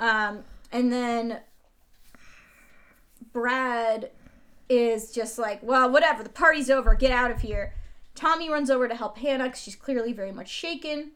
Um, 0.00 0.44
and 0.72 0.92
then 0.92 1.40
Brad 3.32 4.10
is 4.68 5.12
just 5.12 5.38
like, 5.38 5.62
well, 5.62 5.90
whatever, 5.90 6.22
the 6.22 6.30
party's 6.30 6.70
over, 6.70 6.94
get 6.94 7.12
out 7.12 7.30
of 7.30 7.42
here. 7.42 7.74
Tommy 8.14 8.48
runs 8.48 8.70
over 8.70 8.88
to 8.88 8.94
help 8.94 9.18
Hannah 9.18 9.44
because 9.44 9.62
she's 9.62 9.76
clearly 9.76 10.12
very 10.12 10.32
much 10.32 10.48
shaken. 10.48 11.12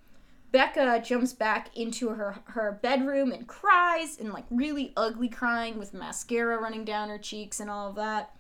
Becca 0.51 1.03
jumps 1.05 1.33
back 1.33 1.77
into 1.77 2.09
her 2.09 2.37
her 2.47 2.79
bedroom 2.83 3.33
and 3.33 3.47
cries 3.47 4.19
and 4.19 4.33
like 4.33 4.47
really 4.51 4.93
ugly 4.97 5.29
crying 5.29 5.79
with 5.79 5.93
mascara 5.93 6.59
running 6.59 6.85
down 6.85 7.11
her 7.11 7.19
cheeks 7.19 7.61
and 7.61 7.69
all 7.69 7.91
of 7.91 7.97
that. 7.97 8.35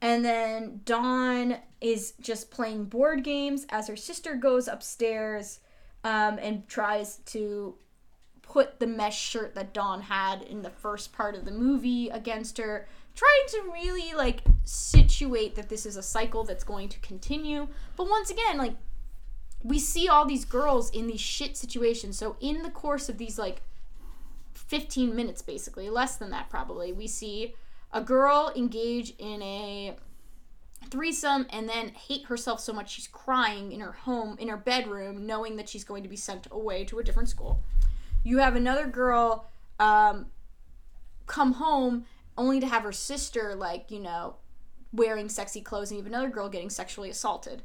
And 0.00 0.24
then 0.24 0.80
Dawn 0.84 1.58
is 1.80 2.14
just 2.20 2.50
playing 2.50 2.84
board 2.84 3.22
games 3.24 3.66
as 3.68 3.88
her 3.88 3.96
sister 3.96 4.34
goes 4.34 4.68
upstairs 4.68 5.60
um, 6.04 6.38
and 6.40 6.66
tries 6.68 7.16
to 7.26 7.74
put 8.42 8.80
the 8.80 8.86
mesh 8.86 9.20
shirt 9.20 9.54
that 9.54 9.74
Dawn 9.74 10.02
had 10.02 10.42
in 10.42 10.62
the 10.62 10.70
first 10.70 11.12
part 11.12 11.34
of 11.34 11.44
the 11.44 11.50
movie 11.50 12.08
against 12.08 12.58
her, 12.58 12.88
trying 13.14 13.48
to 13.48 13.70
really 13.72 14.14
like 14.14 14.42
situate 14.64 15.54
that 15.54 15.68
this 15.68 15.86
is 15.86 15.96
a 15.96 16.02
cycle 16.02 16.44
that's 16.44 16.64
going 16.64 16.88
to 16.88 16.98
continue. 17.00 17.68
But 17.96 18.08
once 18.08 18.30
again, 18.30 18.58
like 18.58 18.74
we 19.62 19.78
see 19.78 20.08
all 20.08 20.24
these 20.24 20.44
girls 20.44 20.90
in 20.90 21.06
these 21.06 21.20
shit 21.20 21.56
situations. 21.56 22.16
So 22.16 22.36
in 22.40 22.62
the 22.62 22.70
course 22.70 23.08
of 23.08 23.18
these 23.18 23.38
like 23.38 23.62
15 24.54 25.14
minutes 25.14 25.42
basically, 25.42 25.90
less 25.90 26.16
than 26.16 26.30
that 26.30 26.48
probably, 26.48 26.92
we 26.92 27.06
see 27.06 27.54
a 27.92 28.00
girl 28.00 28.52
engage 28.54 29.14
in 29.18 29.42
a 29.42 29.96
threesome 30.88 31.46
and 31.50 31.68
then 31.68 31.88
hate 31.88 32.26
herself 32.26 32.58
so 32.60 32.72
much 32.72 32.90
she's 32.90 33.06
crying 33.06 33.70
in 33.70 33.80
her 33.80 33.92
home 33.92 34.36
in 34.38 34.48
her 34.48 34.56
bedroom 34.56 35.26
knowing 35.26 35.56
that 35.56 35.68
she's 35.68 35.84
going 35.84 36.02
to 36.02 36.08
be 36.08 36.16
sent 36.16 36.46
away 36.50 36.84
to 36.84 36.98
a 36.98 37.04
different 37.04 37.28
school 37.28 37.62
you 38.24 38.38
have 38.38 38.56
another 38.56 38.86
girl 38.86 39.46
um, 39.78 40.26
come 41.26 41.52
home 41.52 42.06
only 42.38 42.60
to 42.60 42.66
have 42.66 42.82
her 42.82 42.92
sister 42.92 43.54
like 43.54 43.90
you 43.90 44.00
know 44.00 44.36
wearing 44.92 45.28
sexy 45.28 45.60
clothes 45.60 45.90
and 45.90 45.98
you 45.98 46.04
have 46.04 46.12
another 46.12 46.28
girl 46.28 46.48
getting 46.48 46.70
sexually 46.70 47.10
assaulted. 47.10 47.62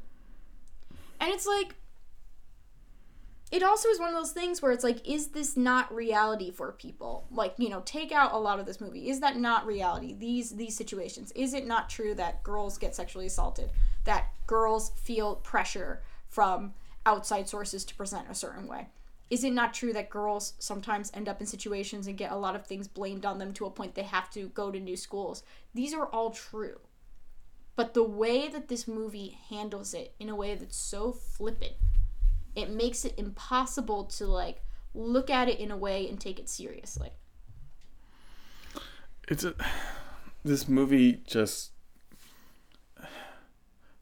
And 1.19 1.31
it's 1.31 1.47
like 1.47 1.75
it 3.51 3.63
also 3.63 3.89
is 3.89 3.99
one 3.99 4.09
of 4.09 4.15
those 4.15 4.31
things 4.31 4.61
where 4.61 4.71
it's 4.71 4.83
like 4.83 5.07
is 5.07 5.27
this 5.27 5.55
not 5.55 5.93
reality 5.93 6.51
for 6.51 6.71
people? 6.73 7.25
Like 7.31 7.55
you 7.57 7.69
know 7.69 7.81
take 7.85 8.11
out 8.11 8.33
a 8.33 8.37
lot 8.37 8.59
of 8.59 8.65
this 8.65 8.81
movie. 8.81 9.09
Is 9.09 9.19
that 9.21 9.37
not 9.37 9.65
reality? 9.65 10.13
These 10.13 10.51
these 10.51 10.75
situations. 10.75 11.31
Is 11.33 11.53
it 11.53 11.65
not 11.65 11.89
true 11.89 12.13
that 12.15 12.43
girls 12.43 12.77
get 12.77 12.95
sexually 12.95 13.27
assaulted? 13.27 13.71
That 14.03 14.25
girls 14.45 14.91
feel 15.01 15.37
pressure 15.37 16.01
from 16.27 16.73
outside 17.05 17.47
sources 17.47 17.85
to 17.85 17.95
present 17.95 18.27
a 18.29 18.35
certain 18.35 18.67
way. 18.67 18.89
Is 19.29 19.43
it 19.43 19.53
not 19.53 19.73
true 19.73 19.93
that 19.93 20.11
girls 20.11 20.53
sometimes 20.59 21.11
end 21.15 21.27
up 21.27 21.41
in 21.41 21.47
situations 21.47 22.05
and 22.05 22.17
get 22.17 22.31
a 22.31 22.35
lot 22.35 22.55
of 22.55 22.67
things 22.67 22.87
blamed 22.87 23.25
on 23.25 23.39
them 23.39 23.53
to 23.53 23.65
a 23.65 23.71
point 23.71 23.95
they 23.95 24.03
have 24.03 24.29
to 24.31 24.49
go 24.49 24.71
to 24.71 24.79
new 24.79 24.95
schools? 24.95 25.43
These 25.73 25.93
are 25.95 26.05
all 26.07 26.29
true 26.29 26.79
but 27.75 27.93
the 27.93 28.03
way 28.03 28.47
that 28.47 28.67
this 28.67 28.87
movie 28.87 29.37
handles 29.49 29.93
it 29.93 30.13
in 30.19 30.29
a 30.29 30.35
way 30.35 30.55
that's 30.55 30.77
so 30.77 31.11
flippant 31.11 31.73
it 32.55 32.69
makes 32.69 33.05
it 33.05 33.13
impossible 33.17 34.05
to 34.05 34.25
like 34.25 34.61
look 34.93 35.29
at 35.29 35.49
it 35.49 35.59
in 35.59 35.71
a 35.71 35.77
way 35.77 36.07
and 36.07 36.19
take 36.19 36.39
it 36.39 36.49
seriously. 36.49 37.11
It's 39.27 39.43
a 39.43 39.53
this 40.43 40.67
movie 40.67 41.21
just 41.25 41.71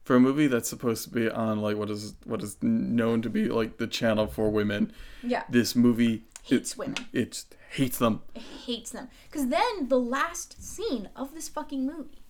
for 0.03 0.15
a 0.15 0.19
movie 0.19 0.47
that's 0.47 0.69
supposed 0.69 1.03
to 1.05 1.09
be 1.09 1.29
on 1.29 1.61
like 1.61 1.77
what 1.77 1.89
is 1.89 2.13
what 2.25 2.43
is 2.43 2.57
known 2.61 3.21
to 3.23 3.29
be 3.29 3.49
like 3.49 3.77
the 3.77 3.87
channel 3.87 4.27
for 4.27 4.49
women. 4.49 4.93
Yeah. 5.23 5.43
This 5.49 5.75
movie 5.75 6.25
Hates 6.43 6.73
it, 6.73 6.77
women. 6.77 6.95
It 7.13 7.45
hates 7.71 7.97
them. 7.97 8.21
It 8.35 8.41
hates 8.65 8.91
them. 8.91 9.07
Because 9.31 9.47
then 9.47 9.87
the 9.87 9.99
last 9.99 10.61
scene 10.61 11.09
of 11.15 11.33
this 11.33 11.47
fucking 11.47 11.85
movie 11.85 12.22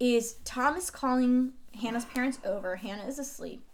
is 0.00 0.34
Thomas 0.44 0.90
calling 0.90 1.52
Hannah's 1.80 2.04
parents 2.04 2.38
over. 2.44 2.76
Hannah 2.76 3.06
is 3.06 3.18
asleep. 3.18 3.64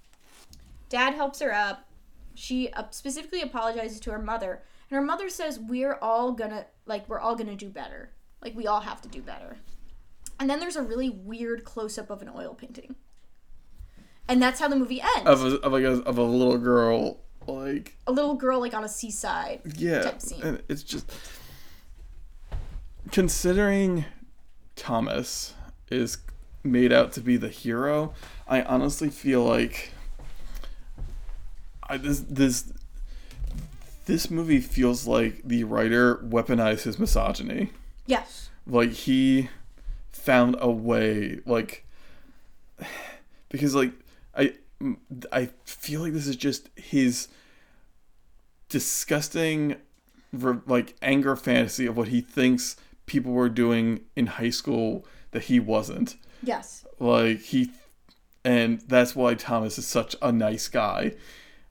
Dad 0.88 1.14
helps 1.14 1.40
her 1.40 1.52
up. 1.52 1.88
She 2.34 2.70
uh, 2.72 2.84
specifically 2.90 3.42
apologizes 3.42 4.00
to 4.00 4.12
her 4.12 4.18
mother, 4.18 4.62
and 4.90 4.96
her 4.96 5.04
mother 5.04 5.28
says, 5.28 5.58
"We're 5.58 5.98
all 6.00 6.32
gonna 6.32 6.66
like 6.86 7.08
we're 7.08 7.18
all 7.18 7.34
gonna 7.34 7.56
do 7.56 7.68
better. 7.68 8.10
Like 8.42 8.54
we 8.54 8.66
all 8.66 8.80
have 8.80 9.00
to 9.02 9.08
do 9.08 9.20
better." 9.20 9.56
And 10.38 10.48
then 10.48 10.60
there's 10.60 10.76
a 10.76 10.82
really 10.82 11.10
weird 11.10 11.64
close 11.64 11.98
up 11.98 12.10
of 12.10 12.22
an 12.22 12.30
oil 12.34 12.54
painting, 12.54 12.94
and 14.28 14.40
that's 14.40 14.60
how 14.60 14.68
the 14.68 14.76
movie 14.76 15.00
ends. 15.00 15.28
Of 15.28 15.44
a, 15.44 15.56
of 15.56 15.72
like 15.72 15.82
a, 15.82 16.02
of 16.02 16.16
a 16.16 16.22
little 16.22 16.58
girl 16.58 17.18
like 17.48 17.96
a 18.06 18.12
little 18.12 18.34
girl 18.34 18.60
like 18.60 18.74
on 18.74 18.84
a 18.84 18.88
seaside 18.88 19.60
yeah, 19.76 20.02
type 20.02 20.20
scene. 20.20 20.42
and 20.42 20.62
it's 20.68 20.82
just 20.82 21.10
considering 23.10 24.04
Thomas 24.76 25.54
is 25.90 26.18
made 26.62 26.92
out 26.92 27.12
to 27.12 27.20
be 27.20 27.36
the 27.36 27.48
hero. 27.48 28.14
I 28.46 28.62
honestly 28.62 29.10
feel 29.10 29.44
like 29.44 29.92
I, 31.88 31.96
this 31.96 32.20
this 32.20 32.72
this 34.06 34.30
movie 34.30 34.60
feels 34.60 35.06
like 35.06 35.42
the 35.44 35.64
writer 35.64 36.16
weaponized 36.16 36.82
his 36.82 36.98
misogyny. 36.98 37.70
Yes. 38.06 38.50
Like 38.66 38.92
he 38.92 39.48
found 40.10 40.56
a 40.60 40.70
way, 40.70 41.40
like 41.46 41.84
because 43.48 43.74
like 43.74 43.92
I 44.36 44.54
I 45.32 45.50
feel 45.64 46.02
like 46.02 46.12
this 46.12 46.26
is 46.26 46.36
just 46.36 46.68
his 46.76 47.28
disgusting 48.68 49.76
like 50.66 50.94
anger 51.00 51.34
fantasy 51.36 51.86
of 51.86 51.96
what 51.96 52.08
he 52.08 52.20
thinks 52.20 52.76
people 53.06 53.32
were 53.32 53.48
doing 53.48 54.00
in 54.14 54.26
high 54.26 54.50
school 54.50 55.06
that 55.32 55.44
he 55.44 55.60
wasn't. 55.60 56.16
Yes. 56.42 56.84
Like 56.98 57.40
he 57.40 57.70
and 58.44 58.80
that's 58.88 59.14
why 59.14 59.34
Thomas 59.34 59.78
is 59.78 59.86
such 59.86 60.16
a 60.22 60.32
nice 60.32 60.68
guy. 60.68 61.14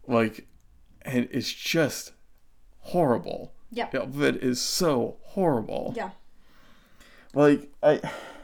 Like 0.08 0.48
and 1.04 1.28
it's 1.32 1.52
just 1.52 2.14
horrible. 2.80 3.54
Yeah. 3.72 3.90
It 3.94 4.44
is 4.44 4.62
so 4.62 5.18
horrible. 5.22 5.94
Yeah. 5.96 6.12
Like 7.34 7.70
I 7.84 8.00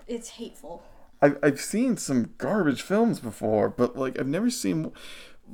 It's 0.08 0.30
hateful. 0.30 0.83
I've, 1.22 1.38
I've 1.42 1.61
seen 1.61 1.95
some 1.95 2.33
garbage 2.38 2.82
films 2.82 3.19
before, 3.19 3.69
but 3.69 3.98
like 3.98 4.19
I've 4.19 4.27
never 4.27 4.50
seen 4.50 4.92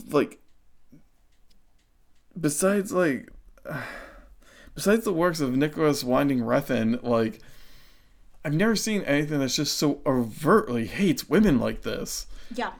like 0.09 0.39
besides 2.39 2.91
like 2.91 3.29
besides 4.75 5.03
the 5.03 5.13
works 5.13 5.39
of 5.39 5.55
Nicolas 5.55 6.03
Winding 6.03 6.39
Refn, 6.39 7.03
like 7.03 7.41
I've 8.49 8.55
never 8.55 8.75
seen 8.75 9.03
anything 9.03 9.37
that's 9.37 9.57
just 9.57 9.77
so 9.77 10.01
overtly 10.07 10.87
hates 10.87 11.29
women 11.29 11.59
like 11.59 11.83
this. 11.83 12.25
Yeah. 12.51 12.71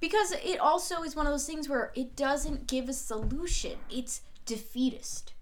Because 0.00 0.32
it 0.32 0.60
also 0.60 1.02
is 1.02 1.16
one 1.16 1.26
of 1.26 1.32
those 1.32 1.46
things 1.46 1.66
where 1.66 1.92
it 1.94 2.14
doesn't 2.14 2.66
give 2.66 2.90
a 2.90 2.92
solution. 2.92 3.78
It's 3.90 4.20
defeatist. 4.44 5.32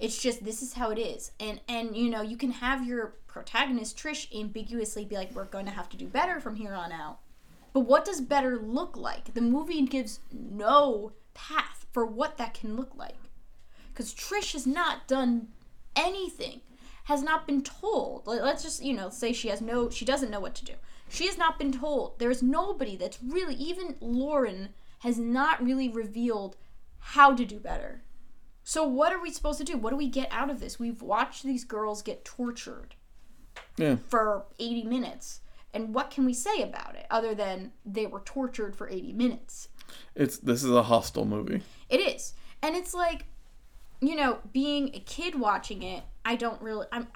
It's 0.00 0.20
just 0.20 0.44
this 0.44 0.60
is 0.60 0.72
how 0.72 0.90
it 0.90 0.98
is. 0.98 1.30
And 1.38 1.60
and 1.68 1.96
you 1.96 2.10
know, 2.10 2.20
you 2.20 2.36
can 2.36 2.50
have 2.50 2.84
your 2.84 3.14
protagonist 3.28 3.96
Trish 3.96 4.26
ambiguously 4.36 5.04
be 5.04 5.14
like 5.14 5.32
we're 5.32 5.44
going 5.44 5.66
to 5.66 5.70
have 5.70 5.88
to 5.90 5.96
do 5.96 6.08
better 6.08 6.40
from 6.40 6.56
here 6.56 6.74
on 6.74 6.90
out. 6.90 7.20
But 7.72 7.82
what 7.82 8.04
does 8.04 8.20
better 8.20 8.58
look 8.58 8.96
like? 8.96 9.34
The 9.34 9.40
movie 9.40 9.80
gives 9.82 10.18
no 10.32 11.12
path 11.32 11.86
for 11.92 12.04
what 12.04 12.38
that 12.38 12.54
can 12.54 12.74
look 12.74 12.96
like. 12.96 13.18
Cuz 13.94 14.12
Trish 14.12 14.54
has 14.54 14.66
not 14.66 15.06
done 15.06 15.46
anything. 15.94 16.62
Has 17.04 17.22
not 17.22 17.46
been 17.46 17.62
told. 17.62 18.26
Let's 18.26 18.62
just, 18.62 18.82
you 18.82 18.94
know, 18.94 19.10
say 19.10 19.32
she 19.32 19.48
has 19.48 19.60
no 19.60 19.90
she 19.90 20.04
doesn't 20.04 20.30
know 20.30 20.40
what 20.40 20.54
to 20.56 20.64
do. 20.64 20.74
She 21.08 21.26
has 21.26 21.36
not 21.36 21.58
been 21.58 21.72
told. 21.72 22.18
There's 22.18 22.42
nobody 22.42 22.96
that's 22.96 23.18
really 23.22 23.54
even 23.56 23.96
Lauren 24.00 24.70
has 25.00 25.18
not 25.18 25.62
really 25.62 25.88
revealed 25.88 26.56
how 26.98 27.34
to 27.34 27.44
do 27.44 27.58
better. 27.58 28.02
So 28.64 28.84
what 28.86 29.12
are 29.12 29.20
we 29.20 29.32
supposed 29.32 29.58
to 29.58 29.64
do? 29.64 29.76
What 29.76 29.90
do 29.90 29.96
we 29.96 30.08
get 30.08 30.28
out 30.30 30.48
of 30.48 30.60
this? 30.60 30.78
We've 30.78 31.02
watched 31.02 31.42
these 31.42 31.64
girls 31.64 32.00
get 32.02 32.24
tortured 32.24 32.94
Yeah. 33.76 33.96
for 34.08 34.46
80 34.60 34.84
minutes. 34.84 35.40
And 35.74 35.94
what 35.94 36.10
can 36.10 36.24
we 36.24 36.32
say 36.34 36.62
about 36.62 36.94
it 36.94 37.06
other 37.10 37.34
than 37.34 37.72
they 37.84 38.06
were 38.06 38.20
tortured 38.20 38.76
for 38.76 38.88
80 38.88 39.12
minutes? 39.14 39.68
It's 40.14 40.38
this 40.38 40.62
is 40.62 40.70
a 40.70 40.84
hostile 40.84 41.24
movie. 41.24 41.62
It 41.88 41.98
is. 41.98 42.34
And 42.62 42.76
it's 42.76 42.94
like, 42.94 43.24
you 44.02 44.16
know, 44.16 44.38
being 44.52 44.90
a 44.94 45.00
kid 45.00 45.38
watching 45.38 45.82
it, 45.82 46.02
I 46.24 46.36
don't 46.36 46.60
really 46.60 46.86
I'm 46.92 47.06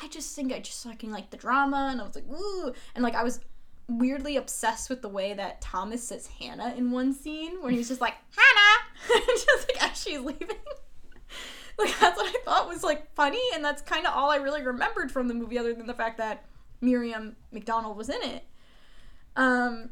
I 0.00 0.08
just 0.08 0.34
think 0.34 0.52
I 0.52 0.58
just 0.58 0.82
fucking 0.82 1.10
like 1.10 1.30
the 1.30 1.36
drama 1.36 1.88
and 1.92 2.00
I 2.00 2.04
was 2.04 2.14
like, 2.14 2.28
ooh 2.30 2.72
and 2.94 3.04
like 3.04 3.14
I 3.14 3.22
was 3.22 3.40
weirdly 3.88 4.36
obsessed 4.36 4.90
with 4.90 5.02
the 5.02 5.08
way 5.08 5.34
that 5.34 5.60
Thomas 5.60 6.02
says 6.02 6.26
Hannah 6.26 6.74
in 6.76 6.90
one 6.90 7.12
scene 7.12 7.62
where 7.62 7.70
he's 7.70 7.88
just 7.88 8.00
like, 8.00 8.14
Hannah 8.36 9.22
just 9.26 9.68
like 9.68 9.90
as 9.90 10.02
she's 10.02 10.20
leaving. 10.20 10.48
like 11.78 11.98
that's 12.00 12.16
what 12.16 12.34
I 12.34 12.38
thought 12.44 12.68
was 12.68 12.82
like 12.82 13.14
funny 13.14 13.42
and 13.54 13.62
that's 13.62 13.82
kind 13.82 14.06
of 14.06 14.14
all 14.14 14.30
I 14.30 14.36
really 14.36 14.62
remembered 14.62 15.12
from 15.12 15.28
the 15.28 15.34
movie 15.34 15.58
other 15.58 15.74
than 15.74 15.86
the 15.86 15.94
fact 15.94 16.16
that 16.18 16.44
Miriam 16.80 17.36
McDonald 17.52 17.98
was 17.98 18.08
in 18.08 18.22
it. 18.22 18.44
Um 19.36 19.90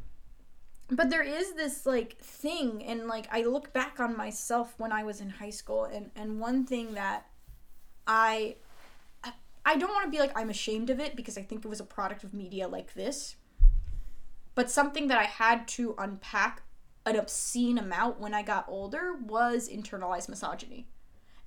but 0.90 1.10
there 1.10 1.22
is 1.22 1.54
this 1.54 1.84
like 1.84 2.18
thing 2.18 2.84
and 2.84 3.06
like 3.06 3.26
i 3.32 3.42
look 3.42 3.72
back 3.72 3.98
on 3.98 4.16
myself 4.16 4.74
when 4.78 4.92
i 4.92 5.02
was 5.02 5.20
in 5.20 5.30
high 5.30 5.50
school 5.50 5.84
and 5.84 6.10
and 6.14 6.40
one 6.40 6.64
thing 6.64 6.94
that 6.94 7.26
i 8.06 8.54
i 9.64 9.76
don't 9.76 9.90
want 9.90 10.04
to 10.04 10.10
be 10.10 10.18
like 10.18 10.36
i'm 10.38 10.50
ashamed 10.50 10.90
of 10.90 11.00
it 11.00 11.16
because 11.16 11.36
i 11.36 11.42
think 11.42 11.64
it 11.64 11.68
was 11.68 11.80
a 11.80 11.84
product 11.84 12.22
of 12.22 12.32
media 12.32 12.68
like 12.68 12.94
this 12.94 13.36
but 14.54 14.70
something 14.70 15.08
that 15.08 15.18
i 15.18 15.24
had 15.24 15.66
to 15.66 15.94
unpack 15.98 16.62
an 17.04 17.16
obscene 17.16 17.78
amount 17.78 18.20
when 18.20 18.34
i 18.34 18.42
got 18.42 18.64
older 18.68 19.14
was 19.14 19.68
internalized 19.68 20.28
misogyny. 20.28 20.88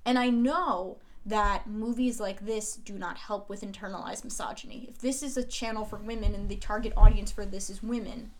And 0.06 0.18
i 0.18 0.30
know 0.30 0.98
that 1.26 1.66
movies 1.66 2.18
like 2.18 2.46
this 2.46 2.76
do 2.76 2.98
not 2.98 3.18
help 3.18 3.50
with 3.50 3.60
internalized 3.60 4.24
misogyny. 4.24 4.86
If 4.88 4.98
this 4.98 5.22
is 5.22 5.36
a 5.36 5.44
channel 5.44 5.84
for 5.84 5.98
women 5.98 6.34
and 6.34 6.48
the 6.48 6.56
target 6.56 6.94
audience 6.96 7.30
for 7.30 7.44
this 7.44 7.68
is 7.68 7.82
women 7.82 8.30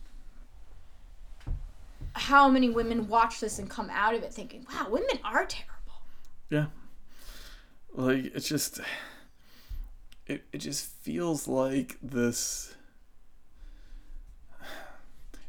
how 2.14 2.48
many 2.48 2.68
women 2.68 3.08
watch 3.08 3.40
this 3.40 3.58
and 3.58 3.68
come 3.68 3.88
out 3.90 4.14
of 4.14 4.22
it 4.22 4.32
thinking, 4.32 4.66
wow, 4.72 4.88
women 4.90 5.18
are 5.24 5.46
terrible. 5.46 6.02
Yeah. 6.48 6.66
Like, 7.92 8.34
it's 8.34 8.48
just. 8.48 8.80
It, 10.26 10.44
it 10.52 10.58
just 10.58 10.86
feels 10.86 11.48
like 11.48 11.96
this. 12.02 12.74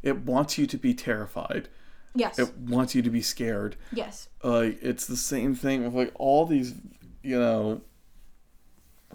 It 0.01 0.17
wants 0.25 0.57
you 0.57 0.65
to 0.65 0.77
be 0.77 0.93
terrified. 0.93 1.69
Yes. 2.15 2.39
It 2.39 2.57
wants 2.57 2.95
you 2.95 3.01
to 3.03 3.09
be 3.09 3.21
scared. 3.21 3.75
yes. 3.91 4.27
Like, 4.43 4.79
it's 4.81 5.05
the 5.05 5.17
same 5.17 5.53
thing 5.53 5.83
with, 5.83 5.93
like, 5.93 6.11
all 6.15 6.45
these, 6.45 6.73
you 7.21 7.39
know, 7.39 7.81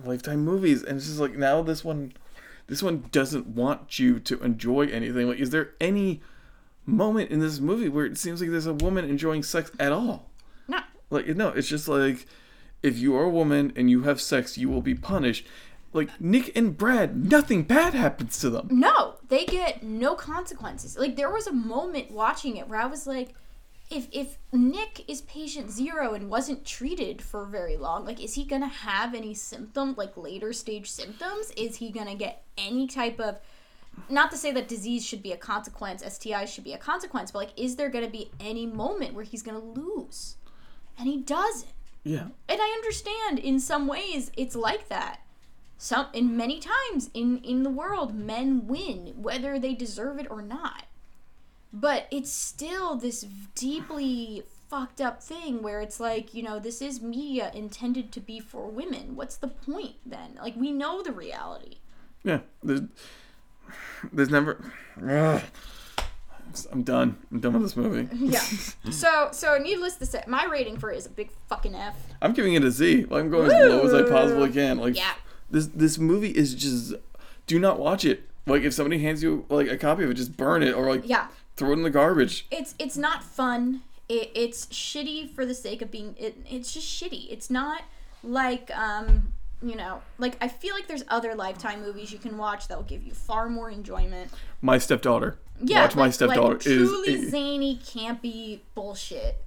Lifetime 0.04 0.44
movies. 0.44 0.82
And 0.82 0.96
it's 0.98 1.06
just 1.06 1.18
like, 1.20 1.36
now 1.36 1.62
this 1.62 1.84
one. 1.84 2.12
This 2.68 2.82
one 2.82 3.04
doesn't 3.12 3.46
want 3.46 4.00
you 4.00 4.18
to 4.18 4.42
enjoy 4.42 4.88
anything. 4.88 5.28
Like, 5.28 5.38
is 5.38 5.50
there 5.50 5.74
any 5.80 6.20
moment 6.86 7.30
in 7.30 7.40
this 7.40 7.60
movie 7.60 7.88
where 7.88 8.06
it 8.06 8.16
seems 8.16 8.40
like 8.40 8.50
there's 8.50 8.66
a 8.66 8.74
woman 8.74 9.04
enjoying 9.04 9.42
sex 9.42 9.70
at 9.78 9.92
all? 9.92 10.30
No. 10.68 10.78
Like 11.10 11.26
no, 11.28 11.48
it's 11.48 11.68
just 11.68 11.88
like 11.88 12.26
if 12.82 12.98
you 12.98 13.16
are 13.16 13.24
a 13.24 13.30
woman 13.30 13.72
and 13.76 13.90
you 13.90 14.02
have 14.02 14.20
sex, 14.20 14.56
you 14.56 14.68
will 14.68 14.82
be 14.82 14.94
punished. 14.94 15.46
Like 15.92 16.20
Nick 16.20 16.56
and 16.56 16.76
Brad, 16.76 17.30
nothing 17.30 17.62
bad 17.62 17.94
happens 17.94 18.38
to 18.40 18.50
them. 18.50 18.68
No, 18.70 19.14
they 19.28 19.44
get 19.44 19.82
no 19.82 20.14
consequences. 20.14 20.96
Like 20.98 21.16
there 21.16 21.30
was 21.30 21.46
a 21.46 21.52
moment 21.52 22.10
watching 22.10 22.56
it 22.56 22.68
where 22.68 22.80
I 22.80 22.86
was 22.86 23.06
like, 23.06 23.34
if 23.90 24.08
if 24.12 24.38
Nick 24.52 25.08
is 25.08 25.22
patient 25.22 25.70
zero 25.70 26.12
and 26.14 26.28
wasn't 26.28 26.64
treated 26.64 27.22
for 27.22 27.46
very 27.46 27.76
long, 27.76 28.04
like 28.04 28.22
is 28.22 28.34
he 28.34 28.44
gonna 28.44 28.68
have 28.68 29.14
any 29.14 29.32
symptom 29.32 29.94
like 29.96 30.16
later 30.16 30.52
stage 30.52 30.90
symptoms? 30.90 31.50
Is 31.56 31.76
he 31.76 31.90
gonna 31.90 32.14
get 32.14 32.44
any 32.58 32.86
type 32.86 33.20
of 33.20 33.38
not 34.08 34.30
to 34.30 34.36
say 34.36 34.52
that 34.52 34.68
disease 34.68 35.04
should 35.04 35.22
be 35.22 35.32
a 35.32 35.36
consequence, 35.36 36.02
STIs 36.02 36.48
should 36.48 36.64
be 36.64 36.72
a 36.72 36.78
consequence, 36.78 37.30
but 37.30 37.38
like 37.38 37.52
is 37.56 37.76
there 37.76 37.88
gonna 37.88 38.10
be 38.10 38.30
any 38.40 38.66
moment 38.66 39.14
where 39.14 39.24
he's 39.24 39.42
gonna 39.42 39.58
lose? 39.58 40.36
And 40.98 41.08
he 41.08 41.18
doesn't. 41.18 41.72
Yeah. 42.04 42.28
and 42.48 42.60
I 42.62 42.68
understand 42.76 43.40
in 43.40 43.58
some 43.58 43.88
ways 43.88 44.30
it's 44.36 44.54
like 44.54 44.88
that. 44.88 45.20
Some 45.78 46.06
in 46.12 46.36
many 46.36 46.60
times 46.60 47.10
in 47.14 47.38
in 47.38 47.62
the 47.62 47.70
world 47.70 48.14
men 48.14 48.66
win 48.66 49.14
whether 49.16 49.58
they 49.58 49.74
deserve 49.74 50.18
it 50.18 50.30
or 50.30 50.40
not. 50.40 50.84
But 51.72 52.06
it's 52.10 52.32
still 52.32 52.96
this 52.96 53.26
deeply 53.54 54.44
fucked 54.68 55.00
up 55.00 55.22
thing 55.22 55.62
where 55.62 55.80
it's 55.80 56.00
like, 56.00 56.34
you 56.34 56.42
know, 56.42 56.58
this 56.58 56.80
is 56.80 57.00
media 57.00 57.50
intended 57.54 58.12
to 58.12 58.20
be 58.20 58.40
for 58.40 58.68
women. 58.68 59.16
What's 59.16 59.36
the 59.36 59.48
point 59.48 59.96
then? 60.04 60.38
Like 60.40 60.56
we 60.56 60.72
know 60.72 61.02
the 61.02 61.12
reality. 61.12 61.78
Yeah. 62.22 62.40
There's, 62.62 62.82
there's 64.12 64.30
never. 64.30 64.62
Ugh. 65.06 65.42
I'm 66.72 66.82
done. 66.84 67.18
I'm 67.30 67.40
done 67.40 67.52
with 67.52 67.62
this 67.62 67.76
movie. 67.76 68.08
Yeah. 68.16 68.38
so 68.90 69.28
so 69.32 69.58
needless 69.58 69.96
to 69.96 70.06
say, 70.06 70.22
my 70.26 70.44
rating 70.46 70.78
for 70.78 70.90
it 70.90 70.96
is 70.96 71.04
a 71.04 71.10
big 71.10 71.30
fucking 71.48 71.74
F. 71.74 71.94
I'm 72.22 72.32
giving 72.32 72.54
it 72.54 72.64
a 72.64 72.70
Z. 72.70 73.04
Like, 73.10 73.24
I'm 73.24 73.30
going 73.30 73.46
as 73.46 73.52
low 73.52 73.84
as 73.84 73.92
I 73.92 74.08
possibly 74.08 74.50
can. 74.50 74.78
Like, 74.78 74.96
Yeah. 74.96 75.12
this 75.50 75.66
this 75.66 75.98
movie 75.98 76.30
is 76.30 76.54
just. 76.54 76.94
Do 77.46 77.58
not 77.58 77.78
watch 77.78 78.04
it. 78.04 78.28
Like, 78.46 78.62
if 78.62 78.72
somebody 78.72 79.00
hands 79.02 79.22
you 79.22 79.44
like 79.50 79.68
a 79.68 79.76
copy 79.76 80.04
of 80.04 80.10
it, 80.10 80.14
just 80.14 80.36
burn 80.36 80.62
it 80.62 80.72
or 80.74 80.88
like 80.88 81.02
Yeah. 81.04 81.26
throw 81.56 81.70
it 81.70 81.74
in 81.74 81.82
the 81.82 81.90
garbage. 81.90 82.46
it's 82.50 82.74
it's 82.78 82.96
not 82.96 83.22
fun. 83.22 83.82
It, 84.08 84.30
it's 84.34 84.66
shitty 84.66 85.34
for 85.34 85.44
the 85.44 85.54
sake 85.54 85.82
of 85.82 85.90
being. 85.90 86.14
It, 86.16 86.38
it's 86.48 86.72
just 86.72 86.86
shitty. 86.86 87.30
It's 87.30 87.50
not 87.50 87.82
like 88.22 88.70
um 88.76 89.32
you 89.62 89.74
know 89.74 90.02
like 90.18 90.36
I 90.40 90.48
feel 90.48 90.74
like 90.74 90.86
there's 90.86 91.04
other 91.08 91.34
Lifetime 91.34 91.82
movies 91.82 92.12
you 92.12 92.18
can 92.18 92.36
watch 92.36 92.68
that 92.68 92.76
will 92.76 92.84
give 92.84 93.02
you 93.02 93.12
far 93.12 93.48
more 93.48 93.70
enjoyment. 93.70 94.30
My 94.60 94.78
stepdaughter. 94.78 95.38
Yeah, 95.62 95.82
watch 95.82 95.96
my 95.96 96.10
stepdaughter 96.10 96.54
like 96.54 96.66
is. 96.66 96.88
truly 96.88 97.28
zany, 97.28 97.76
campy 97.78 98.60
bullshit. 98.74 99.38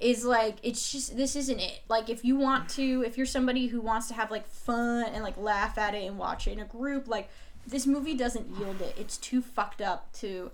Is 0.00 0.24
like 0.24 0.58
it's 0.62 0.92
just 0.92 1.16
this 1.16 1.34
isn't 1.34 1.58
it. 1.58 1.80
Like 1.88 2.08
if 2.08 2.24
you 2.24 2.36
want 2.36 2.68
to, 2.70 3.02
if 3.04 3.16
you're 3.16 3.26
somebody 3.26 3.66
who 3.66 3.80
wants 3.80 4.06
to 4.08 4.14
have 4.14 4.30
like 4.30 4.46
fun 4.46 5.06
and 5.12 5.24
like 5.24 5.36
laugh 5.36 5.76
at 5.76 5.94
it 5.94 6.04
and 6.04 6.16
watch 6.18 6.46
it 6.46 6.52
in 6.52 6.60
a 6.60 6.64
group, 6.64 7.08
like 7.08 7.28
this 7.66 7.84
movie 7.86 8.14
doesn't 8.14 8.48
yield 8.58 8.80
it. 8.80 8.94
It's 8.96 9.16
too 9.18 9.42
fucked 9.42 9.82
up 9.82 10.12
to 10.20 10.52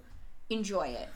enjoy 0.48 0.96
it. 0.98 1.08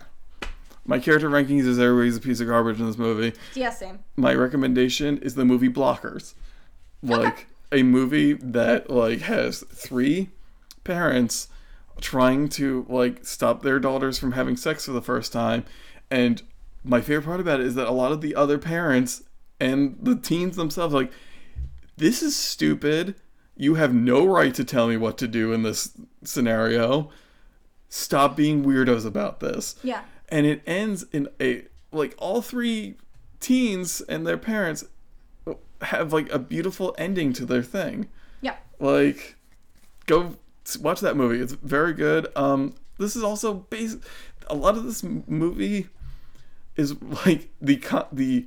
my 0.84 0.98
character 0.98 1.28
rankings 1.30 1.66
is 1.66 1.78
everybody's 1.78 2.16
a 2.16 2.20
piece 2.20 2.40
of 2.40 2.48
garbage 2.48 2.78
in 2.78 2.86
this 2.86 2.98
movie. 2.98 3.32
Yeah, 3.54 3.70
same. 3.70 4.00
my 4.16 4.34
recommendation 4.34 5.18
is 5.18 5.34
the 5.34 5.44
movie 5.46 5.68
Blockers. 5.70 6.34
Like 7.02 7.46
a 7.72 7.82
movie 7.82 8.32
that 8.34 8.90
like 8.90 9.20
has 9.20 9.60
three 9.72 10.30
parents 10.84 11.48
trying 12.00 12.48
to 12.48 12.86
like 12.88 13.24
stop 13.26 13.62
their 13.62 13.78
daughters 13.78 14.18
from 14.18 14.32
having 14.32 14.56
sex 14.56 14.86
for 14.86 14.92
the 14.92 15.02
first 15.02 15.32
time 15.32 15.64
and 16.10 16.42
my 16.84 17.00
favorite 17.00 17.24
part 17.26 17.40
about 17.40 17.58
it 17.60 17.66
is 17.66 17.74
that 17.74 17.88
a 17.88 17.92
lot 17.92 18.12
of 18.12 18.20
the 18.20 18.34
other 18.36 18.56
parents 18.56 19.22
and 19.60 19.98
the 20.00 20.14
teens 20.14 20.56
themselves 20.56 20.94
like 20.94 21.10
this 21.96 22.22
is 22.22 22.36
stupid. 22.36 23.16
You 23.56 23.74
have 23.74 23.92
no 23.92 24.24
right 24.24 24.54
to 24.54 24.64
tell 24.64 24.86
me 24.86 24.96
what 24.96 25.18
to 25.18 25.26
do 25.26 25.52
in 25.52 25.64
this 25.64 25.90
scenario. 26.22 27.10
Stop 27.88 28.36
being 28.36 28.64
weirdos 28.64 29.04
about 29.04 29.40
this 29.40 29.74
Yeah. 29.82 30.04
and 30.28 30.46
it 30.46 30.62
ends 30.66 31.04
in 31.12 31.28
a 31.40 31.64
like 31.90 32.14
all 32.18 32.40
three 32.40 32.94
teens 33.40 34.00
and 34.02 34.24
their 34.26 34.38
parents 34.38 34.84
have 35.82 36.12
like 36.12 36.30
a 36.32 36.38
beautiful 36.38 36.94
ending 36.98 37.32
to 37.34 37.44
their 37.46 37.62
thing 37.62 38.08
Yeah. 38.40 38.56
like 38.80 39.36
go 40.06 40.36
watch 40.80 41.00
that 41.00 41.16
movie 41.16 41.40
it's 41.40 41.52
very 41.52 41.92
good 41.92 42.26
um 42.36 42.74
this 42.98 43.14
is 43.16 43.22
also 43.22 43.54
based 43.54 43.98
a 44.48 44.54
lot 44.54 44.76
of 44.76 44.84
this 44.84 45.02
movie 45.02 45.86
is 46.76 46.94
like 47.26 47.48
the 47.60 47.76
the 48.12 48.46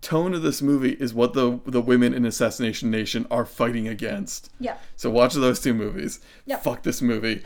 tone 0.00 0.34
of 0.34 0.42
this 0.42 0.60
movie 0.60 0.92
is 0.94 1.14
what 1.14 1.32
the 1.34 1.60
the 1.66 1.80
women 1.80 2.12
in 2.12 2.24
assassination 2.24 2.90
nation 2.90 3.26
are 3.30 3.44
fighting 3.46 3.86
against 3.86 4.50
Yeah. 4.58 4.76
so 4.96 5.10
watch 5.10 5.34
those 5.34 5.60
two 5.60 5.74
movies. 5.74 6.18
Yeah. 6.44 6.56
Fuck 6.56 6.82
this 6.82 7.00
movie. 7.00 7.42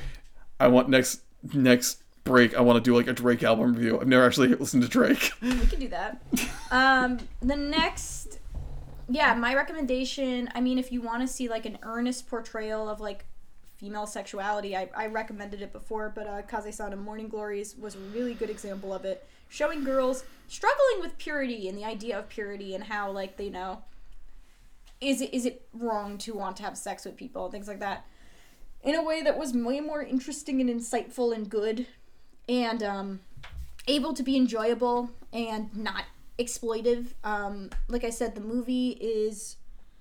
I 0.58 0.68
want 0.68 0.88
next 0.88 1.20
next 1.52 2.02
break. 2.24 2.56
I 2.56 2.62
want 2.62 2.82
to 2.82 2.90
do 2.90 2.96
like 2.96 3.08
a 3.08 3.12
Drake 3.12 3.42
album 3.42 3.74
review. 3.74 4.00
I've 4.00 4.08
never 4.08 4.24
actually 4.24 4.48
listened 4.48 4.82
to 4.84 4.88
Drake. 4.88 5.32
We 5.42 5.50
can 5.66 5.80
do 5.80 5.88
that. 5.88 6.22
Um, 6.68 7.18
the 7.40 7.54
next, 7.56 8.25
yeah, 9.08 9.34
my 9.34 9.54
recommendation. 9.54 10.50
I 10.54 10.60
mean, 10.60 10.78
if 10.78 10.90
you 10.90 11.00
want 11.00 11.22
to 11.22 11.28
see 11.28 11.48
like 11.48 11.66
an 11.66 11.78
earnest 11.82 12.28
portrayal 12.28 12.88
of 12.88 13.00
like 13.00 13.24
female 13.76 14.06
sexuality, 14.06 14.76
I, 14.76 14.88
I 14.96 15.06
recommended 15.06 15.62
it 15.62 15.72
before, 15.72 16.12
but 16.14 16.26
uh, 16.26 16.42
Kase-san 16.42 16.92
in 16.92 16.98
Morning 16.98 17.28
Glories 17.28 17.76
was 17.76 17.94
a 17.94 17.98
really 17.98 18.34
good 18.34 18.50
example 18.50 18.92
of 18.92 19.04
it, 19.04 19.26
showing 19.48 19.84
girls 19.84 20.24
struggling 20.48 21.00
with 21.00 21.18
purity 21.18 21.68
and 21.68 21.76
the 21.76 21.84
idea 21.84 22.18
of 22.18 22.28
purity 22.28 22.74
and 22.74 22.84
how 22.84 23.10
like 23.10 23.36
they 23.36 23.50
know. 23.50 23.82
Is 25.00 25.20
it 25.20 25.34
is 25.34 25.44
it 25.44 25.68
wrong 25.74 26.16
to 26.18 26.32
want 26.32 26.56
to 26.56 26.62
have 26.62 26.78
sex 26.78 27.04
with 27.04 27.16
people 27.16 27.44
and 27.44 27.52
things 27.52 27.68
like 27.68 27.80
that, 27.80 28.06
in 28.82 28.94
a 28.94 29.04
way 29.04 29.22
that 29.22 29.36
was 29.36 29.52
way 29.52 29.80
more 29.80 30.02
interesting 30.02 30.60
and 30.60 30.70
insightful 30.70 31.34
and 31.34 31.50
good, 31.50 31.86
and 32.48 32.82
um, 32.82 33.20
able 33.86 34.14
to 34.14 34.22
be 34.22 34.36
enjoyable 34.36 35.10
and 35.34 35.76
not 35.76 36.04
exploitive. 36.38 37.06
Um, 37.24 37.70
like 37.88 38.04
I 38.04 38.10
said, 38.10 38.34
the 38.34 38.40
movie 38.40 38.90
is 39.00 39.56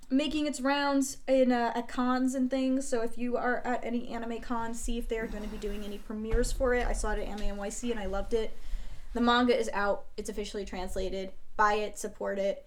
making 0.10 0.46
its 0.46 0.62
rounds 0.62 1.18
in 1.28 1.52
uh, 1.52 1.72
at 1.76 1.88
cons 1.88 2.36
and 2.36 2.50
things. 2.50 2.88
So 2.88 3.02
if 3.02 3.18
you 3.18 3.38
are 3.38 3.62
at 3.66 3.84
any 3.84 4.10
anime 4.10 4.40
cons, 4.40 4.80
see 4.80 4.98
if 4.98 5.08
they're 5.08 5.28
going 5.28 5.44
to 5.44 5.50
be 5.50 5.58
doing 5.58 5.84
any 5.84 5.98
premieres 5.98 6.52
for 6.52 6.74
it. 6.74 6.88
I 6.88 6.94
saw 6.94 7.12
it 7.12 7.20
at 7.20 7.28
Anime 7.28 7.58
NYC 7.58 7.92
and 7.92 8.00
I 8.00 8.06
loved 8.06 8.34
it. 8.34 8.56
The 9.14 9.22
manga 9.22 9.58
is 9.58 9.70
out. 9.74 10.06
It's 10.18 10.30
officially 10.30 10.66
translated. 10.66 11.32
Buy 11.58 11.76
it, 11.76 11.98
support 11.98 12.38
it. 12.38 12.66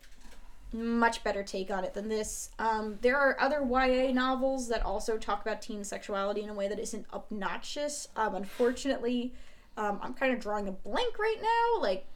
Much 0.72 1.22
better 1.24 1.42
take 1.42 1.70
on 1.70 1.84
it 1.84 1.94
than 1.94 2.08
this. 2.08 2.50
Um, 2.58 2.98
there 3.00 3.16
are 3.16 3.38
other 3.40 3.62
YA 3.62 4.12
novels 4.12 4.68
that 4.68 4.82
also 4.82 5.16
talk 5.16 5.42
about 5.42 5.62
teen 5.62 5.84
sexuality 5.84 6.42
in 6.42 6.50
a 6.50 6.54
way 6.54 6.68
that 6.68 6.78
isn't 6.78 7.06
obnoxious. 7.12 8.08
Um, 8.16 8.34
unfortunately, 8.34 9.34
um, 9.76 9.98
I'm 10.02 10.12
kind 10.12 10.32
of 10.34 10.40
drawing 10.40 10.68
a 10.68 10.72
blank 10.72 11.18
right 11.18 11.40
now. 11.40 11.82
Like 11.82 12.06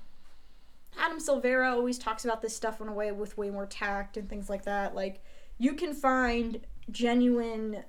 Adam 0.98 1.18
Silvera 1.18 1.72
always 1.72 1.98
talks 1.98 2.24
about 2.24 2.42
this 2.42 2.54
stuff 2.54 2.80
in 2.80 2.88
a 2.88 2.92
way 2.92 3.12
with 3.12 3.36
way 3.38 3.50
more 3.50 3.66
tact 3.66 4.16
and 4.16 4.28
things 4.28 4.48
like 4.48 4.64
that. 4.64 4.94
Like 4.94 5.22
you 5.58 5.74
can 5.74 5.94
find 5.94 6.60
genuine 6.90 7.84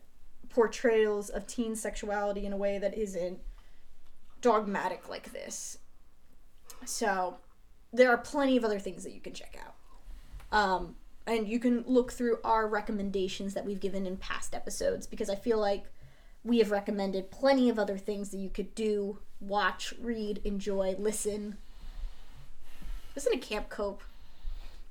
portrayals 0.50 1.30
of 1.30 1.48
teen 1.48 1.76
sexuality 1.76 2.46
in 2.46 2.54
a 2.54 2.58
way 2.58 2.78
that 2.78 2.98
isn't 2.98 3.40
dogmatic 4.42 5.10
like 5.10 5.32
this. 5.32 5.80
So 6.86 7.38
there 7.92 8.10
are 8.10 8.18
plenty 8.18 8.58
of 8.58 8.64
other 8.64 8.80
things 8.80 9.04
that 9.04 9.14
you 9.14 9.22
can 9.22 9.34
check 9.34 9.58
out. 9.64 9.76
Um, 10.58 10.96
and 11.26 11.48
you 11.48 11.60
can 11.60 11.84
look 11.88 12.12
through 12.12 12.40
our 12.44 12.68
recommendations 12.68 13.54
that 13.54 13.66
we've 13.66 13.80
given 13.80 14.06
in 14.06 14.18
past 14.18 14.54
episodes 14.54 15.08
because 15.08 15.30
I 15.30 15.36
feel 15.36 15.60
like 15.60 15.86
we 16.44 16.60
have 16.60 16.72
recommended 16.72 17.32
plenty 17.32 17.70
of 17.70 17.80
other 17.80 17.98
things 17.98 18.30
that 18.32 18.38
you 18.38 18.50
could 18.50 18.76
do, 18.76 19.20
watch, 19.40 19.94
read, 20.02 20.42
enjoy, 20.44 20.96
listen. 21.00 21.58
Listen 23.16 23.34
to 23.34 23.38
Camp 23.38 23.70
Cope. 23.70 24.02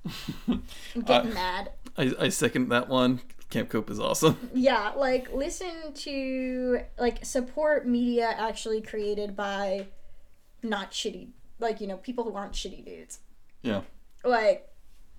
and 0.47 0.63
get 1.07 1.23
Uh, 1.23 1.25
mad. 1.25 1.71
I, 1.97 2.13
I 2.19 2.29
second 2.29 2.69
that 2.71 2.89
one. 2.89 3.21
Camp 3.51 3.69
Cope 3.69 3.91
is 3.91 4.01
awesome. 4.01 4.51
Yeah, 4.55 4.93
like 4.97 5.33
listen 5.33 5.93
to 5.95 6.81
like 6.99 7.25
support 7.25 7.87
media 7.87 8.35
actually 8.37 8.81
created 8.81 9.37
by 9.37 9.87
not 10.63 10.93
shitty 10.93 11.29
like, 11.59 11.81
you 11.81 11.87
know, 11.87 11.97
people 11.99 12.25
who 12.25 12.35
aren't 12.35 12.53
shitty 12.55 12.85
dudes. 12.85 13.21
Yeah. 13.63 13.83
Like, 14.25 14.69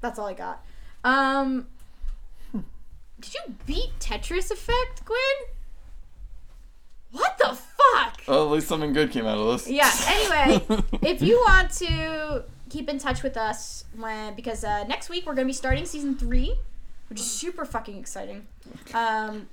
that's 0.01 0.19
all 0.19 0.27
I 0.27 0.33
got. 0.33 0.63
Um 1.03 1.67
Did 2.53 3.33
you 3.33 3.55
beat 3.65 3.91
Tetris 3.99 4.51
Effect, 4.51 5.05
Gwen? 5.05 5.17
What 7.11 7.37
the 7.37 7.55
fuck? 7.55 8.21
Oh, 8.27 8.47
at 8.47 8.51
least 8.51 8.67
something 8.67 8.91
good 8.91 9.11
came 9.11 9.25
out 9.25 9.37
of 9.37 9.47
this. 9.53 9.69
Yeah, 9.69 9.91
anyway, 10.07 10.83
if 11.03 11.21
you 11.21 11.37
want 11.47 11.69
to 11.75 12.43
keep 12.73 12.89
in 12.89 12.97
touch 12.97 13.21
with 13.21 13.37
us 13.37 13.85
when 13.95 14.33
because 14.33 14.63
uh, 14.63 14.83
next 14.85 15.07
week 15.07 15.27
we're 15.27 15.35
gonna 15.35 15.45
be 15.45 15.53
starting 15.53 15.85
season 15.85 16.15
three, 16.15 16.55
which 17.07 17.19
is 17.19 17.29
super 17.29 17.65
fucking 17.65 17.97
exciting. 17.97 18.47
Um, 18.95 19.47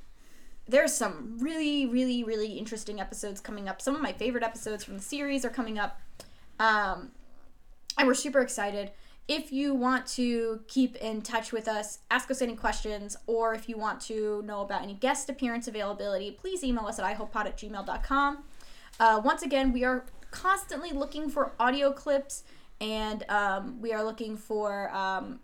there's 0.67 0.95
some 0.95 1.37
really, 1.39 1.85
really, 1.85 2.25
really 2.25 2.53
interesting 2.53 2.99
episodes 2.99 3.39
coming 3.39 3.69
up. 3.69 3.83
Some 3.83 3.95
of 3.95 4.01
my 4.01 4.15
favorite 4.15 4.43
episodes 4.43 4.85
from 4.85 4.97
the 4.97 5.03
series 5.03 5.45
are 5.45 5.51
coming 5.51 5.79
up, 5.79 6.01
um, 6.59 7.11
and 7.99 8.09
we're 8.09 8.15
super 8.15 8.41
excited. 8.41 8.91
If 9.29 9.53
you 9.53 9.75
want 9.75 10.07
to 10.15 10.61
keep 10.67 10.97
in 10.97 11.21
touch 11.21 11.53
with 11.53 11.69
us, 11.69 11.99
ask 12.11 12.31
us 12.31 12.41
any 12.41 12.57
questions, 12.57 13.19
or 13.27 13.53
if 13.53 13.69
you 13.69 13.77
want 13.77 14.01
to 14.03 14.43
know 14.47 14.63
about 14.63 14.83
any 14.83 14.95
guest 14.95 15.29
appearance 15.29 15.69
availability, 15.69 16.31
please 16.31 16.65
email 16.65 16.87
us 16.87 16.99
at 16.99 17.05
ihopepod 17.05 17.45
at 17.45 17.59
gmail.com. 17.59 18.45
Uh, 18.99 19.21
once 19.23 19.43
again, 19.43 19.73
we 19.73 19.85
are 19.85 20.07
constantly 20.31 20.91
looking 20.91 21.29
for 21.29 21.53
audio 21.61 21.93
clips 21.93 22.45
and 22.81 23.25
um, 23.29 23.81
we 23.81 23.93
are 23.93 24.03
looking 24.03 24.37
for 24.37 24.91
um, 24.95 25.41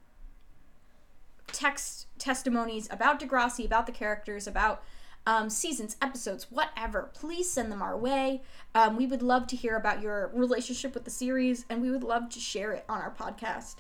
text 1.52 2.06
testimonies 2.18 2.89
about 2.90 3.20
Degrassi, 3.20 3.65
about 3.65 3.86
the 3.86 3.92
characters, 3.92 4.47
about 4.47 4.82
um, 5.26 5.50
seasons, 5.50 5.97
episodes, 6.00 6.50
whatever. 6.50 7.10
Please 7.12 7.50
send 7.50 7.70
them 7.70 7.82
our 7.82 7.97
way. 7.97 8.42
Um, 8.74 8.97
we 8.97 9.06
would 9.06 9.23
love 9.23 9.47
to 9.48 9.56
hear 9.56 9.76
about 9.76 10.00
your 10.00 10.31
relationship 10.32 10.94
with 10.94 11.05
the 11.05 11.10
series 11.10 11.66
and 11.68 11.82
we 11.82 11.90
would 11.90 12.05
love 12.05 12.28
to 12.31 12.40
share 12.40 12.73
it 12.73 12.84
on 12.89 13.00
our 13.00 13.12
podcast. 13.12 13.76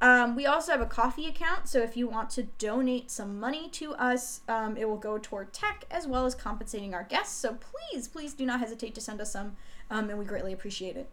Um, 0.00 0.36
we 0.36 0.44
also 0.44 0.72
have 0.72 0.82
a 0.82 0.86
Ko-fi 0.86 1.26
account, 1.26 1.68
so 1.68 1.80
if 1.80 1.96
you 1.96 2.06
want 2.06 2.28
to 2.30 2.42
donate 2.42 3.10
some 3.10 3.40
money 3.40 3.70
to 3.70 3.94
us, 3.94 4.42
um, 4.46 4.76
it 4.76 4.86
will 4.86 4.98
go 4.98 5.16
toward 5.16 5.54
tech 5.54 5.84
as 5.90 6.06
well 6.06 6.26
as 6.26 6.34
compensating 6.34 6.92
our 6.92 7.04
guests. 7.04 7.34
So 7.34 7.56
please, 7.56 8.06
please 8.06 8.34
do 8.34 8.44
not 8.44 8.60
hesitate 8.60 8.94
to 8.96 9.00
send 9.00 9.22
us 9.22 9.32
some, 9.32 9.56
and 9.88 10.18
we 10.18 10.26
greatly 10.26 10.52
appreciate 10.52 10.96
it. 10.96 11.08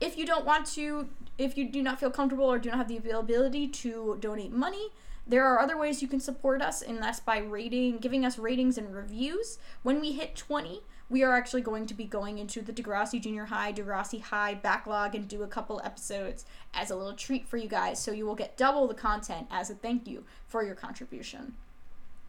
If 0.00 0.16
you 0.16 0.24
don't 0.24 0.44
want 0.44 0.66
to, 0.74 1.08
if 1.38 1.56
you 1.56 1.68
do 1.68 1.82
not 1.82 1.98
feel 1.98 2.10
comfortable 2.10 2.44
or 2.44 2.58
do 2.58 2.70
not 2.70 2.78
have 2.78 2.88
the 2.88 2.96
availability 2.96 3.68
to 3.68 4.16
donate 4.20 4.52
money, 4.52 4.90
there 5.26 5.44
are 5.44 5.60
other 5.60 5.76
ways 5.76 6.00
you 6.00 6.08
can 6.08 6.20
support 6.20 6.62
us, 6.62 6.80
and 6.80 7.02
that's 7.02 7.20
by 7.20 7.38
rating, 7.38 7.98
giving 7.98 8.24
us 8.24 8.38
ratings 8.38 8.78
and 8.78 8.94
reviews. 8.94 9.58
When 9.82 10.00
we 10.00 10.12
hit 10.12 10.34
20, 10.36 10.80
we 11.10 11.22
are 11.22 11.34
actually 11.34 11.62
going 11.62 11.86
to 11.86 11.94
be 11.94 12.04
going 12.04 12.38
into 12.38 12.62
the 12.62 12.72
Degrassi 12.72 13.20
Junior 13.20 13.46
High, 13.46 13.72
Degrassi 13.72 14.22
High 14.22 14.54
backlog 14.54 15.14
and 15.14 15.28
do 15.28 15.42
a 15.42 15.46
couple 15.46 15.80
episodes 15.84 16.46
as 16.72 16.90
a 16.90 16.96
little 16.96 17.14
treat 17.14 17.46
for 17.46 17.56
you 17.56 17.68
guys. 17.68 18.02
So 18.02 18.12
you 18.12 18.26
will 18.26 18.34
get 18.34 18.56
double 18.56 18.86
the 18.86 18.94
content 18.94 19.46
as 19.50 19.68
a 19.68 19.74
thank 19.74 20.06
you 20.06 20.24
for 20.46 20.62
your 20.62 20.74
contribution. 20.74 21.54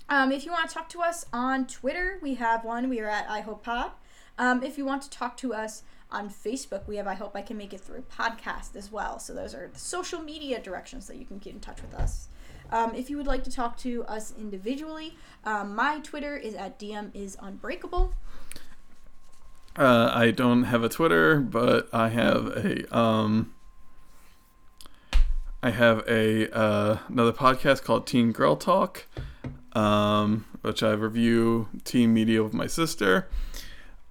Um, 0.10 0.32
if 0.32 0.46
you 0.46 0.52
want 0.52 0.70
to 0.70 0.74
talk 0.74 0.90
to 0.90 1.02
us 1.02 1.26
on 1.32 1.68
Twitter, 1.68 2.20
we 2.22 2.36
have 2.36 2.66
one. 2.66 2.90
We 2.90 3.00
are 3.00 3.10
at 3.10 3.28
iHopePod. 3.28 3.92
Um, 4.38 4.64
if 4.64 4.78
you 4.78 4.86
want 4.86 5.04
to 5.04 5.10
talk 5.10 5.38
to 5.38 5.54
us 5.54 5.84
on 6.12 6.30
Facebook, 6.30 6.88
we 6.88 6.98
have 6.98 7.08
I 7.08 7.14
Hope 7.14 7.36
I 7.36 7.42
Can 7.42 7.58
Make 7.58 7.74
It 7.74 7.82
Through 7.82 8.04
podcast 8.12 8.76
as 8.76 8.92
well. 8.92 9.20
So 9.20 9.34
those 9.34 9.54
are 9.54 9.70
the 9.72 9.80
social 9.80 10.22
media 10.22 10.60
directions 10.60 11.08
that 11.08 11.18
you 11.18 11.26
can 11.26 11.38
get 11.38 11.54
in 11.54 11.60
touch 11.60 11.82
with 11.82 11.94
us. 11.94 12.30
Um, 12.72 12.94
if 12.94 13.10
you 13.10 13.18
would 13.18 13.28
like 13.28 13.44
to 13.46 13.52
talk 13.52 13.78
to 13.80 14.04
us 14.06 14.34
individually, 14.38 15.18
um, 15.44 15.76
my 15.76 16.00
Twitter 16.00 16.36
is 16.36 16.54
at 16.54 16.80
DM 16.80 17.12
is 17.14 17.38
unbreakable. 17.42 18.14
Uh, 19.76 20.12
I 20.14 20.32
don't 20.32 20.64
have 20.64 20.84
a 20.84 20.90
Twitter, 20.90 21.40
but 21.40 21.88
I 21.94 22.10
have 22.10 22.48
a 22.48 22.98
um, 22.98 23.54
I 25.64 25.72
have 25.72 26.04
a 26.08 26.54
uh, 26.56 26.98
another 27.08 27.32
podcast 27.32 27.84
called 27.84 28.06
Teen 28.06 28.32
Girl 28.32 28.56
Talk, 28.56 29.06
um, 29.74 30.46
which 30.62 30.84
I 30.84 30.92
review 30.92 31.70
teen 31.86 32.14
media 32.14 32.44
with 32.44 32.54
my 32.54 32.68
sister. 32.68 33.30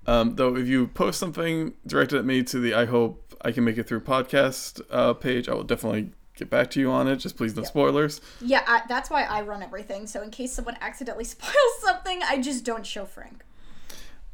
Um, 0.09 0.37
though, 0.37 0.57
if 0.57 0.67
you 0.67 0.87
post 0.87 1.21
something 1.21 1.75
directed 1.87 2.19
at 2.19 2.25
me 2.25 2.43
to 2.45 2.59
the 2.59 2.73
I 2.73 2.87
hope 2.87 3.35
I 3.43 3.53
can 3.53 3.63
make 3.63 3.77
it 3.77 3.87
through 3.87 4.01
podcast 4.01 4.81
uh, 4.91 5.13
page, 5.13 5.51
I 5.51 5.55
will 5.55 5.65
definitely 5.65 6.13
get 6.35 6.49
back 6.49 6.71
to 6.71 6.81
you 6.81 6.91
on 6.91 7.07
it. 7.09 7.17
Just 7.17 7.37
please 7.37 7.55
no 7.55 7.63
spoilers. 7.63 8.23
Yeah, 8.41 8.63
I, 8.67 8.81
that's 8.89 9.11
why 9.11 9.25
I 9.25 9.43
run 9.43 9.63
everything. 9.63 10.07
So 10.07 10.23
in 10.23 10.31
case 10.31 10.51
someone 10.55 10.79
accidentally 10.81 11.25
spoils 11.25 11.55
something, 11.83 12.23
I 12.27 12.41
just 12.41 12.65
don't 12.65 12.87
show 12.87 13.05
Frank. 13.05 13.45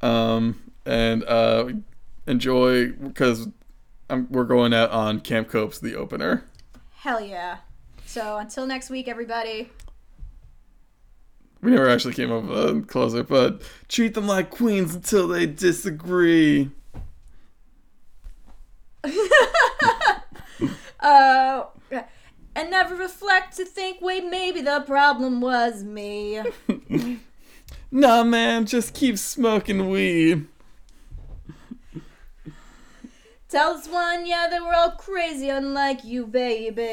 Um, 0.00 0.72
and 0.86 1.24
uh, 1.24 1.70
enjoy 2.28 2.92
because 2.92 3.48
I'm, 4.08 4.28
we're 4.30 4.44
going 4.44 4.72
out 4.72 4.90
on 4.90 5.18
Camp 5.22 5.48
Cope's 5.48 5.80
the 5.80 5.96
opener. 5.96 6.44
Hell 6.98 7.20
yeah. 7.20 7.58
So 8.06 8.36
until 8.36 8.64
next 8.68 8.90
week, 8.90 9.08
everybody. 9.08 9.70
We 11.64 11.70
never 11.70 11.88
actually 11.88 12.12
came 12.12 12.30
up 12.30 12.44
with 12.44 12.58
a 12.58 12.82
closer, 12.82 13.22
but 13.22 13.62
treat 13.88 14.12
them 14.12 14.26
like 14.26 14.50
queens 14.50 14.94
until 14.94 15.26
they 15.26 15.46
disagree. 15.46 16.70
Uh, 21.00 21.66
and 22.56 22.70
never 22.70 22.94
reflect 22.96 23.54
to 23.54 23.66
think, 23.66 24.00
wait, 24.00 24.24
maybe 24.24 24.62
the 24.62 24.82
problem 24.86 25.42
was 25.42 25.84
me. 25.84 26.40
Nah, 27.90 28.24
man, 28.24 28.66
just 28.66 28.92
keep 28.92 29.18
smoking 29.18 29.88
weed. 29.88 30.46
Tell 33.48 33.74
us 33.74 33.86
one, 33.86 34.26
yeah, 34.26 34.48
that 34.50 34.62
we're 34.62 34.74
all 34.74 34.90
crazy, 34.92 35.48
unlike 35.48 36.04
you, 36.04 36.26
baby. 36.26 36.92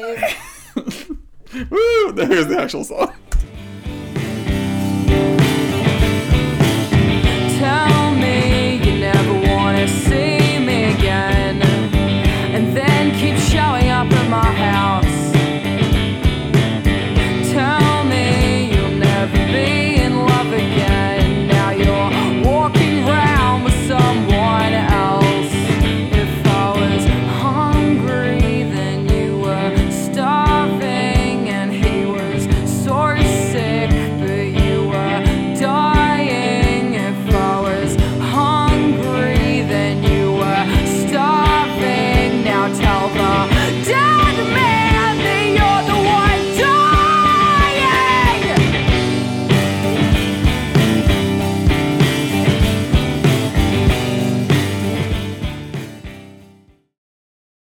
Woo! 0.76 2.12
There's 2.12 2.46
the 2.46 2.56
actual 2.60 2.84
song. 2.84 3.12
tell 7.72 8.14
me 8.14 8.76
you 8.84 8.98
never 8.98 9.34
wanna 9.48 9.88
see 9.88 10.58
me 10.58 10.92
again. 10.94 11.41